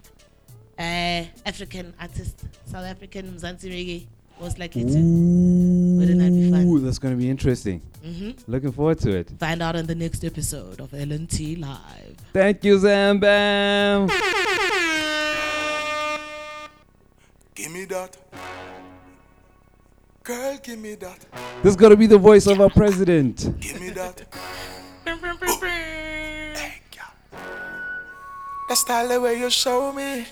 uh, 0.79 1.25
African 1.47 1.95
artist, 2.01 2.45
South 2.67 2.85
African 2.85 3.33
Mzansi 3.33 3.71
Reggae, 3.71 4.07
most 4.41 4.59
likely 4.59 4.83
to. 4.83 4.89
Wouldn't 4.89 6.19
that 6.19 6.31
be? 6.33 6.44
Ooh, 6.75 6.81
that's 6.81 6.99
going 6.99 7.15
to 7.15 7.19
be 7.19 7.31
interesting. 7.31 7.81
Mhm. 8.05 8.37
Looking 8.49 8.73
forward 8.73 8.99
to 9.01 9.11
it. 9.17 9.31
Find 9.39 9.63
out 9.63 9.77
in 9.77 9.87
the 9.87 9.95
next 9.95 10.25
episode 10.25 10.81
of 10.81 10.91
LNT 10.93 11.55
Live. 11.55 12.17
Thank 12.33 12.65
you, 12.65 12.77
Zambam. 12.79 14.11
Give 17.55 17.71
me 17.71 17.85
that. 17.85 18.17
Girl, 20.25 20.59
give 20.63 20.79
me 20.81 20.97
that. 20.97 21.21
This 21.63 21.71
is 21.71 21.77
going 21.77 21.91
to 21.91 21.97
be 21.97 22.07
the 22.09 22.19
voice 22.19 22.49
of 22.49 22.61
our 22.61 22.71
president. 22.71 23.37
Give 23.61 23.81
me 23.81 23.91
that. 23.91 24.25
The 28.69 28.75
style 28.75 29.09
the 29.09 29.21
way 29.21 29.39
you 29.39 29.51
show 29.51 29.93
me. 29.93 30.27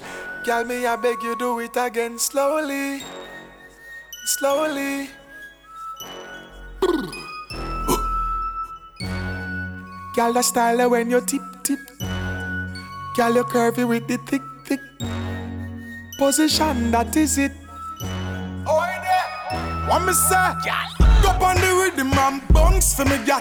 Girl, 0.45 0.65
me, 0.65 0.87
I 0.87 0.97
beg 0.97 1.23
you 1.23 1.37
do 1.39 1.61
it 1.61 1.77
again 1.77 2.19
slowly. 2.19 3.05
Slowly. 4.25 5.09
Girl, 10.15 10.33
the 10.35 10.43
style 10.43 10.91
when 10.91 11.11
you 11.11 11.21
tip 11.21 11.43
tip. 11.63 11.79
Girl, 13.17 13.35
you 13.35 13.45
curvy 13.45 13.89
with 13.89 14.07
the 14.09 14.19
thick 14.19 14.43
thick. 14.65 14.81
Position, 16.19 16.91
that 16.91 17.17
is 17.17 17.39
it. 17.39 17.53
Oh, 18.67 18.85
yeah. 18.85 19.89
What 19.89 20.05
me 20.05 20.13
say? 20.13 20.53
Go 21.23 21.31
on 21.45 21.57
the 21.57 21.73
rhythm 21.83 22.13
and 22.13 22.47
bounce 22.49 22.95
for 22.95 23.05
me, 23.05 23.17
girl. 23.25 23.41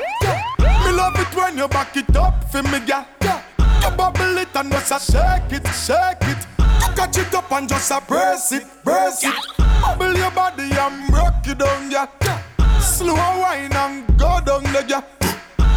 Me 0.85 0.91
love 0.91 1.15
it 1.19 1.35
when 1.35 1.57
you 1.57 1.67
back 1.67 1.95
it 1.97 2.15
up 2.15 2.49
for 2.51 2.63
me, 2.63 2.79
girl. 2.79 3.05
You 3.21 3.91
bubble 3.97 4.37
it 4.37 4.55
and 4.55 4.71
just 4.71 4.91
a 4.91 4.99
shake 5.11 5.51
it, 5.51 5.67
shake 5.75 6.29
it. 6.29 6.47
You 6.59 6.95
catch 6.95 7.17
it 7.17 7.33
up 7.33 7.51
and 7.51 7.67
just 7.67 7.91
a 7.91 7.99
press 8.01 8.51
it, 8.51 8.63
press 8.83 9.23
it. 9.23 9.33
Bubble 9.81 10.15
your 10.15 10.31
body 10.31 10.71
and 10.71 11.13
rock 11.13 11.45
it 11.47 11.57
down, 11.57 11.89
girl. 11.89 12.40
Slow 12.81 13.13
wine 13.15 13.71
and 13.73 14.05
go 14.17 14.39
down 14.45 14.63
there, 14.73 14.83
girl. 14.83 15.03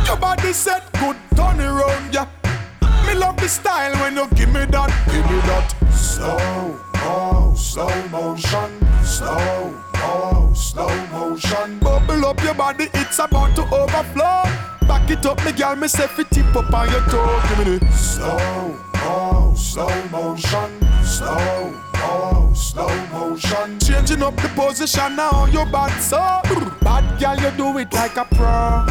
Your 0.06 0.16
body 0.16 0.52
set 0.52 0.90
good, 0.94 1.16
turn 1.36 1.60
around, 1.60 2.12
yeah. 2.12 2.26
Me 3.06 3.14
love 3.14 3.36
the 3.36 3.48
style 3.48 3.92
when 4.00 4.16
you 4.16 4.26
give 4.34 4.48
me 4.48 4.64
that, 4.66 4.90
give 5.06 5.24
me 5.30 5.38
that. 5.48 5.74
Slow, 5.94 6.78
oh, 6.96 7.54
slow 7.56 8.08
motion, 8.08 8.70
slow, 9.04 9.74
oh, 9.96 10.52
slow 10.54 11.06
motion. 11.06 11.78
Bubble 11.80 12.26
up 12.26 12.42
your 12.42 12.54
body, 12.54 12.88
it's 12.94 13.18
about 13.18 13.54
to 13.56 13.62
overflow. 13.74 14.42
Back 14.86 15.10
it 15.10 15.24
up, 15.24 15.42
me 15.44 15.52
girl, 15.52 15.76
me 15.76 15.88
say 15.88 16.06
fit 16.06 16.30
tip 16.30 16.54
up 16.56 16.72
on 16.72 16.90
your 16.90 17.00
toe. 17.06 17.42
Give 17.48 17.58
me 17.66 17.78
the 17.78 17.92
slow, 17.92 18.76
oh, 18.96 19.54
slow 19.56 20.08
motion, 20.08 20.70
slow, 21.04 21.72
oh, 21.96 22.43
slow 22.54 22.88
motion. 23.06 23.78
Changing 23.80 24.22
up 24.22 24.36
the 24.36 24.48
position 24.48 25.16
now, 25.16 25.46
your 25.46 25.66
bad 25.66 25.98
so. 26.00 26.18
Bad 26.80 27.20
girl, 27.20 27.36
you 27.38 27.56
do 27.56 27.78
it 27.78 27.92
like 27.92 28.16
a 28.16 28.24
pro. 28.24 28.84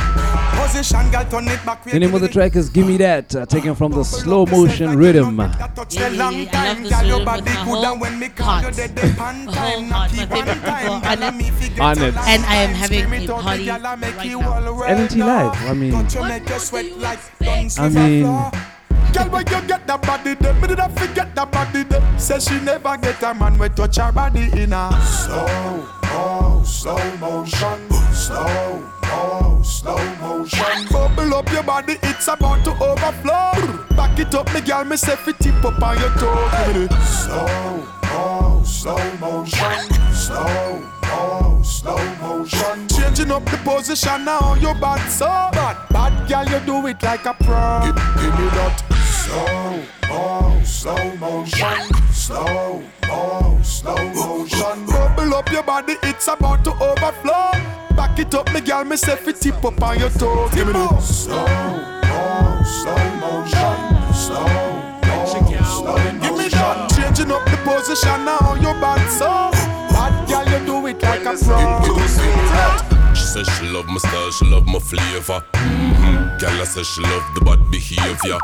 Position, 0.61 1.09
girl, 1.11 1.25
turn 1.25 1.47
it 1.47 1.65
back. 1.65 1.83
The 1.83 1.99
name 1.99 2.13
of 2.13 2.21
the 2.21 2.27
track 2.27 2.55
is 2.55 2.69
Gimme 2.69 2.97
That, 2.97 3.35
uh, 3.35 3.45
taken 3.45 3.75
from 3.75 3.91
the 3.91 4.03
slow 4.03 4.45
motion 4.45 4.97
rhythm. 4.97 5.37
Touch 5.37 5.95
the 5.95 6.09
long 6.11 6.45
time, 6.47 6.83
girl, 6.83 7.03
your 7.05 7.25
body 7.25 7.51
good 7.65 7.83
and 7.83 8.01
when 8.01 8.19
me 8.19 8.29
call 8.29 8.61
you 8.61 8.71
dead, 8.71 8.95
the 8.95 9.13
pan 9.17 9.47
time, 9.47 9.89
not 9.89 10.09
keep 10.09 10.31
on 10.31 10.45
time. 10.45 11.01
And 11.03 11.23
On 11.79 11.97
it. 12.01 12.15
And 12.15 12.45
I 12.45 12.55
am 12.55 12.73
having 12.73 13.05
a 13.05 13.27
party 13.27 13.65
girl, 13.65 13.79
right 13.79 14.15
now. 14.15 14.51
all. 14.51 14.83
LNT 14.83 15.17
Live. 15.17 15.69
I 15.69 15.73
mean, 15.73 15.91
Touch 15.91 16.15
you 16.15 16.23
make 16.23 16.49
you 16.49 16.59
sweat 16.59 16.85
I 17.77 17.89
mean, 17.89 18.23
floor. 18.23 18.51
Girl, 19.13 19.29
when 19.29 19.45
you 19.47 19.61
get 19.67 19.85
that 19.87 20.01
body 20.01 20.33
there, 20.33 20.53
me 20.55 20.67
did 20.67 20.77
not 20.77 20.97
forget 20.97 21.35
that 21.35 21.51
body 21.51 21.83
there. 21.83 22.19
Say 22.19 22.39
she 22.39 22.59
never 22.61 22.97
get 22.97 23.21
a 23.23 23.33
man 23.33 23.57
we 23.57 23.69
touch 23.69 23.97
her 23.97 24.11
body 24.11 24.49
in 24.59 24.73
a 24.73 24.89
slow, 25.03 25.45
oh, 26.05 26.63
slow 26.65 27.17
motion, 27.17 27.91
slow, 28.13 28.83
oh, 29.03 29.61
slow 29.63 30.15
motion. 30.15 30.87
Bubble 30.91 31.35
up 31.35 31.51
your 31.51 31.63
body, 31.63 31.97
it's 32.03 32.27
about 32.27 32.63
to 32.65 32.71
overflow. 32.83 33.85
Back 33.95 34.17
it 34.19 34.33
up, 34.33 34.51
me 34.53 34.61
girl, 34.61 34.83
me 34.85 34.97
say 34.97 35.15
fit 35.15 35.37
tip 35.39 35.63
up 35.63 35.81
on 35.81 35.99
your 35.99 36.09
toe. 36.15 36.87
Slow, 37.03 37.85
oh, 38.05 38.63
slow 38.65 39.13
motion, 39.17 39.93
slow, 40.13 40.81
oh, 41.03 41.61
slow 41.63 42.15
motion. 42.15 42.87
Changing 42.87 43.31
up 43.31 43.45
the 43.45 43.57
position 43.57 44.25
now, 44.25 44.55
your 44.55 44.73
bad 44.75 45.07
so 45.09 45.27
bad. 45.51 45.77
Bad 45.89 46.27
girl, 46.27 46.45
you 46.45 46.65
do 46.65 46.87
it 46.87 47.01
like 47.03 47.25
a 47.25 47.33
pro. 47.33 47.81
Give, 47.85 47.95
give 47.95 48.39
me 48.39 48.47
that 48.57 48.83
slow, 49.23 49.83
oh, 50.09 50.61
slow 50.65 51.15
motion, 51.15 51.93
slow, 52.11 52.83
oh, 53.05 53.59
slow 53.63 53.95
motion. 54.13 54.85
Bubble 54.85 55.35
up 55.35 55.51
your 55.51 55.63
body, 55.63 55.95
it's 56.03 56.27
about 56.27 56.63
to 56.65 56.71
overflow. 56.71 57.51
Back 57.95 58.19
it 58.19 58.33
up, 58.33 58.51
me 58.53 58.61
girl, 58.61 58.83
me 58.83 58.95
say 58.97 59.15
fit 59.15 59.39
tip 59.39 59.63
up 59.63 59.81
on 59.81 59.99
your 59.99 60.09
toe. 60.09 60.49
Give 60.53 60.67
me 60.67 60.73
the 60.73 60.99
slow, 60.99 61.45
oh, 61.47 62.63
slow 62.81 63.03
motion, 63.23 63.77
slow, 64.13 64.45
oh, 64.45 65.25
slow 65.25 65.93
motion. 65.93 66.19
Give 66.19 66.37
me 66.37 66.47
that. 66.49 66.89
Changing 66.95 67.31
up 67.31 67.45
the 67.45 67.57
position 67.63 68.25
now, 68.25 68.55
your 68.55 68.73
bad 68.81 69.07
so 69.09 69.51
bad 69.93 70.27
girl, 70.27 70.45
you 70.51 70.65
do 70.65 70.87
it 70.87 71.01
like 71.01 71.25
a 71.25 71.37
pro. 71.43 71.83
She 73.13 73.23
says 73.23 73.47
she 73.57 73.65
love 73.67 73.87
my 73.87 73.97
style, 73.97 74.31
she 74.31 74.45
love 74.45 74.65
my 74.65 74.79
flavor. 74.79 75.43
Mm-hmm. 75.53 76.12
Girl, 76.43 76.59
I 76.59 76.65
said 76.65 76.85
she 76.85 76.99
love 76.99 77.23
the 77.35 77.39
bad 77.39 77.71
behavior. 77.71 78.35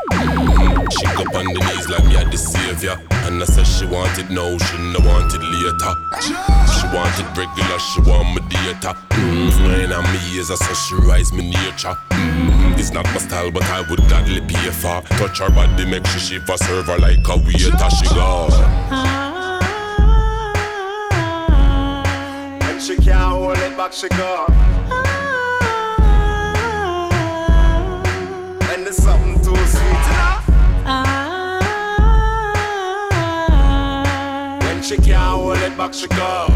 She 0.88 1.04
go 1.04 1.20
on 1.36 1.52
the 1.52 1.60
knees 1.68 1.86
like 1.92 2.00
me 2.08 2.16
at 2.16 2.32
the 2.32 2.38
savior. 2.38 2.96
And 3.28 3.42
I 3.42 3.44
said 3.44 3.66
she 3.66 3.84
want 3.84 4.16
it 4.16 4.30
now, 4.30 4.56
she 4.56 4.78
no 4.88 5.04
want 5.04 5.28
it 5.36 5.44
later. 5.44 5.92
She 6.24 6.88
want 6.96 7.12
it 7.20 7.28
regular, 7.36 7.78
she 7.78 8.00
want 8.00 8.32
my 8.32 8.40
data. 8.48 8.96
Mm-hmm. 9.12 9.84
And 9.84 9.92
I'm 9.92 10.08
me 10.14 10.32
years, 10.32 10.50
I 10.50 10.54
said 10.54 10.76
she 10.80 10.94
rise 10.94 11.34
me 11.34 11.50
nature. 11.50 11.92
Mm-hmm. 12.16 12.80
It's 12.80 12.90
not 12.90 13.04
my 13.12 13.18
style, 13.18 13.50
but 13.50 13.64
I 13.64 13.82
would 13.82 14.00
gladly 14.08 14.40
pay 14.48 14.70
for. 14.70 15.02
Touch 15.20 15.40
her 15.40 15.50
body, 15.50 15.84
make 15.84 16.06
she 16.06 16.20
shiver, 16.20 16.56
serve 16.56 16.86
her 16.86 16.96
like 16.96 17.28
a 17.28 17.36
waiter. 17.36 17.90
She 18.00 18.08
go. 18.16 18.48
And 22.64 22.80
she 22.80 22.96
can't 22.96 23.28
hold 23.28 23.58
it 23.58 23.76
back, 23.76 23.92
she 23.92 24.08
go. 24.08 24.79
And 28.90 28.96
something 28.96 29.34
too 29.36 29.54
sweet 29.54 30.04
enough. 30.10 30.48
When 34.64 34.82
she 34.82 34.96
can't 34.96 35.16
hold 35.16 35.58
it 35.58 35.76
back, 35.78 35.94
she 35.94 36.08
go. 36.08 36.48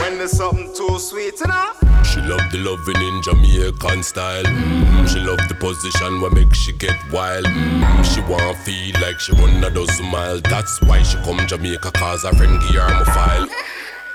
When 0.00 0.16
there's 0.16 0.30
something 0.30 0.72
too 0.74 0.98
sweet 0.98 1.38
enough. 1.42 1.78
She 2.06 2.20
love 2.22 2.40
the 2.50 2.64
loving 2.64 2.96
in 2.96 3.20
Jamaican 3.20 4.02
style. 4.02 4.44
Mm, 4.44 5.06
she 5.06 5.20
love 5.20 5.46
the 5.46 5.54
position 5.56 6.22
where 6.22 6.30
make 6.30 6.54
she 6.54 6.72
get 6.72 6.96
wild. 7.12 7.44
Mm, 7.44 8.04
she 8.06 8.22
want 8.22 8.56
feel 8.60 8.98
like 9.02 9.20
she 9.20 9.32
run 9.32 9.62
a 9.62 9.68
dozen 9.68 10.06
mile. 10.06 10.40
That's 10.40 10.80
why 10.80 11.02
she 11.02 11.18
come 11.18 11.46
Jamaica 11.46 11.90
cause 11.92 12.22
her 12.22 12.32
friend 12.32 12.58
give 12.62 12.80
her 12.80 12.88
my 12.88 13.04
file. 13.04 13.48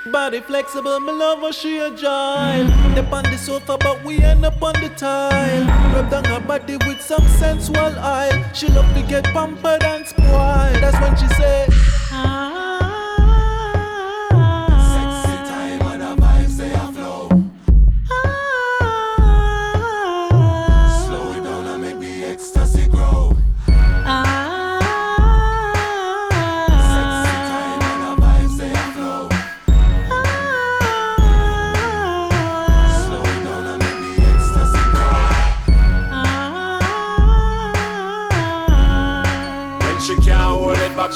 Body 0.06 0.40
flexible, 0.40 0.98
my 1.00 1.12
love 1.12 1.40
how 1.40 1.50
she 1.50 1.78
agile. 1.78 2.94
Dip 2.94 3.12
on 3.12 3.22
the 3.24 3.36
sofa, 3.36 3.76
but 3.78 4.02
we 4.02 4.22
end 4.22 4.46
up 4.46 4.62
on 4.62 4.72
the 4.80 4.88
tile. 4.96 5.66
Rub 5.92 6.10
down 6.10 6.24
her 6.24 6.40
body 6.40 6.78
with 6.86 7.02
some 7.02 7.26
sensual 7.28 7.98
oil. 7.98 8.42
She 8.54 8.68
love 8.68 8.90
to 8.94 9.02
get 9.02 9.24
pampered 9.24 9.82
and 9.82 10.06
spoiled. 10.06 10.80
That's 10.80 10.98
when 11.02 11.16
she 11.18 11.28
say, 11.34 11.66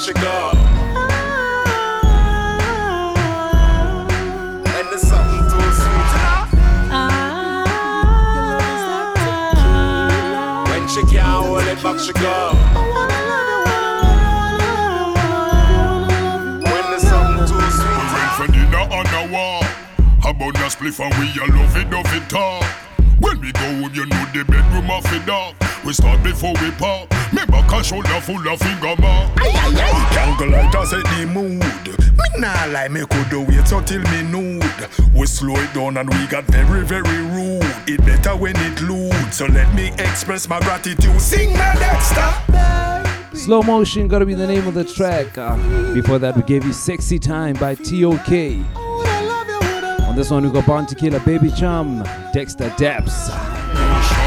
should 0.05 0.15
go. 0.17 0.51
And 4.67 4.87
there's. 4.91 5.09
When 10.69 10.87
she 10.87 11.01
she 11.99 12.13
go. 12.13 12.51
We 21.19 21.27
a 21.41 21.45
love 21.47 21.75
it, 21.75 21.89
love 21.91 22.05
it 22.15 22.29
talk 22.29 22.63
When 23.19 23.41
we 23.41 23.51
go 23.51 23.59
home, 23.59 23.91
you 23.93 24.05
know 24.05 24.25
the 24.33 24.45
bedroom 24.45 24.89
off 24.89 25.11
it 25.11 25.29
off 25.29 25.64
we 25.85 25.93
start 25.93 26.21
before 26.23 26.53
we 26.61 26.71
pop. 26.71 27.09
Me 27.31 27.45
back 27.45 27.71
and 27.71 27.85
shoulder 27.85 28.19
full 28.21 28.47
of 28.47 28.59
finger 28.59 28.95
mark. 28.99 29.31
Aye, 29.37 29.51
aye, 29.53 29.73
aye. 29.77 30.09
Candlelight 30.13 30.87
set 30.87 31.03
the 31.03 31.25
mood. 31.31 31.61
Me 32.17 32.41
nah 32.41 32.65
lie, 32.65 32.87
me 32.87 33.01
could 33.05 33.29
do 33.29 33.41
wait 33.41 33.71
until 33.71 34.01
me 34.01 34.23
nude. 34.23 34.89
We 35.13 35.27
slow 35.27 35.55
it 35.55 35.73
down 35.73 35.97
and 35.97 36.09
we 36.09 36.27
got 36.27 36.43
very, 36.45 36.83
very 36.83 37.21
rude. 37.27 37.63
It 37.87 37.99
better 38.05 38.35
when 38.35 38.55
it 38.57 38.81
lewd. 38.81 39.33
So 39.33 39.45
let 39.45 39.73
me 39.75 39.91
express 39.99 40.49
my 40.49 40.59
gratitude. 40.59 41.21
Sing 41.21 41.53
my 41.53 41.75
Dexta. 41.75 43.35
Slow 43.35 43.61
motion, 43.61 44.07
gotta 44.07 44.25
be 44.25 44.33
the 44.33 44.47
name 44.47 44.67
of 44.67 44.73
the 44.73 44.83
track. 44.83 45.37
Uh, 45.37 45.55
before 45.93 46.17
that, 46.19 46.35
we 46.35 46.41
gave 46.43 46.65
you 46.65 46.73
Sexy 46.73 47.19
Time 47.19 47.55
by 47.55 47.75
TOK. 47.75 48.31
On 50.07 50.15
this 50.15 50.31
one, 50.31 50.43
we 50.43 50.49
got 50.49 50.65
Bounty 50.65 50.95
Killer, 50.95 51.19
Baby 51.19 51.51
Cham, 51.51 52.03
Dexta 52.33 52.69
Daps. 52.71 54.24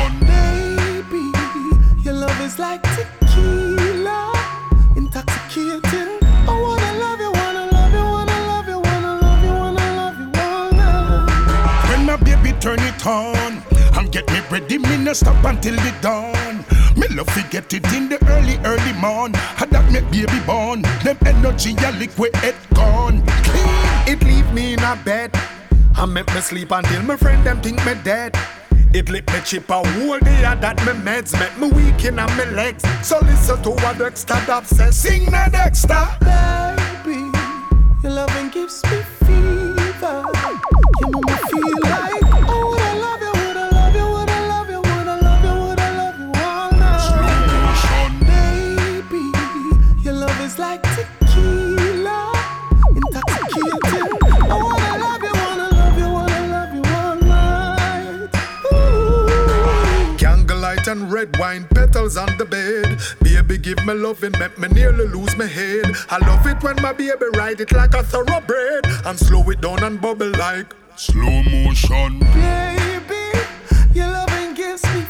On 13.08 13.62
and 13.96 14.12
get 14.12 14.30
me 14.30 14.40
ready, 14.50 14.76
me 14.76 14.98
no 14.98 15.14
stop 15.14 15.42
until 15.42 15.74
the 15.76 15.94
dawn. 16.02 16.58
Me 16.94 17.08
love 17.16 17.32
to 17.32 17.42
get 17.48 17.72
it 17.72 17.90
in 17.94 18.10
the 18.10 18.18
early, 18.28 18.58
early 18.66 18.92
morn. 19.00 19.32
Had 19.32 19.70
that 19.70 19.90
make 19.90 20.10
baby 20.10 20.38
born. 20.44 20.82
Them 21.02 21.16
energy 21.24 21.74
a 21.86 21.92
liquid 21.92 22.32
it 22.44 22.54
gone. 22.74 23.24
Clean. 23.44 24.12
It 24.12 24.22
leave 24.24 24.52
me 24.52 24.74
in 24.74 24.80
a 24.80 24.94
bed. 25.06 25.34
I 25.96 26.04
make 26.04 26.28
me 26.34 26.40
sleep 26.42 26.70
until 26.70 27.02
my 27.02 27.16
friend 27.16 27.42
them 27.46 27.62
think 27.62 27.82
me 27.86 27.94
dead. 28.04 28.36
It 28.92 29.08
lit 29.08 29.26
me 29.32 29.40
chip 29.42 29.70
a 29.70 29.82
whole 29.82 30.18
day 30.18 30.44
of 30.44 30.60
that 30.60 30.78
me 30.84 30.92
meds 30.92 31.32
make 31.40 31.56
me 31.58 31.68
weak 31.68 32.04
in 32.04 32.16
my 32.16 32.44
legs. 32.50 32.84
So 33.02 33.18
listen 33.22 33.62
to 33.62 33.70
what 33.70 33.96
Dexta 33.96 34.46
Dab 34.46 34.66
says. 34.66 34.98
Sing 34.98 35.24
na 35.30 35.48
Dexta. 35.48 36.18
Baby, 36.20 37.32
your 38.02 38.12
loving 38.12 38.50
gives 38.50 38.82
me 38.84 39.00
fever. 39.24 40.37
Red 61.18 61.36
wine 61.36 61.66
petals 61.74 62.16
on 62.16 62.30
the 62.38 62.44
bed. 62.44 62.96
Baby, 63.20 63.58
give 63.58 63.84
me 63.84 63.92
loving, 63.92 64.32
make 64.38 64.56
me 64.56 64.68
nearly 64.68 65.06
lose 65.08 65.36
my 65.36 65.46
head. 65.46 65.86
I 66.10 66.18
love 66.18 66.46
it 66.46 66.62
when 66.62 66.76
my 66.80 66.92
baby 66.92 67.26
ride 67.34 67.60
it 67.60 67.72
like 67.72 67.94
a 67.94 68.04
thoroughbred 68.04 68.86
and 69.04 69.18
slow 69.18 69.42
it 69.50 69.60
down 69.60 69.82
and 69.82 70.00
bubble 70.00 70.30
like 70.30 70.74
slow 70.96 71.42
motion. 71.42 72.20
Baby, 72.20 73.26
your 73.94 74.08
loving 74.08 74.54
gives 74.54 74.84
me 74.94 75.07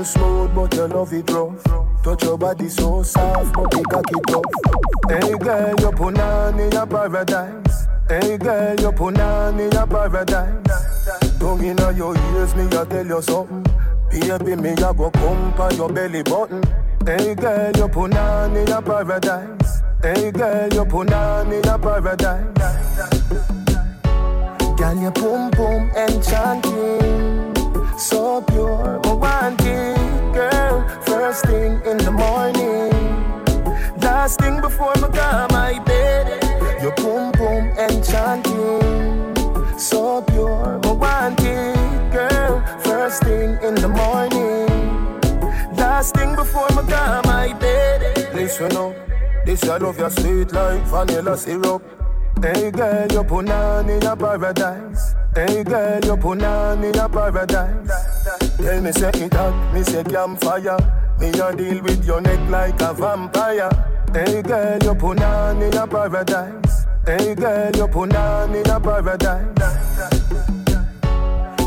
Your 0.00 0.06
skin 0.06 0.22
smooth, 0.22 0.54
but 0.54 0.74
you 0.74 0.86
love 0.86 1.12
it 1.12 1.30
rough. 1.30 2.02
Touch 2.02 2.22
your 2.22 2.38
body 2.38 2.70
so 2.70 3.02
soft, 3.02 3.52
but 3.52 3.74
you 3.74 3.82
cock 3.82 4.10
it 4.10 4.26
tough. 4.28 4.44
Hey 5.10 5.36
girl, 5.36 5.74
you 5.78 5.92
put 5.92 6.18
on 6.18 6.58
in 6.58 6.72
your 6.72 6.86
paradise. 6.86 7.86
Hey 8.08 8.38
girl, 8.38 8.80
you 8.80 8.92
put 8.92 9.20
on 9.20 9.60
in 9.60 9.70
your 9.70 9.86
paradise. 9.86 11.38
Tongue 11.38 11.64
inna 11.64 11.92
your 11.92 12.16
ears, 12.16 12.54
me 12.54 12.64
a 12.78 12.86
tell 12.86 13.06
you 13.06 13.20
something. 13.20 13.62
Baby, 14.10 14.56
me 14.56 14.70
a 14.70 14.94
go 14.94 15.10
pump 15.10 15.60
on 15.60 15.76
your 15.76 15.92
belly 15.92 16.22
button. 16.22 16.62
Hey 17.04 17.34
girl, 17.34 17.70
you 17.76 17.88
put 17.88 18.16
on 18.16 18.56
in 18.56 18.66
your 18.68 18.80
paradise. 18.80 19.82
Hey 20.02 20.30
girl, 20.30 20.72
you 20.72 20.84
put 20.86 21.12
on 21.12 21.52
in 21.52 21.62
your 21.62 21.78
paradise. 21.78 22.46
Girl, 24.78 24.96
your 24.96 25.10
boom 25.10 25.50
boom 25.50 25.90
enchanting, 25.94 27.52
so 28.00 28.40
pure, 28.40 28.98
I 29.04 29.12
want 29.12 29.60
it, 29.60 30.32
girl. 30.32 30.88
First 31.02 31.44
thing 31.44 31.82
in 31.84 31.98
the 31.98 32.10
morning, 32.10 32.90
last 34.00 34.40
thing 34.40 34.60
before 34.60 34.94
me 34.96 35.08
go 35.12 35.46
my 35.50 35.78
bed. 35.84 36.42
Your 36.82 36.94
boom 36.94 37.30
boom 37.32 37.68
enchanting, 37.76 39.36
so 39.78 40.22
pure, 40.22 40.80
I 40.82 40.92
want 40.92 41.40
it, 41.40 42.12
girl. 42.12 42.62
First 42.82 43.22
thing 43.24 43.58
in 43.62 43.74
the 43.74 43.88
morning, 43.88 44.66
last 45.76 46.14
thing 46.14 46.34
before 46.34 46.68
me 46.70 46.82
go 46.88 47.20
my 47.26 47.52
bed. 47.60 48.34
Listen 48.34 48.74
up, 48.76 48.96
this 49.44 49.62
I 49.64 49.76
love 49.76 49.98
your 49.98 50.10
sweet 50.10 50.52
like 50.52 50.82
vanilla 50.84 51.36
syrup. 51.36 51.82
Hey 52.42 52.70
girl, 52.70 53.06
you 53.12 53.22
put 53.22 53.50
on 53.50 53.90
in 53.90 54.00
your 54.00 54.16
paradise. 54.16 55.14
Hey 55.34 55.62
girl, 55.62 56.00
you 56.02 56.16
put 56.16 56.42
on 56.42 56.82
in 56.82 56.94
your 56.94 57.08
paradise. 57.10 57.90
Tell 58.56 58.80
me 58.80 58.92
say 58.92 59.10
it 59.10 59.34
hot, 59.34 59.74
me 59.74 59.82
say 59.82 60.02
campfire. 60.04 60.78
Me 61.20 61.28
a 61.28 61.54
deal 61.54 61.82
with 61.82 62.02
your 62.06 62.22
neck 62.22 62.40
like 62.48 62.80
a 62.80 62.94
vampire. 62.94 63.68
Hey 64.14 64.40
girl, 64.40 64.78
you 64.82 64.94
put 64.94 65.20
on 65.20 65.60
in 65.60 65.70
your 65.70 65.86
paradise. 65.86 66.86
Hey 67.04 67.34
girl, 67.34 67.76
you 67.76 67.86
put 67.88 68.16
on 68.16 68.54
in 68.54 68.64
your 68.64 68.80
paradise. 68.80 69.58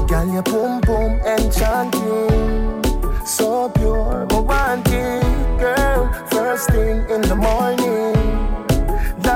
Girl, 0.09 0.33
your 0.33 0.41
boom 0.41 0.81
boom 0.81 1.11
enchanting, 1.21 2.83
so 3.27 3.69
pure, 3.69 4.25
it, 4.27 5.59
girl. 5.59 6.11
First 6.31 6.71
thing 6.71 7.07
in 7.11 7.21
the 7.21 7.35
morning. 7.35 8.12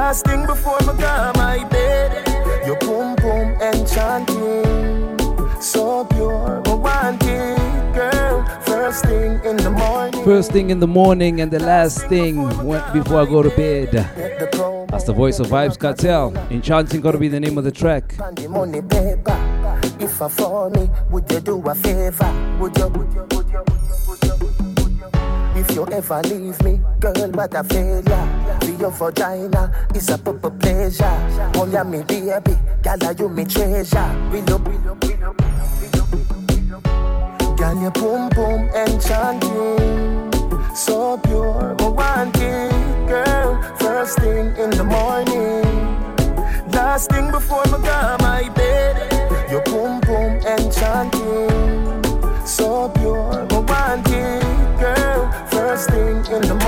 Last 0.07 0.25
thing 0.25 0.45
before 0.45 0.79
me 0.87 0.93
go 1.01 1.31
my 1.35 1.67
bed, 1.69 2.25
your 2.65 2.77
boom 2.77 3.13
boom 3.17 3.59
enchanting, 3.59 5.19
so 5.59 6.05
pure, 6.05 6.63
I 6.65 6.73
want 6.75 7.21
it, 7.23 7.93
girl. 7.93 8.45
First 8.61 9.03
thing 9.03 9.43
in 9.43 9.57
the 9.57 9.69
morning. 9.69 10.23
First 10.23 10.53
thing 10.53 10.69
in 10.69 10.79
the 10.79 10.87
morning 10.87 11.41
and 11.41 11.51
the 11.51 11.59
last 11.59 12.07
thing 12.07 12.37
before 12.93 13.19
I 13.19 13.25
go 13.25 13.43
to 13.43 13.49
bed. 13.49 13.91
That's 14.87 15.03
the 15.03 15.11
voice 15.11 15.39
of 15.39 15.47
Vybz 15.47 15.77
Kartel. 15.77 16.33
Enchanting 16.51 17.01
gotta 17.01 17.17
be 17.17 17.27
the 17.27 17.41
name 17.41 17.57
of 17.57 17.65
the 17.65 17.71
track. 17.73 18.17
On 18.21 18.33
the 18.33 18.47
money 18.47 18.81
paper, 18.81 19.37
if 19.99 20.21
I 20.21 20.29
for 20.29 20.69
me, 20.69 20.89
would 21.09 21.29
you 21.29 21.41
do 21.41 21.61
a 21.67 21.75
favor? 21.75 22.57
Would 22.61 22.77
you? 22.77 22.87
Would 22.87 23.13
you? 23.13 23.27
Would 23.31 23.49
you? 23.51 23.63
Would 24.07 24.23
you? 24.23 24.35
Would 24.39 24.53
you? 24.53 25.59
If 25.59 25.75
you 25.75 25.85
ever 25.87 26.21
leave 26.21 26.61
me, 26.61 26.79
girl, 27.01 27.29
what 27.31 27.53
a 27.53 27.63
failure. 27.65 28.66
Your 28.79 28.91
vagina, 28.91 29.71
it's 29.95 30.09
a 30.09 30.17
proper 30.17 30.51
pleasure. 30.51 31.51
Oh, 31.55 31.67
yeah, 31.71 31.83
me 31.83 32.03
baby, 32.03 32.55
girl, 32.83 33.13
you 33.13 33.29
me 33.29 33.45
treasure. 33.45 34.29
We 34.31 34.41
love. 34.41 34.63
Girl, 37.57 37.81
your 37.81 37.91
boom 37.91 38.29
boom 38.29 38.69
enchanting, 38.75 40.31
so 40.75 41.17
pure, 41.17 41.75
oh, 41.79 41.91
want 41.91 42.37
it, 42.37 43.07
girl. 43.07 43.61
First 43.79 44.19
thing 44.19 44.55
in 44.57 44.69
the 44.69 44.83
morning, 44.83 45.63
last 46.71 47.09
thing 47.09 47.31
before 47.31 47.63
me 47.65 47.79
go 47.83 48.17
my 48.19 48.47
bed. 48.55 49.51
Your 49.51 49.63
boom 49.63 49.99
boom 50.01 50.37
enchanting, 50.45 51.49
so 52.45 52.89
pure, 52.89 53.47
oh, 53.49 53.61
want 53.67 54.07
it, 54.09 54.79
girl. 54.79 55.31
First 55.49 55.89
thing 55.89 56.17
in 56.35 56.41
the 56.43 56.53
morning, 56.53 56.66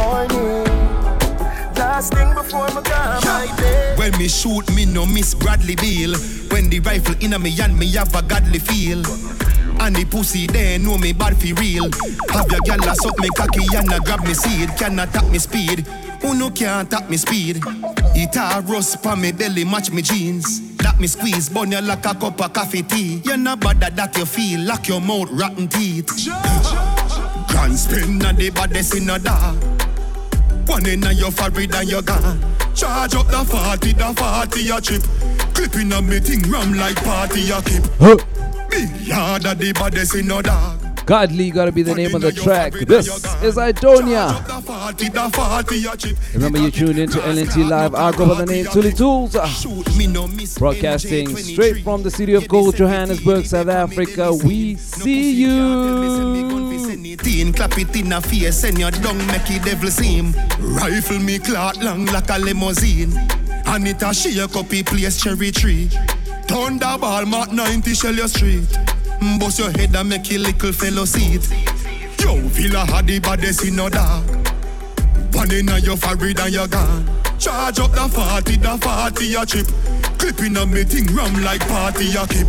last 1.99 2.13
thing 2.13 2.33
before 2.33 2.67
me 2.67 2.81
go 2.81 2.95
my. 3.25 3.95
When 3.97 4.17
me 4.17 4.27
shoot, 4.29 4.65
me 4.73 4.85
no 4.85 5.05
miss 5.05 5.33
Bradley 5.33 5.75
Beal. 5.75 6.15
When 6.49 6.69
the 6.69 6.79
rifle 6.79 7.15
inna 7.19 7.37
me 7.37 7.51
hand, 7.51 7.77
me 7.77 7.91
have 7.93 8.15
a 8.15 8.21
godly 8.21 8.59
feel. 8.59 9.03
And 9.81 9.95
the 9.95 10.05
pussy 10.05 10.47
there 10.47 10.79
know 10.79 10.97
me 10.97 11.11
bad 11.13 11.35
fi 11.37 11.51
real. 11.53 11.85
Have 12.31 12.51
your 12.51 12.61
gyal 12.67 12.91
a 12.91 12.95
suck 12.95 13.19
me 13.19 13.29
cocky 13.35 13.65
and 13.75 13.91
a 13.91 13.99
grab 13.99 14.23
me 14.23 14.33
seed. 14.33 14.69
Cannot 14.77 15.11
tap 15.13 15.29
me 15.29 15.39
speed. 15.39 15.87
Who 16.21 16.35
no 16.35 16.49
can't 16.49 16.89
tap 16.89 17.09
me 17.09 17.17
speed? 17.17 17.61
It 18.15 18.35
a 18.35 18.61
rust 18.61 19.03
pa 19.03 19.15
me 19.15 19.31
belly 19.31 19.65
match 19.65 19.91
me 19.91 20.01
jeans. 20.01 20.77
that 20.77 20.99
me 20.99 21.07
squeeze, 21.07 21.49
bun 21.49 21.71
you 21.71 21.81
like 21.81 22.05
a 22.05 22.13
cup 22.13 22.39
of 22.39 22.53
coffee 22.53 22.83
tea. 22.83 23.21
You're 23.25 23.37
not 23.37 23.59
bad 23.59 23.83
at 23.83 23.95
that 23.97 24.17
you 24.17 24.25
feel, 24.25 24.61
lock 24.61 24.87
your 24.87 25.01
mouth, 25.01 25.29
rotten 25.31 25.67
teeth. 25.67 26.07
Grand 27.49 27.77
spin 27.77 28.23
and 28.25 28.37
the 28.37 28.51
baddest 28.53 28.95
in 28.95 29.09
a 29.09 29.19
dog. 29.19 29.78
One 30.69 30.85
in 30.85 31.03
a 31.03 31.11
your 31.11 31.31
forehead 31.31 31.73
and 31.73 31.89
you're 31.89 32.03
gone. 32.03 32.39
Charge 32.75 33.15
up 33.15 33.25
the 33.25 33.43
40, 33.43 33.93
the 33.93 34.13
40 34.13 34.61
your 34.61 34.79
chip. 34.79 35.01
Clipping 35.55 35.91
on 35.91 36.07
me 36.07 36.19
thing 36.19 36.43
ram 36.43 36.73
like 36.73 36.95
party 36.97 37.41
your 37.41 37.61
keep. 37.63 37.83
Huh. 37.97 38.17
Me 38.69 38.85
yard 39.03 39.47
of 39.47 39.57
the 39.57 39.73
baddest 39.73 40.13
in 40.13 40.29
a 40.29 40.43
dog. 40.43 40.78
Godly 41.09 41.49
gotta 41.49 41.71
be 41.71 41.81
the 41.81 41.95
name 41.95 42.13
of 42.13 42.21
the 42.21 42.31
track. 42.31 42.73
This 42.73 43.07
is 43.41 43.55
Idonia. 43.55 44.45
The 44.45 44.61
40, 44.61 45.09
the 45.09 45.29
40 45.31 45.75
your 45.77 45.95
chip. 45.95 46.15
Remember 46.35 46.59
you 46.59 46.69
tuned 46.69 46.99
into 46.99 47.17
LNT 47.17 47.67
Live. 47.67 47.95
I 47.95 48.11
go 48.11 48.27
by 48.27 48.35
the 48.35 48.45
name 48.45 48.65
Thuli 48.65 48.91
Thulz. 48.91 49.97
Me 49.97 50.05
no 50.05 50.27
miss 50.27 50.59
Broadcasting 50.59 51.35
straight 51.35 51.83
from 51.83 52.03
the 52.03 52.11
city 52.11 52.35
of 52.35 52.47
gold, 52.47 52.75
Johannesburg, 52.75 53.47
South 53.47 53.69
Africa. 53.69 54.31
We 54.45 54.75
see 54.75 55.31
you. 55.31 57.17
Clap 57.53 57.79
it 57.79 57.95
in 57.95 58.13
a 58.13 58.21
face 58.21 58.63
and 58.65 58.77
your 58.77 58.91
dung 58.91 59.17
make 59.25 59.49
it 59.49 59.63
devil 59.63 59.89
seem. 59.89 60.35
Rifle 60.59 61.17
me 61.17 61.39
clot 61.39 61.77
long 61.77 62.05
like 62.05 62.29
a 62.29 62.37
limousine. 62.37 63.13
And 63.65 63.87
it 63.87 64.03
a 64.03 64.13
shake 64.13 64.55
up 64.55 64.69
place 64.69 65.19
cherry 65.19 65.49
tree. 65.49 65.87
Thunderball 66.45 67.27
Mark 67.27 67.51
90 67.51 67.95
shell 67.95 68.13
your 68.13 68.27
street. 68.27 68.67
Bust 69.39 69.59
your 69.59 69.71
head 69.71 69.95
and 69.95 70.09
make 70.09 70.29
your 70.31 70.41
little 70.41 70.71
fellow 70.71 71.05
see 71.05 71.35
it. 71.35 71.49
Yo, 72.21 72.35
Villa 72.35 72.85
had 72.85 73.07
the 73.07 73.19
baddest 73.19 73.65
in 73.65 73.75
no 73.75 73.89
dog. 73.89 74.23
One 75.33 75.51
in 75.51 75.69
a 75.69 75.79
your 75.79 75.97
forehead 75.97 76.39
and 76.39 76.53
you're 76.53 76.67
gone. 76.67 77.05
Charge 77.37 77.79
up 77.79 77.91
the 77.91 78.07
40, 78.09 78.55
the 78.57 78.77
40 78.77 79.25
your 79.25 79.45
chip. 79.45 79.67
Clipping 80.17 80.57
on 80.57 80.71
me 80.71 80.83
thing 80.83 81.05
ram 81.15 81.43
like 81.43 81.65
party 81.67 82.05
your 82.05 82.27
keep. 82.27 82.47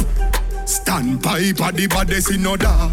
Stand 0.67 1.25
at 1.27 1.75
the 1.75 1.87
baddest 1.89 2.31
in 2.31 2.43
no 2.43 2.57
dog. 2.57 2.91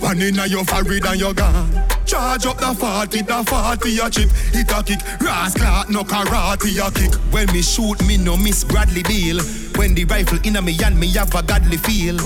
One 0.00 0.22
in 0.22 0.38
a 0.38 0.46
your 0.46 0.64
forehead 0.64 1.06
and 1.06 1.20
you're 1.20 1.34
gone. 1.34 1.97
Charge 2.08 2.46
up 2.46 2.56
the 2.56 2.74
40, 2.74 3.20
the 3.20 3.44
40 3.44 3.90
your 3.90 4.08
chip. 4.08 4.30
Hit 4.30 4.72
a 4.72 4.82
kick, 4.82 5.00
rascal, 5.20 5.92
no 5.92 6.02
karate 6.04 6.74
your 6.74 6.90
kick. 6.90 7.12
When 7.30 7.52
me 7.52 7.60
shoot, 7.60 8.00
me 8.06 8.16
no 8.16 8.34
miss 8.34 8.64
Bradley 8.64 9.02
Beal. 9.02 9.38
When 9.76 9.94
the 9.94 10.06
rifle 10.06 10.38
in 10.42 10.56
a 10.56 10.62
me 10.62 10.72
hand, 10.72 10.98
me 10.98 11.12
have 11.12 11.34
a 11.34 11.42
godly 11.42 11.76
feel. 11.76 12.18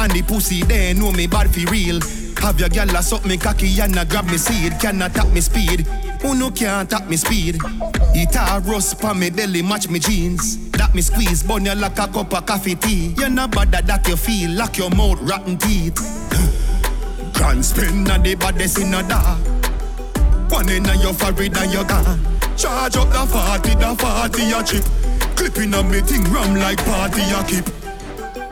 And 0.00 0.10
the 0.12 0.22
pussy 0.26 0.62
there 0.62 0.94
know 0.94 1.12
me 1.12 1.26
bad 1.26 1.52
for 1.52 1.70
real. 1.70 2.00
Have 2.40 2.58
your 2.58 2.70
gal 2.70 2.88
a 2.88 3.02
suck 3.02 3.26
me 3.26 3.36
cocky 3.36 3.78
and 3.82 3.98
a 3.98 4.06
grab 4.06 4.24
me 4.30 4.38
seed. 4.38 4.80
Cannot 4.80 5.12
tap 5.12 5.28
me 5.28 5.42
speed. 5.42 5.86
Who 6.22 6.34
no 6.34 6.50
can't 6.50 6.88
tap 6.88 7.06
me 7.06 7.18
speed? 7.18 7.58
It 8.14 8.34
a 8.34 8.60
rust 8.60 8.98
pa 8.98 9.12
me 9.12 9.28
belly 9.28 9.60
match 9.60 9.90
me 9.90 9.98
jeans. 9.98 10.70
That 10.70 10.94
me 10.94 11.02
squeeze 11.02 11.42
bun 11.42 11.66
you 11.66 11.74
like 11.74 11.98
a 11.98 12.08
cup 12.08 12.32
of 12.32 12.46
coffee 12.46 12.76
tea. 12.76 13.14
You're 13.18 13.28
not 13.28 13.50
bad 13.50 13.74
at 13.74 13.86
that 13.88 14.08
you 14.08 14.16
feel. 14.16 14.52
Lock 14.52 14.78
your 14.78 14.88
mouth 14.88 15.20
rotten 15.20 15.58
teeth. 15.58 16.00
Grand 17.34 17.64
spin 17.64 18.10
and 18.10 18.24
the 18.24 18.34
baddest 18.34 18.78
in 18.78 18.94
a 18.94 19.02
dog. 19.02 19.38
One 20.50 20.68
in 20.68 20.86
a 20.86 20.94
your 20.96 21.12
forehead 21.14 21.56
and 21.56 21.72
you're 21.72 21.84
gone. 21.84 22.20
Charge 22.56 22.96
up 22.96 23.08
the 23.10 23.26
40, 23.26 23.74
the 23.74 23.96
40 23.96 24.42
your 24.44 24.62
chip. 24.62 24.84
Clipping 25.36 25.74
on 25.74 25.90
me 25.90 26.00
thing 26.00 26.24
ram 26.32 26.54
like 26.56 26.78
party 26.84 27.22
your 27.22 27.42
keep. 27.44 27.64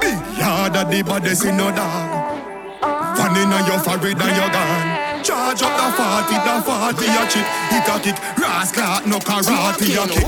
Big 0.00 0.18
yard 0.38 0.76
of 0.76 0.90
the 0.90 1.02
baddest 1.06 1.44
in 1.44 1.60
a 1.60 1.70
dog. 1.74 2.80
One 3.18 3.36
in 3.36 3.52
a 3.52 3.66
your 3.68 3.78
forehead 3.80 4.18
and 4.20 4.36
you're 4.36 4.50
gone. 4.50 5.22
Charge 5.22 5.62
up 5.62 5.76
the 5.76 5.86
40, 5.92 6.34
the 6.40 6.54
40 6.64 7.04
your 7.04 7.26
chip. 7.28 7.46
Hit 7.68 7.88
a 7.88 8.00
kick, 8.00 8.38
rascal, 8.38 9.06
no 9.06 9.18
karate 9.18 9.92
your 9.92 10.08
kick. 10.08 10.26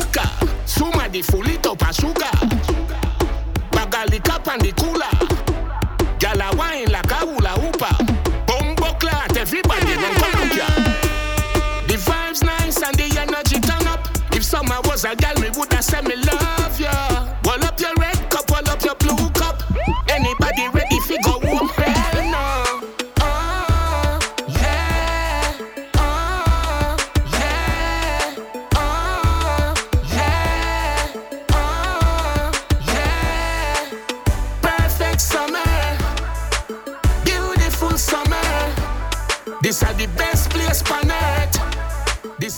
Suma 0.66 1.08
di 1.08 1.22
fulito 1.22 1.76
pa 1.76 1.90
sugar. 1.90 2.30
Bagali 3.72 4.22
cap 4.22 4.46
and 4.48 4.60
the 4.60 4.72
cooler. 4.72 5.08
Gala 6.18 6.54
wine 6.56 6.86
everybody 9.52 9.92
run 9.96 10.14
Columbia. 10.14 10.66
The 11.86 11.96
vibes 11.98 12.42
nice 12.42 12.82
and 12.82 12.96
the 12.96 13.08
energy 13.20 13.60
turn 13.60 13.86
up. 13.86 14.08
If 14.32 14.44
summer 14.44 14.80
was 14.84 15.04
a 15.04 15.14
gal, 15.14 15.34
me 15.36 15.50
woulda 15.50 15.82
said 15.82 16.04
me 16.06 16.16
love 16.16 16.41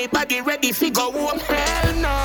Anybody 0.00 0.40
ready 0.40 0.72
fi 0.72 0.88
go 0.88 1.12
home? 1.12 1.38
Hell 1.40 1.94
no. 1.96 2.16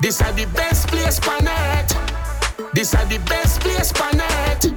This 0.00 0.22
are 0.22 0.32
the 0.32 0.46
best 0.54 0.88
place 0.88 1.20
on 1.28 1.46
earth. 1.46 2.72
This 2.72 2.94
are 2.94 3.04
the 3.04 3.18
best 3.28 3.60
place 3.60 3.92
on 4.00 4.18
earth. 4.18 4.75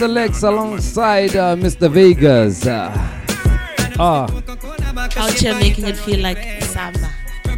Mr. 0.00 0.08
Lexx 0.08 0.48
alongside 0.48 1.36
uh, 1.36 1.54
Mr. 1.56 1.90
Vegas. 1.90 2.66
Uh, 2.66 2.90
ah, 3.98 4.26
Out 5.18 5.32
here 5.32 5.54
making 5.56 5.84
it 5.84 5.94
feel 5.94 6.20
like 6.20 6.62
summer, 6.62 7.10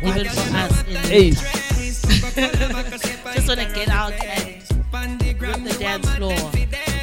even 0.02 0.26
for 0.26 0.56
us. 0.56 0.82
In 0.88 0.96
Hey. 1.06 1.30
Just 2.10 2.34
want 3.46 3.60
to 3.60 3.66
get 3.72 3.88
out 3.90 4.12
and 4.12 4.60
rip 5.40 5.62
the 5.62 5.76
dance 5.78 6.12
floor. 6.16 6.34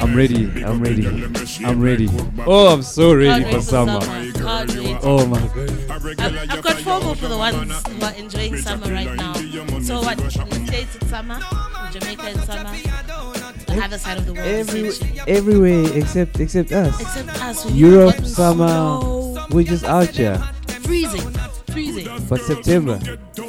I'm 0.00 0.14
ready. 0.14 0.44
I'm 0.62 0.78
ready. 0.78 1.06
I'm 1.64 1.80
ready. 1.80 2.10
Oh, 2.46 2.74
I'm 2.74 2.82
so 2.82 3.14
ready 3.14 3.42
Can't 3.42 3.54
for 3.54 3.62
summer. 3.62 4.00
Can't. 4.00 4.36
Oh 5.02 5.24
my 5.24 5.40
god. 5.54 5.70
I've, 6.20 6.50
I've 6.50 6.62
got 6.62 6.76
FOMO 6.76 7.16
for 7.16 7.28
the 7.28 7.38
ones 7.38 7.72
who 7.88 8.04
are 8.04 8.12
enjoying 8.12 8.58
summer 8.58 8.92
right 8.92 9.16
now. 9.16 9.32
So 9.80 10.00
what? 10.00 10.20
In 10.20 10.48
the 10.48 10.66
States 10.66 10.96
it's 10.96 11.08
summer, 11.08 11.36
in 11.36 11.92
Jamaica 11.92 12.28
it's 12.28 12.44
summer, 12.44 12.74
the 13.74 13.82
other 13.84 13.98
side 13.98 14.18
of 14.18 14.26
the 14.26 14.32
world 14.34 14.46
Every, 14.46 14.90
everywhere 15.26 15.84
except 15.96 16.38
except 16.40 16.72
us. 16.72 17.00
Except 17.00 17.28
us, 17.42 17.70
Europe 17.72 18.10
gotten 18.16 18.26
summer. 18.26 18.68
so- 18.68 19.46
We're 19.50 19.64
just 19.64 19.84
out 19.84 20.08
here. 20.08 20.38
freezing, 20.82 21.30
freezing. 21.70 22.08
But 22.28 22.40
September. 22.42 22.98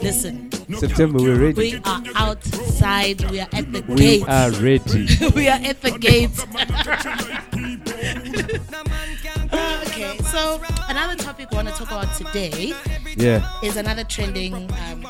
Listen, 0.02 0.50
September 0.78 1.20
we're 1.20 1.40
ready. 1.40 1.76
we 1.76 1.82
are 1.86 2.04
outside. 2.16 3.30
We 3.32 3.40
are 3.40 3.48
at 3.54 3.72
the 3.72 3.82
We 3.88 3.96
gate. 3.96 4.24
are 4.28 4.52
ready. 4.52 5.08
we 5.36 5.48
are 5.50 5.60
at 5.62 5.82
the 5.82 5.92
gate. 6.00 6.32
okay, 9.54 10.18
so 10.32 10.62
another 10.90 11.16
topic 11.16 11.50
we 11.52 11.56
want 11.56 11.68
to 11.68 11.74
talk 11.74 11.92
about 11.92 12.16
today 12.16 12.74
Yeah. 13.18 13.48
is 13.64 13.78
another 13.78 14.04
trending 14.04 14.54
um, 14.56 15.02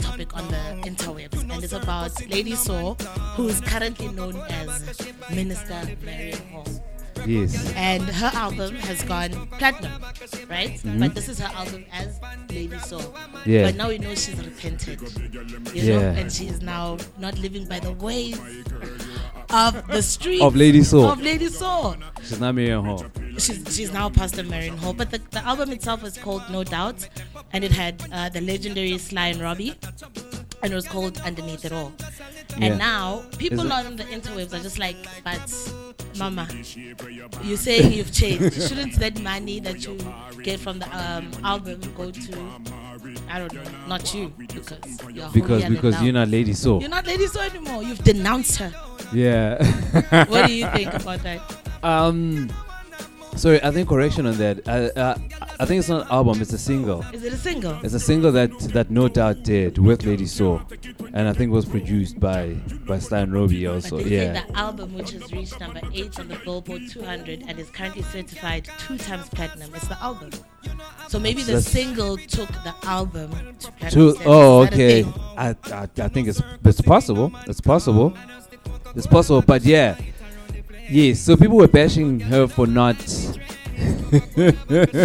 topic 0.00 0.34
on 0.36 0.48
the 0.48 0.88
interwebs, 0.88 1.40
and 1.42 1.62
it's 1.64 1.72
about 1.72 2.12
Lady 2.30 2.54
Saw, 2.54 2.94
who 3.38 3.46
is 3.46 3.60
currently 3.60 4.08
known 4.08 4.36
as 4.50 4.98
Minister 5.30 5.80
Marion 6.04 6.38
Hall. 6.50 6.66
Yes. 7.24 7.72
And 7.76 8.02
her 8.02 8.30
album 8.34 8.74
has 8.76 9.02
gone 9.04 9.30
platinum, 9.58 10.02
right? 10.48 10.74
Mhm. 10.82 10.98
But 10.98 11.14
this 11.14 11.28
is 11.28 11.38
her 11.38 11.50
album 11.54 11.84
as 11.92 12.18
Lady 12.50 12.78
Saw. 12.80 13.00
Yeah. 13.46 13.62
But 13.66 13.76
now 13.76 13.88
we 13.90 13.98
know 13.98 14.14
she's 14.16 14.42
repented. 14.44 15.00
You 15.72 15.82
know, 15.92 16.00
and 16.00 16.32
she 16.32 16.46
is 16.48 16.60
now 16.62 16.98
not 17.16 17.38
living 17.38 17.66
by 17.68 17.78
the 17.78 17.92
ways 17.92 18.40
of 19.50 19.86
the 19.86 20.02
street 20.02 20.42
Of 20.42 20.56
Lady 20.56 20.82
Saw. 20.82 21.12
Of 21.12 21.22
Lady 21.22 21.48
Saw. 21.48 21.94
She's 22.22 22.40
not 22.40 22.54
Miriam 22.56 22.84
Hall. 22.84 23.04
She's, 23.38 23.62
she's 23.74 23.92
now 23.92 24.10
Pastor 24.10 24.42
Marion 24.42 24.76
Hall. 24.76 24.94
But 24.94 25.10
the, 25.12 25.20
the 25.30 25.44
album 25.46 25.70
itself 25.72 26.02
was 26.02 26.18
called 26.18 26.42
No 26.50 26.64
Doubt, 26.64 27.08
and 27.52 27.62
it 27.62 27.70
had 27.72 28.02
uh, 28.12 28.28
the 28.30 28.40
legendary 28.40 28.98
Sly 28.98 29.28
and 29.28 29.40
Robbie, 29.40 29.74
and 30.62 30.72
it 30.72 30.74
was 30.74 30.86
called 30.88 31.18
Underneath 31.20 31.64
It 31.64 31.72
All. 31.72 31.92
Yeah. 32.58 32.66
And 32.66 32.78
now 32.78 33.22
people 33.38 33.66
it- 33.66 33.72
on 33.72 33.96
the 33.96 34.04
interwebs 34.04 34.52
are 34.52 34.62
just 34.62 34.78
like, 34.78 34.96
but 35.24 35.72
Mama, 36.18 36.48
you're 37.44 37.56
saying 37.68 37.92
you've 37.92 38.12
changed. 38.12 38.54
Shouldn't 38.68 38.94
that 38.96 39.20
money 39.20 39.60
that 39.60 39.84
you 39.86 39.96
get 40.42 40.58
from 40.58 40.78
the 40.80 40.86
um, 40.98 41.30
album 41.44 41.80
go 41.96 42.10
to, 42.10 42.50
I 43.30 43.38
don't 43.38 43.52
know, 43.52 43.62
not 43.86 44.12
you, 44.14 44.32
because 44.36 44.72
you're 45.12 45.28
Because 45.30 45.64
because 45.66 46.02
you're 46.02 46.12
not 46.12 46.28
Lady 46.28 46.54
Saw. 46.54 46.80
You're 46.80 46.88
not 46.88 47.06
Lady 47.06 47.26
Saw 47.26 47.42
anymore. 47.42 47.82
You've 47.82 48.02
denounced 48.02 48.56
her. 48.56 48.72
Yeah. 49.12 49.62
What 50.24 50.46
do 50.46 50.52
you 50.54 50.66
think 50.72 50.92
about 50.94 51.20
that? 51.22 51.40
Um, 51.84 52.50
sorry, 53.38 53.62
I 53.62 53.70
think 53.70 53.88
correction 53.88 54.26
on 54.26 54.36
that. 54.38 54.66
Uh, 54.68 54.90
uh, 54.98 55.18
I 55.60 55.64
think 55.64 55.78
it's 55.80 55.88
not 55.88 56.02
an 56.02 56.08
album; 56.12 56.40
it's 56.42 56.52
a 56.52 56.58
single. 56.58 57.02
Is 57.12 57.24
it 57.24 57.32
a 57.32 57.36
single? 57.36 57.78
It's 57.82 57.94
a 57.94 58.00
single 58.00 58.32
that 58.32 58.50
that 58.74 58.90
No 58.90 59.08
Doubt 59.08 59.42
did 59.42 59.78
with 59.78 60.04
Lady 60.04 60.26
Saw, 60.26 60.60
and 61.12 61.28
I 61.28 61.32
think 61.32 61.52
was 61.52 61.64
produced 61.64 62.20
by 62.20 62.54
by 62.86 62.98
Sly 62.98 63.20
and 63.20 63.32
Robbie 63.32 63.66
also. 63.66 63.98
Yeah. 63.98 64.44
the 64.44 64.56
album, 64.56 64.94
which 64.94 65.12
has 65.12 65.32
reached 65.32 65.58
number 65.60 65.80
eight 65.92 66.18
on 66.18 66.28
the 66.28 66.36
Billboard 66.44 66.82
200 66.90 67.44
and 67.48 67.58
is 67.58 67.70
currently 67.70 68.02
certified 68.02 68.68
two 68.78 68.98
times 68.98 69.28
platinum, 69.30 69.74
is 69.74 69.88
the 69.88 70.00
album. 70.02 70.30
So 71.08 71.18
maybe 71.18 71.42
the 71.42 71.52
That's- 71.52 71.68
single 71.68 72.16
took 72.18 72.48
the 72.48 72.74
album 72.84 73.30
to 73.60 73.72
platinum. 73.72 74.14
To, 74.16 74.22
oh, 74.26 74.62
Is 74.62 74.70
that 74.70 74.78
a 74.78 75.02
okay. 75.04 75.12
I, 75.36 75.48
I 75.72 75.88
I 76.04 76.08
think 76.08 76.28
it's 76.28 76.42
it's 76.64 76.80
possible. 76.80 77.32
It's 77.46 77.60
possible. 77.60 78.12
It's 78.94 79.06
possible, 79.06 79.42
but 79.42 79.62
yeah, 79.64 79.96
yes. 80.88 81.20
So 81.20 81.36
people 81.36 81.56
were 81.56 81.68
bashing 81.68 82.20
her 82.20 82.46
for 82.46 82.66
not 82.66 82.96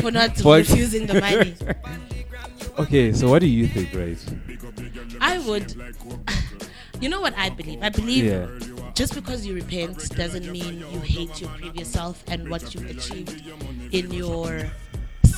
For 0.01 0.11
not 0.11 0.37
for 0.41 0.55
refusing 0.57 1.05
the 1.07 1.19
money. 1.21 1.55
okay, 2.79 3.13
so 3.13 3.29
what 3.29 3.39
do 3.39 3.47
you 3.47 3.67
think, 3.67 3.93
right? 3.93 4.17
I 5.21 5.39
would. 5.39 5.75
You 7.01 7.09
know 7.09 7.19
what 7.19 7.33
I 7.37 7.49
believe? 7.49 7.79
I 7.83 7.89
believe 7.89 8.23
Yeah. 8.23 8.47
just 8.93 9.13
because 9.13 9.45
you 9.45 9.53
repent 9.55 9.97
doesn't 10.15 10.49
mean 10.49 10.79
you 10.89 10.99
hate 11.01 11.41
your 11.41 11.49
previous 11.49 11.89
self 11.89 12.23
and 12.29 12.47
what 12.49 12.73
you've 12.73 12.89
achieved 12.89 13.43
in 13.91 14.09
your 14.13 14.71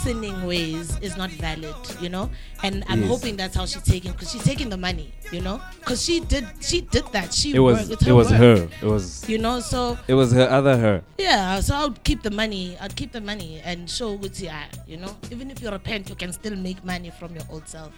sinning 0.05 0.45
ways 0.45 0.97
is 1.01 1.17
not 1.17 1.31
valid, 1.31 1.73
you 1.99 2.09
know? 2.09 2.29
And 2.61 2.83
I'm 2.87 3.01
Yes. 3.01 3.09
hoping 3.09 3.35
that's 3.37 3.55
how 3.55 3.65
she's 3.65 3.81
taking 3.81 4.11
because 4.11 4.31
she's 4.31 4.43
taking 4.43 4.69
the 4.69 4.77
money, 4.77 5.11
you 5.31 5.41
know? 5.41 5.59
Because 5.79 6.03
she 6.05 6.19
did 6.19 6.45
she 6.61 6.81
did 6.81 7.05
that. 7.11 7.33
She 7.33 7.55
It 7.55 7.59
was 7.59 7.89
worked. 7.89 8.05
It 8.07 8.13
was 8.13 8.29
work, 8.29 8.39
her. 8.39 8.69
It 8.83 8.87
was 8.95 9.27
You 9.27 9.39
know, 9.39 9.59
so 9.61 9.97
it 10.07 10.13
was 10.13 10.31
her 10.31 10.47
other 10.57 10.77
her. 10.77 11.01
yeah, 11.17 11.59
so 11.59 11.73
I'll 11.75 11.97
keep 12.09 12.21
the 12.21 12.29
money. 12.41 12.77
I'll 12.79 12.95
keep 13.01 13.11
the 13.17 13.21
money 13.31 13.61
and 13.65 13.89
show 13.89 14.11
you, 14.21 14.51
you 14.87 14.97
know. 14.97 15.11
Even 15.31 15.49
if 15.49 15.57
you 15.61 15.69
repent, 15.71 16.07
you 16.09 16.15
can 16.15 16.31
still 16.31 16.55
make 16.55 16.85
money 16.85 17.09
from 17.19 17.33
your 17.33 17.45
old 17.49 17.67
self. 17.67 17.91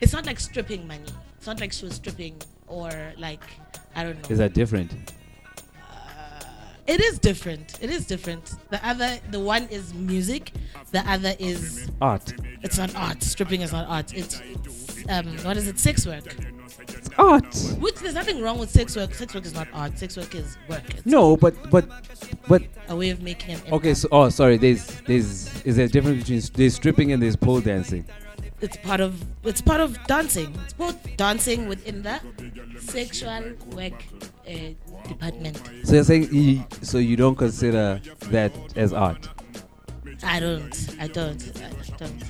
It's 0.00 0.12
not 0.12 0.26
like 0.26 0.38
stripping 0.38 0.86
money. 0.86 1.08
It's 1.38 1.46
not 1.46 1.58
like 1.58 1.72
she 1.72 1.86
was 1.86 1.94
stripping 1.94 2.36
or 2.66 2.90
like 3.16 3.44
I 3.94 4.04
don't 4.04 4.20
know. 4.22 4.28
Is 4.28 4.38
that 4.44 4.52
different? 4.52 4.90
It 6.86 7.00
is 7.00 7.18
different. 7.18 7.78
It 7.82 7.90
is 7.90 8.06
different. 8.06 8.54
The 8.70 8.86
other, 8.86 9.18
the 9.30 9.40
one 9.40 9.64
is 9.64 9.92
music. 9.94 10.52
The 10.92 11.00
other 11.10 11.34
is 11.38 11.90
Art. 12.00 12.32
It's 12.62 12.78
not 12.78 12.94
art. 12.94 13.22
Stripping 13.22 13.62
is 13.62 13.72
not 13.72 13.88
art. 13.88 14.14
It's, 14.14 14.40
um, 15.08 15.26
what 15.38 15.56
is 15.56 15.66
it? 15.66 15.78
Sex 15.78 16.06
work. 16.06 16.24
It's 16.88 17.10
Art. 17.18 17.56
Which 17.80 17.96
there's 17.96 18.14
nothing 18.14 18.40
wrong 18.40 18.58
with 18.58 18.70
sex 18.70 18.94
work. 18.94 19.14
Sex 19.14 19.34
work 19.34 19.44
is 19.44 19.54
not 19.54 19.66
art. 19.72 19.98
Sex 19.98 20.16
work 20.16 20.34
is 20.34 20.56
work. 20.68 20.82
It's 20.90 21.06
No, 21.06 21.36
but 21.36 21.70
but 21.70 21.88
but 22.48 22.62
a 22.88 22.94
way 22.94 23.10
of 23.10 23.20
making 23.22 23.56
an 23.56 23.60
okay. 23.72 23.94
So 23.94 24.08
oh, 24.12 24.28
sorry. 24.28 24.56
There's 24.56 24.86
there's 25.02 25.62
is 25.64 25.76
there 25.76 25.86
a 25.86 25.88
difference 25.88 26.22
between 26.22 26.42
there's 26.54 26.74
stripping 26.74 27.12
and 27.12 27.22
there's 27.22 27.36
pole 27.36 27.60
dancing? 27.60 28.04
it's 28.60 28.76
part 28.78 29.00
of 29.00 29.24
it's 29.44 29.60
part 29.60 29.80
of 29.80 30.02
dancing. 30.06 30.54
It's 30.64 30.72
both 30.72 31.16
dancing 31.16 31.68
within 31.68 32.02
the 32.02 32.20
sexual 32.78 33.52
work 33.72 34.04
uh, 34.48 34.52
department. 35.08 35.60
So 35.84 35.94
you're 35.94 36.04
saying 36.04 36.28
you, 36.32 36.64
so 36.82 36.98
you 36.98 37.16
don't 37.16 37.36
consider 37.36 38.00
that 38.30 38.52
as 38.76 38.92
art? 38.92 39.28
I 40.22 40.40
don't. 40.40 40.96
I 41.00 41.08
don't. 41.08 41.62
I 41.62 41.96
don't. 41.98 42.22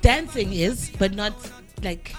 Dancing 0.00 0.52
is, 0.52 0.90
but 0.98 1.14
not 1.14 1.34
like 1.82 2.14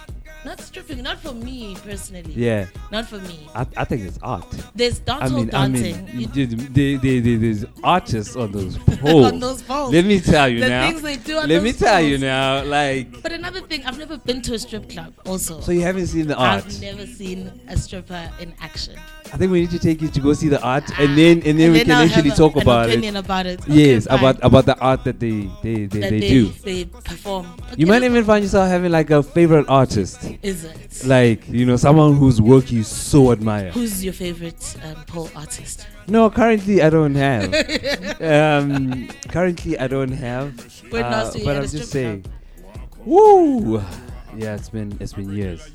not 0.46 0.60
stripping. 0.60 1.02
Not 1.04 1.20
for 1.20 1.34
me 1.34 1.76
personally. 1.86 2.34
Yeah. 2.36 2.68
Not 2.92 3.06
for 3.08 3.20
me. 3.20 3.48
I, 3.56 3.66
I 3.78 3.84
think 3.86 4.02
it's 4.04 4.20
art. 4.22 4.46
There's 4.76 5.00
I 5.02 5.04
dancehall 5.04 5.36
mean, 5.36 5.48
dancing. 5.48 5.96
I 5.96 6.02
mean, 6.02 6.20
you 6.20 6.28
did, 6.28 6.52
they, 6.74 6.96
they, 6.96 7.20
they, 7.20 7.36
there's 7.36 7.66
artists 7.84 8.36
on 8.36 8.52
those 8.52 8.78
poles. 8.78 9.26
On 9.34 9.40
those 9.40 9.62
poles. 9.62 9.94
Let 9.94 10.06
me 10.06 10.20
tell 10.20 10.48
you 10.50 10.60
now. 10.60 10.66
The 10.66 10.70
now. 10.70 10.88
things 10.90 11.02
they 11.02 11.16
do 11.18 11.38
on 11.38 11.50
Let 11.50 11.64
me 11.64 11.72
those 11.72 11.80
tell 11.80 12.02
you 12.02 12.12
poles. 12.16 12.22
now. 12.22 12.64
Like, 12.64 13.22
But 13.22 13.32
another 13.32 13.62
thing, 13.62 13.86
I've 13.86 13.98
never 13.98 14.18
been 14.18 14.42
to 14.44 14.54
a 14.54 14.60
strip 14.60 14.90
club. 14.90 15.14
Also, 15.26 15.60
so 15.62 15.72
you 15.72 15.82
haven't 15.82 16.08
seen 16.08 16.28
the 16.28 16.36
art? 16.36 16.66
I've 16.66 16.82
never 16.82 17.06
seen 17.06 17.62
a 17.68 17.78
stripper 17.78 18.30
in 18.40 18.54
action. 18.62 18.96
I 19.34 19.38
think 19.38 19.52
we 19.52 19.62
need 19.62 19.72
to 19.72 19.80
take 19.80 20.00
you 20.02 20.10
to 20.10 20.20
go 20.20 20.34
see 20.34 20.48
the 20.48 20.62
art, 20.62 20.84
and 21.00 21.18
then 21.18 21.42
and 21.44 21.60
then 21.60 21.72
we 21.72 21.80
can 21.82 21.90
I'll 21.92 22.04
actually 22.06 22.30
have 22.30 22.34
a- 22.34 22.38
talk 22.38 22.56
an 22.56 22.62
about 22.62 22.86
opinion 22.88 23.16
it. 23.16 23.20
about 23.26 23.46
it. 23.48 23.62
Okay, 23.62 23.74
yes, 23.94 24.06
fine. 24.06 24.20
about 24.20 24.38
about 24.44 24.66
the 24.68 24.78
art 24.78 25.04
that 25.06 25.20
they 25.20 25.50
they 25.64 25.88
they, 25.88 26.00
That 26.02 26.10
they, 26.12 26.20
they, 26.20 26.30
do. 26.30 26.50
they 26.64 26.86
perform. 26.86 27.48
You 27.76 27.88
might 27.88 28.04
even 28.04 28.24
find 28.26 28.44
yourself 28.44 28.70
having 28.70 28.92
like 28.92 29.10
a 29.10 29.24
favorite 29.24 29.66
artist. 29.68 30.24
Is 30.42 30.64
it? 30.66 31.04
Like 31.06 31.48
you 31.50 31.66
know 31.66 31.76
someone 31.78 32.16
whose 32.16 32.42
work 32.42 32.72
you 32.72 32.84
so 32.84 33.32
admire. 33.32 33.72
Who's 33.72 34.04
your 34.04 34.14
favorite 34.14 34.76
um, 34.84 34.96
pole 35.06 35.30
artist? 35.36 35.88
No, 36.08 36.30
currently 36.30 36.82
I 36.82 36.90
don't 36.90 37.16
have. 37.16 37.54
um, 38.22 39.08
currently 39.30 39.78
I 39.78 39.88
don't 39.88 40.12
have. 40.12 40.58
Last 40.92 41.38
but 41.44 41.56
I'm 41.58 41.68
just 41.68 41.92
saying. 41.92 42.26
Woo! 43.06 43.82
Yeah, 44.36 44.56
it's 44.56 44.70
been 44.70 44.98
it's 45.00 45.14
been 45.14 45.32
years. 45.32 45.70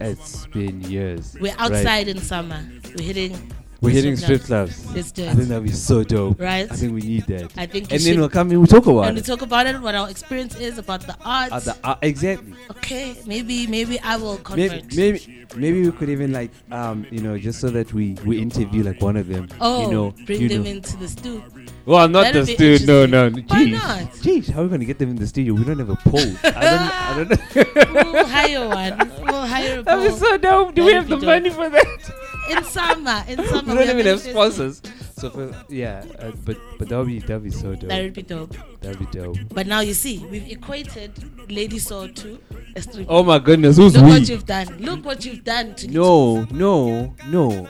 It's 0.00 0.46
been 0.46 0.80
years. 0.82 1.36
We're 1.40 1.52
Right. 1.54 1.60
outside 1.60 2.08
in 2.08 2.18
summer. 2.18 2.64
We're 2.96 3.04
hitting. 3.04 3.52
We're 3.82 3.90
hitting 3.90 4.16
strip 4.16 4.42
clubs. 4.42 4.94
Let's 4.94 5.10
do 5.10 5.24
I 5.26 5.34
think 5.34 5.48
that'd 5.48 5.64
be 5.64 5.70
so 5.72 6.04
dope. 6.04 6.40
Right? 6.40 6.70
I 6.70 6.76
think 6.76 6.94
we 6.94 7.00
need 7.00 7.26
that. 7.26 7.52
I 7.56 7.66
think 7.66 7.90
you 7.90 7.96
And 7.96 8.02
then 8.04 8.20
we'll 8.20 8.28
come 8.28 8.50
in. 8.52 8.60
We 8.60 8.66
talk 8.68 8.86
about 8.86 9.06
and 9.06 9.16
we 9.16 9.20
it. 9.20 9.26
talk 9.26 9.42
about 9.42 9.66
it. 9.66 9.80
What 9.80 9.96
our 9.96 10.08
experience 10.08 10.54
is 10.54 10.78
about 10.78 11.00
the 11.00 11.16
arts. 11.24 11.52
Uh, 11.52 11.58
the, 11.60 11.76
uh, 11.82 11.96
exactly. 12.00 12.54
okay, 12.70 13.16
maybe 13.26 13.66
maybe 13.66 13.98
I 14.00 14.16
will 14.16 14.36
convert. 14.36 14.84
Maybe, 14.94 14.96
maybe 14.96 15.46
maybe 15.56 15.80
we 15.82 15.90
could 15.92 16.08
even 16.10 16.32
like 16.32 16.50
um 16.70 17.04
you 17.10 17.20
know 17.20 17.36
just 17.36 17.60
so 17.60 17.70
that 17.70 17.92
we 17.92 18.14
we 18.24 18.40
interview 18.40 18.84
like 18.84 19.02
one 19.02 19.16
of 19.16 19.26
them. 19.26 19.48
oh, 19.60 19.82
you 19.86 19.92
know, 19.92 20.14
bring 20.26 20.40
you 20.40 20.48
them 20.48 20.62
know. 20.62 20.70
into 20.70 20.96
the 20.98 21.08
studio. 21.08 21.42
Well, 21.84 22.08
not 22.08 22.32
That'd 22.32 22.46
the 22.46 22.54
studio. 22.54 22.86
No, 22.86 23.06
no. 23.06 23.26
interesting. 23.26 23.48
Why 23.48 23.64
Jeez. 23.64 23.72
not? 23.72 24.12
Jeez, 24.22 24.50
how 24.52 24.60
are 24.60 24.64
we 24.64 24.70
gonna 24.70 24.84
get 24.84 25.00
them 25.00 25.10
in 25.10 25.16
the 25.16 25.26
studio? 25.26 25.54
We 25.54 25.64
don't 25.64 25.80
have 25.80 25.90
a 25.90 25.96
pole. 25.96 26.20
I 26.44 26.50
don't. 26.70 27.34
I 27.34 27.64
don't 27.74 27.94
know. 27.94 28.12
we'll 28.12 28.26
hire 28.28 28.68
one. 28.68 29.12
We'll 29.26 29.46
hire 29.46 29.80
a 29.80 29.82
pole. 29.82 29.98
That'd 29.98 30.12
be 30.12 30.18
so 30.18 30.38
dope. 30.38 30.74
Do 30.76 30.84
we 30.84 30.92
That'd 30.92 31.10
have 31.10 31.20
be 31.20 31.26
the 31.26 31.26
money 31.26 31.50
for 31.50 31.68
that? 31.68 32.21
In 32.50 32.64
summer, 32.64 33.24
in 33.28 33.44
summer. 33.46 33.74
we 33.74 33.84
don't 33.84 33.98
even 33.98 34.06
have 34.06 34.20
sponsors. 34.20 34.82
So 35.18 35.30
for, 35.30 35.54
yeah, 35.68 36.04
uh, 36.18 36.32
but 36.44 36.56
but 36.78 36.88
that 36.88 36.98
would 36.98 37.06
be 37.06 37.20
that 37.20 37.34
would 37.34 37.44
be 37.44 37.50
so 37.50 37.74
dope. 37.74 37.88
That 37.90 38.02
would 38.02 38.12
be 38.14 38.22
dope. 38.22 38.56
That 38.80 38.98
would 38.98 39.10
be 39.10 39.18
dope. 39.18 39.36
But 39.50 39.66
now 39.68 39.80
you 39.80 39.94
see, 39.94 40.18
we've 40.30 40.50
equated 40.50 41.12
Lady 41.50 41.78
Saw 41.78 42.08
to 42.08 42.38
a 42.74 42.82
stripper. 42.82 43.06
Oh 43.08 43.22
my 43.22 43.38
goodness, 43.38 43.76
who's 43.76 43.94
Look 43.94 44.04
we? 44.04 44.10
what 44.10 44.28
you've 44.28 44.46
done. 44.46 44.66
Look 44.78 45.04
what 45.04 45.24
you've 45.24 45.44
done 45.44 45.74
to 45.76 45.88
No, 45.88 46.42
no, 46.50 47.14
no. 47.28 47.68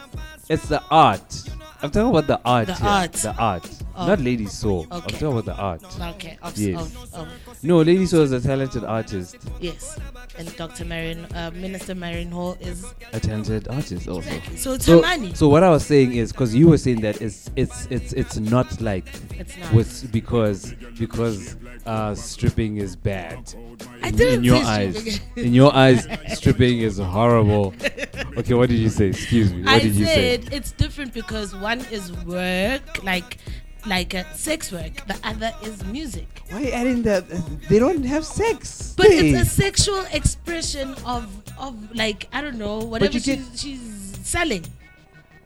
It's 0.49 0.66
the 0.69 0.82
art. 0.90 1.43
I'm 1.82 1.90
talking 1.90 2.11
about 2.11 2.27
the 2.27 2.40
art. 2.44 2.69
The 2.69 2.74
here. 2.74 2.89
art. 2.89 3.12
The 3.12 3.35
art. 3.36 3.70
Oh. 3.94 4.07
Not 4.07 4.20
Lady 4.20 4.47
Saw. 4.47 4.85
I'm 4.90 5.03
talking 5.03 5.27
about 5.32 5.44
the 5.44 5.55
art. 5.57 5.82
Okay, 6.15 6.39
of- 6.43 6.57
yes. 6.57 6.81
of- 6.81 7.15
of- 7.15 7.28
No, 7.65 7.79
Lady 7.81 8.07
Saw 8.07 8.23
is 8.23 8.33
a 8.33 8.41
talented 8.41 8.83
artist. 8.83 9.37
Yes. 9.61 9.97
And 10.37 10.55
Dr. 10.57 10.85
Marion, 10.85 11.27
uh, 11.35 11.53
Minister 11.55 11.95
Marion 11.95 12.31
Hall 12.33 12.57
is 12.61 12.85
A 13.13 13.21
talented 13.21 13.69
artist 13.69 14.09
also. 14.09 14.31
So 14.57 14.73
it's 14.73 14.87
so, 14.87 15.01
money. 15.01 15.33
So 15.35 15.49
what 15.49 15.63
I 15.63 15.71
was 15.71 15.87
saying 15.87 16.13
is 16.15 16.33
because 16.33 16.55
you 16.55 16.67
were 16.69 16.79
saying 16.79 17.03
that 17.03 17.21
it's 17.23 17.51
it's 17.55 17.87
it's 17.91 18.13
it's 18.15 18.39
not 18.39 18.81
like 18.81 19.07
It's 19.39 19.57
not. 19.59 19.73
with 19.75 20.11
because 20.11 20.73
because 20.99 21.57
uh, 21.87 22.15
stripping 22.17 22.79
is 22.79 22.97
bad. 22.97 23.55
I 24.03 24.09
In- 24.09 24.17
didn't 24.17 24.35
in 24.39 24.45
your 24.45 24.65
eyes. 24.65 25.21
In 25.37 25.55
your 25.55 25.73
eyes, 25.75 26.09
stripping 26.35 26.81
is 26.81 26.99
horrible. 26.99 27.75
Okay, 28.39 28.55
what 28.55 28.71
did 28.71 28.79
you 28.79 28.89
say? 28.89 29.07
Excuse 29.09 29.53
me. 29.53 29.63
What 29.63 29.75
I 29.75 29.79
did 29.81 29.95
you 29.95 30.05
say? 30.07 30.37
said 30.41 30.53
it's 30.53 30.73
different 30.73 31.13
because 31.15 31.55
one 31.55 31.81
is 31.93 32.11
work, 32.25 33.05
like 33.05 33.37
like 33.87 34.15
uh, 34.15 34.25
sex 34.35 34.71
work. 34.73 34.93
The 35.07 35.19
other 35.25 35.53
is 35.63 35.85
music. 35.85 36.43
Why 36.51 36.59
are 36.59 36.61
you 36.65 36.71
adding 36.73 37.03
that? 37.03 37.25
They 37.69 37.79
don't 37.79 38.05
have 38.05 38.25
sex. 38.25 38.95
But 38.97 39.09
babe. 39.09 39.35
it's 39.35 39.49
a 39.49 39.51
sexual 39.51 40.05
expression 40.13 40.95
of 41.05 41.29
of 41.59 41.75
like 41.95 42.29
I 42.33 42.41
don't 42.41 42.59
know 42.59 42.79
whatever 42.79 43.19
she's, 43.19 43.61
she's 43.61 44.19
selling. 44.23 44.65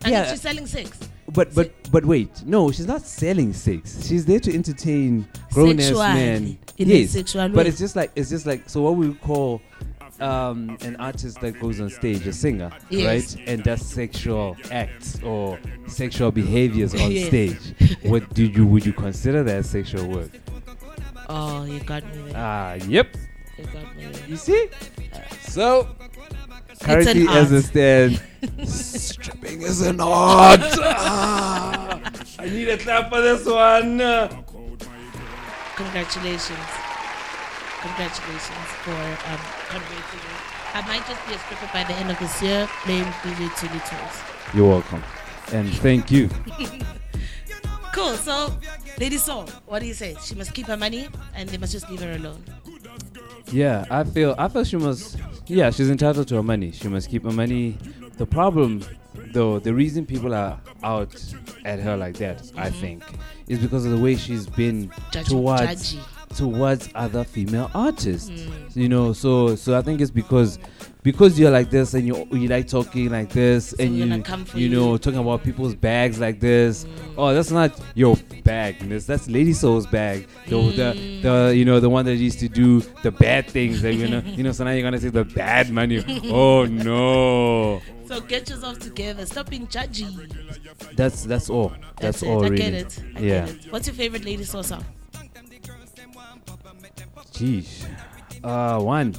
I 0.05 0.11
Yeah. 0.11 0.31
she's 0.31 0.43
selling 0.43 0.67
sex. 0.67 0.91
But 1.33 1.55
but 1.55 1.73
but 1.91 2.05
wait, 2.05 2.31
no, 2.45 2.71
she's 2.71 2.87
not 2.87 3.03
selling 3.03 3.53
sex. 3.53 4.07
She's 4.07 4.25
there 4.25 4.41
to 4.41 4.55
entertain 4.55 5.27
grown 5.53 5.81
ass 5.81 5.91
men. 5.93 6.59
in 6.79 6.91
a 6.91 6.95
yes, 6.95 7.11
sexual 7.11 7.49
but 7.49 7.65
way. 7.65 7.67
it's 7.67 7.79
just 7.79 7.97
like 7.97 8.13
it's 8.15 8.31
just 8.31 8.47
like 8.47 8.69
so. 8.69 8.83
What 8.83 8.97
we 8.97 9.13
call 9.15 9.61
um, 10.21 10.77
an 10.83 10.97
artist 10.97 11.41
that 11.41 11.59
goes 11.61 11.81
on 11.81 11.91
stage, 11.91 12.27
a 12.27 12.33
singer, 12.33 12.71
Yes. 12.91 13.37
right, 13.37 13.49
and 13.49 13.63
does 13.63 13.83
sexual 13.85 14.57
acts 14.71 15.21
or 15.23 15.59
sexual 15.87 16.31
behaviors 16.33 16.95
on 16.95 17.11
Yes. 17.11 17.27
stage. 17.29 17.75
What 18.03 18.33
do 18.35 18.45
you 18.45 18.67
would 18.67 18.85
you 18.87 18.93
consider 18.93 19.43
that 19.45 19.65
sexual 19.67 20.07
work? 20.09 20.31
Oh, 21.29 21.65
you 21.65 21.81
got 21.81 22.05
me 22.05 22.23
there. 22.27 22.33
Ah, 22.37 22.75
yep. 22.87 23.09
You 23.59 23.65
got 23.65 23.97
me 23.97 24.07
there. 24.07 24.29
You 24.29 24.37
see? 24.37 24.69
So 25.43 25.89
currently, 26.81 27.27
as 27.29 27.51
it 27.53 27.63
stands, 27.63 28.21
stripping 28.65 29.63
is 29.63 29.81
an 29.81 30.01
art. 30.01 30.61
Ah, 30.63 32.01
I 32.39 32.47
need 32.49 32.69
a 32.69 32.79
clap 32.79 33.11
for 33.11 33.21
this 33.21 33.45
one. 33.45 33.99
Congratulations. 35.77 36.59
Congratulations 37.87 38.69
for 38.83 38.91
um, 38.91 39.81
me. 39.81 39.97
I 40.75 40.83
might 40.89 41.07
just 41.07 41.25
be 41.29 41.35
a 41.35 41.39
stripper 41.39 41.71
by 41.73 41.85
the 41.85 41.95
end 41.95 42.11
of 42.11 42.19
this 42.19 42.43
year, 42.43 42.69
playing 42.83 43.05
DJ 43.05 43.49
Thuli 43.51 43.81
Thulz. 43.81 44.55
You're 44.55 44.69
welcome, 44.69 45.05
and 45.53 45.73
thank 45.75 46.11
you. 46.11 46.29
cool. 47.93 48.15
So, 48.17 48.53
Lady 48.99 49.19
Saw, 49.19 49.47
what 49.67 49.79
do 49.79 49.87
you 49.87 49.95
say? 49.95 50.17
She 50.21 50.35
must 50.35 50.53
keep 50.53 50.67
her 50.67 50.77
money, 50.77 51.09
and 51.37 51.49
they 51.49 51.59
must 51.59 51.73
just 51.73 51.89
leave 51.89 52.03
her 52.03 52.11
alone. 52.13 52.43
Yeah, 53.53 53.85
I 53.89 54.03
feel 54.03 54.35
I 54.37 54.49
feel 54.49 54.65
she 54.65 54.79
must. 54.79 55.17
Yeah, 55.47 55.71
she's 55.71 55.89
entitled 55.89 56.27
to 56.29 56.35
her 56.35 56.43
money. 56.43 56.73
She 56.73 56.89
must 56.89 57.09
keep 57.09 57.23
her 57.23 57.31
money. 57.31 57.79
The 58.17 58.27
problem, 58.27 58.83
though, 59.33 59.61
the 59.61 59.73
reason 59.73 60.05
people 60.07 60.35
are 60.35 60.61
out 60.83 61.15
at 61.65 61.79
her 61.79 61.97
like 61.97 62.17
that, 62.17 62.51
I 62.57 62.69
think, 62.69 63.05
is 63.47 63.61
because 63.61 63.85
of 63.85 63.93
the 63.93 63.99
way 63.99 64.17
she's 64.17 64.49
been 64.49 64.91
towards 65.13 65.95
judgy. 65.95 66.16
Towards 66.37 66.91
other 66.95 67.25
female 67.25 67.71
artists. 67.75 68.29
Hmm. 68.29 68.79
You 68.79 68.89
know, 68.91 69.13
so 69.15 69.57
so 69.57 69.77
I 69.79 69.81
think 69.81 70.03
it's 70.03 70.11
because 70.11 70.59
because 71.03 71.39
you're 71.39 71.51
like 71.51 71.71
this 71.71 71.95
and 71.95 72.07
you 72.07 72.29
you 72.31 72.49
like 72.49 72.69
talking 72.69 73.11
like 73.11 73.31
this 73.31 73.73
and 73.75 73.93
we're 73.93 74.05
you 74.05 74.09
gonna 74.09 74.23
come 74.23 74.45
for 74.45 74.59
you 74.59 74.69
you. 74.69 74.77
know 74.77 74.99
talking 74.99 75.19
about 75.19 75.43
people's 75.43 75.75
bags 75.75 76.21
like 76.21 76.41
this. 76.41 76.85
Hmm. 76.85 77.15
Oh, 77.17 77.33
that's 77.33 77.51
not 77.51 77.81
your 77.95 78.17
bag, 78.45 78.83
miss. 78.83 79.07
That's 79.07 79.29
Lady 79.29 79.55
Saw's 79.55 79.87
bag. 79.87 80.29
The, 80.49 80.57
the 80.57 81.21
the 81.23 81.51
hmm. 81.51 81.57
you 81.57 81.65
know 81.65 81.81
the 81.81 81.89
one 81.89 82.05
that 82.05 82.17
used 82.17 82.41
to 82.41 82.49
do 82.49 82.81
the 83.03 83.13
bad 83.13 83.47
things. 83.47 83.81
That, 83.83 83.95
you 83.95 84.09
know 84.09 84.21
you 84.27 84.43
know. 84.43 84.53
So 84.53 84.65
now 84.65 84.73
you're 84.73 84.83
gonna 84.83 84.99
take 84.99 85.13
the 85.13 85.25
bad 85.25 85.71
money. 85.71 86.05
Oh 86.25 86.67
no. 86.67 87.81
So 88.07 88.21
get 88.21 88.49
yourself 88.49 88.79
together. 88.79 89.27
Stop 89.27 89.51
being 89.51 89.67
judgy. 89.67 90.07
That's 90.95 91.25
that's 91.25 91.51
all. 91.51 91.73
That's, 92.01 92.23
it. 92.23 92.29
all. 92.29 92.45
I 92.45 92.49
really. 92.49 92.57
get 92.57 92.75
it. 92.75 93.03
I 93.17 93.19
yeah. 93.19 93.47
get 93.47 93.67
it. 93.67 93.73
What's 93.73 93.89
your 93.89 93.95
favorite 93.95 94.25
Lady 94.25 94.45
Saw 94.45 94.63
song? 94.63 94.85
Jeez. 97.37 97.87
Uh, 98.43 98.81
one. 98.81 99.13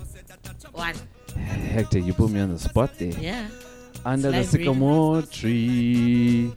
One. 0.71 0.95
Hector, 1.37 1.99
you 1.99 2.13
put 2.13 2.31
me 2.31 2.39
on 2.39 2.51
the 2.51 2.57
spot 2.57 2.97
there. 2.97 3.11
Yeah. 3.11 3.47
Under 4.03 4.31
the 4.31 4.43
sycamore 4.43 5.21
tree. 5.21 6.51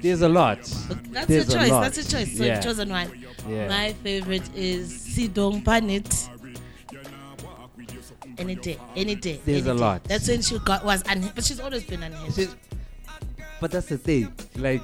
There's 0.00 0.22
a 0.22 0.28
lot. 0.28 0.58
That's 0.58 1.26
There's 1.26 1.48
your 1.48 1.58
choice. 1.58 1.70
lot. 1.70 1.80
That's 1.82 1.96
your 1.96 2.20
choice. 2.20 2.36
So 2.36 2.44
yeah. 2.44 2.54
you've 2.54 2.64
chosen 2.64 2.90
one. 2.90 3.24
Yeah. 3.48 3.68
My 3.68 3.92
favorite 3.94 4.54
is 4.54 4.92
Sidong 4.92 5.64
Panit. 5.64 6.28
Any 8.38 8.54
day, 8.54 8.78
any 8.94 9.14
day. 9.16 9.40
There's 9.44 9.66
any 9.66 9.70
a 9.70 9.74
day. 9.74 9.80
lot. 9.80 10.04
That's 10.04 10.28
when 10.28 10.42
she 10.42 10.58
got 10.60 10.84
was 10.84 11.02
unhinged, 11.08 11.34
but 11.34 11.44
she's 11.44 11.58
always 11.58 11.84
been 11.84 12.02
unhinged. 12.02 12.54
But 13.60 13.70
that's 13.70 13.86
the 13.86 13.98
thing. 13.98 14.32
Like, 14.56 14.82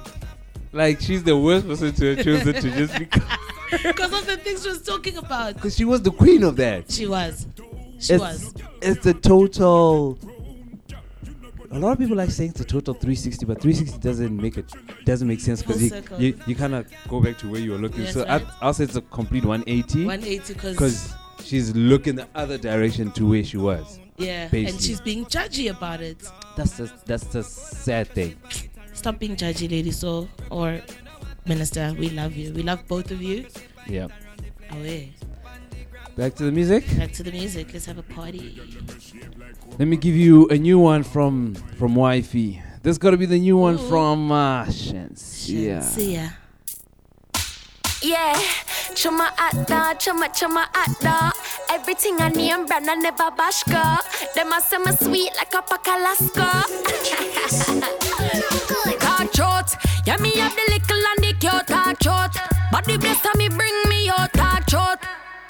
like 0.73 0.99
she's 0.99 1.23
the 1.23 1.37
worst 1.37 1.67
person 1.67 1.93
to 1.93 2.15
have 2.15 2.25
chosen 2.25 2.53
to 2.53 2.71
just 2.71 2.97
because 2.99 3.23
because 3.83 4.13
of 4.13 4.25
the 4.25 4.37
things 4.37 4.63
she 4.63 4.69
was 4.69 4.81
talking 4.81 5.17
about. 5.17 5.55
because 5.55 5.75
she 5.75 5.85
was 5.85 6.01
the 6.01 6.11
queen 6.11 6.43
of 6.43 6.55
that. 6.57 6.91
She 6.91 7.07
was. 7.07 7.47
She 7.99 8.13
it's, 8.13 8.21
was. 8.21 8.53
It's 8.81 9.03
the 9.03 9.13
total. 9.13 10.17
A 11.73 11.79
lot 11.79 11.93
of 11.93 11.99
people 11.99 12.17
like 12.17 12.29
saying 12.31 12.49
it's 12.49 12.59
a 12.59 12.65
total 12.65 12.93
360, 12.93 13.45
but 13.45 13.61
360 13.61 13.99
doesn't 14.05 14.35
make 14.35 14.57
it 14.57 14.69
doesn't 15.05 15.25
make 15.27 15.39
sense 15.39 15.61
because 15.61 15.81
you, 15.81 16.03
you 16.17 16.39
you 16.47 16.55
kind 16.55 16.75
of 16.75 16.85
go 17.07 17.21
back 17.21 17.37
to 17.37 17.49
where 17.49 17.61
you 17.61 17.71
were 17.71 17.77
looking. 17.77 18.01
Yes, 18.03 18.13
so 18.13 18.25
right. 18.25 18.45
I, 18.45 18.65
I'll 18.65 18.73
say 18.73 18.83
it's 18.83 18.97
a 18.97 19.01
complete 19.01 19.45
180. 19.45 20.05
180 20.05 20.53
'cause- 20.55 20.71
because 20.73 21.13
she's 21.45 21.73
looking 21.73 22.15
the 22.15 22.27
other 22.35 22.57
direction 22.57 23.09
to 23.11 23.25
where 23.29 23.43
she 23.43 23.55
was. 23.55 23.99
Yeah, 24.17 24.49
basically. 24.49 24.65
and 24.65 24.81
she's 24.81 24.99
being 24.99 25.25
judgy 25.27 25.69
about 25.71 26.01
it. 26.01 26.17
That's 26.57 26.73
the 26.73 26.91
that's 27.05 27.23
the 27.25 27.41
sad 27.43 28.09
thing. 28.09 28.35
Stop 28.93 29.19
being 29.19 29.37
judgy, 29.37 29.71
lady. 29.71 29.91
So, 29.91 30.27
or 30.49 30.81
minister, 31.45 31.93
we 31.97 32.09
love 32.09 32.35
you. 32.35 32.53
We 32.53 32.63
love 32.63 32.87
both 32.87 33.11
of 33.11 33.21
you. 33.21 33.47
Yeah. 33.87 34.07
Away. 34.71 35.13
Back 36.15 36.35
to 36.35 36.43
the 36.43 36.51
music. 36.51 36.85
Back 36.97 37.13
to 37.13 37.23
the 37.23 37.31
music. 37.31 37.69
Let's 37.73 37.85
have 37.85 37.97
a 37.97 38.03
party. 38.03 38.59
Let 39.79 39.87
me 39.87 39.97
give 39.97 40.15
you 40.15 40.47
a 40.49 40.57
new 40.57 40.79
one 40.79 41.03
from 41.03 41.55
from 41.77 41.95
Wifey. 41.95 42.61
This 42.83 42.91
has 42.91 42.97
got 42.97 43.11
to 43.11 43.17
be 43.17 43.25
the 43.25 43.39
new 43.39 43.57
one 43.57 43.75
Ooh. 43.75 43.89
from 43.89 44.31
uh, 44.31 44.65
Shenseea. 44.65 45.83
See. 45.83 46.19
Yeah, 48.03 48.33
chuma 48.97 49.29
ada, 49.37 49.93
chuma 49.95 50.27
chuma 50.33 50.65
ada. 50.73 51.31
Everything 51.69 52.17
I 52.19 52.29
name 52.29 52.65
brand 52.65 52.89
I 52.89 52.95
never 52.95 53.29
bash 53.31 53.63
girl. 53.63 53.99
Them 54.33 54.51
a 54.51 54.59
say 54.59 54.79
me 54.79 54.91
sweet 54.93 55.31
like 55.37 55.53
a 55.53 55.61
pack 55.61 55.85
Alaska. 55.87 56.65
Talk 59.41 59.69
short, 59.69 59.77
yeah 60.05 60.17
me 60.17 60.29
have 60.37 60.53
the 60.53 60.61
little 60.69 61.03
and 61.11 61.23
the 61.23 61.33
cute 61.39 61.65
talk 61.65 61.97
short. 62.03 62.31
Body 62.71 62.95
blessed 62.97 63.25
and 63.25 63.37
me 63.39 63.49
bring 63.49 63.73
me 63.89 64.07
out 64.07 64.31
talk 64.33 64.69
short. 64.69 64.99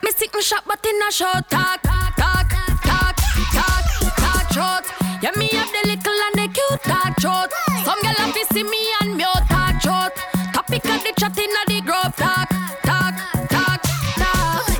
Me 0.02 0.12
sick 0.12 0.34
me 0.34 0.42
shop 0.42 0.64
but 0.66 0.86
in 0.86 0.96
a 1.06 1.12
short 1.12 1.50
talk, 1.50 1.82
talk, 1.82 2.10
talk, 2.16 3.16
talk, 3.52 3.86
talk 4.16 4.54
short. 4.54 4.86
Yeah 5.22 5.32
me 5.36 5.48
have 5.50 5.70
the 5.76 5.82
little 5.90 6.20
and 6.28 6.36
the 6.40 6.48
cute 6.56 6.84
talk 6.84 7.20
short. 7.20 7.52
Some 7.84 8.00
gyal 8.00 8.16
have 8.16 8.34
to 8.34 8.54
see 8.54 8.64
me 8.64 8.82
and 9.02 9.18
me 9.18 9.26
out 9.26 9.46
talk 9.50 9.82
short. 9.82 10.16
Topic 10.54 10.86
of 10.86 11.04
the 11.04 11.12
chat 11.20 11.38
inna 11.38 11.64
the 11.68 11.82
grove 11.82 12.16
talk, 12.16 12.50
talk, 12.84 13.14
talk, 13.50 13.82
talk. 14.16 14.72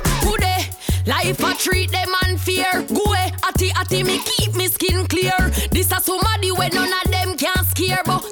A 1.04 1.54
treat 1.54 1.90
them 1.90 2.14
fear. 2.38 2.82
Go 2.88 3.12
me, 3.92 4.02
me 4.02 4.18
keep 4.24 4.54
me 4.54 4.66
skin 4.68 5.06
clear. 5.06 5.36
This 5.70 5.92
a 5.92 6.00
somebody 6.00 6.50
when 6.50 6.70
none 6.72 6.92
of 6.92 7.10
them 7.10 7.36
can 7.36 7.64
scare, 7.64 8.00
but 8.06 8.24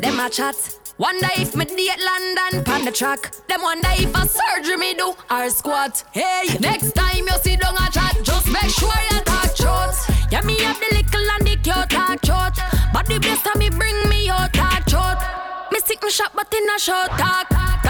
them 0.00 0.20
a 0.20 0.28
chat. 0.30 0.56
Wonder 0.98 1.28
if 1.36 1.56
me 1.56 1.64
date 1.64 1.98
London 1.98 2.64
pan 2.64 2.84
the 2.84 2.92
track. 2.92 3.32
Them 3.48 3.62
wonder 3.62 3.88
if 3.92 4.14
a 4.14 4.28
surgery 4.28 4.76
me 4.76 4.94
do 4.94 5.14
or 5.30 5.50
squat. 5.50 6.04
Hey, 6.12 6.44
next 6.60 6.92
time 6.92 7.26
you 7.26 7.36
see 7.42 7.56
down 7.56 7.74
a 7.74 7.90
chat, 7.90 8.16
just 8.22 8.46
make 8.46 8.70
sure 8.70 8.92
you 9.10 9.20
talk 9.20 9.56
short. 9.56 9.94
Yeah, 10.30 10.42
me 10.42 10.60
have 10.60 10.78
the 10.78 10.94
little 10.94 11.30
and 11.30 11.46
the 11.46 11.56
cute 11.56 11.90
talk 11.90 12.24
short. 12.24 12.54
But 12.92 13.06
the 13.06 13.18
best 13.18 13.46
of 13.46 13.56
me 13.56 13.70
bring 13.70 14.08
me 14.08 14.26
your 14.26 14.48
talk 14.52 14.88
short. 14.88 15.18
Me 15.72 15.78
stick 15.80 16.02
me 16.02 16.10
shot 16.10 16.32
but 16.34 16.52
in 16.54 16.68
a 16.68 16.78
short 16.78 17.08
talk, 17.18 17.48
talk, 17.48 17.82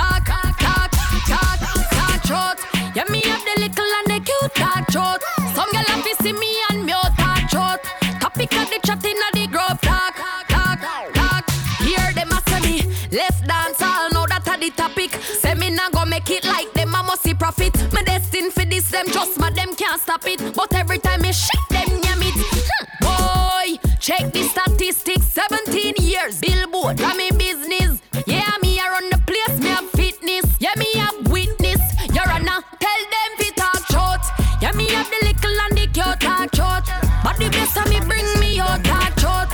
it. 20.32 20.54
But 20.54 20.74
every 20.74 20.98
time 20.98 21.22
me 21.22 21.32
shit 21.32 21.60
them 21.70 21.88
yam 22.02 22.22
it. 22.22 22.34
Hmm. 22.36 23.04
Boy, 23.04 23.78
check 24.00 24.32
the 24.32 24.42
statistics. 24.42 25.26
17 25.28 25.94
years, 26.00 26.40
billboard, 26.40 27.00
I'm 27.00 27.20
in 27.20 27.36
business. 27.36 28.00
Yeah, 28.26 28.50
me 28.62 28.78
I 28.78 28.88
run 28.90 29.10
the 29.10 29.18
place, 29.26 29.58
me 29.60 29.68
have 29.68 29.88
fitness. 29.90 30.44
Yeah, 30.58 30.74
me 30.76 30.86
have 30.94 31.28
witness. 31.28 31.80
Your 32.14 32.28
honor, 32.28 32.60
tell 32.80 33.02
them 33.14 33.30
fi 33.38 33.50
talk 33.56 33.82
short. 33.90 34.22
Yeah, 34.60 34.72
me 34.72 34.86
have 34.90 35.10
the 35.10 35.20
little 35.26 35.60
and 35.64 35.78
the 35.78 35.86
cute 35.92 36.20
talk 36.20 36.54
short. 36.54 36.84
But 37.24 37.36
the 37.38 37.48
best 37.50 37.76
of 37.76 37.88
me 37.88 38.00
bring 38.00 38.28
me 38.40 38.56
your 38.56 38.76
talk 38.82 39.18
short. 39.18 39.48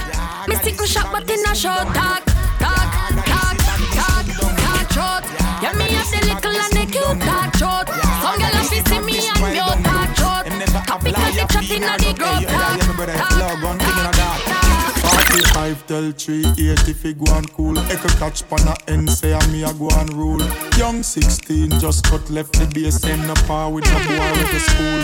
Me 0.48 0.56
me 0.56 0.86
shot, 0.86 1.12
but 1.12 1.28
in 1.30 1.44
a 1.44 1.54
short 1.54 1.86
talk, 1.94 2.27
of 11.84 11.98
the 11.98 12.12
chat 12.14 12.40
in 12.56 12.86
the 12.88 12.94
group 13.24 13.38
talk. 14.14 14.68
45 15.28 15.86
tell 15.86 16.12
380 16.12 16.92
fi 16.94 17.12
go 17.12 17.32
and 17.36 17.52
cool 17.52 17.78
Echo 17.78 18.08
catch 18.18 18.48
pan 18.48 18.66
a 18.68 18.74
end 18.90 19.10
say 19.10 19.32
a 19.32 19.48
me 19.48 19.62
a 19.62 19.72
go 19.74 19.88
and 19.90 20.12
rule 20.14 20.40
Young 20.76 21.02
16 21.02 21.78
just 21.78 22.04
cut 22.04 22.28
left 22.30 22.52
the 22.54 22.66
base 22.74 23.04
end 23.04 23.26
no 23.26 23.34
par 23.46 23.70
with 23.70 23.84
no 23.84 23.98
boy 24.08 24.30
with 24.32 24.50
the 24.52 24.60
school 24.60 25.00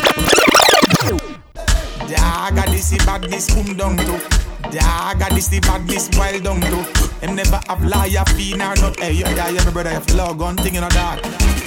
Dagga 2.08 2.64
this 2.72 2.90
the 2.90 2.98
badness 3.04 3.52
come 3.52 3.76
down 3.76 3.96
to 3.96 4.53
Dagga 4.70 5.28
this 5.34 5.48
the 5.48 5.60
badness 5.60 6.08
wild 6.16 6.42
down 6.44 6.60
to 6.60 6.84
Them 7.20 7.36
never 7.36 7.60
have 7.68 7.84
liar 7.84 8.24
fee 8.36 8.54
nor 8.56 8.74
not. 8.76 8.98
Hey 9.00 9.12
yeah 9.12 9.30
yeah 9.34 9.48
yeah 9.50 9.64
my 9.64 9.70
brother 9.70 9.90
have 9.90 10.08
log 10.14 10.40
on 10.42 10.56
thing 10.56 10.74
in 10.76 10.84
a 10.84 10.88
that 10.90 11.20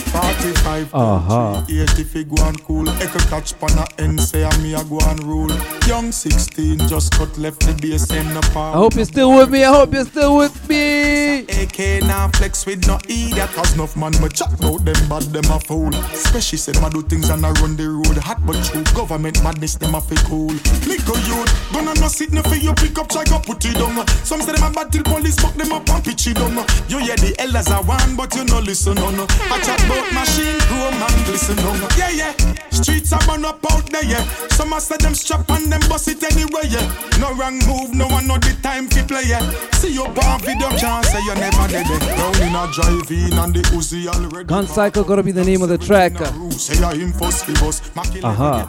45 0.08 0.94
Uh-huh. 0.94 1.64
80 1.70 2.04
fi 2.04 2.24
go 2.24 2.44
and 2.46 2.64
cool. 2.64 2.90
Echo 2.90 3.20
catch 3.30 3.58
pan 3.60 3.78
a 3.78 3.86
end 4.02 4.20
say 4.22 4.44
a 4.44 4.58
me 4.60 4.74
a 4.74 4.84
go 4.86 5.00
and 5.10 5.24
rule. 5.24 5.52
Young 5.88 6.12
16 6.12 6.80
just 6.88 7.12
cut 7.14 7.38
left 7.38 7.60
the 7.62 7.74
base 7.82 8.10
end 8.12 8.34
no 8.34 8.42
par 8.54 8.74
I 8.74 8.78
hope 8.78 8.96
you're 8.96 9.06
still 9.06 9.36
with 9.36 9.50
me. 9.52 9.64
I 9.64 9.72
hope 9.74 9.94
you're 9.94 10.06
still 10.06 10.38
with 10.38 10.70
me. 10.70 11.40
AK 11.50 12.04
now 12.04 12.30
flex 12.30 12.66
with 12.66 12.88
no 12.88 12.98
idiot 13.08 13.50
Cause 13.54 13.74
enough 13.76 13.96
man 13.96 14.12
me 14.22 14.30
chat 14.30 14.52
about 14.60 14.86
them 14.86 15.10
bad 15.10 15.24
them 15.34 15.52
a 15.52 15.60
fool. 15.60 15.94
Especially 16.14 16.58
them 16.74 16.84
a 16.84 16.90
do 16.90 17.02
things 17.04 17.30
and 17.30 17.46
a 17.46 17.52
run 17.62 17.76
the 17.76 17.88
road. 17.90 18.18
Hot 18.18 18.40
but 18.46 18.64
true 18.66 18.84
government 18.96 19.44
madness 19.44 19.76
them 19.76 19.96
a 19.96 20.02
fake 20.02 20.24
cool. 20.26 20.52
A 20.52 21.20
youth 21.28 21.72
Gonna 21.74 21.94
no 22.00 22.08
sit 22.08 22.32
no 22.32 22.42
for 22.44 22.56
you 22.56 22.74
pick 22.88 23.00
up 23.00 23.10
try 23.10 23.24
go 23.26 23.40
put 23.40 23.64
it 23.66 23.74
down. 23.76 24.08
Some 24.24 24.42
say 24.42 24.54
them 24.54 24.64
a 24.64 24.72
bad 24.72 24.92
till 24.92 25.04
police 25.04 25.36
fuck 25.36 25.54
them 25.56 25.72
up 25.72 25.88
and 25.90 26.04
pitch 26.04 26.28
it 26.28 26.36
down. 26.36 26.56
You 26.88 27.00
hear 27.00 27.16
the 27.18 27.36
elders 27.40 27.70
a 27.70 27.78
one 27.84 28.16
but 28.16 28.34
you 28.36 28.46
no 28.46 28.60
listen 28.60 28.96
no 28.96 29.12
no. 29.12 29.28
I 29.52 29.60
chat 29.60 29.82
about 29.84 30.08
machine 30.14 30.60
chrome 30.68 31.02
and 31.02 31.26
glisten 31.26 31.58
down 31.58 31.80
Yeah 31.98 32.12
yeah. 32.12 32.34
Streets 32.72 33.12
are 33.14 33.20
burn 33.28 33.46
up 33.46 33.64
out 33.72 33.90
there 33.92 34.06
yeah. 34.06 34.24
Some 34.50 34.74
a 34.74 34.80
say 34.80 34.98
them 34.98 35.16
strap 35.16 35.50
and 35.50 35.72
them 35.72 35.82
bust 35.90 36.08
it 36.08 36.24
anyway 36.24 36.68
yeah. 36.70 36.88
No 37.20 37.34
wrong 37.36 37.60
move 37.68 37.94
no 37.94 38.08
one 38.08 38.28
know 38.28 38.38
the 38.38 38.56
time 38.62 38.88
fi 38.88 39.04
play 39.04 39.24
yeah. 39.28 39.44
See 39.76 39.94
you 39.94 40.06
on 40.06 40.40
video 40.42 40.70
can't 40.78 41.06
say 41.06 41.20
you 41.24 41.36
never 41.36 41.68
dead 41.68 41.86
yeah. 41.88 42.22
Round 42.22 42.40
in 42.40 42.56
a 42.56 42.64
drive 42.72 43.12
in 43.12 43.38
and 43.38 43.54
the 43.54 43.62
Uzi 43.76 44.08
already 44.08 44.48
Gun 44.48 44.68
Cycle 44.68 45.04
gonna 45.04 45.24
be 45.24 45.32
the 45.32 45.44
name 45.44 45.62
of 45.62 45.70
the 45.70 45.78
track. 45.78 46.14
Say 46.52 46.82
I 46.84 46.96
him 46.96 47.12
first 47.14 47.46
fi 47.46 47.54
bust. 47.54 47.96
Macky 47.96 48.22
Uh 48.22 48.34
huh. 48.34 48.66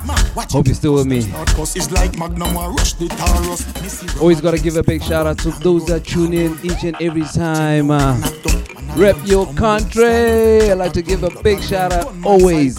Hope 0.51 0.67
you're 0.67 0.75
still 0.75 0.95
with 0.95 1.07
me. 1.07 1.19
It's 1.79 1.91
like 1.91 2.19
Magnum 2.19 2.55
Rush 2.55 2.95
the 2.95 3.09
Taurus 3.09 3.63
Always 4.21 4.41
gotta 4.41 4.59
give 4.59 4.77
a 4.77 4.83
big 4.83 5.03
shout 5.03 5.27
out 5.27 5.39
to 5.39 5.51
those 5.51 5.87
that 5.87 6.05
tune 6.05 6.33
in 6.33 6.59
each 6.63 6.83
and 6.85 6.97
every 7.01 7.23
time. 7.23 7.91
Uh, 7.91 8.21
rep 8.97 9.17
your 9.25 9.53
country. 9.55 10.71
I 10.71 10.75
like 10.75 10.93
to 10.95 11.03
give 11.03 11.23
a 11.23 11.31
big 11.43 11.63
shout 11.63 11.93
out 11.93 12.13
always 12.25 12.79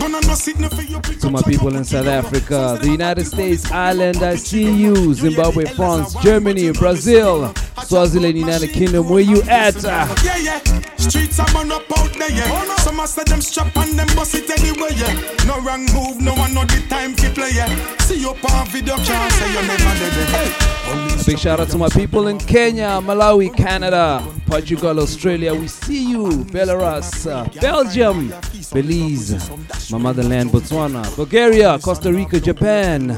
to 0.00 1.30
my 1.30 1.42
people 1.42 1.76
in 1.76 1.84
South 1.84 2.06
Africa, 2.06 2.78
the 2.80 2.90
United 2.90 3.26
States, 3.26 3.70
Ireland. 3.70 4.22
I 4.22 4.36
see 4.36 4.70
you, 4.70 5.14
Zimbabwe, 5.14 5.66
France, 5.66 6.14
Germany, 6.22 6.72
Brazil, 6.72 7.52
Swaziland, 7.84 8.38
United 8.38 8.70
Kingdom. 8.70 9.08
Where 9.08 9.20
you 9.20 9.42
at? 9.42 9.82
Yeah, 9.82 10.36
yeah. 10.38 10.58
Streets 10.96 11.38
are 11.38 11.46
burn 11.52 11.72
up 11.72 11.82
out 11.98 12.12
there, 12.14 12.30
yeah. 12.30 12.76
Some 12.76 13.24
them 13.24 13.40
strap 13.40 13.76
and 13.76 13.98
them 13.98 14.06
bust 14.16 14.34
it 14.34 14.50
anyway, 14.50 14.90
yeah. 14.94 15.46
No 15.46 15.60
wrong 15.60 15.86
move, 15.92 16.20
no 16.20 16.34
one 16.34 16.54
know 16.54 16.64
the 16.64 16.84
time 16.88 17.14
fi 17.14 17.32
play, 17.32 17.50
yeah. 17.54 17.96
See 18.00 18.20
you 18.20 18.30
on 18.30 18.66
video 18.68 18.96
can't 18.96 19.32
say 19.32 19.52
you 19.52 19.66
never 19.66 19.82
dead, 19.98 20.30
yeah. 20.30 21.20
A 21.20 21.24
big 21.24 21.38
shout 21.38 21.60
out 21.60 21.68
to 21.70 21.78
my 21.78 21.88
people 21.88 22.28
in 22.28 22.38
Kenya, 22.38 23.00
Malawi, 23.02 23.54
Canada, 23.54 24.26
Portugal, 24.46 24.98
Australia. 25.00 25.54
We 25.54 25.68
see 25.68 26.10
you, 26.10 26.26
Belarus, 26.44 27.30
uh, 27.30 27.48
Belgium, 27.60 28.32
Belize, 28.72 29.48
my 29.90 29.98
motherland, 29.98 30.50
Botswana, 30.50 31.02
Bulgaria, 31.16 31.78
Costa 31.78 32.12
Rica, 32.12 32.38
Japan. 32.40 33.10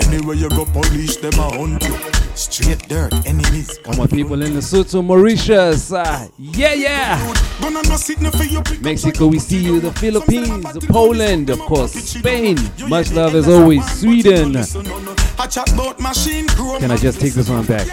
Anywhere 0.00 0.34
you 0.34 0.48
go, 0.50 0.64
police 0.64 1.16
them 1.16 1.38
a 1.38 1.42
hunt 1.56 1.82
you. 1.84 1.94
Straight 2.34 2.88
dirt, 2.88 3.12
enemies. 3.26 3.78
All 3.86 3.96
my 3.96 4.06
people 4.06 4.40
in 4.42 4.54
the 4.54 4.60
Lesotho, 4.60 5.04
Mauritius. 5.04 5.92
Uh, 5.92 6.28
yeah, 6.38 6.72
yeah. 6.72 7.34
Gonna 7.60 7.82
no 7.82 7.96
sit 7.96 8.20
no 8.20 8.30
for 8.30 8.44
you 8.44 8.62
pick 8.62 8.80
Mexico, 8.80 9.26
we 9.26 9.38
see 9.38 9.58
you. 9.58 9.80
The 9.80 9.92
Philippines, 9.92 10.64
Poland, 10.86 11.50
of 11.50 11.58
course, 11.60 11.92
Spain. 11.92 12.56
Much 12.88 13.12
love 13.12 13.34
as 13.34 13.48
always. 13.48 13.84
Sweden. 14.00 14.56
I 14.56 15.46
chat 15.46 15.72
about 15.72 16.00
machine 16.00 16.46
chrome. 16.48 16.80
Can 16.80 16.90
I 16.90 16.96
just 16.96 17.20
take 17.20 17.34
this 17.34 17.48
one 17.48 17.66
back? 17.66 17.86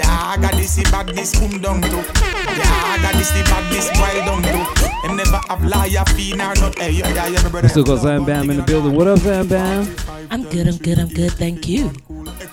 Dagga 0.00 0.56
this 0.56 0.76
the 0.76 0.82
badness 0.90 1.32
come 1.38 1.60
down 1.60 1.80
to 1.82 1.88
Dagga 1.88 3.18
this 3.18 3.30
the 3.32 3.42
badness 3.50 3.88
wild 3.98 4.24
down 4.26 4.42
to 4.42 5.06
Them 5.06 5.16
never 5.16 5.40
have 5.48 5.64
liar 5.64 6.04
fee 6.16 6.34
nor 6.36 6.54
not 6.56 6.78
Hey 6.78 6.92
yeah 6.92 7.08
yeah 7.14 7.26
yeah 7.28 7.48
brother 7.48 7.68
still 7.68 7.84
got 7.84 7.96
Zam 8.00 8.24
Bam 8.24 8.50
in 8.50 8.56
the 8.58 8.62
building. 8.62 8.94
What 8.94 9.06
up, 9.06 9.18
Zam 9.20 9.48
Bam? 9.48 9.94
I'm 10.30 10.42
good, 10.44 10.68
I'm 10.68 10.76
good, 10.76 10.98
I'm 10.98 11.08
good, 11.08 11.32
thank 11.32 11.68
you. 11.68 11.90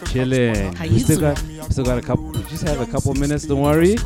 Chilling. 0.07 0.73
How 0.75 0.85
We 0.85 0.91
you 0.91 0.99
still 0.99 1.19
doing? 1.19 1.35
got, 1.35 1.71
still 1.71 1.83
got 1.85 1.97
a 1.97 2.01
couple. 2.01 2.31
Just 2.43 2.63
have 2.63 2.79
a 2.79 2.85
couple 2.85 3.13
minutes. 3.15 3.45
Don't 3.45 3.61
worry. 3.61 3.97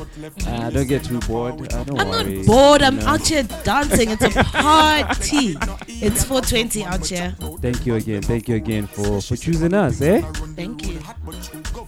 Uh, 0.48 0.70
don't 0.72 0.88
get 0.88 1.03
too 1.03 1.20
bored. 1.20 1.72
Uh, 1.74 1.84
don't 1.84 1.99
I'm 1.99 2.07
worry. 2.10 2.38
not 2.38 2.45
bored, 2.48 2.82
I'm 2.82 2.95
you 2.95 3.02
know. 3.02 3.07
out 3.07 3.28
here 3.28 3.44
dancing. 3.64 4.10
It's 4.11 4.24
a 4.24 4.44
party. 4.44 5.56
It's 5.88 6.24
420 6.24 6.86
out 6.86 7.06
here. 7.06 7.36
Thank 7.61 7.86
you 7.86 7.95
again. 7.95 8.22
Thank 8.24 8.48
you 8.49 8.56
again 8.56 8.88
for 8.88 9.22
for 9.22 9.36
choosing 9.36 9.74
us, 9.74 10.02
eh? 10.02 10.22
Thank 10.56 10.69
you. 10.69 10.69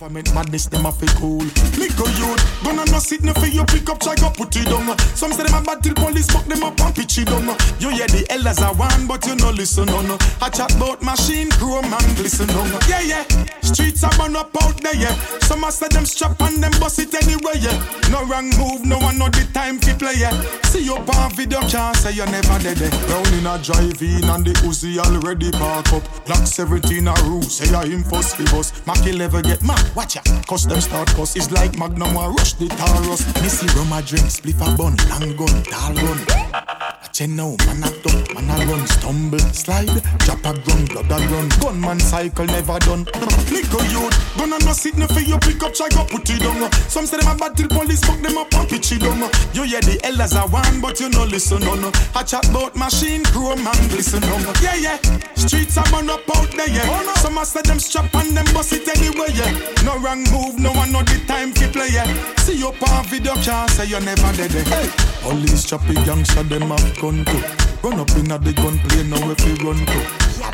Government 0.01 0.33
madness 0.33 0.65
them 0.65 0.87
a 0.87 0.91
fake 0.91 1.13
cool. 1.17 1.41
A 1.41 2.09
youth 2.17 2.63
Gonna 2.63 2.85
no 2.89 2.97
sit 2.97 3.21
no 3.23 3.33
for 3.33 3.45
you 3.45 3.63
pick 3.65 3.87
up 3.87 3.99
try 3.99 4.15
go 4.15 4.31
put 4.31 4.55
it 4.55 4.65
down. 4.65 4.97
Some 5.13 5.31
say 5.31 5.43
them 5.43 5.53
a 5.53 5.61
bad 5.61 5.83
till 5.83 5.93
police 5.93 6.25
fuck 6.25 6.43
them 6.45 6.63
up 6.63 6.79
and 6.81 6.95
pitch 6.95 7.19
it 7.19 7.27
down. 7.27 7.45
You 7.77 7.89
hear 7.89 8.07
the 8.07 8.25
elders 8.31 8.57
a 8.61 8.73
one 8.73 9.05
but 9.05 9.23
you 9.27 9.35
no 9.35 9.51
listen 9.51 9.85
no 9.85 10.17
I 10.41 10.49
chat 10.49 10.73
about 10.75 11.03
machine 11.03 11.51
chrome 11.51 11.93
and 11.93 12.15
glisten 12.17 12.47
down. 12.47 12.73
Yeah 12.89 13.01
yeah 13.01 13.25
Streets 13.61 14.03
are 14.03 14.09
burn 14.17 14.35
up 14.35 14.49
out 14.63 14.81
there 14.81 14.95
yeah. 14.95 15.13
Some 15.45 15.63
a 15.63 15.71
say 15.71 15.87
them 15.89 16.05
strap 16.05 16.41
and 16.41 16.63
them 16.63 16.73
bust 16.79 16.97
it 16.97 17.13
anyway 17.13 17.61
yeah. 17.61 17.77
No 18.09 18.25
wrong 18.25 18.49
move 18.57 18.83
no 18.83 18.97
one 18.97 19.19
know 19.19 19.29
the 19.29 19.45
time 19.53 19.77
fi 19.77 19.93
play 19.93 20.17
yeah. 20.17 20.33
See 20.73 20.83
you 20.83 20.97
on 20.97 21.29
video 21.35 21.61
can't 21.69 21.95
say 21.95 22.13
you 22.13 22.25
never 22.25 22.57
dead 22.57 22.81
eh. 22.81 22.89
Down 23.05 23.33
in 23.37 23.45
a 23.45 23.53
drive 23.61 24.01
in 24.01 24.25
and 24.25 24.45
the 24.49 24.53
Uzi 24.65 24.97
already 24.97 25.51
park 25.51 25.93
up. 25.93 26.01
Glock 26.25 26.47
17 26.47 27.07
a 27.07 27.13
roof 27.29 27.45
say 27.45 27.69
I 27.75 27.85
him 27.85 28.03
first 28.03 28.35
fi 28.35 28.45
bus 28.45 28.73
Mackie 28.87 29.15
never 29.15 29.41
get 29.43 29.61
mad 29.61 29.90
watch 29.95 30.15
ya 30.15 30.21
Cause 30.47 30.67
them 30.67 30.81
start 30.81 31.07
cause 31.15 31.35
it's 31.35 31.51
like 31.51 31.77
Magnum 31.77 32.15
or 32.17 32.31
Rush 32.31 32.53
the 32.53 32.67
Taurus 32.67 33.25
Missy 33.41 33.67
rum 33.77 33.93
a 33.93 34.01
drink 34.01 34.25
spliff 34.27 34.61
a 34.61 34.77
bun 34.77 34.95
long 35.09 35.35
gun 35.37 35.63
tall 35.63 35.93
gun 35.93 36.70
It 37.21 37.29
now, 37.29 37.55
man 37.67 37.83
a 37.83 37.89
duck, 38.01 38.33
man 38.33 38.49
a 38.49 38.65
run, 38.65 38.87
stumble, 38.87 39.37
slide, 39.53 39.85
drop 40.25 40.43
a 40.43 40.53
run, 40.65 40.85
blood 40.85 41.11
a 41.11 41.17
run. 41.29 41.49
Gunman 41.61 41.99
cycle 41.99 42.45
never 42.47 42.79
done. 42.79 43.05
Little 43.53 43.85
youth, 43.93 44.17
gonna 44.37 44.57
no 44.65 44.73
sit 44.73 44.97
no 44.97 45.05
for 45.05 45.19
you 45.19 45.37
pick 45.37 45.61
up, 45.61 45.71
try 45.75 45.87
go 45.89 46.03
put 46.05 46.27
it 46.31 46.39
down. 46.39 46.71
Some 46.89 47.05
say 47.05 47.17
them 47.17 47.27
a 47.29 47.37
bad 47.37 47.55
till 47.55 47.67
police 47.67 48.03
fuck 48.03 48.19
them 48.21 48.39
up 48.39 48.51
and 48.55 48.67
pitch 48.67 48.93
it 48.93 49.01
down. 49.01 49.19
You 49.53 49.63
hear 49.69 49.81
the 49.81 49.99
elders 50.03 50.33
are 50.33 50.47
one, 50.49 50.81
but 50.81 50.99
you 50.99 51.09
no 51.09 51.23
listen 51.25 51.59
no 51.61 51.75
no. 51.75 51.91
I 52.15 52.23
chat 52.23 52.49
about 52.49 52.75
machine, 52.75 53.23
chrome 53.25 53.67
and 53.67 53.91
listen 53.93 54.21
no. 54.21 54.41
Yeah 54.59 54.75
yeah, 54.81 54.97
streets 55.35 55.77
are 55.77 55.85
burn 55.91 56.09
up 56.09 56.25
out 56.35 56.49
there 56.57 56.69
yeah. 56.73 56.89
Oh, 56.89 57.05
no. 57.05 57.13
Some 57.21 57.37
a 57.37 57.45
say 57.45 57.61
them 57.61 57.77
strap 57.77 58.11
and 58.15 58.35
them 58.35 58.45
bust 58.51 58.73
it 58.73 58.87
anyway 58.97 59.29
yeah. 59.37 59.53
No 59.85 59.99
wrong 60.01 60.25
move, 60.33 60.57
no 60.57 60.71
one 60.73 60.91
know 60.91 61.03
the 61.03 61.21
time 61.27 61.53
to 61.53 61.67
play 61.69 61.89
yeah. 61.93 62.09
See 62.41 62.57
you 62.57 62.73
on 62.73 63.05
video 63.05 63.35
can't 63.45 63.69
say 63.69 63.85
you 63.85 63.99
never 63.99 64.33
dead. 64.33 64.55
eh. 64.55 64.63
Hey. 64.65 64.89
Police 65.21 65.65
choppy 65.69 65.93
gangster 66.01 66.41
them 66.41 66.71
have 66.73 66.97
gun 66.99 67.10
too. 67.25 67.43
Run 67.83 67.99
up 67.99 68.09
in 68.15 68.31
a 68.31 68.37
the 68.39 68.53
gun 68.53 68.77
play 68.79 69.03
now 69.03 69.31
if 69.31 69.43
you 69.45 69.55
run 69.65 69.77
to. 69.85 69.99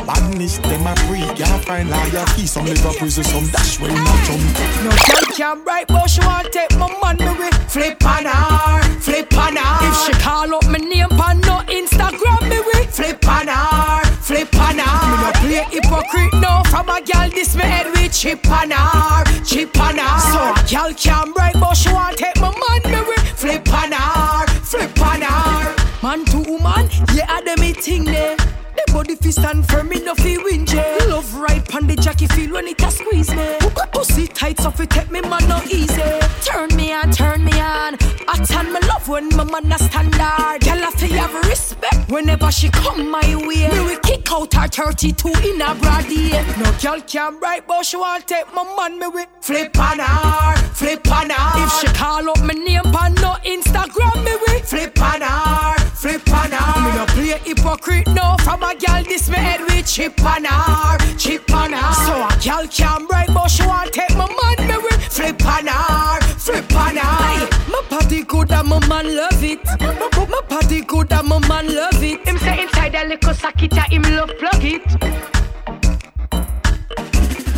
Badness 0.06 0.58
them 0.60 0.88
a 0.88 0.96
free, 1.06 1.26
can't 1.36 1.64
find 1.66 1.90
liar 1.90 2.26
key. 2.36 2.48
Some 2.48 2.66
live 2.66 2.86
a 2.86 2.94
prison, 2.98 3.24
some 3.24 3.48
dash 3.48 3.80
when 3.80 3.94
not 3.94 4.20
jump. 4.26 4.42
No 4.84 4.92
girl 5.06 5.26
can 5.36 5.64
bright, 5.64 5.88
but 5.88 6.08
she 6.08 6.22
want 6.22 6.52
take 6.52 6.72
my 6.78 6.88
man 7.02 7.18
me 7.18 7.32
we 7.40 7.50
flip 7.68 8.04
on 8.06 8.26
her, 8.26 8.82
flip 9.00 9.34
on 9.38 9.56
her. 9.56 9.88
If 9.88 9.96
she 10.06 10.14
call 10.24 10.54
up 10.56 10.66
my 10.66 10.80
name 10.80 11.20
on 11.20 11.40
no 11.42 11.62
Instagram 11.68 12.42
me 12.50 12.60
we 12.60 12.86
flip 12.88 13.28
on 13.28 13.48
her, 13.48 14.04
flip 14.22 14.54
on 14.56 14.80
her. 14.80 14.98
Me 15.10 15.16
no 15.24 15.32
play 15.42 15.64
hypocrite 15.72 16.34
no 16.42 16.64
from 16.70 16.90
a 16.90 17.02
girl 17.02 17.30
this 17.30 17.56
me 17.56 17.64
head 17.64 17.88
we 17.96 18.10
chip 18.10 18.50
on 18.50 18.72
her, 18.72 19.24
chip 19.44 19.78
on 19.80 19.98
her. 19.98 20.20
So 20.32 20.42
a 20.52 20.64
girl 20.70 20.94
can 20.94 21.34
bright, 21.34 21.56
but 21.60 21.74
she 21.76 21.92
want 21.92 22.18
take 22.18 22.40
my 22.40 22.52
man 22.52 22.82
me 22.92 23.02
we 23.10 23.18
flip 23.36 23.68
on 23.74 23.92
her, 23.92 24.48
flip 24.64 25.02
on 25.02 25.22
her. 25.22 25.87
Man 26.08 26.24
to 26.24 26.38
woman, 26.38 26.88
yeah, 27.16 27.26
I 27.28 27.56
me 27.60 27.74
thing 27.74 28.06
there. 28.06 28.38
The 28.38 28.94
body 28.94 29.16
fi 29.16 29.30
stand 29.30 29.68
firm, 29.68 29.90
me 29.90 30.02
no 30.06 30.16
fi 30.16 30.38
win 30.38 30.66
jail. 30.66 31.10
Love 31.10 31.36
right 31.36 31.68
pon 31.68 31.86
the 31.86 31.98
jockey 31.98 32.28
feel 32.28 32.54
when 32.54 32.66
it 32.66 32.82
a 32.82 32.90
squeeze 32.90 33.30
me. 33.36 33.58
Pussy 33.92 34.26
tight 34.28 34.58
so 34.58 34.72
fi 34.72 34.86
take 34.86 35.12
me 35.12 35.20
man 35.20 35.46
no 35.50 35.60
easy. 35.70 36.02
Turn 36.46 36.74
me 36.78 36.94
on, 36.94 37.12
turn 37.12 37.44
me 37.44 37.52
on. 37.60 37.98
I 38.30 38.42
turn 38.48 38.72
me 38.72 38.80
love 38.88 39.10
when 39.10 39.28
my 39.36 39.44
man 39.44 39.70
a 39.70 39.78
standard. 39.78 40.62
Girl 40.64 40.82
I 40.88 40.92
fi 40.96 41.08
have 41.08 41.46
respect 41.46 42.10
whenever 42.10 42.54
she 42.54 42.70
come 42.70 43.12
my 43.12 43.36
way. 43.46 43.68
Me 43.68 43.80
we 43.82 44.00
kick 44.00 44.32
out 44.32 44.54
her 44.54 44.70
32 44.70 45.28
in 45.28 45.62
a 45.62 45.76
broad 45.76 46.08
day. 46.08 46.42
No 46.58 46.72
girl 46.82 47.02
can 47.02 47.38
bright 47.38 47.68
but 47.68 47.86
she 47.86 47.98
want 47.98 48.26
take 48.26 48.48
my 48.54 48.64
man. 48.78 48.98
Me 48.98 49.08
we 49.08 49.26
flip 49.42 49.78
on 49.78 50.00
her, 50.00 50.56
flip 50.74 51.12
on 51.12 51.32
her. 51.32 51.64
If 51.66 51.74
she 51.82 51.88
call 51.88 52.30
up 52.30 52.40
my 52.44 52.54
name 52.54 52.96
on 52.96 53.14
no 53.16 53.36
Instagram, 53.44 54.24
me 54.24 54.38
we 54.48 54.60
flip 54.62 55.02
on 55.02 55.22
her, 55.22 55.77
flip 55.98 56.30
on 56.32 56.52
her. 56.52 56.82
Me 56.82 56.96
no 56.96 57.06
play 57.08 57.40
hypocrite 57.44 58.08
no 58.08 58.36
from 58.44 58.64
a 58.64 58.76
girl 58.76 59.04
this 59.04 59.30
me 59.30 59.38
head 59.38 59.62
with 59.62 59.88
chip 59.88 60.22
on 60.24 60.46
her, 60.46 60.98
chip 61.18 61.52
on 61.54 61.74
her. 61.74 61.94
So 62.06 62.14
a 62.16 62.32
girl 62.44 62.68
can 62.68 63.08
bright 63.08 63.30
but 63.34 63.48
she 63.48 63.66
want 63.66 63.92
take 63.92 64.16
my 64.16 64.28
man. 64.28 64.68
Me 64.68 64.78
we 64.78 64.90
flip 65.10 65.46
on 65.46 65.68
her, 65.68 66.22
flip 66.38 66.72
on 66.76 66.98
her. 66.98 67.24
Hey, 67.24 67.72
my 67.72 67.82
body 67.90 68.24
good 68.24 68.52
and 68.52 68.68
my 68.70 68.88
man 68.88 69.16
love 69.16 69.44
it. 69.44 69.66
My, 69.80 70.26
my 70.30 70.42
body 70.48 70.82
good 70.82 71.12
and 71.12 71.28
my 71.28 71.40
man 71.48 71.74
love 71.74 72.04
it. 72.04 72.26
Him 72.28 72.38
say 72.38 72.62
inside 72.62 72.96
a 72.96 73.08
little 73.08 73.34
socket, 73.34 73.74
yeah, 73.74 73.90
him 73.90 74.04
love 74.04 74.32
plug 74.38 74.64
it. 74.64 74.86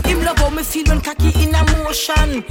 Him 0.05 0.23
love 0.23 0.37
how 0.37 0.49
me 0.49 0.63
feel 0.63 0.85
when 0.87 1.01
cocky 1.01 1.31
in 1.43 1.53
a 1.55 1.63
motion. 1.83 2.45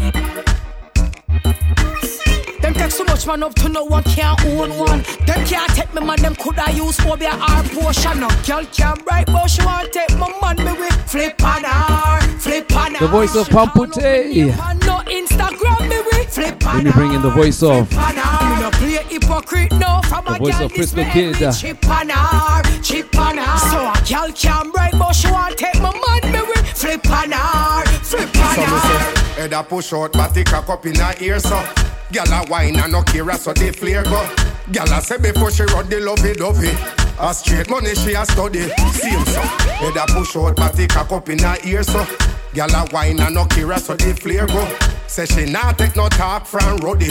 Them 2.60 2.74
take 2.74 2.90
so 2.90 3.04
much 3.04 3.26
man 3.26 3.42
up 3.42 3.54
to 3.56 3.68
no 3.68 3.84
one 3.84 4.02
can't 4.02 4.44
own 4.46 4.76
one. 4.76 5.02
Them 5.26 5.44
can't 5.46 5.70
take 5.74 5.94
me 5.94 6.04
man, 6.04 6.20
them 6.20 6.34
coulda 6.34 6.70
use 6.72 6.98
for 7.00 7.16
be 7.16 7.26
our 7.26 7.62
portion. 7.64 8.20
No 8.20 8.28
girl 8.46 8.64
can 8.66 8.96
bright, 9.04 9.26
but 9.26 9.46
she 9.46 9.64
want 9.64 9.92
take 9.92 10.10
my 10.18 10.28
man 10.42 10.56
me 10.56 10.72
we 10.80 10.88
flip 11.06 11.42
on 11.42 11.64
her, 11.64 12.20
flip 12.38 12.74
on 12.74 12.94
her. 12.94 13.06
The 13.06 13.08
voice 13.08 13.36
of 13.36 13.48
Pampute. 13.48 14.56
No 14.86 15.02
Instagram 15.06 15.88
me 15.88 16.00
we 16.12 16.24
flip 16.24 16.66
on 16.66 16.76
Let 16.76 16.84
me 16.84 16.90
bring 16.92 17.12
in 17.14 17.22
the 17.22 17.30
voice 17.30 17.62
of 17.62 17.92
on 17.96 18.16
her. 18.16 18.62
No 18.62 18.70
play 18.72 19.04
hypocrite 19.08 19.72
no 19.72 20.00
from 20.08 20.24
the 20.24 20.34
a 20.34 20.38
voice 20.38 20.60
of 20.60 20.72
this 20.72 20.92
Frisco 20.92 21.12
Kid. 21.12 21.54
chip 21.54 21.88
on 21.88 22.08
her, 22.08 22.82
chip 22.82 23.16
on 23.18 23.38
her. 23.38 23.58
So 23.70 23.78
a 23.78 23.94
girl 24.08 24.32
can 24.34 24.70
bright, 24.72 24.92
but 24.98 25.12
she 25.12 25.30
want 25.30 25.56
take 25.56 25.80
my 25.80 25.92
man 25.92 26.32
me 26.32 26.40
we 26.40 26.54
flip 26.74 27.08
on 27.10 27.30
her, 27.30 27.84
flip 28.02 28.36
on 28.36 28.56
her. 28.56 29.40
head 29.40 29.52
a 29.52 29.62
push 29.62 29.92
out, 29.92 30.12
body 30.12 30.42
cock 30.42 30.68
up 30.68 30.84
in 30.86 30.96
her 30.96 31.14
ear, 31.20 31.38
so. 31.38 31.64
Gyal 32.10 32.32
a 32.32 32.50
wine 32.50 32.78
and 32.78 32.92
no 32.92 33.02
care, 33.02 33.36
so 33.36 33.52
the 33.52 33.70
flare 33.72 34.02
go. 34.04 34.22
Gyal 34.72 34.96
a 34.96 35.02
say 35.02 35.18
before 35.18 35.50
she 35.50 35.64
run 35.64 35.88
the 35.88 36.00
lovey 36.00 36.32
dovey. 36.34 36.72
A 37.20 37.34
straight 37.34 37.68
money 37.68 37.94
she 37.94 38.14
a 38.14 38.24
study. 38.24 38.68
Same 38.92 39.24
so. 39.26 39.40
Head 39.40 39.96
a 39.96 40.06
push 40.12 40.36
out, 40.36 40.56
body 40.56 40.86
cock 40.86 41.12
up 41.12 41.28
in 41.28 41.38
her 41.40 41.56
ear, 41.64 41.82
so. 41.82 42.04
Gyal 42.54 42.72
a 42.72 42.92
wine 42.94 43.20
and 43.20 43.34
no 43.34 43.44
care, 43.44 43.76
so 43.78 43.94
the 43.94 44.14
flare 44.14 44.46
go. 44.46 44.66
Say 45.06 45.26
she 45.26 45.50
not 45.50 45.78
take 45.78 45.96
no 45.96 46.08
talk 46.08 46.46
from 46.46 46.76
Roddy. 46.78 47.10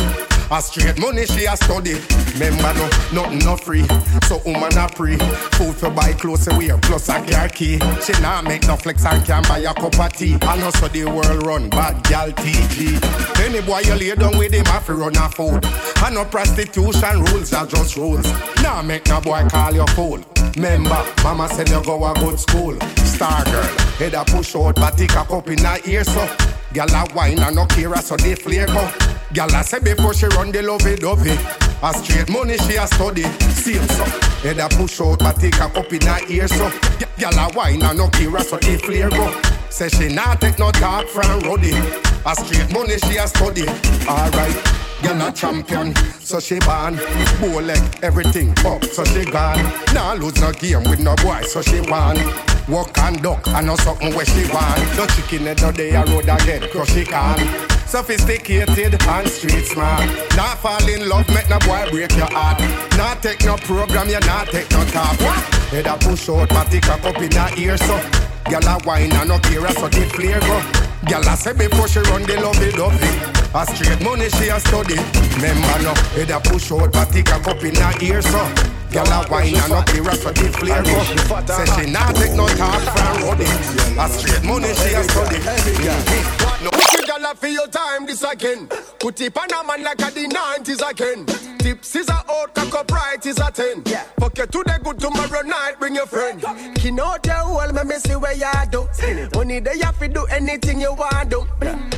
A 0.49 0.61
straight 0.61 0.97
money 0.97 1.25
she 1.25 1.45
a 1.45 1.57
study. 1.57 1.95
Remember 2.33 2.73
no, 3.11 3.23
nothing 3.23 3.39
no 3.39 3.57
free. 3.57 3.85
So 4.27 4.39
woman 4.45 4.77
a 4.77 4.87
pre. 4.87 5.17
Food 5.57 5.75
for 5.75 5.89
buy 5.89 6.13
clothes 6.13 6.47
wear 6.47 6.77
plus 6.77 7.09
a 7.09 7.21
car 7.25 7.49
key. 7.49 7.79
She 8.01 8.13
not 8.21 8.45
make 8.45 8.65
no 8.65 8.77
flex 8.77 9.03
and 9.05 9.25
can 9.25 9.43
buy 9.43 9.59
a 9.59 9.73
cup 9.73 9.99
of 9.99 10.13
tea. 10.13 10.33
And 10.33 10.63
also 10.63 10.87
the 10.87 11.05
world 11.05 11.45
run 11.45 11.69
bad 11.69 12.01
gal 12.03 12.31
TG. 12.31 13.43
Any 13.43 13.61
boy 13.61 13.79
you 13.79 13.95
lay 13.95 14.15
down 14.15 14.37
with 14.37 14.53
him 14.53 14.65
have 14.65 14.86
to 14.87 14.93
run 14.93 15.15
a 15.17 15.29
food. 15.29 15.63
And 16.03 16.15
no 16.15 16.23
prostitution 16.25 17.21
rules 17.25 17.53
are 17.53 17.67
just 17.67 17.95
rules. 17.97 18.25
Now 18.63 18.81
make 18.81 19.05
no 19.07 19.19
boy 19.21 19.45
call 19.49 19.73
you 19.73 19.85
fool. 19.87 20.19
Remember, 20.55 21.03
mama 21.23 21.47
said 21.49 21.69
you 21.69 21.83
go 21.83 22.03
a 22.05 22.13
good 22.15 22.39
school. 22.39 22.79
Star 23.05 23.43
girl, 23.45 23.63
head 23.99 24.13
a 24.13 24.23
push 24.25 24.55
out, 24.55 24.75
but 24.75 24.97
take 24.97 25.11
a 25.11 25.23
cup 25.25 25.47
in 25.49 25.59
her 25.63 25.77
ear 25.85 26.03
so. 26.03 26.25
Gyal 26.73 26.89
a 27.11 27.13
wine 27.13 27.39
and 27.39 27.55
no 27.55 27.65
care 27.65 27.95
so 27.97 28.15
they 28.17 28.35
go. 28.35 28.87
Gyal 29.33 29.59
a 29.59 29.63
say 29.63 29.79
before 29.79 30.13
she 30.13 30.25
run 30.27 30.51
the 30.51 30.61
lovey 30.63 30.95
dovey. 30.95 31.37
A 31.83 31.93
straight 31.93 32.29
money 32.29 32.57
she 32.57 32.77
a 32.77 32.87
study. 32.87 33.23
Same 33.51 33.87
so. 33.89 34.05
Head 34.41 34.59
a 34.59 34.69
push 34.69 35.01
out, 35.01 35.19
but 35.19 35.35
take 35.35 35.55
a 35.55 35.67
cup 35.69 35.91
in 35.91 36.01
her 36.01 36.19
ear 36.29 36.47
so. 36.47 36.69
Gy- 36.97 37.05
Gyal 37.19 37.51
a 37.51 37.55
wine 37.55 37.83
and 37.83 37.97
no 37.97 38.07
care 38.09 38.39
so 38.39 38.57
they 38.57 38.77
go. 39.09 39.41
Say 39.69 39.89
she 39.89 40.07
not 40.13 40.39
take 40.39 40.57
no 40.57 40.71
talk 40.71 41.07
from 41.07 41.41
Roddy. 41.41 42.06
A 42.25 42.35
straight 42.35 42.71
money 42.73 42.97
she 42.97 43.17
a 43.17 43.27
study. 43.27 43.67
Alright. 44.07 44.77
Girl 45.03 45.21
a 45.21 45.31
champion, 45.31 45.95
so 46.19 46.39
she 46.39 46.57
born. 46.59 46.95
Bow 47.39 47.59
leg, 47.59 47.81
everything 48.01 48.49
up, 48.65 48.83
so 48.83 49.03
she 49.05 49.25
gone. 49.25 49.63
Nah 49.93 50.13
lose 50.13 50.41
no 50.41 50.51
game 50.51 50.83
with 50.85 50.99
no 50.99 51.15
boy, 51.17 51.41
so 51.43 51.61
she 51.61 51.81
won. 51.81 52.17
Walk 52.67 52.97
and 52.97 53.21
duck, 53.21 53.47
and 53.47 53.67
know 53.67 53.75
something 53.75 54.13
where 54.15 54.25
she 54.25 54.51
want. 54.51 54.97
No 54.97 55.05
chicken 55.05 55.45
head 55.45 55.61
no 55.61 55.71
day 55.71 55.95
I 55.95 56.03
road 56.03 56.27
again, 56.27 56.67
cause 56.73 56.89
she 56.89 57.05
can. 57.05 57.37
Sophisticated 57.85 59.01
and 59.01 59.29
street 59.29 59.65
smart. 59.65 60.05
Not 60.35 60.57
fall 60.57 60.89
in 60.89 61.07
love, 61.07 61.29
make 61.29 61.47
no 61.49 61.59
boy 61.59 61.87
break 61.91 62.17
your 62.17 62.31
heart. 62.31 62.59
Not 62.97 63.21
take 63.21 63.45
no 63.45 63.55
program, 63.55 64.09
you 64.09 64.19
not 64.21 64.47
take 64.47 64.69
no 64.71 64.83
talk. 64.85 65.19
Head 65.69 65.85
a 65.85 65.95
push 65.97 66.27
out, 66.27 66.49
but 66.49 66.65
take 66.71 66.85
a 66.85 66.97
cup 66.97 67.21
in 67.21 67.31
her 67.31 67.49
ear, 67.57 67.77
so. 67.77 68.36
Gyal 68.49 68.67
a 68.67 68.87
wine 68.87 69.11
and 69.11 69.29
no 69.29 69.39
care, 69.39 69.67
so 69.71 69.87
the 69.89 70.05
flare 70.13 70.39
go. 70.39 70.59
Gyal 71.07 71.27
a 71.31 71.35
say 71.35 71.53
before 71.53 71.87
she 71.87 71.99
run 71.99 72.23
the 72.23 72.39
lovey 72.39 72.71
dovey. 72.71 73.11
A 73.53 73.65
straight 73.65 74.01
money 74.01 74.29
she 74.29 74.49
a 74.49 74.59
study. 74.59 74.95
Remember 75.35 75.83
no, 75.83 75.93
head 76.15 76.31
a 76.31 76.39
push 76.39 76.71
out, 76.71 76.91
but 76.91 77.11
take 77.11 77.29
a 77.29 77.39
cup 77.39 77.63
in 77.63 77.75
her 77.75 77.93
ear, 78.01 78.21
so. 78.21 78.76
Gyal 78.91 79.11
a 79.11 79.29
wine 79.29 79.55
and 79.55 79.69
no 79.69 79.81
care, 79.83 80.15
so 80.15 80.31
the 80.31 80.47
go. 80.47 81.53
Say 81.53 81.65
she 81.85 81.91
not 81.91 82.15
take 82.15 82.33
no 82.33 82.47
talk 82.47 82.81
from 82.81 83.27
Roddy. 83.27 83.45
A 83.99 84.09
straight 84.09 84.43
money 84.43 84.73
she 84.73 84.93
a 84.93 85.03
study. 85.03 85.37
Mm-hmm. 85.37 86.63
No, 86.63 86.71
put 86.71 86.93
your 86.93 87.03
gyal 87.03 87.35
for 87.35 87.47
your 87.47 87.67
time 87.67 88.05
this 88.05 88.23
again. 88.23 88.67
Put 88.99 89.19
it 89.21 89.37
on 89.37 89.51
a 89.51 89.67
man 89.67 89.83
like 89.83 89.99
a 89.99 90.11
the 90.11 90.27
90s 90.27 90.89
again. 90.89 91.25
Tips 91.59 91.95
is 91.97 92.09
a 92.09 92.13
out, 92.13 92.55
cock 92.55 92.73
up 92.75 92.91
right 92.91 93.25
is 93.25 93.39
a 93.39 93.51
10. 93.51 93.83
Fuck 94.19 94.37
you 94.37 94.45
today, 94.45 94.77
good 94.83 94.99
tomorrow 94.99 95.41
night, 95.41 95.75
bring 95.79 95.95
your 95.95 96.05
friend. 96.07 96.41
Kin 96.75 96.99
out 96.99 97.25
your 97.25 97.35
whole, 97.35 97.83
me 97.83 97.95
see 97.95 98.15
where 98.15 98.33
you 98.33 98.45
do. 98.71 98.87
Money 99.35 99.59
they 99.59 99.77
have 99.79 99.99
to 99.99 100.07
do 100.07 100.25
anything 100.25 100.79
you 100.79 100.93
want 100.93 101.29
do. 101.29 101.41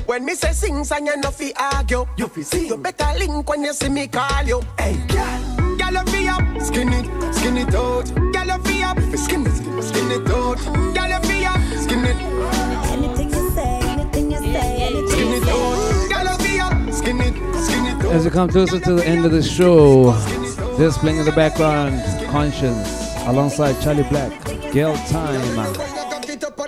When 0.07 0.25
me 0.25 0.33
say 0.33 0.53
sing, 0.53 0.83
song 0.83 1.05
you 1.05 1.17
no 1.17 1.29
fi 1.29 1.53
argue. 1.55 2.05
You 2.17 2.27
fi 2.27 2.41
see, 2.41 2.67
you 2.67 2.77
better 2.77 3.19
link 3.19 3.47
when 3.47 3.63
you 3.63 3.73
see 3.73 3.89
me 3.89 4.07
call 4.07 4.43
you. 4.43 4.61
Hey, 4.79 4.95
gyal, 5.07 5.58
gyal 5.89 6.05
you 6.05 6.11
fi 6.11 6.27
up, 6.27 6.61
skin 6.61 6.93
it, 6.93 7.33
skin 7.33 7.57
it 7.57 7.75
out. 7.75 8.05
Gyal 8.05 8.57
you 8.57 8.63
fi 8.63 8.83
up, 8.83 8.99
skin 9.17 9.45
it, 9.45 9.83
skin 9.83 10.11
it, 10.11 10.29
out. 10.29 10.57
Gyal 10.93 11.09
you 11.09 11.27
fi 11.27 11.45
up, 11.45 11.61
skin 11.81 12.05
it. 12.05 12.15
Anything 12.91 13.29
you 13.29 13.49
say, 13.51 13.79
anything 13.81 14.31
you 14.31 14.37
say, 14.37 15.07
skin 15.07 15.33
it 15.33 15.47
out. 15.49 16.09
Gyal 16.11 16.29
you 16.29 16.45
fi 16.45 16.59
up, 16.59 16.93
skin 16.93 17.21
it, 17.21 17.63
skin 17.63 17.85
it 17.85 18.05
out. 18.05 18.11
As 18.11 18.25
we 18.25 18.31
come 18.31 18.49
closer 18.49 18.79
to 18.79 18.93
the 18.93 19.05
end 19.05 19.25
of 19.25 19.31
the 19.31 19.41
show, 19.41 20.11
this 20.77 20.97
playing 20.97 21.17
in 21.17 21.25
the 21.25 21.31
background, 21.31 21.99
Konshens, 22.29 23.27
alongside 23.27 23.73
Charly 23.81 24.03
Black, 24.09 24.31
Girl 24.71 24.95
Time. 25.07 25.98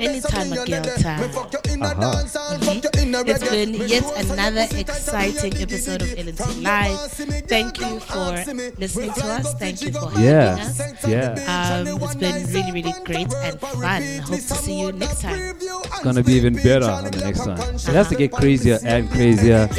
Anytime 0.01 0.51
a 0.53 0.55
girl 0.65 0.81
time. 0.97 1.29
Mhm. 1.29 2.81
It's 3.27 3.49
been 3.49 3.73
yet 3.87 4.03
another 4.17 4.65
exciting 4.75 5.53
episode 5.61 6.01
of 6.01 6.09
LNT 6.17 6.61
Live. 6.63 7.11
Thank 7.47 7.79
you 7.79 7.99
for 7.99 8.33
listening 8.79 9.13
to 9.13 9.25
us. 9.25 9.53
Thank 9.59 9.81
you 9.83 9.91
for 9.91 10.09
having 10.09 10.23
Yeah, 10.23 10.57
us. 10.59 10.81
yeah. 11.07 11.35
Um, 11.45 12.01
it's 12.01 12.15
been 12.15 12.45
really, 12.53 12.71
really 12.71 12.93
great 13.05 13.27
and 13.43 13.59
fun. 13.59 14.01
Hope 14.25 14.39
to 14.41 14.55
see 14.55 14.79
you 14.81 14.91
next 14.91 15.21
time. 15.21 15.55
It's 15.61 15.99
gonna 16.03 16.23
be 16.23 16.33
even 16.33 16.55
better 16.55 16.89
on 16.89 17.03
the 17.05 17.17
next 17.17 17.45
one. 17.45 17.59
It 17.59 17.93
has 17.93 18.07
to 18.09 18.15
get 18.15 18.31
crazier 18.31 18.79
and 18.83 19.09
crazier 19.11 19.69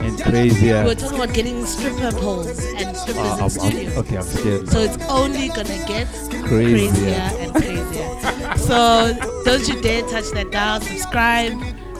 and 0.00 0.20
crazier. 0.22 0.82
We 0.82 0.88
were 0.90 0.94
talking 0.94 1.16
about 1.18 1.34
getting 1.34 1.66
stripper 1.66 2.12
poles 2.12 2.46
and 2.76 2.96
strippers 2.96 3.16
Uh, 3.16 3.34
in 3.34 3.40
I'm- 3.40 3.50
studio. 3.50 3.90
I'm- 3.90 3.98
okay, 3.98 4.16
I'm 4.16 4.26
scared. 4.26 4.70
So 4.70 4.78
it's 4.80 4.98
only 5.08 5.48
gonna 5.48 5.78
get 5.88 6.06
Crazier. 6.30 6.46
crazier 6.46 7.30
and 7.40 7.52
crazier. 7.54 8.08
So 8.56 9.14
don't 9.44 9.66
you 9.68 9.80
dare 9.80 10.02
touch 10.02 10.30
that 10.30 10.50
dial. 10.50 10.80
Subscribe, 10.80 11.52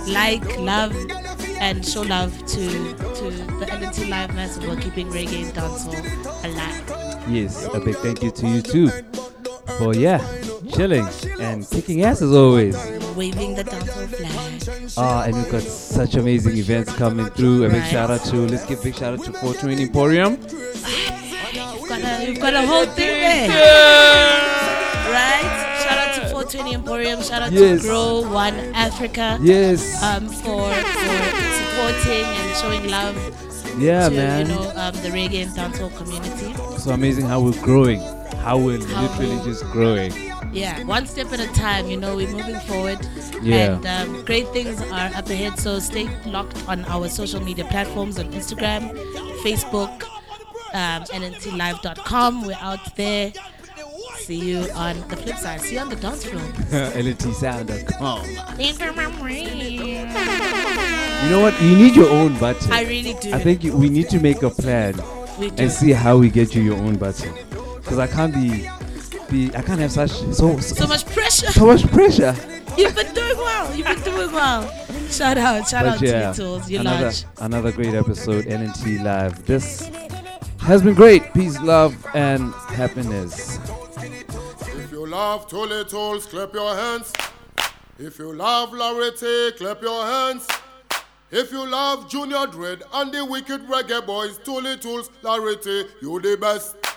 like, 0.09 0.45
love, 0.59 0.95
and 1.61 1.85
show 1.87 2.03
love 2.03 2.37
to 2.47 2.67
to 3.15 3.31
the 3.61 3.67
LNT 3.67 4.09
Live 4.09 4.35
Massive 4.35 4.65
for 4.65 4.77
keeping 4.81 5.09
reggae 5.09 5.45
and 5.45 5.55
dancehall 5.55 6.45
alive. 6.45 7.29
Yes, 7.29 7.67
a 7.73 7.79
big 7.81 7.97
thank 7.97 8.23
you 8.23 8.31
to 8.33 8.49
you 8.49 8.63
too. 8.63 8.89
For 9.79 9.95
yeah, 9.95 10.19
chilling 10.75 11.07
and 11.41 11.69
kicking 11.71 12.03
ass 12.03 12.21
as 12.23 12.33
always. 12.33 12.75
Waving 13.17 13.55
the 13.55 13.63
dancehall 13.65 14.09
flag. 14.09 14.93
Ah, 14.97 15.23
and 15.25 15.37
we've 15.37 15.51
got 15.51 15.63
such 15.63 16.15
amazing 16.17 16.57
events 16.57 16.93
coming 16.95 17.27
through. 17.31 17.65
A 17.65 17.69
big 17.69 17.81
Right. 17.83 17.91
shout 17.91 18.11
out 18.11 18.25
to 18.27 18.37
let's 18.47 18.67
give 18.67 18.81
a 18.81 18.83
big 18.85 18.97
shout 18.97 19.15
out 19.19 19.25
to 19.25 19.33
420 19.33 19.83
Emporium. 19.85 20.33
You've 20.41 21.89
got 21.89 22.01
a, 22.03 22.27
you've 22.27 22.41
got 22.41 22.55
a 22.55 22.67
whole 22.67 22.87
thing 22.87 23.21
there. 23.21 23.49
Right? 25.13 25.69
To 26.43 26.59
420 26.59 26.75
Emporium. 26.75 27.23
Shout 27.23 27.43
out 27.43 27.53
Yes. 27.53 27.83
to 27.83 27.87
Grow 27.89 28.21
One 28.31 28.55
Africa. 28.75 29.39
Yes. 29.41 30.03
Um, 30.03 30.29
for 30.29 30.69
for 30.73 31.17
supporting 31.59 32.25
and 32.25 32.57
showing 32.57 32.89
love. 32.91 33.17
Yeah, 33.79 34.09
to, 34.09 34.15
man. 34.15 34.49
You 34.49 34.55
know, 34.55 34.73
um, 34.77 34.95
the 35.03 35.09
reggae 35.09 35.43
and 35.45 35.53
dancehall 35.53 35.97
community. 35.97 36.53
So 36.79 36.91
amazing 36.91 37.27
how 37.27 37.41
we're 37.41 37.61
growing. 37.63 38.01
How 38.43 38.59
we're 38.59 38.85
How 38.87 39.03
literally 39.03 39.37
we're- 39.37 39.45
just 39.45 39.65
growing. 39.73 40.13
Yeah, 40.53 40.83
one 40.85 41.07
step 41.07 41.33
at 41.33 41.41
a 41.41 41.47
time. 41.55 41.89
You 41.89 41.97
know, 41.97 42.17
we're 42.17 42.29
moving 42.29 42.61
forward. 42.69 42.99
Yeah. 43.41 43.77
And 43.77 43.87
um, 43.87 44.25
great 44.25 44.49
things 44.49 44.81
are 44.83 45.11
up 45.15 45.31
ahead. 45.31 45.59
So 45.59 45.79
stay 45.79 46.09
locked 46.27 46.59
on 46.69 46.85
our 46.87 47.09
social 47.09 47.41
media 47.41 47.65
platforms 47.65 48.19
on 48.19 48.27
Instagram, 48.33 48.91
Facebook, 49.43 50.03
um, 50.75 51.05
LNTlive.com. 51.09 52.47
We're 52.47 52.59
out 52.61 52.97
there. 52.97 53.33
See 54.25 54.37
you 54.53 54.71
on 54.75 54.97
the 55.09 55.17
flip 55.17 55.37
side. 55.37 55.61
See 55.61 55.75
you 55.75 55.81
on 55.81 55.89
the 55.89 55.97
dance 55.97 56.25
floor. 56.25 56.41
LNTSound.com. 56.95 58.25
You 61.25 61.31
know 61.31 61.41
what? 61.41 61.61
You 61.61 61.77
need 61.77 61.97
your 61.97 62.09
own 62.11 62.39
button. 62.39 62.73
I 62.73 62.83
really 62.85 63.15
do. 63.21 63.33
I 63.33 63.39
think 63.41 63.65
you- 63.65 63.77
we 63.77 63.89
need 63.89 64.09
to 64.11 64.21
make 64.21 64.43
a 64.43 64.51
plan 64.51 64.95
and 65.59 65.71
see 65.71 65.91
how 65.93 66.17
we 66.19 66.31
get 66.31 66.55
you 66.55 66.63
your 66.63 66.77
own 66.79 66.97
button. 66.97 67.33
Because 67.77 67.99
I 67.99 68.07
can't 68.07 68.33
be, 68.33 68.69
be, 69.31 69.55
I 69.57 69.63
can't 69.63 69.81
have 69.81 69.93
such 69.93 70.11
so 70.13 70.59
So 70.61 70.87
much 70.87 71.05
pressure. 71.07 71.51
so 71.53 71.67
much 71.67 71.83
pressure. 71.91 72.35
You've 72.79 72.95
been 72.95 73.13
doing 73.13 73.37
well. 73.37 73.75
You've 73.75 73.87
been 73.87 74.01
doing 74.03 74.33
well. 74.33 74.71
Shout 75.11 75.37
out. 75.37 75.69
Shout 75.69 75.85
out 75.87 76.01
yeah, 76.01 76.33
to 76.33 76.43
you, 76.43 76.49
Thulz. 76.49 76.71
You're 76.71 76.81
another 76.81 77.03
large. 77.07 77.25
another 77.39 77.73
great 77.73 77.95
episode, 77.95 78.45
LNT 78.47 79.03
Live. 79.03 79.45
This 79.45 79.91
has 80.61 80.81
been 80.81 80.95
great. 80.95 81.35
Peace, 81.35 81.61
love, 81.61 81.95
and 82.15 82.53
happiness. 82.71 83.59
Love 85.13 85.47
Thuli 85.47 85.85
Thulz, 85.85 86.27
clap 86.27 86.55
your 86.55 86.75
hands. 86.75 87.13
If 87.99 88.19
you 88.19 88.33
love 88.33 88.73
Larry 88.73 89.11
T, 89.11 89.51
clap 89.59 89.83
your 89.83 90.07
hands. 90.07 90.49
If 91.31 91.53
you 91.53 91.69
love 91.69 92.09
Junior 92.09 92.47
Dread 92.47 92.83
and 92.95 93.13
the 93.13 93.23
Wicked 93.23 93.61
Reggae 93.67 94.07
Boys, 94.07 94.39
Thuli 94.39 94.79
Thulz, 94.79 95.11
Larity, 95.21 95.87
you 96.01 96.19
the 96.19 96.39
best. 96.39 96.92